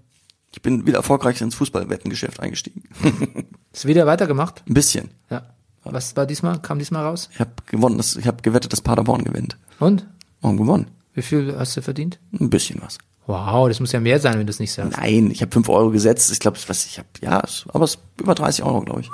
ich 0.53 0.62
bin 0.62 0.87
wieder 0.87 0.99
erfolgreich 0.99 1.41
ins 1.41 1.55
Fußballwettengeschäft 1.55 2.41
eingestiegen. 2.41 2.83
Ist 3.73 3.87
wieder 3.87 4.07
weitergemacht? 4.07 4.62
Ein 4.69 4.75
bisschen. 4.75 5.11
Ja. 5.31 5.43
Was 5.85 6.15
war 6.17 6.27
diesmal? 6.27 6.61
Kam 6.61 6.79
diesmal 6.79 7.05
raus? 7.05 7.31
Ich 7.33 7.41
habe 7.41 7.53
gewonnen, 7.67 7.97
das, 7.97 8.17
ich 8.17 8.27
habe 8.27 8.43
gewettet, 8.43 8.73
dass 8.73 8.81
Paderborn 8.81 9.25
gewinnt. 9.25 9.57
Und? 9.79 10.07
Und 10.41 10.57
gewonnen. 10.57 10.91
Wie 11.15 11.23
viel 11.23 11.57
hast 11.57 11.77
du 11.77 11.83
verdient? 11.83 12.19
Ein 12.39 12.51
bisschen 12.51 12.81
was. 12.83 12.99
Wow, 13.27 13.69
das 13.69 13.79
muss 13.81 13.93
ja 13.93 14.01
mehr 14.01 14.19
sein, 14.19 14.39
wenn 14.39 14.47
du 14.47 14.51
es 14.51 14.59
nicht 14.59 14.73
sagst. 14.73 14.97
Nein, 14.99 15.31
ich 15.31 15.41
habe 15.41 15.53
fünf 15.53 15.69
Euro 15.69 15.91
gesetzt. 15.91 16.31
Ich 16.33 16.41
glaube, 16.41 16.59
was 16.67 16.85
ich 16.87 16.99
habe, 16.99 17.09
ja, 17.21 17.43
aber 17.69 17.85
es 17.85 17.95
ist 17.95 18.01
über 18.21 18.35
30 18.35 18.65
Euro, 18.65 18.81
glaube 18.83 19.03
ich. 19.03 19.11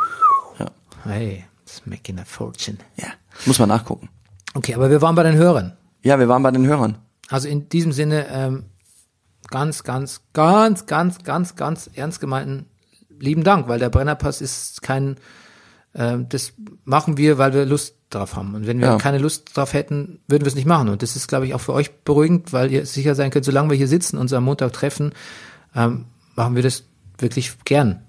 Ja, 0.58 0.70
Hey, 1.04 1.44
it's 1.62 1.82
making 1.84 2.18
a 2.18 2.24
fortune. 2.24 2.78
ja. 2.96 3.08
Muss 3.44 3.58
man 3.58 3.68
nachgucken. 3.68 4.08
Okay, 4.56 4.74
aber 4.74 4.90
wir 4.90 5.02
waren 5.02 5.14
bei 5.14 5.22
den 5.22 5.34
Hörern. 5.36 5.76
Ja, 6.02 6.18
wir 6.18 6.28
waren 6.28 6.42
bei 6.42 6.50
den 6.50 6.66
Hörern. 6.66 6.98
Also 7.28 7.46
in 7.48 7.68
diesem 7.68 7.92
Sinne 7.92 8.26
ähm, 8.30 8.64
ganz, 9.50 9.82
ganz, 9.84 10.22
ganz, 10.32 10.86
ganz, 10.86 11.22
ganz, 11.24 11.56
ganz 11.56 11.90
ernst 11.94 12.20
gemeinten 12.20 12.66
lieben 13.18 13.44
Dank, 13.44 13.68
weil 13.68 13.78
der 13.78 13.90
Brennerpass 13.90 14.40
ist 14.40 14.80
kein, 14.82 15.16
ähm, 15.94 16.28
das 16.28 16.54
machen 16.84 17.16
wir, 17.18 17.36
weil 17.38 17.52
wir 17.52 17.66
Lust 17.66 17.96
drauf 18.10 18.36
haben. 18.36 18.54
Und 18.54 18.66
wenn 18.66 18.80
wir 18.80 18.86
Ja. 18.86 18.96
keine 18.98 19.18
Lust 19.18 19.54
drauf 19.56 19.74
hätten, 19.74 20.20
würden 20.26 20.44
wir 20.44 20.48
es 20.48 20.54
nicht 20.54 20.66
machen. 20.66 20.88
Und 20.88 21.02
das 21.02 21.16
ist, 21.16 21.26
glaube 21.28 21.46
ich, 21.46 21.54
auch 21.54 21.60
für 21.60 21.72
euch 21.74 21.92
beruhigend, 22.04 22.52
weil 22.52 22.70
ihr 22.72 22.86
sicher 22.86 23.14
sein 23.14 23.30
könnt, 23.30 23.44
solange 23.44 23.70
wir 23.70 23.76
hier 23.76 23.88
sitzen 23.88 24.16
und 24.16 24.22
uns 24.22 24.32
am 24.32 24.44
Montag 24.44 24.72
treffen, 24.72 25.12
ähm, 25.74 26.06
machen 26.34 26.54
wir 26.54 26.62
das 26.62 26.84
wirklich 27.18 27.52
gern. 27.64 28.05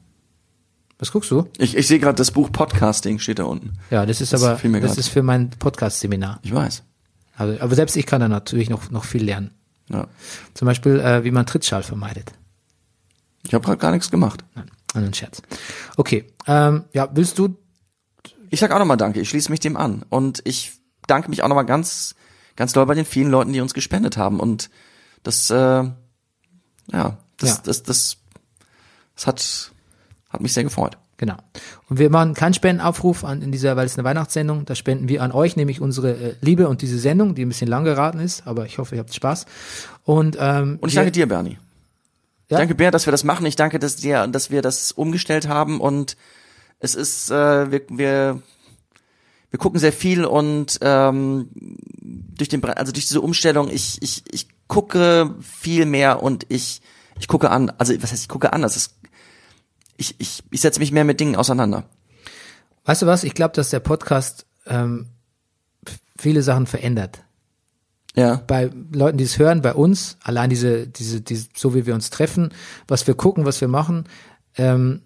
Was 0.99 1.11
guckst 1.11 1.29
du? 1.29 1.47
Ich, 1.57 1.77
ich 1.77 1.87
sehe 1.87 1.99
gerade 1.99 2.15
das 2.15 2.31
Buch 2.31 2.51
Podcasting 2.51 3.19
steht 3.19 3.39
da 3.39 3.43
unten. 3.43 3.73
Ja, 3.91 4.05
das 4.05 4.19
ist 4.19 4.33
Das 4.33 4.43
aber, 4.43 4.59
das 4.79 4.97
ist 4.97 5.09
für 5.09 5.21
mein 5.21 5.51
Podcast-Seminar. 5.51 6.39
Ich 6.41 6.53
weiß. 6.53 6.83
Also, 7.35 7.61
aber 7.61 7.75
selbst 7.75 7.95
ich 7.95 8.05
kann 8.07 8.19
da 8.19 8.27
natürlich 8.27 8.69
noch, 8.69 8.89
noch 8.89 9.03
viel 9.05 9.23
lernen. 9.23 9.51
Ja. 9.89 10.07
Zum 10.55 10.65
Beispiel, 10.65 10.99
äh, 10.99 11.23
wie 11.23 11.31
man 11.31 11.45
Trittschall 11.45 11.83
vermeidet. 11.83 12.31
Ich 13.45 13.53
habe 13.53 13.63
gerade 13.63 13.77
gar 13.77 13.91
nichts 13.91 14.09
gemacht. 14.09 14.43
Nein, 14.55 14.69
ein 14.95 15.13
Scherz. 15.13 15.41
Okay, 15.97 16.25
ähm, 16.47 16.85
ja, 16.93 17.07
willst 17.13 17.37
du, 17.37 17.57
Ich 18.49 18.59
sag 18.59 18.71
auch 18.71 18.79
nochmal 18.79 18.97
Danke. 18.97 19.21
Ich 19.21 19.29
schließe 19.29 19.51
mich 19.51 19.59
dem 19.59 19.77
an. 19.77 20.03
Und 20.09 20.41
ich 20.45 20.73
danke 21.05 21.29
mich 21.29 21.43
auch 21.43 21.47
nochmal 21.47 21.65
ganz, 21.67 22.15
ganz 22.55 22.73
doll 22.73 22.87
bei 22.87 22.95
den 22.95 23.05
vielen 23.05 23.29
Leuten, 23.29 23.53
die 23.53 23.61
uns 23.61 23.75
gespendet 23.75 24.17
haben. 24.17 24.39
Und 24.39 24.71
das, 25.21 25.49
äh, 25.51 25.55
ja, 25.55 25.93
das, 27.37 27.49
Ja. 27.49 27.61
das, 27.63 27.83
das, 27.83 28.17
das 29.15 29.27
hat, 29.27 29.71
hat 30.29 30.41
mich 30.41 30.53
sehr 30.53 30.63
gefreut. 30.63 30.97
genau. 31.17 31.37
Und 31.89 31.99
wir 31.99 32.09
machen 32.09 32.33
keinen 32.33 32.53
Spendenaufruf 32.53 33.23
an, 33.23 33.41
in 33.41 33.51
dieser, 33.51 33.75
weil 33.75 33.85
es 33.85 33.97
eine 33.97 34.03
Weihnachtssendung, 34.03 34.65
da 34.65 34.75
spenden 34.75 35.07
wir 35.07 35.23
an 35.23 35.31
euch, 35.31 35.55
nämlich 35.55 35.81
unsere 35.81 36.11
äh, 36.11 36.35
Liebe 36.41 36.67
und 36.67 36.81
diese 36.81 36.99
Sendung, 36.99 37.33
die 37.35 37.45
ein 37.45 37.49
bisschen 37.49 37.69
lang 37.69 37.83
geraten 37.85 38.19
ist, 38.19 38.45
aber 38.45 38.65
ich 38.65 38.77
hoffe, 38.77 38.95
ihr 38.95 38.99
habt 38.99 39.13
Spaß. 39.13 39.45
Und, 40.03 40.37
ähm, 40.39 40.77
Und 40.81 40.89
ich 40.89 40.95
danke 40.95 41.11
dir, 41.11 41.27
Bernie. 41.27 41.57
Ja? 42.49 42.57
Danke, 42.59 42.75
Bär, 42.75 42.91
dass 42.91 43.05
wir 43.07 43.11
das 43.11 43.23
machen. 43.23 43.45
Ich 43.45 43.55
danke, 43.55 43.79
dass, 43.79 43.97
dir, 43.97 44.27
dass 44.27 44.51
wir 44.51 44.61
das 44.61 44.91
umgestellt 44.91 45.47
haben 45.47 45.81
und 45.81 46.15
es 46.79 46.95
ist, 46.95 47.31
äh, 47.31 47.71
wir, 47.71 47.81
wir, 47.89 48.41
wir 49.49 49.59
gucken 49.59 49.79
sehr 49.79 49.93
viel 49.93 50.25
und 50.25 50.77
ähm, 50.81 51.49
durch 52.37 52.49
den, 52.49 52.63
also 52.63 52.91
durch 52.91 53.07
diese 53.07 53.21
Umstellung, 53.21 53.69
ich, 53.69 54.01
ich, 54.01 54.23
ich 54.31 54.47
gucke 54.67 55.35
viel 55.41 55.85
mehr 55.85 56.21
und 56.21 56.45
ich, 56.49 56.81
ich 57.19 57.27
gucke 57.27 57.49
an, 57.49 57.71
also 57.77 57.93
was 58.01 58.11
heißt, 58.11 58.23
ich 58.23 58.29
gucke 58.29 58.53
an, 58.53 58.61
das 58.61 58.75
ist, 58.75 58.96
ich, 59.97 60.15
ich, 60.19 60.43
ich 60.51 60.61
setze 60.61 60.79
mich 60.79 60.91
mehr 60.91 61.03
mit 61.03 61.19
Dingen 61.19 61.35
auseinander. 61.35 61.83
Weißt 62.85 63.01
du 63.01 63.05
was? 63.05 63.23
Ich 63.23 63.33
glaube, 63.33 63.53
dass 63.53 63.69
der 63.69 63.79
Podcast 63.79 64.45
ähm, 64.65 65.07
viele 66.17 66.41
Sachen 66.41 66.67
verändert. 66.67 67.23
Ja. 68.15 68.41
bei 68.47 68.71
Leuten, 68.91 69.19
die 69.19 69.25
es 69.25 69.37
hören, 69.37 69.61
bei 69.61 69.75
uns, 69.75 70.17
allein 70.23 70.49
diese, 70.49 70.87
diese, 70.87 71.21
diese, 71.21 71.49
so 71.55 71.75
wie 71.75 71.85
wir 71.85 71.93
uns 71.93 72.09
treffen, 72.09 72.49
was 72.87 73.05
wir 73.05 73.13
gucken, 73.13 73.45
was 73.45 73.61
wir 73.61 73.67
machen, 73.67 74.05
ähm, 74.55 75.01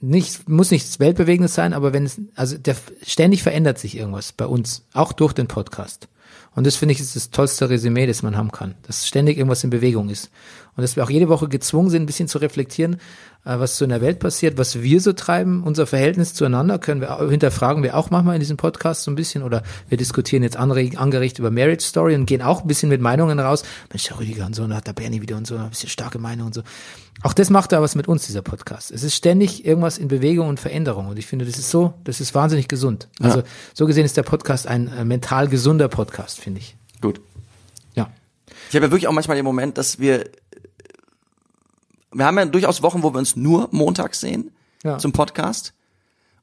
nicht, 0.00 0.46
muss 0.46 0.70
nichts 0.70 1.00
Weltbewegendes 1.00 1.54
sein, 1.54 1.72
aber 1.72 1.94
wenn 1.94 2.04
es, 2.04 2.20
also 2.34 2.58
der, 2.58 2.76
ständig 3.02 3.42
verändert 3.42 3.78
sich 3.78 3.96
irgendwas 3.96 4.32
bei 4.32 4.44
uns, 4.44 4.84
auch 4.92 5.14
durch 5.14 5.32
den 5.32 5.46
Podcast. 5.46 6.08
Und 6.54 6.66
das 6.66 6.76
finde 6.76 6.92
ich 6.92 7.00
ist 7.00 7.16
das 7.16 7.30
tollste 7.30 7.70
Resümee, 7.70 8.06
das 8.06 8.22
man 8.22 8.36
haben 8.36 8.52
kann, 8.52 8.74
dass 8.82 9.06
ständig 9.06 9.38
irgendwas 9.38 9.64
in 9.64 9.70
Bewegung 9.70 10.10
ist. 10.10 10.30
Und 10.76 10.82
dass 10.82 10.96
wir 10.96 11.04
auch 11.04 11.10
jede 11.10 11.28
Woche 11.28 11.48
gezwungen 11.48 11.88
sind, 11.90 12.02
ein 12.02 12.06
bisschen 12.06 12.28
zu 12.28 12.38
reflektieren, 12.38 13.00
äh, 13.46 13.58
was 13.58 13.78
so 13.78 13.84
in 13.84 13.90
der 13.90 14.02
Welt 14.02 14.18
passiert, 14.18 14.58
was 14.58 14.82
wir 14.82 15.00
so 15.00 15.12
treiben, 15.12 15.62
unser 15.62 15.86
Verhältnis 15.86 16.34
zueinander, 16.34 16.78
können 16.78 17.00
wir 17.00 17.16
auch, 17.16 17.30
hinterfragen 17.30 17.82
wir 17.82 17.96
auch 17.96 18.10
manchmal 18.10 18.34
in 18.34 18.40
diesem 18.40 18.56
Podcast 18.56 19.04
so 19.04 19.10
ein 19.10 19.14
bisschen 19.14 19.42
oder 19.42 19.62
wir 19.88 19.96
diskutieren 19.96 20.42
jetzt 20.42 20.56
angeregt 20.56 21.38
über 21.38 21.50
Marriage 21.50 21.84
Story 21.84 22.14
und 22.14 22.26
gehen 22.26 22.42
auch 22.42 22.62
ein 22.62 22.66
bisschen 22.66 22.88
mit 22.88 23.00
Meinungen 23.00 23.38
raus. 23.38 23.62
Mensch, 23.90 24.04
der 24.04 24.18
Rüdiger 24.18 24.46
und 24.46 24.54
so, 24.54 24.64
und 24.64 24.70
da 24.70 24.76
hat 24.76 24.86
der 24.86 24.92
Bernie 24.92 25.22
wieder 25.22 25.36
und 25.36 25.46
so, 25.46 25.56
ein 25.56 25.70
bisschen 25.70 25.88
starke 25.88 26.18
Meinung 26.18 26.48
und 26.48 26.54
so. 26.54 26.62
Auch 27.22 27.32
das 27.32 27.48
macht 27.48 27.72
da 27.72 27.80
was 27.80 27.94
mit 27.94 28.08
uns, 28.08 28.26
dieser 28.26 28.42
Podcast. 28.42 28.90
Es 28.90 29.02
ist 29.02 29.14
ständig 29.14 29.64
irgendwas 29.64 29.96
in 29.96 30.08
Bewegung 30.08 30.48
und 30.48 30.60
Veränderung 30.60 31.06
und 31.08 31.18
ich 31.18 31.26
finde, 31.26 31.46
das 31.46 31.56
ist 31.56 31.70
so, 31.70 31.94
das 32.04 32.20
ist 32.20 32.34
wahnsinnig 32.34 32.68
gesund. 32.68 33.08
Also 33.20 33.42
so 33.72 33.86
gesehen 33.86 34.04
ist 34.04 34.16
der 34.16 34.22
Podcast 34.22 34.66
ein 34.66 34.88
äh, 34.88 35.04
mental 35.04 35.48
gesunder 35.48 35.88
Podcast, 35.88 36.38
finde 36.38 36.60
ich. 36.60 36.76
Gut. 37.00 37.20
Ja. 37.94 38.10
Ich 38.68 38.74
habe 38.74 38.86
ja 38.86 38.90
wirklich 38.90 39.08
auch 39.08 39.12
manchmal 39.12 39.36
den 39.36 39.44
Moment, 39.44 39.78
dass 39.78 39.98
wir, 39.98 40.24
wir 42.16 42.24
haben 42.26 42.38
ja 42.38 42.44
durchaus 42.46 42.82
Wochen, 42.82 43.02
wo 43.02 43.12
wir 43.14 43.18
uns 43.18 43.36
nur 43.36 43.68
montags 43.72 44.20
sehen 44.20 44.50
Ja. 44.84 44.98
zum 44.98 45.12
Podcast. 45.12 45.72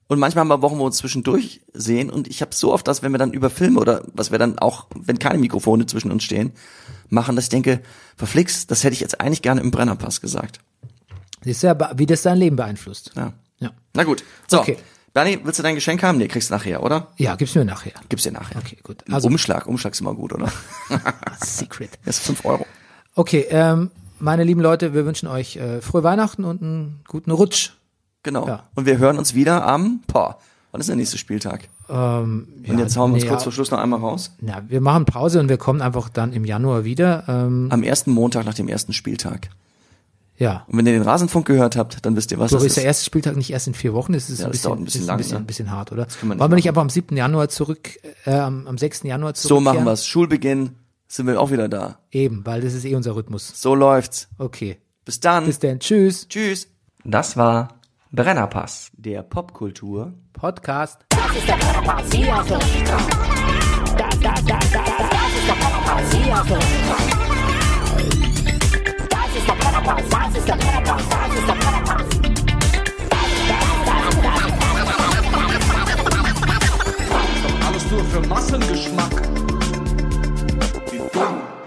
Und 0.07 0.19
manchmal 0.19 0.41
haben 0.41 0.49
wir 0.49 0.61
Wochen, 0.61 0.75
wo 0.75 0.81
wir 0.81 0.85
uns 0.87 0.97
zwischendurch 0.97 1.61
sehen. 1.73 2.09
Und 2.09 2.27
ich 2.27 2.41
habe 2.41 2.53
so 2.53 2.73
oft 2.73 2.87
das, 2.87 3.01
wenn 3.01 3.11
wir 3.13 3.17
dann 3.17 3.31
über 3.33 3.49
Filme 3.49 3.79
oder 3.79 4.03
was 4.13 4.31
wir 4.31 4.37
dann 4.37 4.59
auch, 4.59 4.87
wenn 4.95 5.17
keine 5.17 5.39
Mikrofone 5.39 5.85
zwischen 5.85 6.11
uns 6.11 6.23
stehen, 6.23 6.51
machen, 7.09 7.35
dass 7.35 7.45
ich 7.45 7.49
denke, 7.49 7.81
verflixt, 8.17 8.69
das 8.69 8.83
hätte 8.83 8.93
ich 8.93 8.99
jetzt 8.99 9.19
eigentlich 9.21 9.41
gerne 9.41 9.61
im 9.61 9.71
Brennerpass 9.71 10.21
gesagt. 10.21 10.59
Siehst 11.43 11.63
du 11.63 11.67
ja, 11.67 11.91
wie 11.97 12.05
das 12.05 12.21
dein 12.23 12.37
Leben 12.37 12.55
beeinflusst. 12.57 13.11
Ja. 13.15 13.33
Ja. 13.59 13.71
Na 13.93 14.03
gut. 14.03 14.23
So. 14.47 14.59
Okay. 14.59 14.77
Bernie, 15.13 15.39
willst 15.43 15.59
du 15.59 15.63
dein 15.63 15.75
Geschenk 15.75 16.01
haben? 16.03 16.17
Nee, 16.17 16.27
kriegst 16.27 16.49
du 16.49 16.53
nachher, 16.55 16.81
oder? 16.83 17.07
Ja, 17.17 17.35
gib's 17.35 17.53
mir 17.55 17.63
nachher. 17.63 17.93
Gib's 18.09 18.23
dir 18.23 18.31
nachher. 18.31 18.57
Okay, 18.57 18.77
gut. 18.81 19.03
Also, 19.11 19.27
Umschlag, 19.27 19.67
Umschlag 19.67 19.93
ist 19.93 20.01
immer 20.01 20.15
gut, 20.15 20.33
oder? 20.33 20.51
Secret. 21.39 21.91
Das 22.05 22.17
ist 22.17 22.25
fünf 22.25 22.43
Euro. 22.45 22.65
Okay, 23.15 23.45
ähm, 23.49 23.91
meine 24.19 24.43
lieben 24.43 24.61
Leute, 24.61 24.93
wir 24.93 25.05
wünschen 25.05 25.27
euch 25.27 25.57
äh, 25.57 25.81
frohe 25.81 26.03
Weihnachten 26.03 26.43
und 26.43 26.61
einen 26.61 27.01
guten 27.07 27.31
Rutsch. 27.31 27.71
Genau. 28.23 28.47
Ja. 28.47 28.63
Und 28.75 28.85
wir 28.85 28.97
hören 28.97 29.17
uns 29.17 29.33
wieder 29.33 29.65
am, 29.67 30.01
boah, 30.07 30.37
Wann 30.73 30.79
ist 30.81 30.87
der 30.89 30.95
nächste 30.95 31.19
Spieltag? 31.19 31.69
Ähm, 31.87 32.47
Und 32.67 32.79
jetzt 32.79 32.97
hauen 32.97 33.11
wir 33.11 33.15
uns 33.15 33.23
nee, 33.23 33.29
kurz 33.29 33.41
ja, 33.41 33.43
vor 33.43 33.51
Schluss 33.51 33.69
noch 33.69 33.77
einmal 33.77 33.99
raus. 33.99 34.31
Na, 34.41 34.63
wir 34.67 34.81
machen 34.81 35.05
Pause 35.05 35.39
und 35.39 35.47
wir 35.47 35.57
kommen 35.57 35.83
einfach 35.83 36.09
dann 36.09 36.33
im 36.33 36.45
Januar 36.45 36.83
wieder. 36.83 37.25
Ähm, 37.27 37.67
Am 37.69 37.83
ersten 37.83 38.09
Montag 38.09 38.43
nach 38.47 38.55
dem 38.55 38.67
ersten 38.67 38.91
Spieltag. 38.91 39.49
ja. 40.35 40.63
Und 40.67 40.79
wenn 40.79 40.87
ihr 40.87 40.93
den 40.93 41.03
Rasenfunk 41.03 41.45
gehört 41.45 41.75
habt, 41.75 42.03
dann 42.07 42.15
wisst 42.15 42.31
ihr, 42.31 42.39
was 42.39 42.49
So 42.49 42.57
das 42.57 42.65
ist 42.65 42.77
der 42.77 42.85
erste 42.85 43.05
Spieltag 43.05 43.37
nicht 43.37 43.51
erst 43.51 43.67
in 43.67 43.75
vier 43.75 43.93
Wochen, 43.93 44.13
das 44.13 44.31
ist 44.31 44.39
Ja, 44.39 44.45
ein 44.47 44.51
das 44.51 44.61
bisschen, 44.63 44.71
ein 44.79 44.83
bisschen 44.85 45.01
ist 45.01 45.07
lang, 45.07 45.13
ein 45.13 45.17
bisschen, 45.19 45.33
ne? 45.35 45.39
ein 45.41 45.45
bisschen 45.45 45.69
hart, 45.71 45.91
oder? 45.91 46.07
wir 46.21 46.39
Wollen 46.39 46.51
wir 46.51 46.55
nicht 46.55 46.69
aber 46.69 46.81
am 46.81 46.89
7. 46.89 47.15
Januar 47.15 47.49
zurück, 47.49 47.89
äh, 48.25 48.33
am, 48.33 48.65
am 48.65 48.79
6. 48.79 49.03
Januar 49.03 49.35
zurück? 49.35 49.49
So 49.49 49.59
machen 49.61 49.83
wir's. 49.85 50.07
Schulbeginn 50.07 50.71
sind 51.13 51.27
wir 51.27 51.39
auch 51.39 51.51
wieder 51.51 51.69
da. 51.69 51.99
Eben, 52.11 52.43
weil 52.45 52.61
das 52.61 52.73
ist 52.73 52.85
eh 52.85 52.95
unser 52.95 53.15
Rhythmus. 53.15 53.61
So 53.61 53.75
läuft's. 53.75 54.29
Okay. 54.39 54.79
Bis 55.05 55.19
dann. 55.19 55.45
Bis 55.45 55.59
dann. 55.59 55.79
Tschüss. 55.79 56.27
Tschüss. 56.27 56.67
Das 57.03 57.37
war 57.37 57.79
Brennerpass. 58.11 58.91
Der 58.97 59.21
Popkultur. 59.21 60.13
Podcast. 60.33 61.05
Das 61.09 61.35
ist 61.35 61.47
der 61.47 61.53
Brennerpass, 61.53 62.11
hier 62.11 62.35
hast 62.35 62.49
du 62.49 62.55
richtig 62.55 62.87
Spaß. 62.87 63.07
Das, 63.95 64.19
das, 64.19 64.19
das, 64.19 64.45
das, 64.45 64.71
das, 64.71 64.81
das 65.11 65.29
ist 65.37 65.47
der 65.47 65.53
Brennerpass, 65.53 66.11
hier 66.11 66.35
Spaß. 66.35 66.47
Das 69.09 69.35
ist 69.37 69.47
der 69.47 69.53
Brennerpass, 69.53 70.03
das 70.09 70.35
ist 70.35 70.47
der 70.47 70.55
Brennerpass, 70.55 71.03
das 71.09 71.33
ist 71.37 71.47
der 71.47 71.53
Brennerpass. 71.53 72.05
Alles 77.67 77.91
nur 77.91 78.03
für 78.05 78.21
Massengeschmack. 78.27 79.52
어. 81.03 81.62